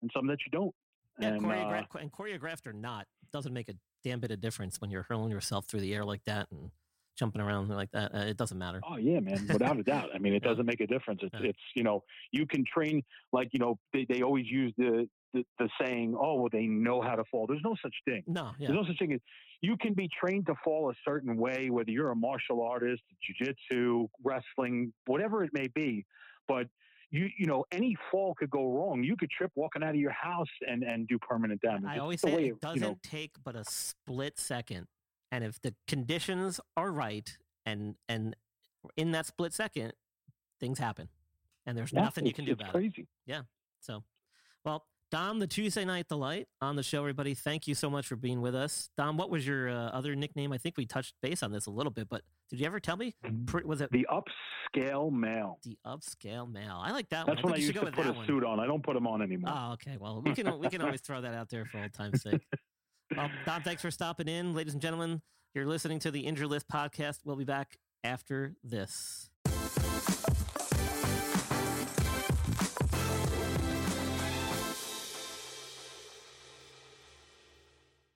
and 0.00 0.10
some 0.14 0.26
that 0.28 0.38
you 0.46 0.50
don't. 0.50 0.74
Yeah, 1.18 1.28
and, 1.28 1.42
choreographed, 1.42 1.94
uh, 1.94 1.98
and 1.98 2.12
choreographed 2.12 2.66
or 2.66 2.72
not, 2.72 3.06
doesn't 3.32 3.52
make 3.52 3.68
a 3.68 3.74
damn 4.02 4.20
bit 4.20 4.30
of 4.30 4.40
difference 4.40 4.80
when 4.80 4.90
you're 4.90 5.02
hurling 5.02 5.30
yourself 5.30 5.66
through 5.66 5.80
the 5.80 5.94
air 5.94 6.04
like 6.04 6.24
that 6.24 6.48
and 6.50 6.70
jumping 7.18 7.40
around 7.40 7.68
like 7.68 7.90
that. 7.92 8.14
Uh, 8.14 8.18
it 8.20 8.36
doesn't 8.36 8.58
matter. 8.58 8.80
Oh 8.88 8.96
yeah, 8.96 9.20
man, 9.20 9.46
without 9.52 9.78
a 9.78 9.82
doubt. 9.82 10.10
I 10.14 10.18
mean, 10.18 10.34
it 10.34 10.42
doesn't 10.42 10.66
make 10.66 10.80
a 10.80 10.86
difference. 10.86 11.20
It's, 11.22 11.34
yeah. 11.34 11.50
it's 11.50 11.58
you 11.74 11.82
know, 11.82 12.02
you 12.30 12.46
can 12.46 12.64
train 12.64 13.02
like 13.32 13.48
you 13.52 13.60
know 13.60 13.78
they, 13.92 14.06
they 14.08 14.22
always 14.22 14.46
use 14.48 14.72
the 14.76 15.08
the, 15.32 15.44
the 15.58 15.68
saying, 15.80 16.14
oh, 16.18 16.34
well, 16.34 16.48
they 16.52 16.66
know 16.66 17.00
how 17.00 17.14
to 17.14 17.24
fall. 17.30 17.46
There's 17.46 17.62
no 17.64 17.74
such 17.82 17.94
thing. 18.04 18.22
No, 18.26 18.50
yeah. 18.58 18.68
There's 18.68 18.80
no 18.80 18.86
such 18.86 18.98
thing 18.98 19.12
as 19.12 19.20
you 19.60 19.76
can 19.76 19.94
be 19.94 20.08
trained 20.20 20.46
to 20.46 20.54
fall 20.64 20.90
a 20.90 20.94
certain 21.06 21.36
way, 21.36 21.70
whether 21.70 21.90
you're 21.90 22.10
a 22.10 22.16
martial 22.16 22.62
artist, 22.62 23.02
jujitsu, 23.22 24.08
wrestling, 24.22 24.92
whatever 25.06 25.44
it 25.44 25.50
may 25.52 25.68
be. 25.68 26.04
But 26.48 26.66
you, 27.10 27.28
you 27.38 27.46
know, 27.46 27.64
any 27.72 27.96
fall 28.10 28.34
could 28.34 28.50
go 28.50 28.72
wrong. 28.72 29.04
You 29.04 29.16
could 29.16 29.30
trip 29.30 29.52
walking 29.54 29.82
out 29.82 29.90
of 29.90 29.96
your 29.96 30.12
house 30.12 30.48
and, 30.66 30.82
and 30.82 31.06
do 31.06 31.18
permanent 31.18 31.60
damage. 31.60 31.84
I 31.86 31.98
always 31.98 32.20
say 32.20 32.46
it 32.46 32.60
doesn't 32.60 32.80
you 32.80 32.88
know, 32.88 32.98
take 33.02 33.32
but 33.44 33.54
a 33.54 33.64
split 33.64 34.38
second. 34.38 34.86
And 35.32 35.42
if 35.42 35.60
the 35.62 35.74
conditions 35.88 36.60
are 36.76 36.92
right 36.92 37.36
and, 37.64 37.96
and 38.08 38.36
in 38.96 39.12
that 39.12 39.26
split 39.26 39.54
second, 39.54 39.94
things 40.60 40.78
happen. 40.78 41.08
And 41.66 41.76
there's 41.76 41.92
yeah, 41.92 42.02
nothing 42.02 42.26
you 42.26 42.34
can 42.34 42.44
do 42.44 42.52
about 42.52 42.70
crazy. 42.70 43.02
it. 43.02 43.08
Yeah. 43.26 43.42
So, 43.80 44.04
well, 44.64 44.84
Dom, 45.10 45.38
the 45.38 45.46
Tuesday 45.46 45.84
Night 45.84 46.08
Delight 46.08 46.48
on 46.60 46.76
the 46.76 46.82
show, 46.82 47.00
everybody. 47.00 47.34
Thank 47.34 47.66
you 47.66 47.74
so 47.74 47.88
much 47.88 48.06
for 48.06 48.16
being 48.16 48.42
with 48.42 48.54
us. 48.54 48.90
Dom, 48.96 49.16
what 49.16 49.30
was 49.30 49.46
your 49.46 49.70
uh, 49.70 49.88
other 49.90 50.14
nickname? 50.14 50.52
I 50.52 50.58
think 50.58 50.76
we 50.76 50.84
touched 50.84 51.14
base 51.22 51.42
on 51.42 51.50
this 51.50 51.66
a 51.66 51.70
little 51.70 51.92
bit, 51.92 52.08
but 52.10 52.22
did 52.50 52.60
you 52.60 52.66
ever 52.66 52.80
tell 52.80 52.96
me? 52.96 53.14
Mm-hmm. 53.24 53.66
Was 53.66 53.80
it 53.80 53.90
the 53.90 54.06
upscale 54.10 55.10
male? 55.10 55.58
The 55.64 55.78
upscale 55.86 56.50
male. 56.50 56.78
I 56.82 56.92
like 56.92 57.08
that 57.10 57.26
That's 57.26 57.42
one. 57.42 57.52
I 57.52 57.54
when 57.54 57.54
I 57.54 57.56
used 57.64 57.74
to 57.74 57.90
put 57.90 58.06
a 58.06 58.12
one. 58.12 58.26
suit 58.26 58.44
on. 58.44 58.60
I 58.60 58.66
don't 58.66 58.82
put 58.82 58.94
them 58.94 59.06
on 59.06 59.22
anymore. 59.22 59.52
Oh, 59.54 59.72
okay. 59.74 59.96
Well, 59.98 60.20
we 60.22 60.34
can 60.34 60.58
we 60.58 60.68
can 60.68 60.82
always 60.82 61.00
throw 61.00 61.20
that 61.20 61.34
out 61.34 61.48
there 61.48 61.64
for 61.64 61.78
old 61.78 61.92
time's 61.92 62.22
sake. 62.22 62.42
Well, 63.16 63.30
Dom, 63.44 63.62
thanks 63.62 63.82
for 63.82 63.90
stopping 63.90 64.28
in, 64.28 64.54
ladies 64.54 64.72
and 64.72 64.82
gentlemen. 64.82 65.22
You're 65.54 65.66
listening 65.66 65.98
to 66.00 66.10
the 66.10 66.20
Injured 66.20 66.48
List 66.48 66.68
podcast. 66.68 67.18
We'll 67.24 67.36
be 67.36 67.44
back 67.44 67.76
after 68.02 68.54
this. 68.64 69.28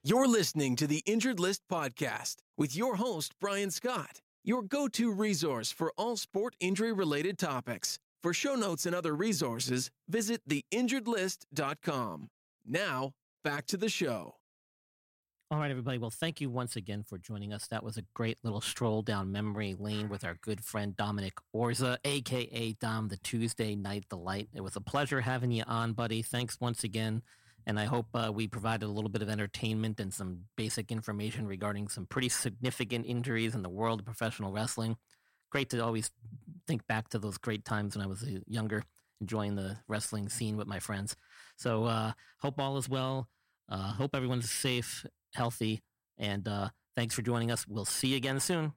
You're 0.03 0.29
listening 0.29 0.77
to 0.77 0.87
the 0.87 1.03
Injured 1.05 1.41
List 1.41 1.63
Podcast 1.69 2.37
with 2.57 2.77
your 2.77 2.95
host, 2.95 3.33
Brian 3.41 3.73
Scott, 3.73 4.21
your 4.45 4.63
go 4.63 4.87
to 4.87 5.13
resource 5.13 5.73
for 5.73 5.93
all 5.97 6.17
sport 6.17 6.55
injury 6.61 6.93
related 6.93 7.39
topics. 7.39 7.99
For 8.23 8.33
show 8.33 8.55
notes 8.55 8.87
and 8.87 8.95
other 8.95 9.17
resources, 9.17 9.91
visit 10.09 10.43
theinjuredlist.com. 10.49 12.29
Now, 12.65 13.15
back 13.43 13.67
to 13.67 13.77
the 13.77 13.89
show. 13.89 14.36
All 15.49 15.59
right, 15.59 15.71
everybody. 15.71 15.99
Well, 15.99 16.11
thank 16.11 16.41
you 16.41 16.51
once 16.51 16.75
again 16.75 17.05
for 17.05 17.19
joining 17.19 17.53
us. 17.53 17.69
That 17.69 17.85
was 17.85 17.97
a 17.97 18.03
great 18.15 18.37
little 18.43 18.61
stroll 18.61 19.03
down 19.03 19.31
memory 19.31 19.77
lane 19.79 20.09
with 20.09 20.25
our 20.25 20.37
good 20.41 20.65
friend 20.65 20.97
Dominic 20.97 21.35
Orza, 21.55 21.99
aka 22.05 22.73
Dom, 22.81 23.07
the 23.07 23.17
Tuesday 23.19 23.77
Night 23.77 24.07
Delight. 24.11 24.49
It 24.53 24.61
was 24.61 24.75
a 24.75 24.81
pleasure 24.81 25.21
having 25.21 25.53
you 25.53 25.63
on, 25.69 25.93
buddy. 25.93 26.21
Thanks 26.23 26.61
once 26.61 26.83
again. 26.83 27.23
And 27.65 27.79
I 27.79 27.85
hope 27.85 28.07
uh, 28.13 28.33
we 28.35 28.49
provided 28.49 28.87
a 28.87 28.91
little 28.91 29.09
bit 29.09 29.23
of 29.23 29.29
entertainment 29.29 30.01
and 30.01 30.13
some 30.13 30.41
basic 30.57 30.91
information 30.91 31.47
regarding 31.47 31.87
some 31.87 32.07
pretty 32.07 32.29
significant 32.29 33.07
injuries 33.07 33.55
in 33.55 33.63
the 33.63 33.69
world 33.69 34.01
of 34.01 34.07
professional 34.07 34.51
wrestling. 34.51 34.97
Great 35.53 35.71
to 35.71 35.79
always 35.79 36.11
think 36.67 36.85
back 36.89 37.09
to 37.11 37.21
those 37.21 37.39
great 37.39 37.65
times 37.65 37.95
when 37.95 38.05
I 38.05 38.09
was 38.09 38.25
uh, 38.25 38.41
younger, 38.49 38.83
enjoying 39.21 39.55
the 39.55 39.77
wrestling 39.87 40.29
scene 40.29 40.57
with 40.57 40.67
my 40.67 40.81
friends. 40.81 41.15
So 41.55 41.85
uh, 41.85 42.13
hope 42.41 42.59
all 42.59 42.79
is 42.79 42.89
well. 42.89 43.29
Uh, 43.69 43.93
hope 43.93 44.15
everyone's 44.15 44.51
safe 44.51 45.07
healthy. 45.37 45.83
And 46.19 46.49
uh, 46.49 46.71
thanks 46.97 47.15
for 47.15 47.23
joining 47.23 47.51
us. 47.51 47.67
We'll 47.69 47.85
see 47.85 48.09
you 48.09 48.17
again 48.17 48.41
soon. 48.41 48.73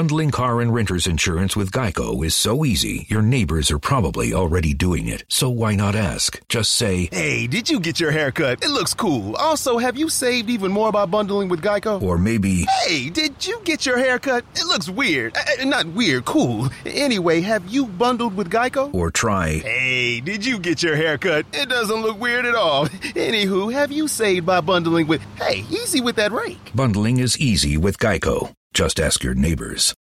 Bundling 0.00 0.30
car 0.30 0.62
and 0.62 0.72
renter's 0.72 1.06
insurance 1.06 1.54
with 1.54 1.72
Geico 1.72 2.24
is 2.24 2.34
so 2.34 2.64
easy, 2.64 3.04
your 3.10 3.20
neighbors 3.20 3.70
are 3.70 3.78
probably 3.78 4.32
already 4.32 4.72
doing 4.72 5.08
it. 5.08 5.24
So 5.28 5.50
why 5.50 5.74
not 5.74 5.94
ask? 5.94 6.40
Just 6.48 6.72
say, 6.72 7.10
Hey, 7.12 7.46
did 7.46 7.68
you 7.68 7.78
get 7.78 8.00
your 8.00 8.10
haircut? 8.10 8.64
It 8.64 8.70
looks 8.70 8.94
cool. 8.94 9.36
Also, 9.36 9.76
have 9.76 9.98
you 9.98 10.08
saved 10.08 10.48
even 10.48 10.72
more 10.72 10.90
by 10.90 11.04
bundling 11.04 11.50
with 11.50 11.60
Geico? 11.60 12.00
Or 12.00 12.16
maybe, 12.16 12.64
Hey, 12.86 13.10
did 13.10 13.46
you 13.46 13.60
get 13.64 13.84
your 13.84 13.98
haircut? 13.98 14.46
It 14.54 14.64
looks 14.64 14.88
weird. 14.88 15.36
Uh, 15.36 15.66
not 15.66 15.84
weird, 15.88 16.24
cool. 16.24 16.70
Anyway, 16.86 17.42
have 17.42 17.68
you 17.68 17.84
bundled 17.84 18.34
with 18.38 18.48
Geico? 18.48 18.94
Or 18.94 19.10
try, 19.10 19.58
Hey, 19.58 20.22
did 20.22 20.46
you 20.46 20.58
get 20.58 20.82
your 20.82 20.96
haircut? 20.96 21.44
It 21.52 21.68
doesn't 21.68 22.00
look 22.00 22.18
weird 22.18 22.46
at 22.46 22.54
all. 22.54 22.86
Anywho, 22.88 23.70
have 23.70 23.92
you 23.92 24.08
saved 24.08 24.46
by 24.46 24.62
bundling 24.62 25.08
with, 25.08 25.20
hey, 25.36 25.62
easy 25.68 26.00
with 26.00 26.16
that 26.16 26.32
rake? 26.32 26.70
bundling 26.74 27.18
is 27.18 27.36
easy 27.38 27.76
with 27.76 27.98
Geico. 27.98 28.54
Just 28.72 29.00
ask 29.00 29.22
your 29.24 29.34
neighbors. 29.34 29.94